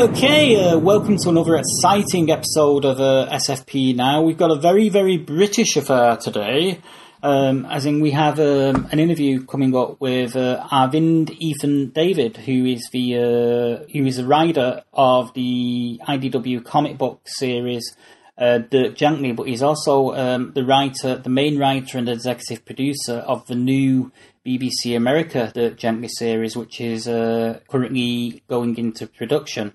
Okay, 0.00 0.56
uh, 0.56 0.78
welcome 0.78 1.18
to 1.18 1.28
another 1.28 1.56
exciting 1.56 2.30
episode 2.30 2.86
of 2.86 2.98
uh, 2.98 3.28
SFP 3.32 3.94
Now. 3.94 4.22
We've 4.22 4.38
got 4.38 4.50
a 4.50 4.58
very, 4.58 4.88
very 4.88 5.18
British 5.18 5.76
affair 5.76 6.16
today, 6.16 6.80
um, 7.22 7.66
as 7.66 7.84
in 7.84 8.00
we 8.00 8.12
have 8.12 8.40
um, 8.40 8.88
an 8.92 8.98
interview 8.98 9.44
coming 9.44 9.76
up 9.76 10.00
with 10.00 10.36
uh, 10.36 10.66
Arvind 10.72 11.36
Ethan 11.38 11.90
David, 11.90 12.38
who 12.38 12.64
is 12.64 12.88
the 12.92 13.16
uh, 13.18 13.92
who 13.92 14.06
is 14.06 14.16
a 14.16 14.24
writer 14.24 14.84
of 14.94 15.34
the 15.34 16.00
IDW 16.08 16.64
comic 16.64 16.96
book 16.96 17.20
series 17.26 17.94
uh, 18.38 18.56
Dirk 18.56 18.96
Gently, 18.96 19.32
but 19.32 19.48
he's 19.48 19.62
also 19.62 20.14
um, 20.14 20.52
the 20.54 20.64
writer, 20.64 21.16
the 21.16 21.28
main 21.28 21.58
writer 21.58 21.98
and 21.98 22.08
executive 22.08 22.64
producer 22.64 23.16
of 23.16 23.46
the 23.48 23.54
new 23.54 24.10
BBC 24.46 24.96
America 24.96 25.52
Dirk 25.54 25.76
Gently 25.76 26.08
series, 26.08 26.56
which 26.56 26.80
is 26.80 27.06
uh, 27.06 27.60
currently 27.68 28.42
going 28.48 28.78
into 28.78 29.06
production. 29.06 29.74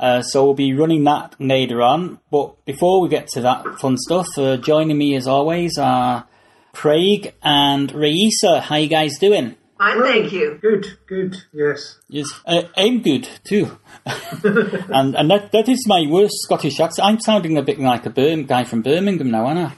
Uh, 0.00 0.22
so 0.22 0.44
we'll 0.44 0.54
be 0.54 0.72
running 0.72 1.04
that 1.04 1.36
later 1.38 1.82
on. 1.82 2.18
But 2.30 2.64
before 2.64 3.02
we 3.02 3.08
get 3.10 3.28
to 3.34 3.42
that 3.42 3.78
fun 3.78 3.98
stuff, 3.98 4.26
uh, 4.38 4.56
joining 4.56 4.96
me 4.96 5.14
as 5.14 5.26
always 5.26 5.76
are 5.76 6.26
Craig 6.72 7.34
and 7.42 7.92
Raisa. 7.92 8.62
How 8.62 8.76
you 8.76 8.88
guys 8.88 9.18
doing? 9.18 9.56
Fine, 9.76 10.02
thank 10.02 10.32
you. 10.32 10.58
Good, 10.60 10.86
good, 11.06 11.36
yes. 11.52 11.98
Yes, 12.08 12.28
uh, 12.46 12.62
I'm 12.76 13.02
good 13.02 13.28
too. 13.44 13.78
and 14.06 15.14
and 15.16 15.30
that 15.30 15.52
that 15.52 15.68
is 15.68 15.86
my 15.86 16.06
worst 16.08 16.34
Scottish 16.42 16.80
accent. 16.80 17.06
I'm 17.06 17.20
sounding 17.20 17.56
a 17.58 17.62
bit 17.62 17.78
like 17.78 18.06
a 18.06 18.10
Bir- 18.10 18.42
guy 18.42 18.64
from 18.64 18.82
Birmingham 18.82 19.30
now, 19.30 19.46
aren't 19.46 19.58
I? 19.58 19.72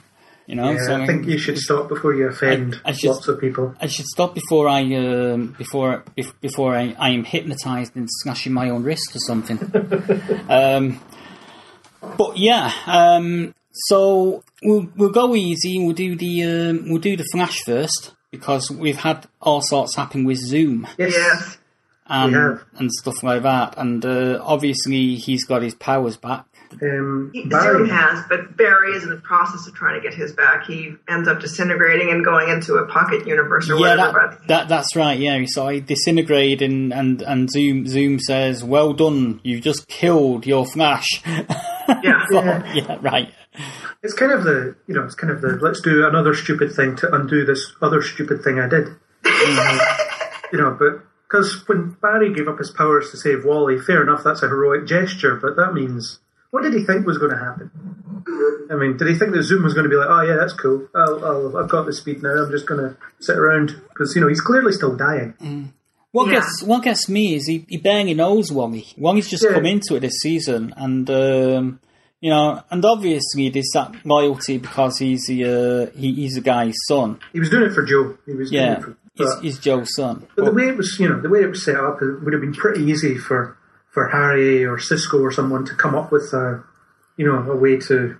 You 0.45 0.55
know, 0.55 0.71
Yeah, 0.71 0.77
so 0.85 0.95
I 1.01 1.05
think 1.07 1.25
you 1.25 1.37
should 1.37 1.57
stop 1.57 1.87
before 1.87 2.13
you 2.13 2.27
offend 2.27 2.75
I- 2.83 2.89
I 2.89 2.91
should- 2.93 3.11
lots 3.11 3.27
of 3.29 3.39
people. 3.39 3.73
I 3.79 3.87
should 3.87 4.05
stop 4.07 4.35
before 4.35 4.67
I 4.67 4.81
um, 4.95 5.55
before 5.57 6.03
bef- 6.17 6.33
before 6.41 6.75
I, 6.75 6.95
I 6.99 7.09
am 7.11 7.23
hypnotized 7.23 7.95
and 7.95 8.07
smashing 8.09 8.51
my 8.53 8.69
own 8.69 8.83
wrist 8.83 9.15
or 9.15 9.19
something. 9.19 9.57
um, 10.49 10.99
but 12.17 12.37
yeah, 12.37 12.71
um, 12.87 13.53
so 13.71 14.43
we'll 14.61 14.89
we'll 14.97 15.11
go 15.11 15.35
easy. 15.35 15.79
We'll 15.83 15.93
do 15.95 16.15
the 16.15 16.43
um, 16.43 16.89
we'll 16.89 17.01
do 17.01 17.15
the 17.15 17.23
flash 17.31 17.61
first 17.63 18.13
because 18.31 18.69
we've 18.69 18.97
had 18.97 19.27
all 19.41 19.61
sorts 19.61 19.95
happen 19.95 20.25
with 20.25 20.39
Zoom 20.39 20.87
Yes. 20.97 21.13
Yes. 21.15 21.57
and 22.07 22.33
have. 22.35 22.65
and 22.77 22.91
stuff 22.91 23.23
like 23.23 23.43
that. 23.43 23.75
And 23.77 24.03
uh, 24.05 24.39
obviously 24.43 25.15
he's 25.15 25.45
got 25.45 25.61
his 25.61 25.75
powers 25.75 26.17
back. 26.17 26.45
Um, 26.81 27.31
He- 27.33 27.45
Barry, 27.45 27.79
Zoom 27.87 27.89
has, 27.89 28.23
but 28.29 28.55
Barry 28.57 28.93
is 28.93 29.03
in 29.03 29.09
the 29.09 29.17
process 29.17 29.67
of 29.67 29.73
trying 29.75 30.01
to 30.01 30.07
get 30.07 30.13
his 30.17 30.31
back. 30.33 30.65
He 30.65 30.95
ends 31.09 31.27
up 31.27 31.39
disintegrating 31.39 32.09
and 32.11 32.23
going 32.23 32.49
into 32.49 32.75
a 32.75 32.85
pocket 32.87 33.27
universe 33.27 33.69
or 33.69 33.73
Yeah, 33.75 33.95
whatever. 33.97 34.37
that, 34.39 34.47
that 34.47 34.69
that's 34.69 34.95
right. 34.95 35.19
Yeah, 35.19 35.43
so 35.47 35.67
I 35.67 35.79
disintegrate 35.79 36.61
and, 36.61 36.93
and, 36.93 37.21
and 37.21 37.49
Zoom 37.49 37.87
Zoom 37.87 38.19
says, 38.19 38.63
"Well 38.63 38.93
done, 38.93 39.39
you've 39.43 39.61
just 39.61 39.87
killed 39.87 40.45
your 40.45 40.65
Flash." 40.65 41.21
but 41.25 42.03
yeah. 42.03 42.25
yeah. 42.31 42.73
yeah, 42.73 42.97
right. 43.01 43.31
it's 44.01 44.13
kind 44.13 44.31
of 44.31 44.43
the, 44.43 44.75
you 44.87 44.95
know, 44.95 45.03
it's 45.03 45.15
kind 45.15 45.31
of 45.31 45.41
the, 45.41 45.57
let's 45.61 45.81
do 45.81 46.07
another 46.07 46.33
stupid 46.33 46.73
thing 46.73 46.95
to 46.97 47.13
undo 47.13 47.45
this 47.45 47.71
other 47.81 48.01
stupid 48.01 48.43
thing 48.43 48.59
I 48.59 48.67
did. 48.67 48.87
you 50.51 50.59
know, 50.59 50.75
but, 50.77 51.03
because 51.27 51.67
when 51.67 51.97
Barry 51.99 52.31
gave 52.31 52.47
up 52.47 52.59
his 52.59 52.69
powers 52.69 53.09
to 53.09 53.17
save 53.17 53.43
Wally, 53.43 53.79
fair 53.79 54.03
enough, 54.03 54.23
that's 54.23 54.43
a 54.43 54.47
heroic 54.47 54.85
gesture, 54.85 55.35
but 55.35 55.55
that 55.55 55.73
means, 55.73 56.19
what 56.53 56.61
did 56.61 56.73
he 56.73 56.83
think 56.85 57.05
was 57.07 57.17
going 57.17 57.31
to 57.31 57.37
happen? 57.37 57.71
I 58.71 58.75
mean, 58.75 58.95
did 58.95 59.07
he 59.07 59.15
think 59.15 59.33
that 59.33 59.41
Zoom 59.43 59.63
was 59.63 59.73
going 59.73 59.85
to 59.85 59.89
be 59.89 59.95
like, 59.95 60.07
oh 60.07 60.21
yeah, 60.21 60.35
that's 60.35 60.53
cool, 60.53 60.87
I'll, 60.95 61.25
I'll, 61.25 61.57
I've 61.57 61.69
got 61.69 61.85
the 61.87 61.93
speed 61.93 62.21
now, 62.21 62.29
I'm 62.45 62.51
just 62.51 62.67
going 62.67 62.79
to 62.79 62.95
sit 63.19 63.37
around? 63.37 63.75
Because, 63.89 64.13
you 64.15 64.21
know, 64.21 64.27
he's 64.27 64.39
clearly 64.41 64.71
still 64.71 64.95
dying. 64.95 65.73
What 66.11 66.27
Yeah. 66.27 66.35
gets 66.35 66.61
what 66.63 66.83
gets 66.83 67.09
me 67.09 67.33
is 67.33 67.47
he, 67.47 67.65
he 67.67 67.77
barely 67.77 68.13
knows 68.13 68.51
Wally. 68.51 68.85
Wally's 68.97 69.29
just 69.29 69.43
Yeah. 69.43 69.53
come 69.53 69.65
into 69.65 69.95
it 69.95 70.01
this 70.01 70.19
season, 70.21 70.71
and 70.77 71.09
um, 71.09 71.79
you 72.21 72.29
know, 72.29 72.61
and 72.69 72.85
obviously 72.85 73.49
there's 73.49 73.71
that 73.73 73.93
loyalty 74.05 74.59
because 74.59 74.99
he's 74.99 75.25
the 75.25 75.43
uh, 75.43 75.97
he, 75.99 76.13
he's 76.13 76.35
the 76.35 76.41
guy's 76.41 76.75
son. 76.87 77.19
He 77.33 77.39
was 77.39 77.49
doing 77.49 77.63
it 77.63 77.73
for 77.73 77.83
Joe. 77.83 78.15
He 78.27 78.33
was 78.33 78.51
doing 78.51 78.63
Yeah, 78.63 78.73
it 78.77 78.81
for, 78.83 78.97
he's, 79.15 79.35
but- 79.35 79.43
he's 79.43 79.57
Joe's 79.59 79.95
son. 79.95 80.27
But 80.35 80.45
the 80.45 80.53
way 80.53 80.67
it 80.69 80.77
was, 80.77 80.95
you 80.99 81.09
know, 81.09 81.19
the 81.19 81.29
way 81.29 81.41
it 81.41 81.49
was 81.49 81.65
set 81.65 81.75
up, 81.77 81.99
it 82.03 82.23
would 82.23 82.31
have 82.31 82.41
been 82.43 82.53
pretty 82.53 82.83
easy 82.83 83.17
for 83.17 83.57
for 83.93 84.09
Harry 84.09 84.65
or 84.65 84.79
Cisco 84.79 85.19
or 85.19 85.31
someone 85.31 85.65
to 85.65 85.75
come 85.75 85.93
up 85.95 86.11
with 86.11 86.33
a, 86.33 86.63
you 87.15 87.25
know, 87.25 87.39
a 87.51 87.55
way 87.55 87.77
to 87.77 88.17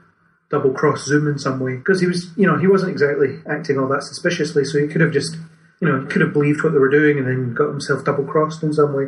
double 0.52 0.72
cross 0.72 1.04
Zoom 1.06 1.28
in 1.28 1.40
some 1.40 1.60
way 1.60 1.76
because 1.78 2.00
he 2.00 2.06
was, 2.08 2.30
you 2.38 2.46
know, 2.46 2.58
he 2.58 2.68
wasn't 2.68 2.92
exactly 2.92 3.40
acting 3.50 3.80
all 3.80 3.88
that 3.88 4.04
suspiciously, 4.04 4.64
so 4.66 4.78
he 4.80 4.88
could 4.88 5.02
have 5.02 5.12
just, 5.12 5.36
you 5.82 5.88
know, 5.88 6.02
he 6.02 6.08
could 6.08 6.22
have 6.22 6.32
believed 6.32 6.64
what 6.64 6.74
they 6.74 6.80
were 6.80 6.90
doing 6.92 7.18
and 7.18 7.28
then 7.28 7.54
got 7.56 7.70
himself 7.70 8.06
double 8.06 8.24
crossed 8.24 8.62
in 8.62 8.72
some 8.72 8.94
way. 8.94 9.08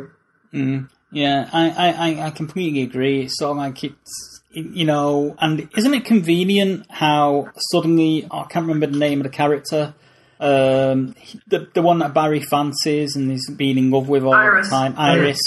Yeah, 1.12 1.48
I, 1.52 1.70
I, 1.70 1.92
I- 2.10 2.26
I 2.26 2.30
completely 2.30 2.82
agree. 2.82 3.22
It's 3.22 3.38
sort 3.38 3.52
of 3.52 3.56
like 3.58 3.84
it's, 3.84 4.40
you 4.50 4.84
know, 4.84 5.36
and 5.38 5.68
isn't 5.76 5.94
it 5.94 6.04
convenient 6.04 6.86
how 6.90 7.50
suddenly, 7.70 8.26
I 8.30 8.44
can't 8.50 8.66
remember 8.66 8.86
the 8.88 8.98
name 8.98 9.20
of 9.20 9.24
the 9.24 9.30
character, 9.30 9.94
um, 10.40 11.14
the, 11.46 11.68
the 11.74 11.82
one 11.82 12.00
that 12.00 12.12
Barry 12.12 12.40
fancies 12.40 13.14
and 13.16 13.30
is 13.30 13.48
being 13.56 13.78
in 13.78 13.90
love 13.90 14.08
with 14.08 14.24
all 14.24 14.34
Iris. 14.34 14.68
the 14.68 14.74
time, 14.74 14.94
Iris. 14.98 15.38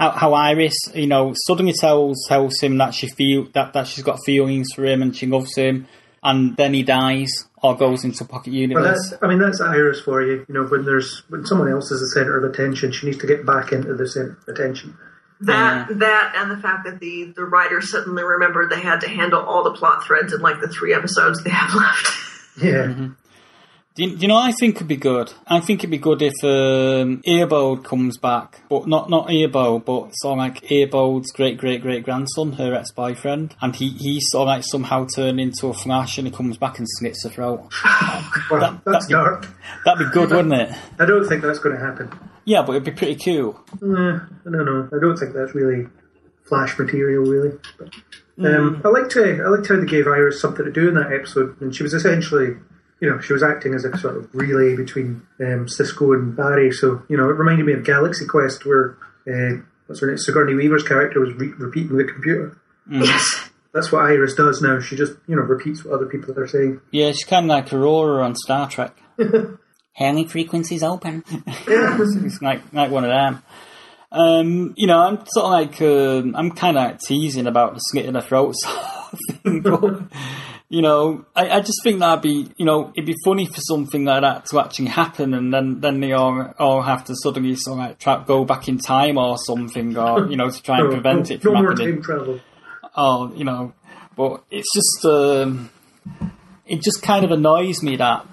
How, 0.00 0.12
how 0.12 0.32
Iris, 0.32 0.74
you 0.94 1.06
know, 1.06 1.34
suddenly 1.46 1.74
tells 1.74 2.24
tells 2.26 2.58
him 2.58 2.78
that 2.78 2.94
she 2.94 3.06
feel 3.06 3.48
that, 3.52 3.74
that 3.74 3.86
she's 3.86 4.02
got 4.02 4.18
feelings 4.24 4.68
for 4.74 4.86
him 4.86 5.02
and 5.02 5.14
she 5.14 5.26
loves 5.26 5.54
him, 5.54 5.86
and 6.22 6.56
then 6.56 6.72
he 6.72 6.82
dies 6.82 7.30
or 7.62 7.76
goes 7.76 8.02
into 8.02 8.24
pocket 8.24 8.52
But 8.52 8.56
universe. 8.56 9.10
that's, 9.10 9.22
I 9.22 9.28
mean, 9.28 9.38
that's 9.38 9.60
Iris 9.60 10.00
for 10.00 10.22
you. 10.22 10.46
You 10.48 10.54
know, 10.54 10.64
when 10.64 10.86
there's 10.86 11.22
when 11.28 11.44
someone 11.44 11.70
else 11.70 11.90
is 11.90 12.00
the 12.00 12.18
center 12.18 12.38
of 12.38 12.50
attention, 12.50 12.92
she 12.92 13.06
needs 13.06 13.18
to 13.18 13.26
get 13.26 13.44
back 13.44 13.72
into 13.72 13.94
the 13.94 14.08
center 14.08 14.38
of 14.40 14.48
attention. 14.48 14.96
That 15.42 15.88
that 15.98 16.32
and 16.36 16.50
the 16.50 16.56
fact 16.56 16.86
that 16.86 16.98
the 17.00 17.32
the 17.36 17.44
writers 17.44 17.90
suddenly 17.90 18.22
remembered 18.22 18.70
they 18.70 18.80
had 18.80 19.02
to 19.02 19.08
handle 19.08 19.42
all 19.42 19.64
the 19.64 19.72
plot 19.72 20.04
threads 20.06 20.32
in 20.32 20.40
like 20.40 20.60
the 20.60 20.68
three 20.68 20.94
episodes 20.94 21.44
they 21.44 21.50
have 21.50 21.74
left. 21.74 22.08
Yeah. 22.56 22.72
Mm-hmm. 22.86 23.12
Do 23.96 24.04
you, 24.04 24.14
do 24.14 24.22
you 24.22 24.28
know? 24.28 24.36
I 24.36 24.52
think 24.52 24.76
it 24.76 24.78
could 24.78 24.88
be 24.88 24.96
good. 24.96 25.32
I 25.48 25.58
think 25.58 25.80
it'd 25.80 25.90
be 25.90 25.98
good 25.98 26.22
if 26.22 26.32
um, 26.44 27.22
Eobard 27.26 27.82
comes 27.84 28.18
back, 28.18 28.60
but 28.68 28.86
not 28.86 29.10
not 29.10 29.26
Eobard, 29.28 29.84
but 29.84 30.10
sort 30.12 30.32
of 30.34 30.38
like 30.38 30.60
Eobard's 30.68 31.32
great 31.32 31.58
great 31.58 31.82
great 31.82 32.04
grandson, 32.04 32.52
her 32.52 32.72
ex 32.72 32.92
boyfriend, 32.92 33.56
and 33.60 33.74
he 33.74 33.88
he 33.90 34.20
sort 34.20 34.42
of 34.42 34.46
like 34.46 34.62
somehow 34.64 35.06
turned 35.06 35.40
into 35.40 35.66
a 35.66 35.74
Flash, 35.74 36.18
and 36.18 36.28
he 36.28 36.32
comes 36.32 36.56
back 36.56 36.78
and 36.78 36.86
slits 36.88 37.24
her 37.24 37.30
throat. 37.30 37.68
Well, 38.50 38.60
That- 38.60 38.84
that's 38.84 39.06
that'd 39.06 39.08
be- 39.08 39.12
dark. 39.12 39.48
That'd 39.84 40.06
be 40.06 40.12
good, 40.12 40.30
wouldn't 40.30 40.54
it? 40.54 40.70
I 41.00 41.04
don't 41.06 41.28
think 41.28 41.42
that's 41.42 41.58
going 41.58 41.76
to 41.76 41.84
happen. 41.84 42.10
Yeah, 42.44 42.62
but 42.62 42.72
it'd 42.72 42.84
be 42.84 42.90
pretty 42.92 43.16
cool. 43.16 43.60
I 43.74 43.78
don't 44.44 44.44
know. 44.44 44.88
I 44.92 45.00
don't 45.00 45.16
think 45.16 45.34
that's 45.34 45.54
really 45.54 45.86
Flash 46.44 46.78
material, 46.78 47.24
really. 47.24 47.58
But, 47.78 47.94
um, 48.54 48.82
I 48.84 48.88
liked 48.88 49.14
how 49.14 49.22
I 49.24 49.48
liked 49.48 49.68
how 49.68 49.76
they 49.80 49.86
gave 49.86 50.06
Iris 50.06 50.40
something 50.40 50.64
to 50.64 50.70
do 50.72 50.88
in 50.88 50.94
that 50.94 51.12
episode, 51.12 51.60
and 51.60 51.74
she 51.74 51.82
was 51.82 51.92
essentially, 51.94 52.56
you 53.00 53.08
know, 53.08 53.20
she 53.20 53.32
was 53.32 53.42
acting 53.42 53.74
as 53.74 53.84
a 53.84 53.96
sort 53.98 54.16
of 54.16 54.28
relay 54.34 54.76
between 54.76 55.22
um, 55.40 55.68
Cisco 55.68 56.12
and 56.12 56.36
Barry. 56.36 56.70
So, 56.70 57.02
you 57.08 57.16
know, 57.16 57.24
it 57.24 57.34
reminded 57.34 57.66
me 57.66 57.72
of 57.72 57.84
Galaxy 57.84 58.26
Quest, 58.26 58.66
where 58.66 58.96
uh, 59.26 59.62
what's 59.86 60.00
her 60.00 60.06
name, 60.06 60.18
Sigourney 60.18 60.54
Weaver's 60.54 60.82
character 60.82 61.20
was 61.20 61.34
re- 61.34 61.54
repeating 61.58 61.96
the 61.96 62.04
computer. 62.04 62.60
yes. 62.90 63.50
That's 63.72 63.92
what 63.92 64.04
Iris 64.04 64.34
does 64.34 64.60
now. 64.60 64.80
She 64.80 64.96
just, 64.96 65.12
you 65.28 65.36
know, 65.36 65.42
repeats 65.42 65.84
what 65.84 65.94
other 65.94 66.06
people 66.06 66.36
are 66.38 66.48
saying. 66.48 66.80
Yeah, 66.90 67.12
she's 67.12 67.24
kind 67.24 67.46
of 67.46 67.50
like 67.50 67.68
Uhura 67.68 68.24
on 68.24 68.34
Star 68.34 68.68
Trek. 68.68 68.96
Hailing 69.92 70.26
frequencies 70.28 70.82
open. 70.82 71.22
it's 71.46 72.42
like 72.42 72.62
like 72.72 72.90
one 72.90 73.04
of 73.04 73.10
them. 73.10 73.42
Um, 74.12 74.74
you 74.76 74.88
know, 74.88 74.98
I'm 74.98 75.24
sort 75.26 75.44
of 75.46 75.50
like 75.52 75.82
um, 75.82 76.34
I'm 76.34 76.50
kind 76.50 76.76
of 76.76 76.82
like 76.82 77.00
teasing 77.00 77.46
about 77.46 77.74
the 77.74 77.80
slit 77.80 78.06
in 78.06 78.14
the 78.14 78.22
throat 78.22 78.54
sort 78.56 78.76
of 78.76 79.18
thing, 79.42 79.60
but 79.62 80.02
You 80.72 80.82
know, 80.82 81.24
I, 81.34 81.50
I 81.50 81.60
just 81.60 81.82
think 81.82 81.98
that'd 81.98 82.22
be, 82.22 82.48
you 82.56 82.64
know, 82.64 82.92
it'd 82.94 83.04
be 83.04 83.16
funny 83.24 83.44
for 83.46 83.60
something 83.60 84.04
like 84.04 84.22
that 84.22 84.46
to 84.46 84.60
actually 84.60 84.86
happen, 84.86 85.34
and 85.34 85.52
then 85.52 85.80
then 85.80 85.98
they 85.98 86.12
all 86.12 86.54
all 86.60 86.80
have 86.82 87.04
to 87.06 87.14
suddenly 87.24 87.56
sort 87.56 87.80
of 87.80 87.84
like 87.88 87.98
try, 87.98 88.22
go 88.24 88.44
back 88.44 88.68
in 88.68 88.78
time 88.78 89.18
or 89.18 89.36
something, 89.36 89.96
or 89.98 90.28
you 90.28 90.36
know, 90.36 90.48
to 90.48 90.62
try 90.62 90.78
and 90.78 90.88
No, 90.90 90.94
prevent 90.94 91.28
no, 91.28 91.34
it 91.34 91.42
from 91.42 91.54
no 91.54 91.68
happening. 91.70 91.94
time 91.96 92.02
travel. 92.02 92.40
Oh, 92.96 93.32
you 93.34 93.42
know, 93.44 93.72
but 94.16 94.44
it's 94.50 94.72
just 94.72 95.04
um, 95.04 95.70
it 96.66 96.80
just 96.82 97.02
kind 97.02 97.24
of 97.24 97.32
annoys 97.32 97.82
me 97.82 97.96
that 97.96 98.24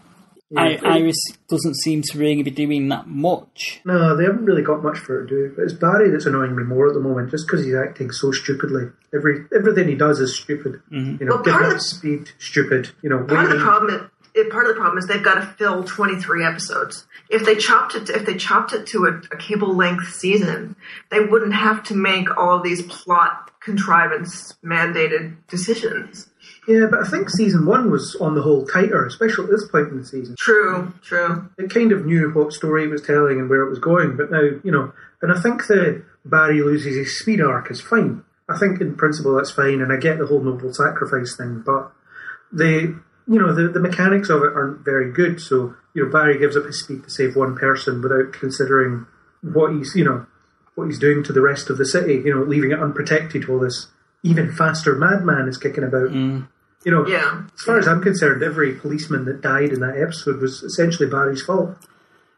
I, 0.56 0.78
Iris 0.78 1.18
doesn't 1.50 1.76
seem 1.76 2.02
to 2.04 2.18
really 2.18 2.42
be 2.42 2.52
doing 2.52 2.88
that 2.88 3.08
much. 3.08 3.82
No, 3.84 4.16
they 4.16 4.24
haven't 4.24 4.46
really 4.46 4.62
got 4.62 4.82
much 4.82 4.98
for 4.98 5.16
her 5.20 5.26
to 5.26 5.30
do. 5.30 5.54
But 5.56 5.64
it's 5.64 5.74
Barry 5.74 6.10
that's 6.10 6.26
annoying 6.26 6.56
me 6.56 6.64
more 6.64 6.88
at 6.88 6.94
the 6.94 7.02
moment, 7.02 7.32
just 7.32 7.48
because 7.48 7.66
he's 7.66 7.76
acting 7.76 8.12
so 8.12 8.32
stupidly. 8.32 8.84
Every 9.14 9.46
everything 9.54 9.90
he 9.90 9.96
does 9.96 10.20
is 10.22 10.40
stupid. 10.40 10.82
Mm-hmm. 10.92 11.18
You 11.22 11.26
know, 11.26 11.36
Well, 11.36 11.44
part 11.44 11.66
of 11.66 11.74
the- 11.74 11.80
speed, 11.82 12.30
stupid. 12.40 12.92
You 13.02 13.10
know, 13.10 13.24
Part 13.26 13.52
of 13.52 13.58
the 13.58 13.64
problem 13.64 13.94
is, 13.94 14.02
it, 14.36 14.50
part 14.52 14.68
of 14.68 14.76
the 14.76 14.80
problem 14.80 15.00
is 15.00 15.08
they've 15.08 15.24
got 15.24 15.36
to 15.36 15.42
fill 15.58 15.84
23 15.84 16.46
episodes. 16.46 17.06
If 17.30 17.44
they 17.44 17.56
chopped 17.56 17.96
it, 17.96 18.08
if 18.10 18.26
they 18.26 18.36
chopped 18.38 18.72
it 18.72 18.86
to 18.88 19.06
a, 19.06 19.18
a 19.34 19.38
cable 19.38 19.76
length 19.76 20.14
season, 20.14 20.76
they 21.12 21.20
wouldn't 21.22 21.56
have 21.56 21.84
to 21.86 21.96
make 21.96 22.38
all 22.38 22.58
of 22.58 22.64
these 22.64 22.84
plot 22.84 23.52
contrivance 23.60 24.54
mandated 24.64 25.36
decisions. 25.48 26.30
Yeah, 26.68 26.88
but 26.92 27.00
I 27.00 27.10
think 27.10 27.30
season 27.30 27.66
one 27.66 27.90
was 27.90 28.18
on 28.20 28.36
the 28.36 28.42
whole 28.42 28.66
tighter, 28.66 29.06
especially 29.06 29.46
at 29.46 29.52
this 29.52 29.68
point 29.70 29.88
in 29.88 29.98
the 30.00 30.06
season. 30.06 30.36
True, 30.38 30.94
true. 31.02 31.50
It 31.58 31.74
kind 31.74 31.94
of 31.94 32.06
knew 32.06 32.30
what 32.32 32.52
story 32.52 32.84
it 32.84 32.90
was 32.90 33.02
telling 33.02 33.40
and 33.40 33.50
where 33.50 33.64
it 33.64 33.70
was 33.70 33.80
going, 33.80 34.18
but 34.18 34.30
now, 34.30 34.42
you 34.42 34.72
know, 34.72 34.92
and 35.22 35.32
I 35.32 35.40
think 35.40 35.66
the 35.68 36.04
Barry 36.26 36.62
loses 36.62 36.96
his 36.96 37.20
speed 37.20 37.40
arc 37.40 37.72
is 37.72 37.80
fine. 37.80 38.24
I 38.50 38.58
think 38.58 38.82
in 38.82 38.96
principle 38.96 39.36
that's 39.36 39.52
fine, 39.52 39.82
and 39.82 39.94
I 39.94 39.98
get 39.98 40.20
the 40.20 40.26
whole 40.26 40.42
noble 40.42 40.74
sacrifice 40.74 41.36
thing, 41.38 41.64
but 41.66 41.92
the, 42.52 43.00
you 43.28 43.40
know, 43.40 43.54
the, 43.54 43.70
the 43.70 43.80
mechanics 43.80 44.30
of 44.30 44.44
it 44.44 44.54
aren't 44.54 44.84
very 44.84 45.12
good. 45.12 45.40
So, 45.42 45.74
you 45.94 46.04
know, 46.04 46.12
Barry 46.12 46.38
gives 46.38 46.58
up 46.58 46.66
his 46.66 46.84
speed 46.84 47.04
to 47.04 47.10
save 47.10 47.36
one 47.36 47.56
person 47.56 48.02
without 48.02 48.34
considering 48.34 49.06
what 49.42 49.74
he's, 49.74 49.96
you 49.96 50.04
know, 50.04 50.26
what 50.76 50.86
he's 50.86 51.00
doing 51.00 51.24
to 51.24 51.34
the 51.34 51.42
rest 51.42 51.70
of 51.70 51.78
the 51.78 51.86
city, 51.86 52.16
you 52.26 52.34
know, 52.34 52.44
leaving 52.44 52.72
it 52.72 52.80
unprotected 52.80 53.48
while 53.48 53.60
this 53.60 53.88
even 54.24 54.52
faster 54.52 54.96
madman 54.96 55.48
is 55.48 55.58
kicking 55.58 55.84
about. 55.84 56.10
Mm. 56.10 56.48
You 56.84 56.92
know, 56.92 57.06
Yeah. 57.08 57.42
as 57.54 57.62
far 57.64 57.78
as 57.80 57.88
I'm 57.88 58.02
concerned, 58.02 58.44
every 58.44 58.74
policeman 58.74 59.26
that 59.26 59.42
died 59.42 59.70
in 59.74 59.80
that 59.82 59.98
episode 59.98 60.42
was 60.42 60.64
essentially 60.64 61.10
Barry's 61.10 61.42
fault. 61.42 61.76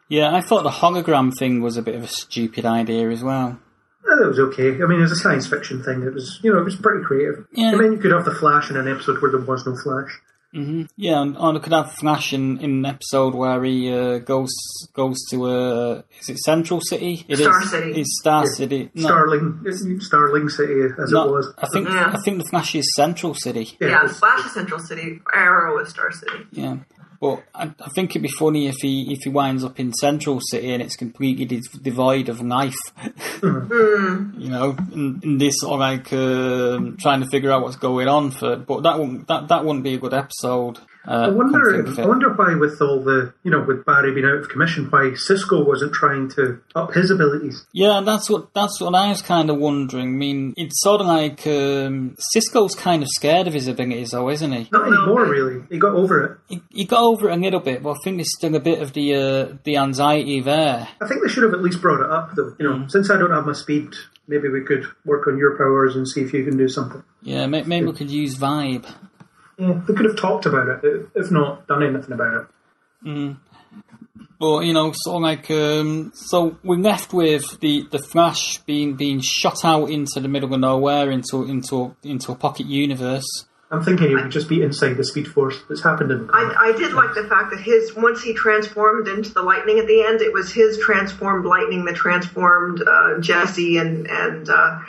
Yeah, 0.08 0.34
I 0.36 0.42
thought 0.42 0.64
the 0.64 0.70
hologram 0.70 1.32
thing 1.38 1.62
was 1.62 1.78
a 1.78 1.82
bit 1.84 1.96
of 1.96 2.04
a 2.04 2.08
stupid 2.08 2.66
idea 2.66 3.10
as 3.10 3.24
well. 3.24 3.60
That 4.04 4.28
was 4.28 4.40
okay. 4.40 4.70
I 4.82 4.88
mean, 4.88 4.98
it 5.00 5.04
was 5.04 5.12
a 5.12 5.16
science 5.16 5.46
fiction 5.46 5.84
thing. 5.84 6.02
It 6.02 6.14
was, 6.14 6.40
you 6.42 6.52
know, 6.52 6.58
it 6.60 6.66
was 6.66 6.76
pretty 6.76 7.04
creative. 7.04 7.46
Yeah. 7.52 7.72
And 7.74 7.80
then 7.80 7.92
you 7.94 7.98
could 8.00 8.12
have 8.12 8.26
the 8.26 8.34
Flash 8.34 8.70
in 8.72 8.78
an 8.78 8.88
episode 8.88 9.22
where 9.22 9.30
there 9.32 9.40
was 9.40 9.66
no 9.68 9.76
Flash. 9.76 10.20
Yeah, 10.52 11.22
and, 11.22 11.38
and 11.38 11.58
I 11.58 11.60
could 11.60 11.74
have 11.74 11.92
Flash 11.94 12.34
in, 12.34 12.58
in 12.60 12.72
an 12.80 12.86
episode 12.86 13.36
where 13.36 13.64
he 13.64 13.94
uh, 13.94 14.18
goes 14.20 14.50
goes 14.94 15.18
to 15.30 15.46
uh, 15.46 16.02
is 16.20 16.30
it 16.30 16.40
Central 16.40 16.82
City? 16.82 17.26
It 17.28 17.40
is. 17.40 17.46
Star 17.46 17.62
City. 17.64 17.92
It's 18.02 18.20
Star 18.20 18.46
City. 18.48 18.90
No, 18.96 19.02
Starling, 19.08 20.00
Starling 20.00 20.50
City, 20.50 20.82
as 21.02 21.12
no, 21.12 21.28
it 21.30 21.32
was. 21.32 21.54
I 21.58 21.68
think 21.74 21.88
Yeah. 21.88 22.12
I 22.14 22.18
think 22.26 22.42
the 22.42 22.50
Flash 22.50 22.74
is 22.76 22.92
Central 22.96 23.36
City. 23.36 23.78
Yeah, 23.80 23.90
Yeah, 23.90 24.08
Flash 24.08 24.46
is 24.46 24.54
Central 24.54 24.80
City, 24.80 25.22
Arrow 25.34 25.78
is 25.80 25.90
Star 25.90 26.12
City. 26.12 26.46
Yeah. 26.52 26.78
But 27.20 27.44
I, 27.54 27.64
I 27.66 27.90
think 27.96 28.12
it'd 28.12 28.22
be 28.22 28.30
funny 28.30 28.68
if 28.68 28.78
he 28.82 29.12
if 29.12 29.20
he 29.24 29.30
winds 29.30 29.64
up 29.66 29.80
in 29.80 29.94
Central 29.94 30.40
City 30.42 30.72
and 30.72 30.82
it's 30.82 30.96
completely 30.96 31.46
de- 31.46 31.80
devoid 31.82 32.30
of 32.30 32.42
life. 32.42 32.76
you 33.44 34.50
know, 34.50 34.76
and, 34.94 35.24
in 35.24 35.38
this 35.38 35.62
or 35.64 35.78
like 35.78 36.14
um, 36.14 36.96
trying 36.98 37.22
to 37.22 37.28
figure 37.30 37.52
out 37.52 37.62
what's 37.62 37.76
going 37.76 38.08
on 38.08 38.32
for. 38.32 38.56
But 38.56 38.84
that 38.84 38.98
wouldn't 38.98 39.28
that, 39.28 39.50
that 39.50 39.66
wouldn't 39.66 39.84
be 39.84 39.96
a 39.96 40.00
good 40.00 40.14
episode. 40.14 40.80
Uh, 41.08 41.12
I 41.12 41.30
wonder, 41.30 41.60
come 41.60 41.72
to 41.72 41.84
think 41.84 41.98
if, 41.98 42.06
I 42.06 42.08
wonder 42.08 42.34
why, 42.34 42.56
with 42.56 42.82
all 42.82 43.02
the, 43.02 43.34
you 43.44 43.52
know, 43.52 43.62
with 43.62 43.86
Barry 43.86 44.14
being 44.14 44.26
out 44.26 44.36
of 44.36 44.50
commission, 44.50 44.86
why 44.90 45.14
Cisco 45.16 45.64
wasn't 45.64 45.94
trying 45.94 46.30
to 46.32 46.62
up 46.76 46.94
his 46.94 47.10
abilities. 47.10 47.66
Yeah, 47.72 48.02
that's 48.06 48.30
what 48.30 48.54
that's 48.54 48.82
what 48.82 48.94
I 48.94 49.10
was 49.10 49.22
kind 49.22 49.50
of 49.50 49.58
wondering. 49.58 50.10
I 50.10 50.12
mean, 50.12 50.54
it's 50.58 50.82
sort 50.82 51.02
of 51.02 51.08
like 51.08 51.48
um, 51.48 52.16
Cisco's 52.20 52.76
kind 52.76 53.02
of 53.02 53.10
scared 53.10 53.48
of 53.48 53.54
his 53.54 53.68
abilities, 53.68 54.12
though, 54.12 54.30
isn't 54.30 54.52
he? 54.52 54.68
Not 54.72 54.88
anymore, 54.88 55.26
really. 55.26 55.64
He 55.70 55.80
got 55.80 55.96
over 55.96 56.24
it. 56.24 56.38
he? 56.50 56.62
He 56.70 56.86
got 56.86 57.04
over 57.04 57.30
it 57.30 57.34
a 57.34 57.42
little 57.42 57.62
bit, 57.62 57.82
but 57.82 57.92
I 57.92 57.98
think 58.04 58.18
there's 58.18 58.36
still 58.38 58.56
a 58.56 58.60
bit 58.60 58.82
of 58.82 58.94
the 58.94 59.16
uh, 59.16 59.58
the 59.64 59.78
anxiety 59.78 60.42
there. 60.42 60.90
I 61.02 61.08
think 61.08 61.22
they 61.24 61.30
should 61.30 61.44
have 61.44 61.54
at 61.54 61.62
least 61.62 61.82
brought 61.82 62.02
it 62.02 62.12
up, 62.12 62.36
though. 62.36 62.56
You 62.60 62.70
know, 62.70 62.88
since 62.88 63.10
I 63.10 63.18
don't 63.18 63.32
have 63.32 63.46
my 63.46 63.54
speed, 63.54 63.94
maybe 64.28 64.50
we 64.50 64.62
could 64.64 64.86
work 65.06 65.28
on 65.28 65.38
your 65.38 65.58
powers 65.58 65.96
and 65.96 66.08
see 66.08 66.22
if 66.22 66.34
you 66.34 66.44
can 66.44 66.58
do 66.58 66.68
something. 66.68 67.04
Yeah, 67.22 67.48
maybe 67.48 67.86
we 67.86 67.94
could 67.94 68.12
use 68.12 68.38
vibe. 68.38 68.86
Yeah, 69.60 69.82
they 69.86 69.94
could 69.94 70.06
have 70.06 70.16
talked 70.16 70.46
about 70.46 70.84
it, 70.84 71.10
if 71.16 71.32
not 71.32 71.68
done 71.68 71.84
anything 71.84 72.14
about 72.14 72.34
it. 72.42 72.48
But 74.40 74.62
you 74.62 74.72
know, 74.72 74.94
sort 74.96 75.18
of 75.18 75.22
like 75.22 75.52
um, 75.52 76.14
so 76.16 76.58
we're 76.64 76.80
left 76.80 77.14
with 77.14 77.60
the, 77.60 77.86
the 77.92 78.00
Flash 78.00 78.60
being 78.60 78.96
being 78.96 79.20
shot 79.20 79.66
out 79.66 79.90
into 79.90 80.22
the 80.22 80.30
middle 80.30 80.54
of 80.54 80.60
nowhere 80.60 81.12
into 81.12 81.44
into 81.44 81.96
into 82.04 82.32
a 82.32 82.36
pocket 82.36 82.68
universe. 82.68 83.46
I'm 83.72 83.84
thinking 83.84 84.12
it 84.12 84.16
would 84.16 84.32
just 84.32 84.50
be 84.50 84.64
inside 84.64 84.96
the 84.96 85.04
Speed 85.04 85.28
Force. 85.28 85.56
It's 85.70 85.84
happened 85.84 86.12
in. 86.12 86.30
I, 86.34 86.72
I 86.74 86.78
did 86.78 86.94
like 86.94 87.14
the 87.14 87.28
fact 87.28 87.52
that 87.52 87.60
his 87.60 87.94
once 87.96 88.24
he 88.24 88.34
transformed 88.34 89.08
into 89.08 89.32
the 89.32 89.44
lightning 89.44 89.78
at 89.78 89.88
the 89.88 90.04
end, 90.04 90.22
it 90.22 90.34
was 90.34 90.52
his 90.52 90.80
transformed 90.80 91.46
lightning 91.46 91.86
that 91.86 91.96
transformed 91.96 92.82
uh, 92.82 93.20
Jesse 93.20 93.78
and 93.78 94.10
and 94.10 94.50
uh, 94.50 94.80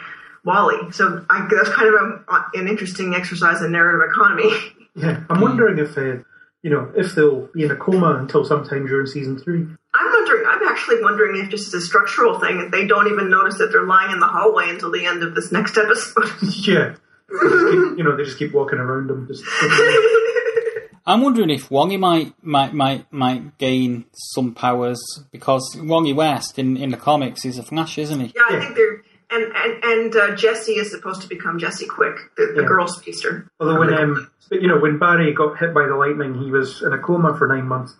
Wally. 0.44 0.90
So 0.92 1.24
I, 1.30 1.46
that's 1.50 1.70
kind 1.70 1.88
of 1.88 1.94
a, 2.28 2.44
an 2.58 2.68
interesting 2.68 3.14
exercise 3.14 3.60
in 3.62 3.72
narrative 3.72 4.08
economy. 4.10 4.50
Yeah, 4.96 5.22
I'm 5.30 5.40
wondering 5.40 5.78
if, 5.78 5.96
uh, 5.96 6.24
you 6.62 6.70
know, 6.70 6.90
if 6.96 7.14
they'll 7.14 7.46
be 7.54 7.62
in 7.62 7.70
a 7.70 7.76
coma 7.76 8.16
until 8.16 8.44
sometime 8.44 8.86
during 8.88 9.06
season 9.06 9.38
three. 9.38 9.60
I'm 9.94 10.12
wondering. 10.12 10.44
I'm 10.48 10.66
actually 10.66 11.00
wondering 11.00 11.40
if 11.40 11.48
just 11.48 11.68
as 11.68 11.74
a 11.74 11.80
structural 11.86 12.40
thing, 12.40 12.58
if 12.58 12.72
they 12.72 12.88
don't 12.88 13.06
even 13.06 13.30
notice 13.30 13.56
that 13.58 13.68
they're 13.70 13.86
lying 13.86 14.10
in 14.10 14.18
the 14.18 14.26
hallway 14.26 14.68
until 14.68 14.90
the 14.90 15.06
end 15.06 15.22
of 15.22 15.36
this 15.36 15.52
next 15.52 15.78
episode. 15.78 16.24
yeah, 16.66 16.94
keep, 17.28 17.98
you 17.98 18.02
know, 18.02 18.16
they 18.16 18.24
just 18.24 18.36
keep 18.36 18.52
walking 18.52 18.80
around 18.80 19.06
them. 19.06 19.28
Just 19.28 19.44
I'm 21.06 21.22
wondering 21.22 21.50
if 21.50 21.70
Wally 21.70 21.96
might 21.96 22.34
might 22.42 22.74
might 22.74 23.10
might 23.12 23.58
gain 23.58 24.04
some 24.12 24.54
powers 24.54 25.00
because 25.30 25.76
Wally 25.80 26.12
West 26.12 26.58
in, 26.58 26.76
in 26.76 26.90
the 26.90 26.96
comics 26.96 27.44
is 27.44 27.58
a 27.58 27.62
Flash, 27.62 27.96
isn't 27.96 28.20
he? 28.20 28.32
yeah, 28.34 28.42
I 28.48 28.52
Yeah. 28.54 28.60
think 28.60 28.74
they're. 28.74 29.02
And 29.32 29.44
and 29.54 29.84
and 29.84 30.16
uh, 30.16 30.34
Jesse 30.34 30.72
is 30.72 30.90
supposed 30.90 31.22
to 31.22 31.28
become 31.28 31.58
Jesse 31.58 31.86
Quick, 31.86 32.16
the, 32.36 32.52
the 32.54 32.62
Yeah. 32.62 32.68
girl 32.68 32.88
speedster. 32.88 33.48
although 33.60 33.78
when, 33.78 33.94
um, 33.94 34.30
but, 34.48 34.60
you 34.60 34.66
know, 34.68 34.78
when 34.78 34.98
Barry 34.98 35.32
got 35.32 35.58
hit 35.58 35.72
by 35.72 35.86
the 35.86 35.94
lightning, 35.94 36.34
he 36.42 36.50
was 36.50 36.82
in 36.82 36.92
a 36.92 36.98
coma 36.98 37.36
for 37.36 37.46
nine 37.46 37.66
months. 37.68 37.92
So, 37.92 37.96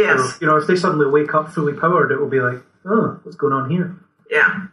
Yes. 0.00 0.38
you 0.40 0.46
know, 0.46 0.56
if 0.56 0.66
they 0.66 0.76
suddenly 0.76 1.06
wake 1.10 1.34
up 1.34 1.50
fully 1.50 1.72
powered, 1.72 2.12
it 2.12 2.20
will 2.20 2.28
be 2.28 2.40
like, 2.40 2.62
oh, 2.84 3.18
what's 3.22 3.36
going 3.36 3.52
on 3.54 3.70
here? 3.70 3.96
Yeah. 4.30 4.66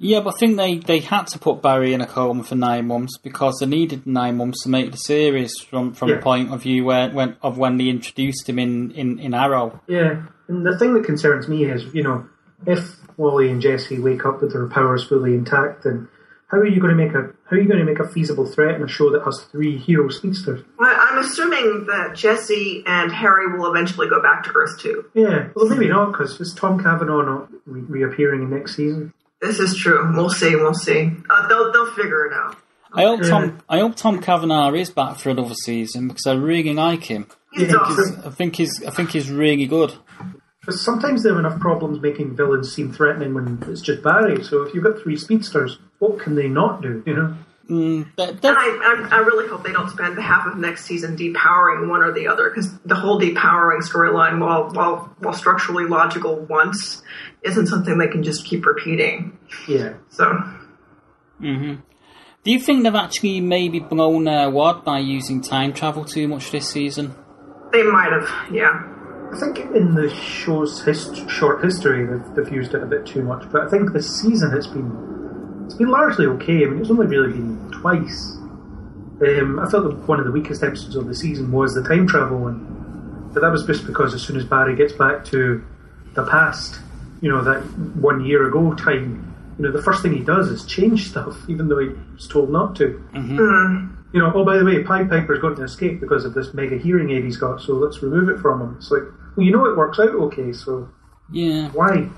Yeah, 0.00 0.20
but 0.20 0.34
I 0.34 0.38
think 0.38 0.56
they, 0.56 0.78
they 0.78 1.00
had 1.00 1.26
to 1.28 1.40
put 1.40 1.60
Barry 1.60 1.92
in 1.92 2.00
a 2.00 2.06
coma 2.06 2.44
for 2.44 2.54
nine 2.54 2.86
months 2.86 3.18
because 3.18 3.56
they 3.58 3.66
needed 3.66 4.06
nine 4.06 4.36
months 4.36 4.62
to 4.62 4.68
make 4.68 4.92
the 4.92 4.96
series 4.98 5.58
from 5.58 5.92
from 5.92 6.10
Yeah. 6.10 6.16
the 6.16 6.22
point 6.22 6.52
of 6.52 6.62
view 6.62 6.84
where 6.84 7.10
when 7.10 7.34
of 7.42 7.58
when 7.58 7.78
they 7.78 7.88
introduced 7.88 8.48
him 8.48 8.60
in, 8.60 8.92
in, 8.92 9.18
in 9.18 9.34
Arrow. 9.34 9.80
Yeah, 9.88 10.22
and 10.46 10.64
the 10.64 10.78
thing 10.78 10.94
that 10.94 11.04
concerns 11.04 11.48
me 11.48 11.64
is, 11.64 11.82
you 11.92 12.04
know, 12.04 12.26
if 12.66 12.96
Wally 13.16 13.50
and 13.50 13.60
Jesse 13.60 13.98
wake 13.98 14.24
up 14.24 14.40
with 14.42 14.52
their 14.52 14.66
powers 14.68 15.04
fully 15.06 15.34
intact, 15.34 15.84
then 15.84 16.08
how 16.48 16.58
are 16.58 16.66
you 16.66 16.80
going 16.80 16.96
to 16.96 17.04
make 17.04 17.14
a 17.14 17.30
how 17.48 17.56
are 17.56 17.60
you 17.60 17.66
going 17.68 17.78
to 17.78 17.84
make 17.84 17.98
a 17.98 18.08
feasible 18.08 18.46
threat 18.46 18.74
in 18.74 18.82
a 18.82 18.88
show 18.88 19.10
that 19.10 19.22
has 19.24 19.44
three 19.50 19.76
hero 19.78 20.08
speedsters? 20.08 20.64
Well, 20.78 20.94
I'm 20.98 21.18
assuming 21.18 21.86
that 21.86 22.14
Jesse 22.14 22.82
and 22.86 23.12
Harry 23.12 23.56
will 23.58 23.70
eventually 23.70 24.08
go 24.08 24.22
back 24.22 24.44
to 24.44 24.52
Earth 24.54 24.78
too. 24.80 25.04
Yeah, 25.14 25.48
well, 25.54 25.68
maybe 25.68 25.88
not 25.88 26.12
because 26.12 26.40
is 26.40 26.54
Tom 26.54 26.82
Cavanagh 26.82 27.22
not 27.24 27.48
re- 27.66 27.80
reappearing 27.82 28.42
in 28.42 28.50
next 28.50 28.76
season? 28.76 29.12
This 29.40 29.60
is 29.60 29.76
true. 29.76 30.10
We'll 30.16 30.30
see. 30.30 30.56
We'll 30.56 30.74
see. 30.74 31.10
Uh, 31.30 31.46
they'll 31.48 31.70
they'll 31.72 31.92
figure 31.92 32.26
it 32.26 32.32
out. 32.32 32.56
I 32.92 33.02
hope 33.02 33.20
Yeah. 33.22 33.28
Tom 33.28 33.58
I 33.68 33.78
hope 33.80 33.96
Tom 33.96 34.20
Cavanagh 34.22 34.72
is 34.74 34.90
back 34.90 35.18
for 35.18 35.28
another 35.30 35.54
season 35.54 36.08
because 36.08 36.26
I 36.26 36.32
really 36.34 36.72
like 36.72 37.04
him. 37.04 37.26
He's 37.52 37.68
Yeah, 37.68 37.76
awesome. 37.76 38.22
I 38.24 38.30
think 38.30 38.56
he's 38.56 38.82
I 38.84 38.90
think 38.90 39.10
he's 39.10 39.30
really 39.30 39.66
good. 39.66 39.92
Because 40.68 40.84
sometimes 40.84 41.22
they 41.22 41.30
have 41.30 41.38
enough 41.38 41.58
problems 41.60 41.98
making 42.02 42.36
villains 42.36 42.74
seem 42.74 42.92
threatening 42.92 43.32
when 43.32 43.58
it's 43.68 43.80
just 43.80 44.02
Barry. 44.02 44.44
So 44.44 44.64
if 44.64 44.74
you've 44.74 44.84
got 44.84 45.00
three 45.00 45.16
speedsters, 45.16 45.78
what 45.98 46.20
can 46.20 46.34
they 46.34 46.46
not 46.46 46.82
do? 46.82 47.02
You 47.06 47.14
know? 47.14 47.36
Mm, 47.70 48.16
that- 48.16 48.44
And 48.44 48.54
I, 48.58 48.66
I, 48.66 49.08
I 49.12 49.18
really 49.20 49.48
hope 49.48 49.64
they 49.64 49.72
don't 49.72 49.88
spend 49.88 50.18
half 50.18 50.46
of 50.46 50.58
next 50.58 50.84
season 50.84 51.16
depowering 51.16 51.88
one 51.88 52.02
or 52.02 52.12
the 52.12 52.28
other, 52.28 52.50
because 52.50 52.78
the 52.80 52.94
whole 52.96 53.18
depowering 53.18 53.80
storyline, 53.80 54.40
while 54.40 54.68
while 54.68 55.16
while 55.20 55.32
structurally 55.32 55.86
logical 55.86 56.36
once, 56.36 57.02
isn't 57.42 57.68
something 57.68 57.96
they 57.96 58.08
can 58.08 58.22
just 58.22 58.44
keep 58.44 58.66
repeating. 58.66 59.38
Yeah. 59.66 59.94
So 60.10 60.26
mm-hmm. 61.40 61.76
do 62.44 62.52
you 62.52 62.60
think 62.60 62.82
they've 62.82 62.94
actually 62.94 63.40
maybe 63.40 63.80
blown 63.80 64.24
their 64.24 64.50
wad 64.50 64.84
by 64.84 64.98
using 64.98 65.40
time 65.40 65.72
travel 65.72 66.04
too 66.04 66.28
much 66.28 66.50
this 66.50 66.68
season? 66.68 67.14
they 67.72 67.82
might 67.82 68.12
have, 68.12 68.52
yeah. 68.52 68.97
I 69.32 69.38
think 69.38 69.58
in 69.74 69.94
the 69.94 70.08
show's 70.10 70.82
hist- 70.82 71.28
short 71.28 71.62
history, 71.62 72.06
they've, 72.06 72.34
they've 72.34 72.52
used 72.52 72.74
it 72.74 72.82
a 72.82 72.86
bit 72.86 73.06
too 73.06 73.22
much. 73.22 73.44
But 73.50 73.62
I 73.62 73.68
think 73.68 73.92
this 73.92 74.20
season 74.20 74.56
it's 74.56 74.66
been 74.66 75.64
it's 75.66 75.74
been 75.74 75.88
largely 75.88 76.26
okay. 76.26 76.64
I 76.64 76.66
mean, 76.66 76.80
it's 76.80 76.90
only 76.90 77.06
really 77.06 77.32
been 77.32 77.70
twice. 77.70 78.36
Um, 79.20 79.58
I 79.60 79.68
felt 79.68 79.84
that 79.84 80.08
one 80.08 80.18
of 80.18 80.26
the 80.26 80.32
weakest 80.32 80.62
episodes 80.62 80.96
of 80.96 81.06
the 81.06 81.14
season 81.14 81.50
was 81.52 81.74
the 81.74 81.82
time 81.82 82.06
travel 82.06 82.38
one, 82.38 83.30
but 83.34 83.40
that 83.40 83.50
was 83.50 83.66
just 83.66 83.86
because 83.86 84.14
as 84.14 84.22
soon 84.22 84.36
as 84.36 84.44
Barry 84.44 84.76
gets 84.76 84.92
back 84.92 85.24
to 85.26 85.64
the 86.14 86.24
past, 86.24 86.80
you 87.20 87.28
know, 87.28 87.42
that 87.42 87.60
one 87.96 88.24
year 88.24 88.46
ago 88.48 88.74
time, 88.74 89.34
you 89.58 89.64
know, 89.64 89.72
the 89.72 89.82
first 89.82 90.02
thing 90.02 90.12
he 90.14 90.24
does 90.24 90.48
is 90.48 90.64
change 90.64 91.08
stuff, 91.10 91.36
even 91.48 91.68
though 91.68 91.78
he's 91.78 92.28
told 92.28 92.50
not 92.50 92.76
to. 92.76 93.04
You 94.12 94.20
know, 94.20 94.32
oh, 94.34 94.42
by 94.44 94.56
the 94.56 94.64
way, 94.64 94.82
Pied 94.82 95.10
Piper's 95.10 95.38
going 95.38 95.56
to 95.56 95.64
escape 95.64 96.00
because 96.00 96.24
of 96.24 96.32
this 96.32 96.54
mega 96.54 96.78
hearing 96.78 97.10
aid 97.10 97.24
he's 97.24 97.36
got, 97.36 97.60
so 97.60 97.74
let's 97.74 98.02
remove 98.02 98.30
it 98.30 98.40
from 98.40 98.62
him. 98.62 98.76
It's 98.78 98.90
like, 98.90 99.02
well, 99.38 99.46
you 99.46 99.52
know 99.52 99.64
it 99.66 99.76
works 99.76 99.98
out 100.00 100.08
okay, 100.10 100.52
so 100.52 100.88
Yeah. 101.30 101.68
why? 101.70 102.08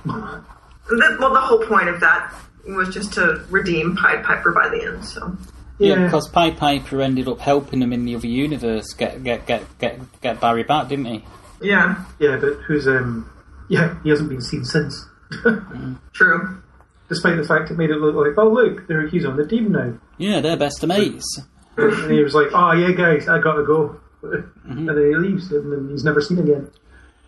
The, 0.88 1.16
well, 1.20 1.32
the 1.34 1.40
whole 1.40 1.62
point 1.66 1.88
of 1.88 2.00
that 2.00 2.32
was 2.66 2.92
just 2.92 3.12
to 3.14 3.44
redeem 3.50 3.94
Pied 3.96 4.24
Piper 4.24 4.52
by 4.52 4.68
the 4.68 4.82
end. 4.86 5.04
So 5.04 5.36
Yeah, 5.78 5.96
Yeah. 5.96 6.04
because 6.06 6.28
Pied 6.28 6.56
Piper 6.56 7.00
ended 7.02 7.28
up 7.28 7.40
helping 7.40 7.80
him 7.82 7.92
in 7.92 8.04
the 8.06 8.16
other 8.16 8.26
universe 8.26 8.92
get 8.94 9.22
get 9.22 9.46
get 9.46 9.62
get 9.78 10.00
get 10.22 10.40
Barry 10.40 10.62
back, 10.64 10.88
didn't 10.88 11.04
he? 11.06 11.24
yeah, 11.60 12.04
Yeah, 12.18 12.38
but 12.40 12.54
who's, 12.66 12.88
um, 12.88 13.28
yeah, 13.68 13.96
he 14.02 14.08
hasn't 14.08 14.30
been 14.30 14.40
seen 14.40 14.64
since. 14.64 15.06
Mm. 15.44 15.98
true. 16.14 16.62
Despite 17.10 17.36
the 17.36 17.44
fact 17.44 17.70
it 17.70 17.76
made 17.76 17.90
it 17.90 17.96
look 17.96 18.14
like, 18.14 18.38
oh, 18.38 18.48
look, 18.48 18.86
there 18.88 19.06
he's 19.08 19.24
on 19.26 19.36
the 19.36 19.46
team 19.46 19.72
now. 19.72 19.92
Yeah, 20.16 20.40
they're 20.40 20.56
best 20.56 20.82
of 20.82 20.88
mates. 20.88 21.40
and 21.76 22.10
he 22.10 22.22
was 22.22 22.34
like, 22.34 22.48
"Oh 22.52 22.72
yeah, 22.72 22.92
guys, 22.92 23.28
I 23.28 23.40
gotta 23.40 23.62
go," 23.64 24.00
mm-hmm. 24.22 24.88
and 24.88 24.88
then 24.88 24.96
he 24.96 25.14
leaves, 25.16 25.50
and 25.52 25.72
then 25.72 25.88
he's 25.90 26.04
never 26.04 26.20
seen 26.20 26.38
again. 26.38 26.68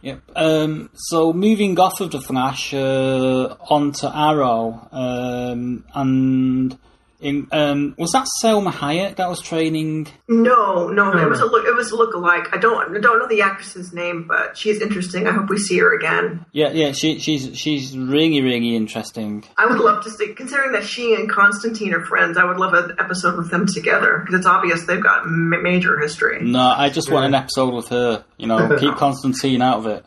Yep. 0.03 0.21
Um, 0.35 0.91
so 0.95 1.33
moving 1.33 1.79
off 1.79 2.01
of 2.01 2.11
the 2.11 2.21
Flash 2.21 2.75
uh, 2.75 3.55
onto 3.71 4.09
Arrow, 4.09 4.89
um, 4.91 5.85
and 5.95 6.77
in, 7.23 7.47
um, 7.53 7.95
was 7.97 8.11
that 8.13 8.27
Salma 8.43 8.73
Hayek 8.73 9.17
that 9.17 9.29
was 9.29 9.41
training? 9.41 10.09
No, 10.29 10.89
no, 10.89 11.13
No, 11.13 11.23
it 11.23 11.29
was 11.29 11.41
a 11.41 11.47
look. 11.47 11.67
It 11.67 11.75
was 11.75 11.93
a 11.93 11.97
look-alike. 11.97 12.49
I 12.53 12.59
don't, 12.59 12.97
I 12.97 13.01
don't 13.01 13.19
know 13.19 13.29
the 13.29 13.43
actress's 13.43 13.93
name, 13.93 14.27
but 14.27 14.57
she's 14.57 14.81
interesting. 14.81 15.27
I 15.27 15.33
hope 15.33 15.49
we 15.49 15.59
see 15.59 15.79
her 15.79 15.95
again. 15.95 16.45
Yeah, 16.53 16.73
yeah. 16.73 16.93
She, 16.93 17.19
she's 17.19 17.57
she's 17.57 17.97
really 17.97 18.43
really 18.43 18.75
interesting. 18.75 19.45
I 19.57 19.67
would 19.67 19.79
love 19.79 20.03
to 20.05 20.11
see, 20.11 20.35
considering 20.35 20.73
that 20.73 20.85
she 20.85 21.15
and 21.15 21.31
Constantine 21.31 21.95
are 21.95 22.05
friends. 22.05 22.37
I 22.37 22.45
would 22.45 22.59
love 22.59 22.75
an 22.75 22.97
episode 22.99 23.37
with 23.37 23.51
them 23.51 23.67
together 23.67 24.19
because 24.19 24.41
it's 24.41 24.47
obvious 24.47 24.85
they've 24.87 25.03
got 25.03 25.23
ma- 25.27 25.61
major 25.61 25.99
history. 25.99 26.43
No, 26.43 26.61
I 26.61 26.91
just 26.91 27.11
want 27.11 27.27
an 27.27 27.35
episode 27.35 27.73
with 27.73 27.89
her. 27.89 28.25
You 28.37 28.49
know, 28.49 28.77
keep 28.79 28.95
Constantine 28.97 29.63
out 29.63 29.79
of 29.79 29.87
it. 29.87 30.05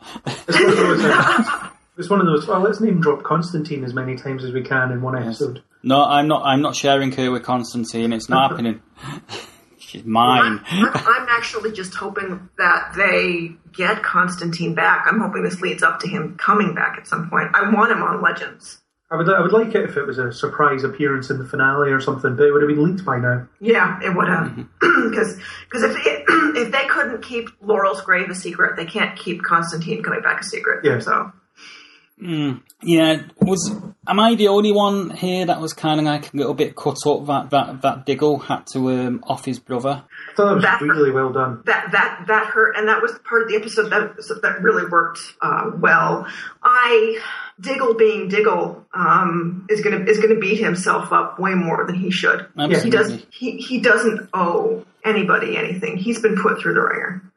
It's 1.97 2.09
one 2.09 2.19
of 2.19 2.25
those. 2.25 2.41
it's 2.41 2.47
one 2.47 2.57
of 2.57 2.63
those. 2.63 2.79
Well, 2.79 2.81
let's 2.81 2.81
name 2.81 3.01
drop 3.01 3.23
Constantine 3.23 3.83
as 3.83 3.93
many 3.93 4.15
times 4.15 4.43
as 4.43 4.51
we 4.51 4.63
can 4.63 4.91
in 4.91 5.01
one 5.01 5.17
episode. 5.17 5.63
No, 5.83 6.03
I'm 6.03 6.27
not. 6.27 6.43
I'm 6.43 6.61
not 6.61 6.75
sharing 6.75 7.11
her 7.13 7.31
with 7.31 7.43
Constantine. 7.43 8.11
It's 8.13 8.29
not 8.29 8.51
happening. 8.51 8.81
She's 9.79 10.03
mine. 10.03 10.61
I'm, 10.65 10.85
I'm, 10.85 10.95
I'm 10.95 11.27
actually 11.29 11.71
just 11.71 11.93
hoping 11.93 12.49
that 12.57 12.93
they 12.97 13.51
get 13.73 14.03
Constantine 14.03 14.73
back. 14.73 15.05
I'm 15.07 15.19
hoping 15.19 15.43
this 15.43 15.61
leads 15.61 15.83
up 15.83 15.99
to 15.99 16.07
him 16.07 16.37
coming 16.37 16.73
back 16.73 16.97
at 16.97 17.07
some 17.07 17.29
point. 17.29 17.49
I 17.53 17.69
want 17.71 17.91
him 17.91 18.01
on 18.01 18.21
Legends. 18.21 18.81
I 19.11 19.17
would, 19.17 19.29
I 19.29 19.39
would 19.39 19.51
like 19.53 19.75
it 19.75 19.87
if 19.87 19.97
it 19.97 20.07
was 20.07 20.17
a 20.17 20.31
surprise 20.31 20.83
appearance 20.83 21.29
in 21.29 21.37
the 21.37 21.45
finale 21.45 21.91
or 21.91 22.01
something, 22.01 22.35
but 22.35 22.43
it 22.43 22.51
would 22.51 22.63
have 22.63 22.69
been 22.69 22.83
leaked 22.83 23.05
by 23.05 23.19
now. 23.19 23.47
Yeah, 23.61 23.99
it 24.03 24.15
would 24.15 24.27
have. 24.27 24.47
Mm-hmm. 24.47 24.91
Because 25.15 25.83
if 25.83 26.05
it, 26.05 26.25
if 26.57 26.71
they 26.71 26.87
couldn't 26.87 27.21
keep 27.21 27.49
Laurel's 27.61 28.01
grave 28.01 28.29
a 28.29 28.35
secret, 28.35 28.75
they 28.75 28.85
can't 28.85 29.17
keep 29.17 29.43
Constantine 29.43 30.01
coming 30.01 30.21
back 30.21 30.41
a 30.41 30.43
secret. 30.43 30.83
Yeah. 30.83 30.99
So 30.99 31.31
Yeah, 32.81 33.23
was 33.41 33.75
am 34.07 34.19
I 34.19 34.35
the 34.35 34.47
only 34.47 34.71
one 34.71 35.09
here 35.09 35.45
that 35.45 35.59
was 35.59 35.73
kind 35.73 35.99
of 35.99 36.05
like 36.05 36.33
a 36.33 36.37
little 36.37 36.53
bit 36.53 36.75
cut 36.75 36.97
up 37.05 37.25
that 37.25 37.49
that 37.49 37.81
that 37.81 38.05
Diggle 38.05 38.39
had 38.39 38.67
to 38.67 38.89
um, 38.91 39.23
off 39.27 39.45
his 39.45 39.59
brother? 39.59 40.03
I 40.31 40.35
thought 40.35 40.45
that 40.49 40.55
was 40.55 40.63
That- 40.63 40.81
really 40.81 41.11
well 41.11 41.31
done. 41.33 41.61
that 41.65 41.91
that 41.91 42.25
that 42.27 42.45
hurt, 42.47 42.77
and 42.77 42.87
that 42.87 43.01
was 43.01 43.11
part 43.27 43.43
of 43.43 43.49
the 43.49 43.55
episode 43.55 43.89
that 43.89 44.15
that 44.43 44.61
really 44.61 44.85
worked 44.89 45.19
uh, 45.41 45.71
well. 45.77 46.25
I 46.63 47.19
Diggle 47.59 47.95
being 47.95 48.27
Diggle 48.29 48.85
um, 48.93 49.65
is 49.69 49.81
gonna 49.81 50.05
is 50.05 50.19
gonna 50.19 50.35
beat 50.39 50.59
himself 50.59 51.11
up 51.11 51.39
way 51.39 51.53
more 51.53 51.85
than 51.85 51.95
he 51.95 52.11
should. 52.11 52.47
He 52.55 52.61
Absolutely. 52.63 52.89
does 52.91 53.25
he 53.31 53.57
he 53.57 53.79
doesn't 53.79 54.29
owe 54.33 54.85
anybody 55.03 55.57
anything. 55.57 55.97
He's 55.97 56.21
been 56.21 56.35
put 56.37 56.59
through 56.59 56.75
the 56.75 56.81
ringer. 56.81 57.31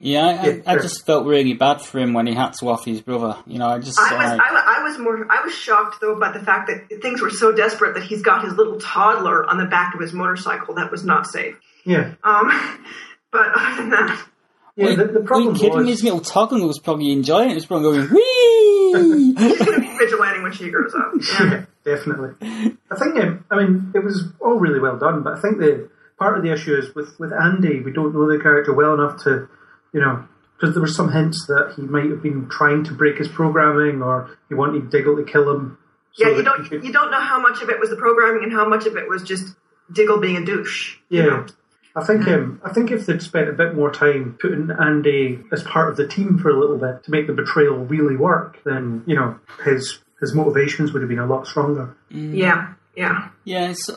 Yeah, 0.00 0.26
I, 0.26 0.30
I, 0.30 0.32
Yeah, 0.32 0.62
I 0.66 0.72
sure. 0.74 0.82
just 0.82 1.06
felt 1.06 1.26
really 1.26 1.54
bad 1.54 1.80
for 1.80 1.98
him 1.98 2.12
when 2.12 2.26
he 2.26 2.34
had 2.34 2.52
to 2.54 2.68
off 2.68 2.84
his 2.84 3.00
brother. 3.00 3.36
You 3.46 3.58
know, 3.58 3.68
I 3.68 3.78
just 3.78 3.98
I 3.98 4.02
was 4.02 4.38
like, 4.38 4.40
I, 4.40 4.80
I 4.80 4.82
was 4.82 4.98
more 4.98 5.26
I 5.30 5.42
was 5.44 5.54
shocked 5.54 6.00
though 6.00 6.18
by 6.18 6.32
the 6.32 6.40
fact 6.44 6.68
that 6.68 7.00
things 7.00 7.20
were 7.22 7.30
so 7.30 7.52
desperate 7.52 7.94
that 7.94 8.02
he's 8.04 8.22
got 8.22 8.44
his 8.44 8.54
little 8.54 8.78
toddler 8.80 9.44
on 9.48 9.58
the 9.58 9.66
back 9.66 9.94
of 9.94 10.00
his 10.00 10.12
motorcycle 10.12 10.74
that 10.74 10.90
was 10.90 11.04
not 11.04 11.26
safe. 11.26 11.56
Yeah, 11.86 12.14
Um, 12.24 12.84
but 13.30 13.46
other 13.54 13.76
than 13.82 13.90
that, 13.90 14.26
yeah. 14.76 14.94
The, 14.96 15.04
the 15.06 15.20
problem 15.20 15.54
you 15.54 15.60
kidding? 15.60 15.78
was, 15.78 15.88
His 15.88 16.02
little 16.02 16.20
toddler 16.20 16.66
was 16.66 16.78
probably 16.80 17.12
enjoying 17.12 17.46
it. 17.46 17.50
He 17.50 17.54
was 17.54 17.66
probably 17.66 17.92
going, 17.92 18.10
wee! 18.12 19.34
he's 19.38 19.58
gonna 19.58 19.80
be 19.80 19.98
vigilante 19.98 20.42
when 20.42 20.52
she 20.52 20.70
grows 20.70 20.94
up. 20.94 21.12
Yeah. 21.14 21.44
yeah, 21.50 21.64
definitely. 21.84 22.30
I 22.90 22.96
think, 22.96 23.16
um, 23.18 23.44
I 23.50 23.56
mean, 23.56 23.92
it 23.94 24.02
was 24.02 24.24
all 24.40 24.56
really 24.56 24.80
well 24.80 24.98
done, 24.98 25.22
but 25.22 25.34
I 25.38 25.40
think 25.40 25.58
the 25.58 25.88
part 26.18 26.36
of 26.36 26.42
the 26.42 26.52
issue 26.52 26.74
is 26.74 26.94
with, 26.94 27.18
with 27.20 27.32
Andy, 27.32 27.80
we 27.80 27.92
don't 27.92 28.12
know 28.14 28.26
the 28.30 28.42
character 28.42 28.72
well 28.74 28.94
enough 28.94 29.22
to, 29.24 29.48
you 29.94 30.00
know, 30.00 30.22
because 30.56 30.74
there 30.74 30.82
were 30.82 30.86
some 30.88 31.10
hints 31.10 31.46
that 31.48 31.72
he 31.76 31.82
might 31.82 32.10
have 32.10 32.22
been 32.22 32.48
trying 32.50 32.84
to 32.84 32.92
break 32.92 33.16
his 33.16 33.28
programming 33.28 34.02
or 34.02 34.36
he 34.50 34.54
wanted 34.54 34.90
Diggle 34.90 35.16
to 35.16 35.24
kill 35.24 35.50
him. 35.50 35.78
so 36.12 36.28
Yeah, 36.28 36.36
you 36.36 36.42
don't 36.42 36.68
could- 36.68 36.84
you 36.84 36.92
don't 36.92 37.10
know 37.10 37.20
how 37.20 37.40
much 37.40 37.62
of 37.62 37.70
it 37.70 37.80
was 37.80 37.88
the 37.90 37.96
programming 37.96 38.44
and 38.44 38.52
how 38.52 38.68
much 38.68 38.84
of 38.86 38.96
it 38.96 39.08
was 39.08 39.22
just 39.22 39.54
Diggle 39.92 40.18
being 40.20 40.36
a 40.36 40.44
douche. 40.44 40.96
you 41.08 41.20
Yeah. 41.22 41.26
know? 41.26 41.46
I 41.96 42.02
think 42.04 42.26
um, 42.26 42.60
I 42.64 42.72
think 42.72 42.90
if 42.90 43.06
they'd 43.06 43.22
spent 43.22 43.48
a 43.48 43.52
bit 43.52 43.76
more 43.76 43.88
time 43.90 44.36
putting 44.40 44.68
Andy 44.72 45.44
as 45.52 45.62
part 45.62 45.90
of 45.90 45.96
the 45.96 46.08
team 46.08 46.38
for 46.38 46.50
a 46.50 46.58
little 46.58 46.76
bit 46.76 47.04
to 47.04 47.10
make 47.12 47.28
the 47.28 47.32
betrayal 47.32 47.76
really 47.84 48.16
work, 48.16 48.58
then 48.64 49.04
you 49.06 49.14
know 49.14 49.38
his 49.64 50.00
his 50.20 50.34
motivations 50.34 50.92
would 50.92 51.02
have 51.02 51.08
been 51.08 51.20
a 51.20 51.26
lot 51.26 51.46
stronger. 51.46 51.94
Yeah, 52.10 52.72
yeah. 52.96 53.28
Yeah, 53.44 53.68
it's, 53.70 53.88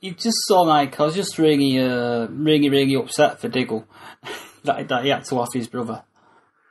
you 0.00 0.10
just 0.12 0.38
saw 0.48 0.62
like 0.62 0.98
I 0.98 1.04
was 1.04 1.14
just 1.14 1.38
really, 1.38 1.78
uh, 1.78 2.26
really, 2.30 2.68
really 2.68 2.94
upset 2.94 3.40
for 3.40 3.46
Diggle 3.48 3.86
that 4.66 4.88
that 4.88 5.04
he 5.04 5.10
had 5.10 5.24
to 5.24 5.36
off 5.40 5.52
his 5.54 5.66
brother. 5.68 6.02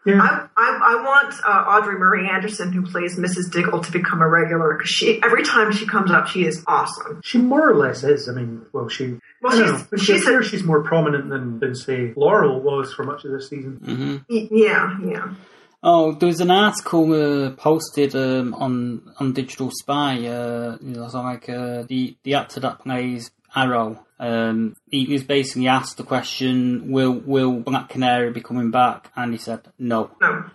Yeah, 0.06 0.22
I, 0.22 0.48
I, 0.56 0.80
I 0.84 0.96
want 1.04 1.34
uh, 1.44 1.50
Audrey 1.68 1.98
Marie 1.98 2.30
Anderson, 2.30 2.72
who 2.72 2.84
plays 2.84 3.18
Mrs. 3.18 3.52
Diggle, 3.52 3.80
to 3.82 3.92
become 3.92 4.22
a 4.22 4.30
regular 4.30 4.76
because 4.76 4.92
she 4.92 5.20
every 5.24 5.42
time 5.44 5.72
she 5.72 5.88
comes 5.88 6.12
up, 6.12 6.28
she 6.28 6.46
is 6.46 6.64
awesome. 6.68 7.22
she 7.24 7.40
more 7.40 7.68
or 7.72 7.76
less 7.76 8.04
is. 8.04 8.30
I 8.30 8.34
mean, 8.34 8.68
well, 8.72 8.88
she. 8.88 9.18
Well, 9.42 9.52
I 9.54 9.56
she's- 9.58 9.68
know. 9.82 9.86
When 9.90 10.00
she 10.00 10.14
she's 10.14 10.28
a- 10.28 10.44
she's 10.44 10.64
more 10.64 10.84
prominent 10.84 11.30
than, 11.30 11.58
than 11.60 11.74
say 11.74 12.14
Laurel 12.16 12.62
was 12.62 12.94
for 12.94 13.04
much 13.04 13.26
of 13.26 13.32
this 13.32 13.50
season. 13.50 14.24
Y- 14.30 14.48
Yeah, 14.52 14.96
yeah. 15.04 15.34
Oh, 15.82 16.14
there 16.14 16.28
was 16.28 16.40
an 16.40 16.52
article 16.52 17.12
uh, 17.14 17.52
posted 17.56 18.16
um, 18.16 18.54
on 18.54 19.12
on 19.20 19.34
Digital 19.34 19.72
Spy. 19.72 20.28
Uh, 20.28 20.78
you 20.82 20.96
know, 20.98 21.08
so 21.08 21.22
like 21.22 21.50
uh, 21.50 21.82
the 21.82 22.16
the 22.22 22.36
actor 22.36 22.60
that 22.60 22.80
plays 22.84 23.32
Arrow. 23.56 24.05
Um, 24.20 24.76
he 24.90 25.06
was 25.12 25.24
basically 25.24 25.68
asked 25.68 25.98
the 25.98 26.04
question, 26.04 26.92
"Will 26.92 27.14
will 27.14 27.60
Black 27.60 27.90
Canary 27.90 28.32
be 28.32 28.42
coming 28.42 28.72
back?" 28.72 29.12
And 29.16 29.34
he 29.34 29.38
said, 29.38 29.62
"No." 29.78 30.12
No. 30.22 30.46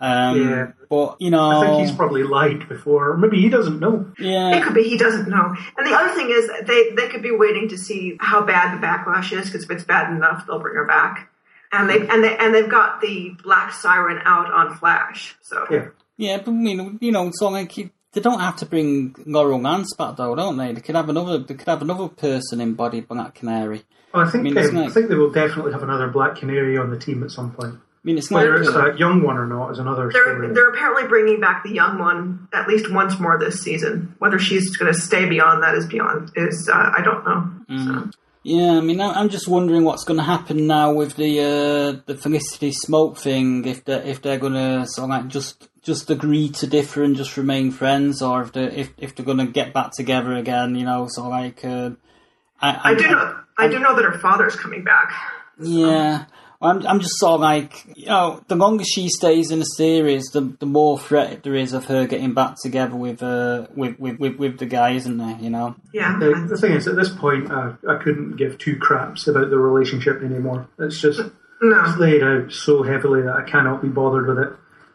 Um, 0.00 0.48
Yeah. 0.50 0.66
But 0.88 1.16
you 1.20 1.30
know, 1.30 1.62
I 1.62 1.66
think 1.66 1.86
he's 1.86 1.94
probably 1.96 2.22
lied 2.24 2.68
before, 2.68 3.10
or 3.12 3.16
maybe 3.16 3.40
he 3.40 3.48
doesn't 3.48 3.78
know. 3.80 4.12
Yeah, 4.18 4.56
it 4.56 4.62
could 4.64 4.74
be 4.74 4.82
he 4.84 4.96
doesn't 4.98 5.28
know. 5.28 5.54
And 5.76 5.86
the 5.86 5.92
other 5.94 6.14
thing 6.14 6.28
is 6.30 6.50
they 6.66 6.90
they 6.96 7.08
could 7.08 7.22
be 7.22 7.30
waiting 7.30 7.68
to 7.68 7.78
see 7.78 8.16
how 8.20 8.44
bad 8.44 8.76
the 8.76 8.84
backlash 8.86 9.32
is 9.32 9.46
because 9.46 9.64
if 9.64 9.70
it's 9.70 9.84
bad 9.84 10.10
enough, 10.10 10.46
they'll 10.46 10.58
bring 10.58 10.74
her 10.74 10.86
back. 10.86 11.30
And 11.70 11.88
they 11.88 12.06
and 12.08 12.22
they 12.24 12.36
and 12.36 12.54
they've 12.54 12.68
got 12.68 13.00
the 13.00 13.34
Black 13.42 13.72
Siren 13.72 14.20
out 14.24 14.52
on 14.52 14.74
Flash. 14.76 15.36
So 15.42 15.64
Yeah, 15.70 15.88
yeah. 16.16 16.36
But 16.38 16.48
I 16.48 16.54
mean, 16.54 16.98
you 17.00 17.12
know, 17.12 17.30
so 17.32 17.48
like 17.48 17.76
you- 17.78 17.90
they 18.12 18.20
don't 18.20 18.40
have 18.40 18.56
to 18.56 18.66
bring 18.66 19.14
Laurel 19.26 19.60
Lance 19.60 19.94
back 19.96 20.16
though, 20.16 20.34
don't 20.34 20.56
they? 20.56 20.72
They 20.72 20.80
could 20.80 20.94
have 20.96 21.08
another. 21.08 21.38
They 21.38 21.54
could 21.54 21.68
have 21.68 21.82
another 21.82 22.08
person 22.08 22.60
embodied 22.60 23.08
Black 23.08 23.34
Canary. 23.34 23.84
well, 24.12 24.26
I 24.26 24.30
think 24.30 24.44
mean, 24.44 24.56
it's 24.56 24.68
um, 24.70 24.78
I 24.78 24.88
think 24.88 25.08
they 25.08 25.14
will 25.14 25.30
definitely 25.32 25.72
have 25.72 25.82
another 25.82 26.08
Black 26.08 26.36
Canary 26.36 26.76
on 26.78 26.90
the 26.90 26.98
team 26.98 27.22
at 27.22 27.30
some 27.30 27.52
point. 27.52 27.74
I 27.74 28.08
mean, 28.08 28.18
it's 28.18 28.32
like 28.32 28.42
Whether 28.42 28.56
it's 28.62 28.68
uh, 28.68 28.84
that 28.86 28.98
young 28.98 29.22
one 29.22 29.38
or 29.38 29.46
not 29.46 29.70
is 29.70 29.78
another 29.78 30.10
they're 30.12 30.22
story. 30.22 30.52
they're 30.52 30.70
apparently 30.70 31.06
bringing 31.06 31.40
back 31.40 31.62
the 31.62 31.70
young 31.70 31.98
one 32.00 32.48
at 32.52 32.66
least 32.66 32.92
once 32.92 33.18
more 33.20 33.38
this 33.38 33.62
season. 33.62 34.16
Whether 34.18 34.40
she's 34.40 34.76
going 34.76 34.92
to 34.92 34.98
stay 34.98 35.28
beyond 35.28 35.62
that 35.62 35.76
is 35.76 35.86
beyond 35.86 36.32
is 36.34 36.68
uh, 36.72 36.76
I 36.76 37.00
don't 37.02 37.24
know. 37.24 37.50
So. 37.84 38.10
Yeah, 38.42 38.72
I 38.72 38.80
mean, 38.80 39.00
I- 39.00 39.12
I'm 39.12 39.28
just 39.28 39.46
wondering 39.46 39.84
what's 39.84 40.02
going 40.02 40.16
to 40.18 40.24
happen 40.24 40.66
now 40.66 40.92
with 40.92 41.14
the 41.14 41.38
uh, 41.38 42.02
the 42.06 42.16
Felicity 42.16 42.72
Smoak 42.72 43.18
thing. 43.18 43.64
If 43.66 43.84
they 43.84 43.94
if 44.02 44.20
they're 44.20 44.38
going 44.38 44.54
to 44.54 44.84
sort 44.88 45.04
of 45.04 45.10
like 45.10 45.28
just 45.28 45.68
just 45.82 46.10
agree 46.10 46.48
to 46.50 46.66
differ 46.66 47.02
and 47.02 47.16
just 47.16 47.36
remain 47.36 47.70
friends, 47.70 48.22
or 48.22 48.42
if 48.42 48.52
they 48.52 48.64
if 48.64 48.90
if 48.98 49.14
they're 49.14 49.26
going 49.26 49.38
to 49.38 49.46
get 49.46 49.72
back 49.72 49.90
together 49.92 50.32
again. 50.34 50.74
You 50.74 50.84
know, 50.84 51.08
So 51.10 51.28
like. 51.28 51.64
Uh, 51.64 51.90
I, 52.60 52.92
I 52.92 52.94
do 52.94 53.10
know 53.10 53.40
I 53.58 53.66
do 53.68 53.78
know 53.80 53.96
that 53.96 54.04
her 54.04 54.18
father's 54.18 54.54
coming 54.54 54.84
back. 54.84 55.12
Yeah. 55.60 56.26
I'm, 56.60 56.86
I'm 56.86 57.00
just 57.00 57.18
sort 57.18 57.34
of 57.34 57.40
like, 57.40 57.84
you 57.96 58.06
know, 58.06 58.40
the 58.46 58.54
longer 58.54 58.84
she 58.84 59.08
stays 59.08 59.50
in 59.50 59.58
the 59.58 59.64
series, 59.64 60.26
the 60.26 60.42
the 60.60 60.66
more 60.66 60.96
threat 60.96 61.42
there 61.42 61.56
is 61.56 61.72
of 61.72 61.86
her 61.86 62.06
getting 62.06 62.34
back 62.34 62.54
together 62.62 62.94
with 62.94 63.20
uh 63.20 63.66
with 63.74 63.98
with, 63.98 64.20
with, 64.20 64.36
with 64.36 64.58
the 64.58 64.66
guy, 64.66 64.90
isn't 64.90 65.18
there? 65.18 65.36
You 65.40 65.50
know. 65.50 65.74
Yeah. 65.92 66.16
The, 66.20 66.46
the 66.48 66.56
thing 66.56 66.72
is, 66.74 66.86
at 66.86 66.94
this 66.94 67.08
point, 67.08 67.50
uh, 67.50 67.72
I 67.88 67.96
couldn't 68.00 68.36
give 68.36 68.58
two 68.58 68.76
craps 68.76 69.26
about 69.26 69.50
the 69.50 69.58
relationship 69.58 70.22
anymore. 70.22 70.68
It's 70.78 71.00
just 71.00 71.20
No. 71.60 71.94
laid 71.98 72.22
out 72.22 72.52
so 72.52 72.84
heavily 72.84 73.22
that 73.22 73.34
I 73.34 73.42
cannot 73.50 73.82
be 73.82 73.88
bothered 73.88 74.28
with 74.28 74.38
it. 74.38 74.52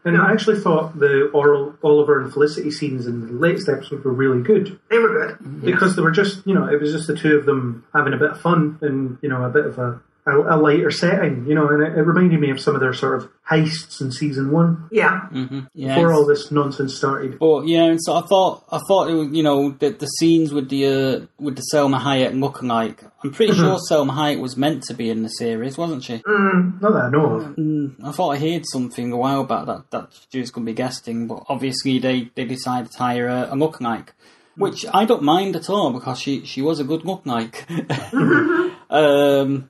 And 0.07 0.15
I 0.17 0.31
actually 0.31 0.61
thought 0.61 0.97
the 0.97 1.29
oral 1.33 1.75
Oliver 1.83 2.21
and 2.21 2.31
Felicity 2.31 2.71
scenes 2.71 3.07
in 3.07 3.27
the 3.27 3.33
latest 3.33 3.67
episode 3.67 4.05
were 4.05 4.13
really 4.13 4.41
good 4.41 4.79
They 4.89 4.99
were 4.99 5.09
good. 5.09 5.37
Mm-hmm. 5.37 5.65
because 5.65 5.97
they 5.97 6.01
were 6.01 6.11
just, 6.11 6.47
you 6.47 6.53
know, 6.53 6.65
it 6.65 6.79
was 6.79 6.93
just 6.93 7.07
the 7.07 7.15
two 7.15 7.35
of 7.35 7.45
them 7.45 7.85
having 7.93 8.13
a 8.13 8.17
bit 8.17 8.31
of 8.31 8.39
fun 8.39 8.79
and, 8.81 9.17
you 9.21 9.27
know, 9.27 9.43
a 9.43 9.49
bit 9.49 9.65
of 9.65 9.77
a, 9.77 9.99
a, 10.27 10.55
a 10.55 10.57
lighter 10.57 10.91
setting, 10.91 11.45
you 11.47 11.55
know, 11.55 11.67
and 11.69 11.81
it, 11.81 11.97
it 11.97 12.01
reminded 12.01 12.39
me 12.39 12.51
of 12.51 12.59
some 12.59 12.75
of 12.75 12.81
their 12.81 12.93
sort 12.93 13.21
of 13.23 13.29
heists 13.49 14.01
in 14.01 14.11
season 14.11 14.51
one 14.51 14.89
Yeah. 14.91 15.27
Yeah. 15.73 15.95
before 15.95 16.13
all 16.13 16.25
this 16.25 16.51
nonsense 16.51 16.95
started. 16.95 17.39
But 17.39 17.67
yeah, 17.67 17.83
and 17.85 17.99
so 18.03 18.15
I 18.15 18.21
thought 18.27 18.65
I 18.71 18.79
thought 18.87 19.09
it 19.09 19.13
was, 19.13 19.29
you 19.31 19.43
know 19.43 19.71
that 19.79 19.99
the 19.99 20.05
scenes 20.07 20.53
with 20.53 20.69
the 20.69 20.85
uh, 20.85 21.25
with 21.39 21.55
the 21.55 21.63
Salma 21.73 21.99
Hayek 21.99 22.39
looking 22.39 22.67
like. 22.67 23.03
I'm 23.23 23.31
pretty 23.31 23.53
sure 23.53 23.79
Salma 23.89 24.11
Hayek 24.11 24.39
was 24.39 24.55
meant 24.57 24.83
to 24.83 24.93
be 24.93 25.09
in 25.09 25.23
the 25.23 25.29
series, 25.29 25.77
wasn't 25.77 26.03
she? 26.03 26.21
Not 26.27 26.93
that 26.93 27.05
I 27.05 27.09
know 27.09 27.25
of. 27.25 27.55
I 28.05 28.11
thought 28.11 28.31
I 28.31 28.37
heard 28.37 28.63
something 28.65 29.11
a 29.11 29.17
while 29.17 29.43
back 29.43 29.65
that 29.65 29.89
that 29.91 30.09
she 30.31 30.39
was 30.39 30.51
going 30.51 30.65
to 30.65 30.71
be 30.71 30.75
guesting, 30.75 31.27
but 31.27 31.43
obviously 31.49 31.99
they 31.99 32.29
they 32.35 32.45
decided 32.45 32.91
to 32.91 32.97
hire 32.97 33.27
a, 33.27 33.43
a 33.51 33.55
lookalike, 33.55 34.09
which 34.55 34.85
I 34.93 35.05
don't 35.05 35.23
mind 35.23 35.55
at 35.55 35.69
all 35.69 35.91
because 35.91 36.19
she 36.19 36.45
she 36.45 36.61
was 36.61 36.79
a 36.79 36.83
good 36.83 37.01
lookalike. 37.01 37.63
um, 38.89 39.69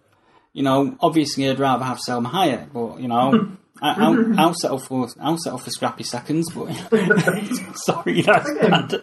you 0.58 0.64
know, 0.64 0.98
obviously 1.02 1.48
I'd 1.48 1.60
rather 1.60 1.86
have 1.86 2.00
Salma 2.00 2.32
Hayek, 2.32 2.74
but 2.74 3.00
you 3.00 3.08
know. 3.08 3.52
I, 3.80 3.94
I'll, 4.06 4.40
I'll 4.40 4.54
settle 4.56 4.80
for 4.80 5.08
I'll 5.22 5.38
settle 5.38 5.60
for 5.60 5.70
scrappy 5.70 6.04
seconds, 6.04 6.52
but 6.52 6.74
sorry, 7.76 8.24
that's 8.24 8.52
bad. 8.56 9.02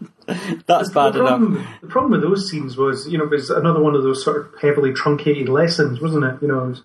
That's 0.67 0.91
bad 0.91 1.13
the 1.13 1.21
enough. 1.21 1.29
problem, 1.29 1.67
the 1.81 1.87
problem 1.87 2.11
with 2.11 2.23
those 2.23 2.51
scenes 2.51 2.77
was, 2.77 3.07
you 3.07 3.17
know, 3.17 3.23
it 3.23 3.31
was 3.31 3.51
another 3.51 3.81
one 3.81 3.95
of 3.95 4.03
those 4.03 4.25
sort 4.25 4.39
of 4.39 4.61
heavily 4.61 4.93
truncated 4.93 5.49
lessons, 5.49 6.01
wasn't 6.01 6.25
it? 6.25 6.43
You 6.43 6.49
know, 6.49 6.65
it 6.65 6.69
was, 6.71 6.83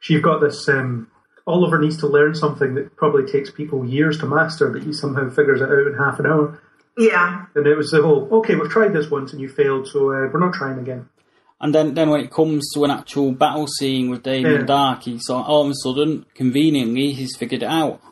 so 0.00 0.14
you've 0.14 0.22
got 0.22 0.42
this. 0.42 0.68
Um, 0.68 1.10
Oliver 1.44 1.80
needs 1.80 1.96
to 1.98 2.06
learn 2.06 2.36
something 2.36 2.76
that 2.76 2.94
probably 2.94 3.28
takes 3.28 3.50
people 3.50 3.84
years 3.84 4.18
to 4.18 4.26
master, 4.26 4.68
but 4.70 4.84
he 4.84 4.92
somehow 4.92 5.28
figures 5.28 5.60
it 5.60 5.68
out 5.68 5.88
in 5.88 5.94
half 5.98 6.20
an 6.20 6.26
hour. 6.26 6.62
Yeah. 6.96 7.46
And 7.56 7.66
it 7.66 7.76
was 7.76 7.90
the 7.90 8.00
whole, 8.00 8.28
okay, 8.30 8.54
we've 8.54 8.70
tried 8.70 8.92
this 8.92 9.10
once 9.10 9.32
and 9.32 9.42
you 9.42 9.48
failed, 9.48 9.88
so 9.88 10.12
uh, 10.12 10.30
we're 10.32 10.38
not 10.38 10.54
trying 10.54 10.78
again. 10.78 11.08
And 11.64 11.74
then, 11.74 11.94
then 11.94 12.10
when 12.10 12.20
it 12.20 12.30
comes 12.30 12.70
to 12.74 12.84
an 12.84 12.90
actual 12.90 13.32
battle 13.32 13.66
scene 13.66 14.10
with 14.10 14.22
Damien 14.22 14.52
Yeah. 14.52 14.66
Darhk, 14.66 15.04
he's 15.04 15.24
sort 15.24 15.46
all 15.46 15.64
of 15.64 15.70
a 15.70 15.74
sudden, 15.74 16.26
conveniently, 16.34 17.12
he's 17.12 17.34
figured 17.38 17.62
it 17.62 17.66
out. 17.66 18.02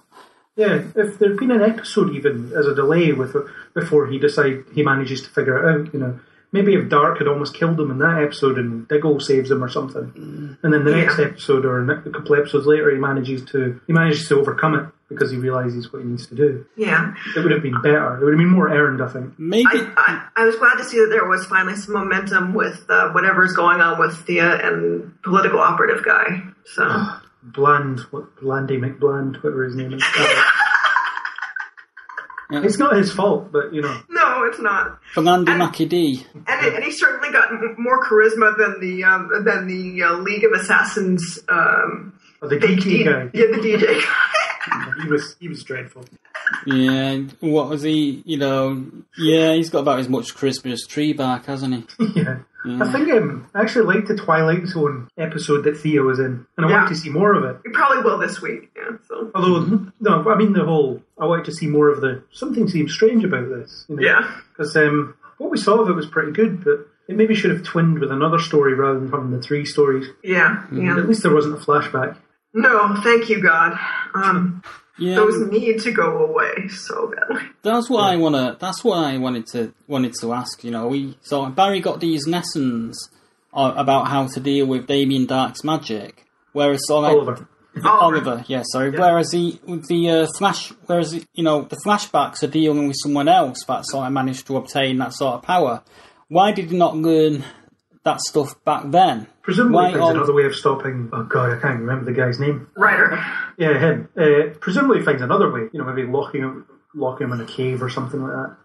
Yeah, 0.57 0.83
if 0.97 1.19
there'd 1.19 1.37
been 1.37 1.51
an 1.51 1.61
episode 1.61 2.17
even 2.17 2.51
as 2.57 2.67
a 2.67 2.75
delay 2.75 3.13
with 3.13 3.37
before 3.75 4.07
he 4.07 4.19
decide 4.19 4.65
he 4.75 4.83
manages 4.83 5.21
to 5.21 5.29
figure 5.29 5.59
it 5.59 5.71
out, 5.71 5.93
you 5.93 6.01
know, 6.01 6.19
maybe 6.53 6.75
if 6.75 6.89
Darhk 6.89 7.19
had 7.19 7.27
almost 7.27 7.55
killed 7.55 7.81
him 7.81 7.91
in 7.91 7.99
that 7.99 8.23
episode 8.23 8.59
and 8.59 8.87
Diggle 8.87 9.21
saves 9.21 9.51
him 9.51 9.65
or 9.65 9.69
something, 9.69 10.59
and 10.63 10.73
then 10.73 10.85
the 10.85 10.95
next 10.95 11.19
episode 11.19 11.65
or 11.65 11.91
a 11.91 12.11
couple 12.11 12.37
episodes 12.37 12.67
later 12.67 12.91
he 12.91 12.99
manages 12.99 13.45
to 13.47 13.81
he 13.87 13.93
manages 13.93 14.29
to 14.29 14.39
overcome 14.39 14.75
it 14.75 14.87
because 15.09 15.31
he 15.31 15.37
realizes 15.37 15.93
what 15.93 16.03
he 16.03 16.09
needs 16.09 16.27
to 16.27 16.35
do. 16.35 16.65
Yeah. 16.77 17.15
It 17.37 17.41
would 17.41 17.53
have 17.53 17.63
been 17.63 17.81
better. 17.83 18.17
It 18.17 18.25
would 18.25 18.33
have 18.33 18.39
been 18.39 18.49
more 18.49 18.69
earned, 18.71 19.03
I 19.03 19.09
think. 19.09 19.39
Maybe 19.39 19.67
I, 19.67 19.93
I, 19.97 20.43
I 20.43 20.45
was 20.47 20.57
glad 20.57 20.77
to 20.77 20.85
see 20.85 20.99
that 21.01 21.09
there 21.11 21.27
was 21.27 21.45
finally 21.47 21.77
some 21.77 21.95
momentum 21.95 22.55
with 22.55 22.85
uh, 22.89 23.11
whatever's 23.11 23.53
going 23.53 23.81
on 23.81 23.99
with 23.99 24.17
Thea 24.27 24.67
and 24.67 25.23
political 25.23 25.59
operative 25.61 26.05
guy. 26.05 26.43
So 26.65 27.07
Bland, 27.43 28.01
what 28.11 28.41
Blandy 28.41 28.79
McBland, 28.79 29.43
whatever 29.43 29.65
his 29.65 29.77
name 29.77 29.93
is. 29.93 30.03
It's 32.53 32.79
not 32.79 32.97
his 32.97 33.13
fault, 33.13 33.51
but 33.53 33.73
you 33.73 33.83
know, 33.83 34.01
no, 34.09 34.45
it's 34.45 34.61
not. 34.61 34.99
for 35.15 35.27
Andy 35.27 35.53
Mackie 35.53 35.85
And, 35.85 36.67
it, 36.67 36.75
and 36.75 36.85
he 36.85 36.91
certainly 36.91 37.33
got 37.33 37.51
more 37.79 38.05
charisma 38.05 38.57
than 38.57 38.81
the 38.81 39.05
um, 39.05 39.31
than 39.45 39.67
the 39.67 40.03
uh, 40.03 40.13
League 40.19 40.45
of 40.45 40.53
Assassins. 40.53 41.39
Um, 41.49 42.19
the 42.41 42.57
DJ 42.57 43.05
guy, 43.05 43.31
Yeah, 43.33 43.47
the 43.53 43.59
DJ 43.59 44.03
guy. 44.03 44.93
he 45.03 45.09
was 45.09 45.37
he 45.41 45.49
was 45.49 45.63
dreadful. 45.63 46.05
Yeah, 46.67 47.23
what 47.41 47.69
was 47.69 47.83
he? 47.83 48.23
You 48.27 48.37
know, 48.37 48.87
yeah, 49.17 49.55
he's 49.55 49.71
got 49.71 49.81
about 49.81 50.01
as 50.01 50.09
much 50.09 50.35
charisma 50.35 50.73
as 50.73 50.85
Tree 50.87 51.13
Bark, 51.13 51.47
hasn't 51.47 51.91
he? 51.99 52.07
yeah. 52.17 52.39
I 52.65 52.93
think 52.93 53.11
um, 53.11 53.47
I 53.55 53.61
actually 53.63 53.87
liked 53.95 54.09
the 54.09 54.17
Twilight 54.17 54.67
Zone 54.67 55.09
episode 55.19 55.65
that 55.65 55.77
Thea 55.77 56.03
was 56.03 56.19
in, 56.19 56.47
and 56.57 56.67
I 56.67 56.69
Yeah. 56.69 56.77
wanted 56.77 56.89
to 56.91 56.95
see 56.97 57.11
more 57.11 57.35
of 57.35 57.45
it. 57.45 57.61
we 57.65 57.73
probably 57.73 58.03
will 58.05 58.19
this 58.19 58.41
week. 58.41 58.71
Yeah. 58.77 58.97
So 59.09 59.31
Although, 59.35 59.87
no, 60.01 60.29
I 60.31 60.37
mean 60.37 60.53
the 60.53 60.65
whole. 60.65 61.03
I 61.21 61.27
wanted 61.27 61.45
to 61.47 61.53
see 61.53 61.67
more 61.67 61.89
of 61.89 62.01
the. 62.01 62.23
Something 62.31 62.69
seems 62.69 62.93
strange 62.93 63.25
about 63.25 63.49
this. 63.49 63.85
You 63.89 63.97
know? 63.97 64.03
yeah. 64.03 64.41
Because 64.57 64.77
um, 64.77 65.15
what 65.39 65.51
we 65.51 65.59
saw 65.59 65.81
of 65.81 65.89
it 65.89 65.95
was 65.95 66.07
pretty 66.07 66.33
good, 66.33 66.63
but 66.65 66.87
it 67.09 67.17
maybe 67.17 67.35
should 67.35 67.51
have 67.51 67.65
twinned 67.65 67.99
with 67.99 68.13
another 68.13 68.39
story 68.39 68.75
rather 68.75 69.01
than 69.01 69.11
having 69.11 69.31
the 69.33 69.41
three 69.43 69.65
stories. 69.65 70.07
Yeah. 70.23 70.65
Yeah. 70.73 70.97
At 70.99 71.09
least 71.09 71.23
there 71.25 71.35
wasn't 71.35 71.55
a 71.55 71.65
flashback. 71.65 72.17
No, 72.55 72.95
thank 73.03 73.29
you, 73.29 73.43
God. 73.43 73.79
Um, 74.15 74.63
Yeah, 75.03 75.17
those 75.17 75.51
need 75.51 75.81
to 75.81 75.93
go 75.93 76.25
away 76.27 76.69
so 76.69 77.13
badly. 77.15 77.43
that's 77.63 77.91
what 77.91 78.05
I 78.05 78.17
wanna. 78.17 78.57
That's 78.61 78.85
what 78.85 78.99
I 78.99 79.19
wanted 79.19 79.47
to 79.49 79.73
wanted 79.89 80.15
to 80.21 80.33
ask. 80.33 80.63
You 80.63 80.71
know, 80.71 80.87
we 80.89 81.19
so 81.23 81.47
Barry 81.47 81.81
got 81.81 82.01
these 82.01 82.27
lessons 82.29 83.11
uh, 83.53 83.75
about 83.77 84.09
how 84.09 84.27
to 84.29 84.41
deal 84.41 84.67
with 84.67 84.87
Damien 84.87 85.27
Darhk's 85.27 85.65
magic, 85.65 86.25
whereas 86.53 86.87
sort 86.87 87.05
of 87.05 87.11
like, 87.11 87.17
Oliver. 87.17 87.49
Oliver, 87.85 88.45
yeah, 88.49 88.63
sorry. 88.71 88.91
Whereas 88.91 89.31
the 89.31 89.59
with 89.65 89.89
the 89.89 90.11
uh, 90.11 90.27
flash, 90.39 90.71
whereas 90.87 91.15
you 91.35 91.43
know 91.43 91.63
the 91.63 91.77
flashbacks 91.85 92.43
are 92.43 92.49
dealing 92.49 92.87
with 92.87 92.97
someone 93.03 93.29
else 93.29 93.65
that 93.67 93.85
sort 93.87 94.07
of 94.07 94.13
managed 94.13 94.47
to 94.47 94.57
obtain 94.57 94.99
that 94.99 95.15
sort 95.15 95.35
of 95.35 95.43
power. 95.43 95.83
Why 96.29 96.53
did 96.53 96.71
he 96.71 96.77
not 96.77 96.97
learn 96.97 97.45
that 98.05 98.21
stuff 98.21 98.55
back 98.65 98.85
then? 98.91 99.27
Presumably, 99.43 99.75
Why 99.75 99.83
finds 99.91 100.01
Oliver- 100.03 100.19
another 100.19 100.35
way 100.35 100.45
of 100.45 100.55
stopping. 100.55 101.09
Oh 101.13 101.23
god, 101.25 101.57
I 101.57 101.61
can't 101.61 101.81
remember 101.81 102.05
the 102.05 102.13
guy's 102.13 102.39
name. 102.41 102.69
Reiter. 102.77 103.19
Yeah, 103.59 103.79
him. 103.79 104.09
Uh, 104.17 104.55
presumably, 104.61 105.03
finds 105.03 105.23
another 105.23 105.51
way. 105.51 105.69
You 105.73 105.81
know, 105.81 105.85
maybe 105.85 106.07
locking 106.09 106.43
him, 106.43 106.67
locking 106.95 107.27
him 107.29 107.33
in 107.33 107.41
a 107.41 107.47
cave 107.47 107.83
or 107.83 107.91
something 107.91 108.21
like 108.23 108.33
that. 108.33 108.57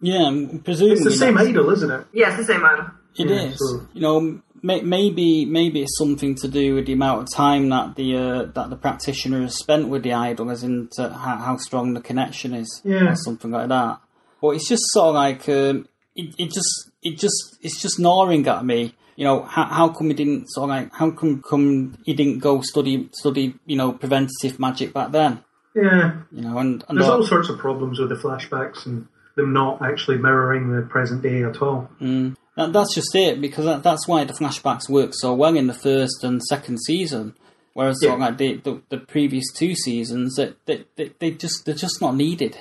Yeah, 0.00 0.30
presumably 0.64 0.92
It's 0.96 1.04
the 1.04 1.10
same 1.12 1.34
that's- 1.34 1.50
idol, 1.50 1.70
isn't 1.70 1.90
it? 1.90 2.06
Yeah, 2.12 2.28
it's 2.28 2.38
the 2.46 2.52
same 2.52 2.64
idol. 2.64 2.86
It 3.16 3.28
Yeah, 3.28 3.36
is. 3.42 3.58
so- 3.58 3.82
You 3.92 4.00
know, 4.00 4.40
may, 4.62 4.80
maybe 4.82 5.44
maybe 5.44 5.82
it's 5.82 5.98
something 5.98 6.34
to 6.36 6.48
do 6.48 6.74
with 6.74 6.86
the 6.86 6.92
amount 6.92 7.22
of 7.22 7.28
time 7.34 7.68
that 7.70 7.96
the 7.96 8.16
uh, 8.16 8.42
that 8.54 8.70
the 8.70 8.76
practitioner 8.76 9.42
has 9.42 9.56
spent 9.56 9.88
with 9.88 10.02
the 10.04 10.12
idol, 10.14 10.50
as 10.50 10.62
into 10.62 11.08
how, 11.10 11.36
how 11.36 11.56
strong 11.56 11.94
the 11.94 12.00
connection 12.00 12.54
is, 12.54 12.80
Yeah. 12.84 13.10
or 13.12 13.16
something 13.16 13.50
like 13.50 13.68
that. 13.68 13.98
But 14.40 14.50
it's 14.50 14.68
just 14.68 14.82
sort 14.92 15.08
of 15.08 15.14
like 15.16 15.48
um, 15.48 15.86
it, 16.14 16.34
it 16.38 16.50
just 16.52 16.87
it 17.08 17.18
just 17.18 17.58
it's 17.62 17.80
just 17.80 17.98
gnawing 17.98 18.46
at 18.46 18.64
me. 18.64 18.94
You 19.16 19.24
know, 19.24 19.42
how, 19.42 19.64
how 19.64 19.88
come 19.88 20.08
he 20.08 20.14
didn't 20.14 20.46
sort 20.48 20.64
of 20.64 20.76
like 20.76 20.94
how 20.94 21.10
come 21.10 21.42
come 21.42 21.98
he 22.04 22.14
didn't 22.14 22.38
go 22.38 22.60
study 22.62 23.08
study 23.12 23.54
you 23.66 23.76
know 23.76 23.92
preventative 23.92 24.58
magic 24.60 24.92
back 24.92 25.10
then? 25.12 25.42
Yeah. 25.74 26.22
You 26.32 26.42
know, 26.42 26.58
and, 26.58 26.84
and 26.88 26.98
There's 26.98 27.08
all- 27.08 27.18
all 27.18 27.26
sorts 27.26 27.48
of 27.48 27.58
problems 27.58 27.98
with 27.98 28.08
the 28.08 28.16
flashbacks 28.16 28.86
and 28.86 29.06
them 29.36 29.52
not 29.52 29.80
actually 29.82 30.18
mirroring 30.18 30.74
the 30.74 30.82
present 30.82 31.22
day 31.22 31.44
at 31.44 31.62
all. 31.62 31.88
Mm. 32.00 32.36
That, 32.56 32.72
that's 32.72 32.92
just 32.92 33.14
it, 33.14 33.40
because 33.40 33.66
that, 33.66 33.84
that's 33.84 34.08
why 34.08 34.24
the 34.24 34.32
flashbacks 34.32 34.88
work 34.88 35.10
so 35.12 35.32
well 35.34 35.56
in 35.56 35.68
the 35.68 35.74
first 35.74 36.24
and 36.24 36.42
second 36.42 36.78
season. 36.82 37.34
Whereas 37.74 38.00
sort 38.00 38.14
of 38.14 38.20
like 38.20 38.38
the, 38.38 38.56
the 38.56 38.82
the 38.88 38.98
previous 38.98 39.52
two 39.52 39.76
seasons, 39.76 40.34
that 40.34 40.56
they, 40.66 40.84
they, 40.96 41.12
they 41.20 41.30
just 41.30 41.64
they're 41.64 41.76
just 41.76 42.00
not 42.00 42.16
needed. 42.16 42.58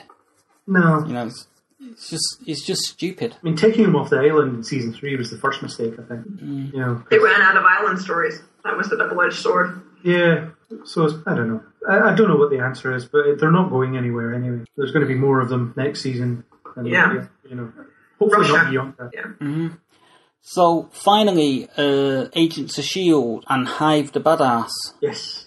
No. 0.67 1.03
You 1.07 1.13
know, 1.13 1.31
it's, 1.79 2.01
it's 2.01 2.09
just 2.09 2.37
it's 2.47 2.65
just 2.65 2.81
stupid. 2.83 3.33
I 3.35 3.43
mean, 3.43 3.55
taking 3.55 3.83
him 3.85 3.95
off 3.95 4.09
the 4.09 4.17
island 4.17 4.55
in 4.57 4.63
season 4.63 4.93
three 4.93 5.15
was 5.15 5.29
the 5.31 5.37
first 5.37 5.61
mistake, 5.61 5.93
I 5.99 6.03
think. 6.03 6.25
You 6.41 6.79
know, 6.79 7.03
They 7.09 7.19
ran 7.19 7.41
out 7.41 7.57
of 7.57 7.63
island 7.63 7.99
stories. 7.99 8.39
That 8.63 8.75
was 8.77 8.89
the 8.89 8.97
double-edged 8.97 9.35
sword. 9.37 9.81
yeah. 10.03 10.49
So 10.83 11.05
it's, 11.05 11.13
I 11.25 11.33
don't 11.33 11.47
know. 11.47 11.63
I, 11.87 12.11
I 12.11 12.15
don't 12.15 12.27
know 12.27 12.35
what 12.35 12.49
the 12.49 12.59
answer 12.59 12.93
is, 12.93 13.05
but 13.05 13.39
they're 13.39 13.51
not 13.51 13.69
going 13.69 13.95
anywhere 13.95 14.33
anyway. 14.33 14.65
There's 14.75 14.91
going 14.91 15.05
to 15.05 15.07
be 15.07 15.17
more 15.17 15.39
of 15.39 15.47
them 15.47 15.73
next 15.77 16.01
season. 16.01 16.43
And, 16.75 16.85
Yeah. 16.87 17.27
You 17.49 17.55
know, 17.55 17.71
hopefully 18.19 18.41
Russia. 18.41 18.53
not 18.63 18.71
beyond 18.71 18.93
that. 18.99 19.11
Yeah. 19.13 19.69
So 20.41 20.89
finally, 20.91 21.67
uh, 21.77 22.27
Agents 22.33 22.77
of 22.77 22.83
Shield 22.83 23.45
and 23.49 23.67
Hive 23.67 24.11
the 24.11 24.19
Badass. 24.21 24.71
Yes. 25.01 25.45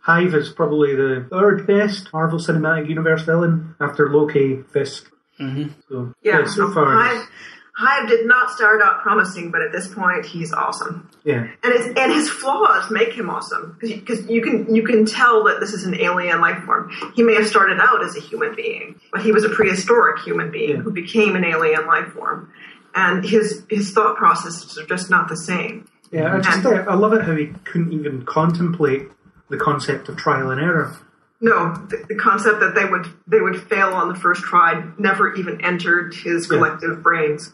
Hive 0.00 0.34
is 0.34 0.50
probably 0.50 0.94
the 0.96 1.26
third 1.30 1.66
best 1.66 2.12
Marvel 2.12 2.38
Cinematic 2.38 2.88
Universe 2.88 3.22
villain 3.22 3.74
after 3.80 4.10
Loki, 4.10 4.62
Fisk. 4.72 5.10
Mm-hmm. 5.42 5.68
So 5.88 6.14
Yeah. 6.22 6.44
so 6.46 6.70
far, 6.72 6.86
Hive, 6.94 7.28
Hive 7.74 8.08
did 8.08 8.26
not 8.26 8.50
start 8.50 8.82
out 8.82 9.00
promising, 9.02 9.50
but 9.50 9.62
at 9.62 9.72
this 9.72 9.88
point, 9.92 10.24
he's 10.26 10.52
awesome. 10.52 11.08
yeah. 11.24 11.46
And 11.64 11.72
his 11.72 11.86
and 11.96 12.12
his 12.12 12.28
flaws 12.28 12.90
make 12.90 13.12
him 13.14 13.28
awesome 13.30 13.76
because 13.80 14.28
you 14.28 14.42
can 14.42 14.74
you 14.74 14.82
can 14.84 15.06
tell 15.06 15.44
that 15.44 15.58
this 15.60 15.72
is 15.72 15.84
an 15.84 15.94
alien 16.00 16.40
life 16.40 16.62
form. 16.64 16.90
He 17.14 17.22
may 17.22 17.34
have 17.34 17.46
started 17.48 17.78
out 17.80 18.04
as 18.04 18.16
a 18.16 18.20
human 18.20 18.54
being, 18.54 19.00
but 19.10 19.22
he 19.22 19.32
was 19.32 19.44
a 19.44 19.48
prehistoric 19.48 20.22
human 20.22 20.50
being 20.50 20.70
Yeah. 20.70 20.76
who 20.76 20.90
became 20.92 21.34
an 21.34 21.44
alien 21.44 21.86
life 21.86 22.08
form, 22.12 22.52
and 22.94 23.24
his 23.24 23.64
his 23.70 23.92
thought 23.92 24.16
processes 24.16 24.76
are 24.78 24.86
just 24.86 25.08
not 25.10 25.28
the 25.28 25.36
same. 25.36 25.86
Yeah, 26.10 26.34
I 26.36 26.40
just 26.40 26.64
uh, 26.66 26.84
I 26.86 26.94
love 26.94 27.14
it 27.14 27.22
how 27.22 27.34
he 27.34 27.46
couldn't 27.64 27.92
even 27.94 28.24
contemplate 28.26 29.08
the 29.48 29.56
concept 29.56 30.10
of 30.10 30.16
trial 30.18 30.50
and 30.50 30.60
error. 30.60 30.94
No, 31.44 31.74
the, 31.74 32.04
the 32.08 32.14
concept 32.14 32.60
that 32.60 32.74
they 32.74 32.84
would 32.86 33.06
they 33.26 33.40
would 33.40 33.60
fail 33.68 33.88
on 33.88 34.08
the 34.08 34.14
first 34.14 34.42
try 34.42 34.84
never 34.96 35.34
even 35.34 35.62
entered 35.64 36.14
his 36.14 36.48
Yeah. 36.48 36.56
collective 36.56 37.02
brains. 37.02 37.52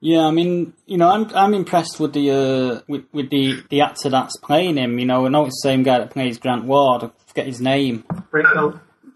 Yeah, 0.00 0.26
I 0.26 0.30
mean, 0.30 0.74
you 0.86 0.96
know, 0.96 1.08
I'm 1.08 1.28
I'm 1.34 1.54
impressed 1.54 1.98
with 1.98 2.12
the 2.12 2.30
uh, 2.30 2.80
with, 2.86 3.04
with 3.12 3.30
the 3.30 3.62
the 3.68 3.80
actor 3.80 4.08
that's 4.08 4.36
playing 4.38 4.76
him. 4.76 4.98
You 4.98 5.06
know, 5.06 5.26
I 5.26 5.28
know 5.28 5.46
it's 5.46 5.60
the 5.62 5.68
same 5.68 5.82
guy 5.82 5.98
that 5.98 6.10
plays 6.10 6.38
Grant 6.38 6.64
Ward. 6.64 7.02
I 7.04 7.10
forget 7.26 7.46
his 7.46 7.60
name. 7.60 8.04
Brett 8.30 8.46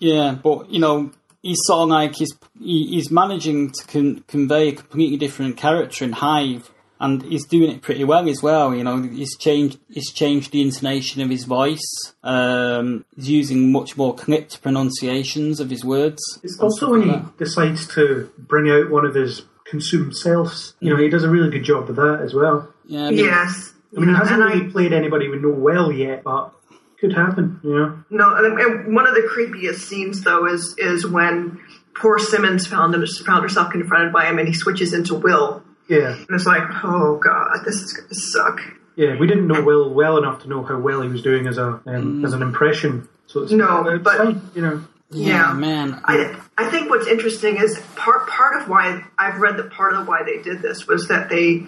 Yeah, 0.00 0.32
but 0.42 0.70
you 0.70 0.80
know, 0.80 1.12
he's 1.40 1.58
sort 1.62 1.82
of 1.84 1.88
like 1.90 2.16
he's 2.16 2.32
he, 2.58 2.88
he's 2.88 3.12
managing 3.12 3.70
to 3.70 3.86
con- 3.86 4.24
convey 4.26 4.68
a 4.68 4.72
completely 4.72 5.16
different 5.16 5.56
character 5.56 6.04
in 6.04 6.12
Hive, 6.12 6.68
and 7.02 7.20
he's 7.24 7.44
doing 7.44 7.70
it 7.70 7.82
pretty 7.82 8.04
well 8.04 8.28
as 8.28 8.42
well. 8.42 8.72
You 8.74 8.84
know, 8.84 9.02
he's 9.02 9.36
changed 9.36 9.78
he's 9.90 10.10
changed 10.12 10.52
the 10.52 10.62
intonation 10.62 11.20
of 11.20 11.28
his 11.28 11.44
voice. 11.44 12.14
Um, 12.22 13.04
he's 13.16 13.28
using 13.28 13.72
much 13.72 13.96
more 13.96 14.14
clipped 14.14 14.62
pronunciations 14.62 15.58
of 15.58 15.68
his 15.68 15.84
words. 15.84 16.22
It's 16.44 16.58
also 16.60 16.90
when 16.90 17.08
like 17.08 17.18
he 17.18 17.24
that. 17.24 17.38
decides 17.38 17.88
to 17.94 18.30
bring 18.38 18.70
out 18.70 18.90
one 18.90 19.04
of 19.04 19.16
his 19.16 19.42
consumed 19.68 20.16
selves. 20.16 20.74
You 20.78 20.90
know, 20.90 20.96
he 20.96 21.08
does 21.08 21.24
a 21.24 21.28
really 21.28 21.50
good 21.50 21.64
job 21.64 21.90
of 21.90 21.96
that 21.96 22.20
as 22.22 22.34
well. 22.34 22.72
yeah, 22.86 23.06
I 23.06 23.10
mean, 23.10 23.18
yes. 23.18 23.72
I 23.96 24.00
mean, 24.00 24.10
he 24.10 24.14
hasn't 24.14 24.40
and 24.40 24.54
really 24.54 24.70
played 24.70 24.92
anybody 24.92 25.28
we 25.28 25.38
know 25.38 25.50
well 25.50 25.90
yet, 25.90 26.22
but 26.22 26.52
could 27.00 27.14
happen. 27.14 27.60
You 27.64 27.74
know. 27.74 28.04
No, 28.10 28.34
and, 28.36 28.60
and 28.60 28.94
one 28.94 29.08
of 29.08 29.14
the 29.14 29.22
creepiest 29.22 29.80
scenes 29.80 30.22
though 30.22 30.46
is 30.46 30.76
is 30.78 31.04
when 31.04 31.60
poor 31.94 32.20
Simmons 32.20 32.66
found 32.66 32.94
him, 32.94 33.04
found 33.26 33.42
herself 33.42 33.72
confronted 33.72 34.12
by 34.12 34.26
him, 34.26 34.38
and 34.38 34.46
he 34.46 34.54
switches 34.54 34.92
into 34.92 35.16
Will, 35.16 35.61
Yeah, 35.88 36.14
and 36.14 36.26
it's 36.30 36.46
like, 36.46 36.62
oh 36.84 37.16
god, 37.22 37.64
this 37.64 37.76
is 37.76 37.92
gonna 37.92 38.14
suck. 38.14 38.60
yeah. 38.96 39.16
We 39.18 39.26
didn't 39.26 39.46
know 39.46 39.62
Will 39.62 39.92
well 39.92 40.16
enough 40.18 40.42
to 40.42 40.48
know 40.48 40.62
how 40.62 40.78
well 40.78 41.02
he 41.02 41.08
was 41.08 41.22
doing 41.22 41.46
as 41.46 41.58
a 41.58 41.80
um, 41.86 42.24
as 42.24 42.32
an 42.32 42.42
impression. 42.42 43.08
So 43.26 43.42
it's, 43.42 43.52
No, 43.52 43.86
it's 43.88 44.02
but- 44.04 44.16
fine, 44.18 44.40
you 44.54 44.62
know. 44.62 44.84
yeah, 45.10 45.48
Yeah. 45.48 45.52
man. 45.54 46.00
I, 46.04 46.38
I 46.58 46.70
think 46.70 46.90
what's 46.90 47.06
interesting 47.06 47.56
is 47.56 47.78
part 47.96 48.26
part 48.28 48.60
of 48.62 48.68
why 48.68 49.04
I've 49.18 49.40
read 49.40 49.56
that 49.58 49.70
part 49.70 49.94
of 49.94 50.06
why 50.08 50.22
they 50.22 50.42
did 50.42 50.62
this 50.62 50.86
was 50.86 51.08
that 51.08 51.28
they 51.28 51.64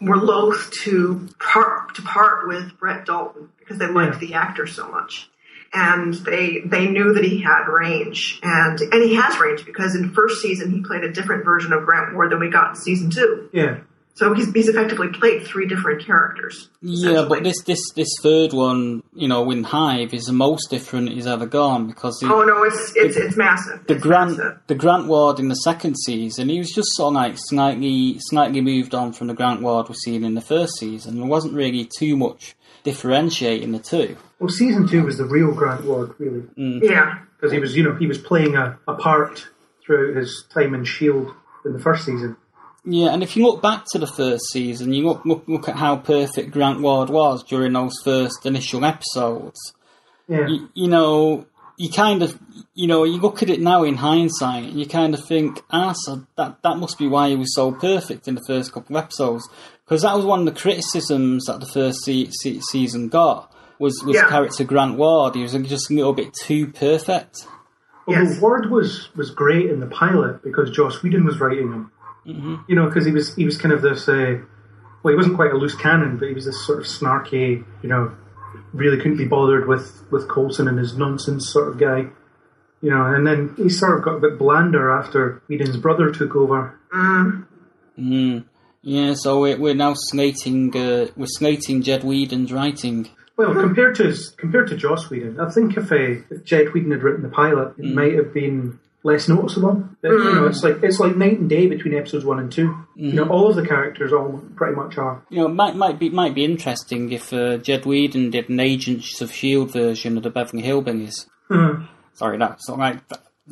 were 0.00 0.16
loath 0.18 0.70
to 0.82 1.28
part 1.38 1.94
to 1.96 2.02
part 2.02 2.46
with 2.48 2.78
Brett 2.78 3.06
Dalton 3.06 3.48
because 3.58 3.78
they 3.78 3.86
liked 3.88 4.14
Yeah. 4.14 4.18
the 4.28 4.34
actor 4.34 4.66
so 4.66 4.88
much, 4.90 5.30
and 5.74 6.14
they 6.14 6.60
they 6.64 6.88
knew 6.88 7.12
that 7.14 7.24
he 7.24 7.40
had 7.42 7.66
range 7.68 8.38
and 8.42 8.80
and 8.80 9.02
he 9.02 9.14
has 9.14 9.38
range 9.40 9.64
because 9.66 9.94
in 9.94 10.12
first 10.12 10.40
season 10.40 10.70
he 10.70 10.80
played 10.82 11.04
a 11.04 11.12
different 11.12 11.44
version 11.44 11.72
of 11.72 11.84
Grant 11.84 12.14
Ward 12.14 12.30
than 12.30 12.40
we 12.40 12.48
got 12.50 12.70
in 12.70 12.76
season 12.76 13.10
two. 13.10 13.48
Yeah, 13.52 13.78
So 14.14 14.32
he's, 14.34 14.52
he's 14.52 14.68
effectively 14.68 15.08
played 15.08 15.44
three 15.44 15.66
different 15.66 16.04
characters. 16.06 16.68
Yeah, 16.80 17.26
but 17.28 17.42
this 17.42 17.60
this 17.64 17.80
this 17.96 18.08
third 18.22 18.52
one, 18.52 19.02
you 19.14 19.26
know, 19.28 19.50
in 19.50 19.64
Hive 19.64 20.14
is 20.14 20.26
the 20.26 20.32
most 20.32 20.70
different 20.70 21.08
he's 21.10 21.26
ever 21.26 21.46
gone 21.46 21.86
because 21.88 22.18
the, 22.20 22.32
Oh 22.32 22.44
no, 22.44 22.62
it's 22.62 22.92
it's 22.94 23.16
it's 23.16 23.36
massive. 23.36 23.84
the 23.86 23.94
It's 23.94 24.02
Grant 24.02 24.36
massive. 24.38 24.58
the 24.68 24.74
Grant 24.76 25.06
Ward 25.08 25.40
in 25.40 25.48
the 25.48 25.56
second 25.56 25.96
season, 25.98 26.48
he 26.48 26.58
was 26.58 26.70
just 26.70 26.88
sort 26.94 27.10
of 27.10 27.14
like 27.14 27.34
slightly 27.36 28.16
slightly 28.20 28.60
moved 28.60 28.94
on 28.94 29.12
from 29.12 29.26
the 29.26 29.34
Grant 29.34 29.60
Ward 29.62 29.88
we've 29.88 29.96
seen 29.96 30.24
in 30.24 30.34
the 30.34 30.40
first 30.40 30.78
season. 30.78 31.16
There 31.18 31.26
wasn't 31.26 31.54
really 31.54 31.88
too 31.98 32.16
much 32.16 32.54
differentiating 32.84 33.72
the 33.72 33.78
two. 33.78 34.16
Well, 34.44 34.52
season 34.54 34.86
two 34.86 35.04
was 35.04 35.18
the 35.18 35.24
real 35.24 35.52
Grant 35.52 35.84
Ward, 35.84 36.14
really, 36.18 36.42
Yeah. 36.56 37.20
because 37.36 37.52
he 37.52 37.58
was, 37.58 37.76
you 37.76 37.82
know, 37.82 37.94
he 37.94 38.06
was 38.06 38.18
playing 38.18 38.56
a, 38.56 38.78
a 38.86 38.94
part 38.94 39.46
throughout 39.84 40.16
his 40.16 40.44
time 40.52 40.74
in 40.74 40.84
Shield 40.84 41.32
in 41.64 41.72
the 41.72 41.78
first 41.78 42.04
season. 42.04 42.36
Yeah, 42.84 43.08
and 43.14 43.22
if 43.22 43.36
you 43.36 43.44
look 43.44 43.62
back 43.62 43.84
to 43.92 43.98
the 43.98 44.06
first 44.06 44.44
season, 44.52 44.92
you 44.92 45.04
look 45.06 45.24
look, 45.24 45.44
look 45.48 45.68
at 45.68 45.76
how 45.76 45.96
perfect 45.96 46.50
Grant 46.50 46.80
Ward 46.80 47.08
was 47.08 47.42
during 47.42 47.72
those 47.72 47.94
first 48.04 48.44
initial 48.44 48.84
episodes. 48.84 49.58
Yeah, 50.28 50.46
you, 50.46 50.68
you 50.74 50.88
know, 50.88 51.46
you 51.78 51.88
kind 51.90 52.22
of, 52.22 52.38
you 52.74 52.86
know, 52.86 53.04
you 53.04 53.18
look 53.18 53.42
at 53.42 53.48
it 53.48 53.60
now 53.60 53.84
in 53.84 53.96
hindsight, 53.96 54.64
and 54.64 54.78
you 54.78 54.84
kind 54.86 55.14
of 55.14 55.24
think, 55.26 55.62
ah, 55.70 55.94
so 55.96 56.26
that 56.36 56.62
that 56.62 56.76
must 56.76 56.98
be 56.98 57.08
why 57.08 57.30
he 57.30 57.36
was 57.36 57.54
so 57.54 57.72
perfect 57.72 58.28
in 58.28 58.34
the 58.34 58.44
first 58.46 58.72
couple 58.72 58.96
of 58.96 59.02
episodes, 59.04 59.48
because 59.86 60.02
that 60.02 60.14
was 60.14 60.26
one 60.26 60.40
of 60.40 60.44
the 60.54 60.60
criticisms 60.60 61.46
that 61.46 61.60
the 61.60 61.66
first 61.66 62.04
se- 62.04 62.30
se- 62.42 62.60
season 62.70 63.08
got 63.08 63.50
was 63.78 64.02
was 64.04 64.16
Yeah. 64.16 64.28
character 64.28 64.64
Grant 64.64 64.96
Ward. 64.96 65.34
He 65.34 65.42
was 65.42 65.52
just 65.52 65.90
a 65.90 65.94
little 65.94 66.12
bit 66.12 66.32
too 66.34 66.68
perfect. 66.68 67.46
Although 68.06 68.20
Yes. 68.22 68.40
Ward 68.40 68.70
was 68.70 69.08
was 69.16 69.30
great 69.30 69.66
in 69.70 69.80
the 69.80 69.86
pilot 69.86 70.42
because 70.42 70.70
Joss 70.70 71.02
Whedon 71.02 71.24
was 71.24 71.40
writing 71.40 71.72
him. 71.72 71.90
You 72.26 72.74
know, 72.74 72.86
because 72.86 73.04
he 73.04 73.12
was 73.12 73.34
he 73.34 73.44
was 73.44 73.58
kind 73.58 73.72
of 73.72 73.82
this. 73.82 74.08
Uh, 74.08 74.38
well, 75.02 75.12
he 75.12 75.16
wasn't 75.16 75.36
quite 75.36 75.52
a 75.52 75.56
loose 75.56 75.74
cannon, 75.74 76.16
but 76.16 76.28
he 76.28 76.34
was 76.34 76.46
this 76.46 76.64
sort 76.66 76.78
of 76.78 76.86
snarky. 76.86 77.62
You 77.82 77.88
know, 77.88 78.12
really 78.72 78.96
couldn't 78.96 79.18
be 79.18 79.26
bothered 79.26 79.68
with 79.68 80.04
with 80.10 80.28
Coulson 80.28 80.66
and 80.68 80.78
his 80.78 80.96
nonsense 80.96 81.48
sort 81.50 81.68
of 81.68 81.78
guy. 81.78 82.06
You 82.80 82.90
know, 82.90 83.04
and 83.06 83.26
then 83.26 83.54
he 83.56 83.68
sort 83.68 83.98
of 83.98 84.04
got 84.04 84.16
a 84.16 84.20
bit 84.20 84.38
blander 84.38 84.90
after 84.90 85.42
Whedon's 85.48 85.76
brother 85.78 86.10
took 86.10 86.34
over. 86.36 86.78
Mm. 87.98 88.44
Yeah, 88.82 89.14
so 89.16 89.40
we're, 89.40 89.56
we're 89.58 89.74
now 89.74 89.94
slating 89.96 90.76
uh, 90.76 91.06
we're 91.16 91.26
slating 91.26 91.82
Jed 91.82 92.04
Whedon's 92.04 92.52
writing. 92.52 93.08
Well, 93.36 93.52
compared 93.54 93.96
to 93.96 94.14
compared 94.36 94.68
to 94.68 94.76
Joss 94.76 95.10
Whedon, 95.10 95.40
I 95.40 95.50
think 95.50 95.76
if, 95.76 95.90
uh, 95.90 96.22
if 96.30 96.44
Jed 96.44 96.72
Whedon 96.72 96.92
had 96.92 97.02
written 97.02 97.22
the 97.22 97.28
pilot, 97.28 97.74
it 97.78 97.84
might 97.94 98.14
have 98.14 98.32
been 98.32 98.78
less 99.02 99.28
noticeable. 99.28 99.86
But, 100.00 100.12
You 100.12 100.34
know, 100.34 100.46
it's 100.46 100.62
like 100.62 100.82
it's 100.82 101.00
like 101.00 101.16
night 101.16 101.38
and 101.40 101.48
day 101.50 101.66
between 101.66 101.94
episodes 101.94 102.24
one 102.24 102.38
and 102.38 102.50
2 102.50 102.74
You 102.96 103.12
know, 103.12 103.28
all 103.28 103.48
of 103.50 103.56
the 103.56 103.66
characters 103.66 104.12
all 104.12 104.40
pretty 104.56 104.74
much 104.76 104.96
are. 104.98 105.22
You 105.30 105.38
know, 105.38 105.46
it 105.46 105.54
might 105.54 105.74
might 105.76 105.98
be 105.98 106.10
might 106.10 106.34
be 106.34 106.44
interesting 106.44 107.10
if 107.12 107.32
uh, 107.32 107.58
Jed 107.58 107.84
Whedon 107.86 108.30
did 108.30 108.48
an 108.48 108.60
Agents 108.60 109.20
of 109.20 109.32
Shield 109.32 109.72
version 109.72 110.16
of 110.16 110.22
the 110.22 110.30
Beverly 110.30 110.62
Hillbillies. 110.62 111.26
Mhm. 111.50 111.88
Sorry, 112.14 112.38
that's 112.38 112.68
not 112.68 112.78
right. 112.78 113.00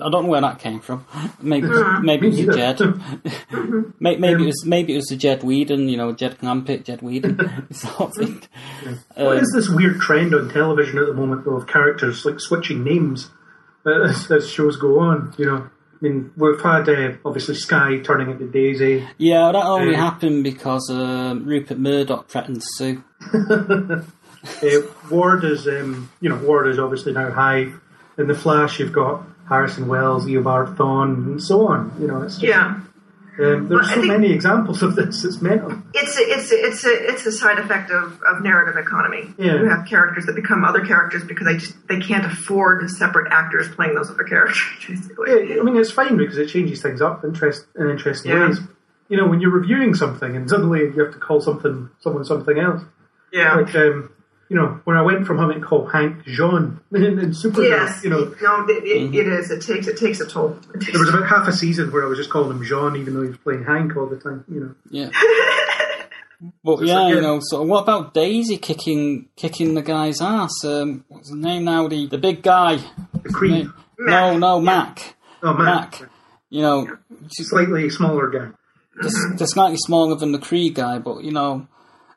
I 0.01 0.09
don't 0.09 0.25
know 0.25 0.31
where 0.31 0.41
that 0.41 0.59
came 0.59 0.81
from. 0.81 1.05
Maybe 1.43 1.67
maybe 2.03 2.29
it 2.29 2.31
was 2.31 2.49
a 2.49 2.53
Jed. 2.57 2.81
May- 4.01 4.17
maybe 4.17 4.45
it 4.45 4.47
was 4.47 4.65
maybe 4.65 4.95
it 4.95 4.97
was 4.97 5.11
a 5.11 5.17
Jed 5.17 5.43
Whedon. 5.43 5.89
You 5.89 5.97
know, 5.99 6.13
Jed 6.13 6.39
Clampett, 6.39 6.85
Jed 6.85 7.03
Whedon 7.03 7.73
sort 7.75 8.01
of 8.01 8.15
thing. 8.15 8.43
What 9.17 9.37
Um, 9.37 9.39
is 9.39 9.53
this 9.55 9.69
weird 9.69 10.01
trend 10.01 10.35
on 10.35 10.49
television 10.49 10.99
at 10.99 11.07
the 11.07 11.13
moment 11.15 11.45
though, 11.45 11.57
of 11.57 11.67
characters 11.67 12.25
like 12.25 12.41
switching 12.41 12.83
names 12.85 13.31
uh, 13.85 14.03
as, 14.05 14.31
as 14.31 14.49
shows 14.49 14.77
go 14.77 14.99
on? 15.01 15.35
You 15.37 15.45
know, 15.47 15.57
I 15.57 15.69
mean, 16.01 16.33
we've 16.39 16.61
had 16.61 16.89
uh, 16.89 17.13
obviously 17.27 17.55
Skye 17.57 17.99
turning 17.99 18.31
into 18.31 18.49
Daisy. 18.49 19.07
Yeah, 19.19 19.53
that 19.53 19.65
only 19.67 19.95
Uh, 19.95 19.99
happened 19.99 20.43
because 20.43 20.89
um, 20.91 21.45
Rupert 21.45 21.79
Murdoch 21.79 22.29
threatened 22.29 22.63
to 22.63 22.67
sue. 22.77 23.05
Uh, 23.35 24.81
Ward 25.11 25.45
is, 25.45 25.69
um, 25.69 26.11
you 26.21 26.29
know, 26.29 26.37
Ward 26.37 26.67
is 26.67 26.79
obviously 26.79 27.13
now 27.13 27.31
high. 27.31 27.67
In 28.19 28.27
the 28.27 28.35
Flash, 28.35 28.79
you've 28.79 28.93
got 28.93 29.25
Harrison 29.53 29.87
Wells, 29.87 30.25
Eobard 30.27 30.77
Thawne, 30.77 31.15
and 31.27 31.43
so 31.43 31.67
on. 31.69 31.93
You 32.01 32.07
know, 32.09 32.23
it's 32.23 32.35
just, 32.39 32.45
Yeah. 32.45 32.81
um, 33.39 33.69
there's 33.69 33.69
Well, 33.71 33.85
so 33.85 34.03
many 34.03 34.33
examples 34.33 34.83
of 34.83 34.95
this. 34.97 35.25
It's 35.25 35.41
mental. 35.43 35.73
It's 35.95 36.17
a, 36.19 36.23
it's 36.23 36.51
a, 36.53 36.67
it's 36.67 36.85
a 36.87 37.09
it's 37.13 37.27
a 37.27 37.33
side 37.33 37.59
effect 37.59 37.91
of, 37.91 38.21
of 38.23 38.43
narrative 38.43 38.77
economy. 38.77 39.33
Yeah. 39.39 39.57
You 39.61 39.69
have 39.69 39.87
characters 39.87 40.25
that 40.27 40.35
become 40.35 40.65
other 40.65 40.85
characters 40.85 41.23
because 41.25 41.47
they 41.47 41.57
just 41.59 41.75
they 41.89 42.01
can't 42.01 42.25
afford 42.25 42.89
separate 42.91 43.31
actors 43.31 43.69
playing 43.75 43.95
those 43.95 44.11
other 44.11 44.25
characters. 44.25 44.61
Basically. 44.89 45.31
Yeah, 45.55 45.61
I 45.61 45.63
mean, 45.65 45.77
it's 45.77 45.91
fine 45.91 46.17
because 46.17 46.39
it 46.39 46.49
changes 46.49 46.81
things 46.83 47.01
up 47.03 47.25
interest, 47.25 47.67
in 47.79 47.91
interesting 47.91 48.33
Yeah. 48.33 48.47
ways. 48.49 48.61
You 49.09 49.19
know, 49.19 49.27
when 49.27 49.41
you're 49.43 49.51
reviewing 49.51 49.95
something 49.95 50.35
and 50.37 50.49
suddenly 50.49 50.81
you 50.81 51.05
have 51.05 51.13
to 51.13 51.19
call 51.19 51.41
something 51.43 51.91
someone 52.01 52.25
something 52.25 52.59
else. 52.59 52.83
Yeah. 53.33 53.57
Like, 53.57 53.75
um, 53.75 54.11
you 54.53 54.59
know, 54.59 54.81
when 54.85 54.99
I 54.99 55.03
went 55.03 55.27
from 55.27 55.39
having 55.39 55.61
to 55.63 55.67
call 55.67 55.87
Hank 55.87 56.25
J'onn 56.27 56.79
in, 56.93 57.03
in 57.19 57.31
Supergirl, 57.31 57.69
Yes. 57.71 58.05
you 58.05 58.11
know, 58.11 58.35
No, 58.43 58.67
it, 58.69 58.85
it, 58.85 59.15
it 59.15 59.27
is. 59.27 59.51
It 59.51 59.63
takes 59.63 59.87
it 59.87 59.97
takes 59.97 60.21
a 60.21 60.27
toll. 60.27 60.59
It 60.75 60.81
takes 60.81 60.93
there 60.93 61.01
was 61.01 61.09
about 61.09 61.27
half 61.29 61.49
a 61.49 61.53
season 61.53 61.91
where 61.91 62.05
I 62.05 62.07
was 62.07 62.19
just 62.19 62.29
calling 62.31 62.51
him 62.51 62.63
J'onn, 62.63 62.99
even 63.01 63.15
though 63.15 63.23
he 63.23 63.29
was 63.29 63.39
playing 63.39 63.65
Hank 63.65 63.97
all 63.97 64.07
the 64.07 64.19
time. 64.19 64.45
You 64.49 64.61
know, 64.61 64.75
Yeah. 64.91 65.11
But 66.65 66.73
It's 66.81 66.83
yeah, 66.89 67.01
like, 67.03 67.15
you 67.15 67.21
know. 67.21 67.39
So 67.41 67.63
what 67.63 67.83
about 67.85 68.15
Daisy 68.15 68.57
kicking 68.57 69.29
kicking 69.37 69.75
the 69.75 69.83
guy's 69.83 70.21
ass? 70.21 70.51
Um, 70.65 71.05
what's 71.09 71.29
his 71.29 71.37
name 71.39 71.65
now? 71.65 71.87
The 71.87 72.07
the 72.09 72.19
big 72.19 72.43
guy. 72.43 72.81
the 73.23 73.29
Creed. 73.29 73.53
Name- 73.53 73.75
No, 74.01 74.37
no, 74.39 74.59
Yeah. 74.59 74.65
Mac. 74.65 75.15
Oh 75.45 75.55
man, 75.55 75.65
Mac. 75.65 76.03
You 76.51 76.63
know, 76.63 76.97
she's 77.33 77.49
slightly 77.49 77.89
smaller 77.91 78.29
guy. 78.29 78.49
just, 79.03 79.17
just 79.39 79.53
slightly 79.55 79.77
smaller 79.79 80.17
than 80.17 80.33
the 80.33 80.39
Kree 80.41 80.75
guy, 80.75 80.99
but 80.99 81.23
you 81.23 81.31
know, 81.31 81.69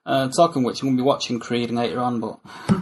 uh, 0.05 0.29
talking 0.29 0.63
which, 0.63 0.83
we'll 0.83 0.95
be 0.95 1.01
watching 1.01 1.39
Creed 1.39 1.71
later 1.71 1.99
on, 1.99 2.19
but 2.19 2.39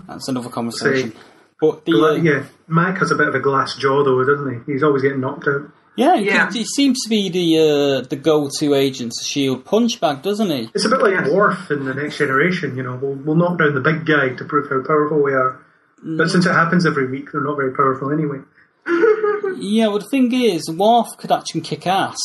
that's 0.08 0.28
another 0.28 0.50
conversation. 0.60 1.12
Say, 1.12 1.18
But 1.62 1.86
the 1.86 1.92
Gla- 1.94 2.14
uh, 2.14 2.16
yeah, 2.16 2.46
Mike 2.68 2.98
has 2.98 3.12
a 3.12 3.16
bit 3.16 3.28
of 3.28 3.36
a 3.36 3.40
glass 3.40 3.76
jaw 3.78 4.04
though, 4.04 4.24
doesn't 4.24 4.66
he? 4.66 4.74
He's 4.74 4.84
always 4.84 5.02
getting 5.02 5.22
knocked 5.22 5.48
out. 5.48 5.70
yeah, 5.96 6.18
he, 6.18 6.26
Yeah. 6.26 6.52
he 6.52 6.66
seems 6.66 7.00
to 7.04 7.10
be 7.10 7.30
the 7.30 7.58
uh, 7.60 8.08
the 8.08 8.16
go-to 8.16 8.74
agent 8.74 9.14
to 9.18 9.24
Shield 9.24 9.64
punch 9.66 10.02
bag, 10.02 10.22
doesn't 10.22 10.50
he? 10.50 10.70
It's 10.76 10.86
a 10.86 10.90
bit 10.90 11.02
like 11.02 11.14
Yes. 11.14 11.30
Worf 11.32 11.72
in 11.72 11.86
the 11.86 11.94
Next 11.94 12.18
Generation. 12.18 12.76
You 12.76 12.84
know, 12.84 12.96
we'll, 13.02 13.14
we'll 13.16 13.36
knock 13.36 13.58
down 13.60 13.74
the 13.76 13.82
big 13.82 14.06
guy 14.06 14.30
to 14.36 14.44
prove 14.46 14.70
how 14.70 14.82
powerful 14.86 15.22
we 15.22 15.34
are. 15.34 15.60
But 16.04 16.30
since 16.30 16.46
it 16.46 16.52
happens 16.52 16.86
every 16.86 17.10
week, 17.10 17.32
they're 17.32 17.42
not 17.44 17.56
very 17.56 17.74
powerful 17.74 18.12
anyway. 18.12 18.40
Yeah, 19.56 19.88
well 19.88 20.00
the 20.00 20.10
thing 20.10 20.34
is, 20.34 20.70
Worf 20.70 21.08
could 21.18 21.32
actually 21.32 21.62
kick 21.62 21.86
ass. 21.88 22.18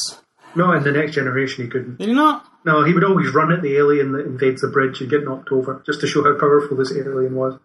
No, 0.56 0.72
in 0.72 0.82
the 0.82 0.90
Next 0.90 1.14
Generation, 1.14 1.64
he 1.64 1.70
couldn't. 1.70 1.98
Did 1.98 2.08
he 2.08 2.14
not? 2.14 2.47
No, 2.64 2.84
he 2.84 2.92
would 2.92 3.04
always 3.04 3.32
run 3.32 3.52
at 3.52 3.62
the 3.62 3.76
alien 3.76 4.12
that 4.12 4.26
invades 4.26 4.60
the 4.60 4.68
bridge 4.68 5.00
and 5.00 5.10
get 5.10 5.24
knocked 5.24 5.50
over, 5.52 5.82
just 5.86 6.00
to 6.00 6.06
show 6.06 6.22
how 6.22 6.38
powerful 6.38 6.76
this 6.76 6.92
alien 6.92 7.34
was. 7.34 7.58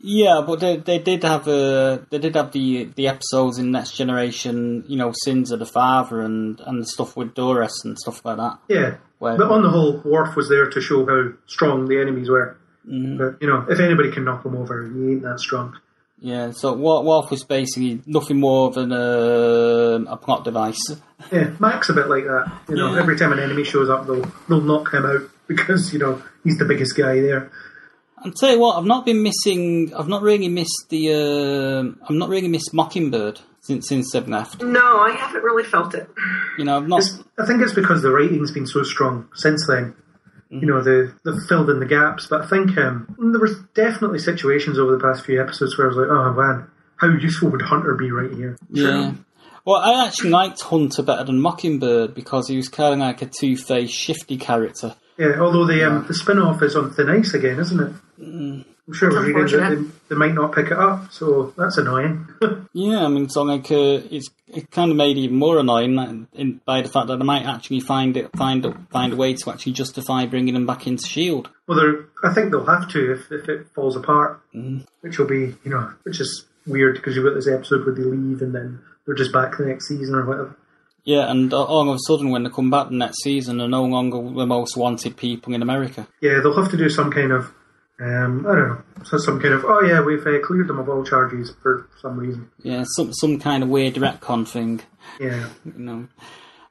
Yeah, 0.00 0.42
but 0.46 0.60
they 0.60 0.76
they 0.78 0.98
did 0.98 1.22
have 1.22 1.46
uh, 1.46 1.98
they 2.10 2.18
did 2.18 2.34
have 2.34 2.52
the 2.52 2.84
the 2.96 3.08
episodes 3.08 3.58
in 3.58 3.70
Next 3.70 3.96
Generation, 3.96 4.84
you 4.88 4.96
know, 4.96 5.12
Sins 5.14 5.52
of 5.52 5.58
the 5.58 5.66
Father 5.66 6.20
and 6.20 6.60
and 6.60 6.82
the 6.82 6.86
stuff 6.86 7.16
with 7.16 7.34
Duras 7.34 7.82
and 7.84 7.98
stuff 7.98 8.24
like 8.24 8.38
that. 8.38 8.58
Yeah. 8.68 8.96
Well- 9.18 9.36
but 9.38 9.50
on 9.50 9.62
the 9.62 9.70
whole, 9.70 10.00
Worf 10.04 10.34
was 10.34 10.48
there 10.48 10.68
to 10.68 10.80
show 10.80 11.06
how 11.06 11.32
strong 11.46 11.86
the 11.86 12.00
enemies 12.00 12.28
were. 12.28 12.56
Mm-hmm. 12.88 13.18
But, 13.18 13.42
you 13.42 13.48
know, 13.48 13.66
if 13.68 13.78
anybody 13.78 14.10
can 14.10 14.24
knock 14.24 14.42
them 14.42 14.56
over, 14.56 14.84
he 14.84 15.12
ain't 15.12 15.22
that 15.22 15.38
strong. 15.38 15.78
Yeah, 16.22 16.50
so 16.50 16.74
Wa- 16.74 17.00
Worf 17.00 17.30
was 17.30 17.44
basically 17.44 18.02
nothing 18.06 18.38
more 18.38 18.70
than 18.70 18.92
um 18.92 20.06
a 20.06 20.16
plot 20.16 20.44
device. 20.44 20.80
Yeah, 21.32 21.50
Mac's 21.58 21.88
a 21.88 21.94
bit 21.94 22.08
like 22.08 22.24
that. 22.24 22.52
You 22.68 22.76
know, 22.76 22.92
Yeah. 22.94 23.00
every 23.00 23.16
time 23.18 23.32
an 23.32 23.38
enemy 23.38 23.64
shows 23.64 23.88
up, 23.88 24.06
they'll 24.06 24.26
they'll 24.48 24.60
knock 24.60 24.92
him 24.92 25.06
out 25.06 25.22
because 25.48 25.92
you 25.92 25.98
know 25.98 26.22
he's 26.44 26.58
the 26.58 26.64
biggest 26.66 26.96
guy 26.96 27.20
there. 27.20 27.50
I'll 28.22 28.32
tell 28.32 28.50
you 28.52 28.60
what, 28.60 28.76
I've 28.76 28.84
not 28.84 29.06
been 29.06 29.22
missing. 29.22 29.94
I've 29.96 30.08
not 30.08 30.20
really 30.20 30.48
missed 30.48 30.86
the. 30.90 31.14
Um, 31.14 31.98
I've 32.02 32.16
not 32.16 32.28
really 32.28 32.48
missed 32.48 32.74
Mockingbird 32.74 33.40
since 33.62 33.88
since 33.88 34.12
they've 34.12 34.28
left. 34.28 34.62
No, 34.62 34.98
I 35.00 35.12
haven't 35.12 35.42
really 35.42 35.64
felt 35.64 35.94
it. 35.94 36.06
You 36.58 36.64
know, 36.66 36.76
I've 36.76 36.86
not. 36.86 36.98
It's, 37.00 37.18
I 37.38 37.46
think 37.46 37.62
it's 37.62 37.72
because 37.72 38.02
the 38.02 38.10
writing's 38.10 38.50
been 38.52 38.66
so 38.66 38.82
strong 38.82 39.28
since 39.34 39.66
then. 39.66 39.94
You 40.50 40.66
know, 40.66 40.82
the 40.82 41.14
they've 41.24 41.42
filled 41.48 41.70
in 41.70 41.78
the 41.78 41.86
gaps. 41.86 42.26
But 42.26 42.42
I 42.42 42.46
think 42.46 42.76
um, 42.76 43.14
there 43.18 43.40
was 43.40 43.58
definitely 43.74 44.18
situations 44.18 44.78
over 44.78 44.92
the 44.92 45.02
past 45.02 45.24
few 45.24 45.40
episodes 45.40 45.78
where 45.78 45.86
I 45.86 45.88
was 45.88 45.96
like, 45.96 46.08
oh 46.10 46.32
man, 46.32 46.70
how 46.96 47.08
useful 47.08 47.50
would 47.50 47.62
Hunter 47.62 47.94
be 47.94 48.10
right 48.10 48.32
here? 48.32 48.56
Yeah. 48.68 49.12
Well, 49.64 49.80
I 49.80 50.06
actually 50.06 50.30
liked 50.30 50.60
Hunter 50.62 51.02
better 51.02 51.24
than 51.24 51.40
Mockingbird 51.40 52.14
because 52.14 52.48
he 52.48 52.56
was 52.56 52.68
kind 52.68 52.94
of 52.94 52.98
like 52.98 53.22
a 53.22 53.26
two-faced, 53.26 53.92
shifty 53.92 54.36
character. 54.38 54.96
Yeah, 55.18 55.38
although 55.38 55.66
the 55.66 55.86
um, 55.86 56.06
the 56.06 56.14
spin 56.14 56.38
off 56.38 56.62
is 56.62 56.74
on 56.74 56.94
thin 56.94 57.10
ice 57.10 57.34
again, 57.34 57.60
isn't 57.60 57.80
it? 57.80 58.66
I'm 58.86 58.94
sure 58.94 59.10
we're 59.10 59.24
reading 59.26 59.58
that 59.60 59.76
they, 59.76 59.84
they 60.08 60.16
might 60.16 60.34
not 60.34 60.52
pick 60.54 60.66
it 60.66 60.72
up, 60.78 61.12
so 61.12 61.54
that's 61.56 61.78
annoying. 61.78 62.26
Yeah, 62.72 63.04
I 63.04 63.08
mean, 63.08 63.28
so 63.28 63.42
like 63.42 63.68
uh, 63.72 64.00
it's 64.12 64.30
it 64.46 64.70
kind 64.70 64.92
of 64.92 64.96
made 64.96 65.18
even 65.18 65.34
more 65.34 65.58
annoying 65.58 66.28
in, 66.34 66.60
by 66.64 66.82
the 66.82 66.88
fact 66.88 67.08
that 67.08 67.16
they 67.18 67.24
might 67.24 67.44
actually 67.44 67.80
find 67.80 68.16
it 68.16 68.30
find 68.36 68.64
a- 68.64 68.78
find 68.92 69.12
a 69.12 69.16
way 69.16 69.34
to 69.34 69.50
actually 69.50 69.72
justify 69.72 70.24
bringing 70.26 70.54
them 70.54 70.66
back 70.66 70.86
into 70.86 71.04
Shield. 71.04 71.50
well, 71.66 71.76
they're, 71.76 72.04
I 72.22 72.32
think 72.32 72.52
they'll 72.52 72.64
have 72.66 72.88
to 72.92 73.12
if, 73.12 73.32
if 73.32 73.48
it 73.48 73.66
falls 73.74 73.96
apart, 73.96 74.40
which 75.00 75.18
will 75.18 75.26
be, 75.26 75.56
you 75.64 75.70
know, 75.70 75.92
which 76.04 76.20
is 76.20 76.46
weird 76.64 76.94
because 76.94 77.16
you've 77.16 77.24
got 77.24 77.34
this 77.34 77.48
episode 77.48 77.84
where 77.84 77.94
they 77.94 78.02
leave 78.02 78.40
and 78.40 78.54
then 78.54 78.78
they're 79.04 79.16
just 79.16 79.32
back 79.32 79.58
the 79.58 79.66
next 79.66 79.88
season 79.88 80.14
or 80.14 80.24
whatever. 80.24 80.56
Yeah, 81.02 81.28
and 81.28 81.52
all 81.52 81.88
of 81.90 81.96
a 81.96 81.98
sudden, 82.06 82.30
when 82.30 82.44
they 82.44 82.50
come 82.50 82.70
back 82.70 82.88
the 82.90 82.94
next 82.94 83.22
season, 83.24 83.58
they're 83.58 83.66
no 83.68 83.84
longer 83.84 84.18
the 84.22 84.46
most 84.46 84.76
wanted 84.76 85.16
people 85.16 85.54
in 85.54 85.62
America. 85.62 86.06
Yeah, 86.20 86.38
they'll 86.40 86.54
have 86.62 86.70
to 86.70 86.76
do 86.76 86.88
some 86.88 87.10
kind 87.10 87.32
of, 87.32 87.52
um, 88.00 88.46
I 88.46 88.54
don't 88.54 88.68
know, 88.68 88.82
so 89.04 89.18
some 89.18 89.40
kind 89.40 89.52
of, 89.52 89.64
oh 89.66 89.82
yeah, 89.82 90.00
we've 90.00 90.26
uh, 90.26 90.40
cleared 90.42 90.68
them 90.68 90.78
of 90.78 90.88
all 90.88 91.04
charges 91.04 91.52
for 91.62 91.86
some 92.00 92.18
reason. 92.18 92.50
Yeah, 92.62 92.84
some 92.86 93.12
some 93.12 93.38
kind 93.38 93.62
of 93.62 93.68
weird 93.68 93.94
retcon 93.94 94.48
thing. 94.48 94.80
Yeah, 95.20 95.50
you 95.64 95.72
know. 95.76 96.08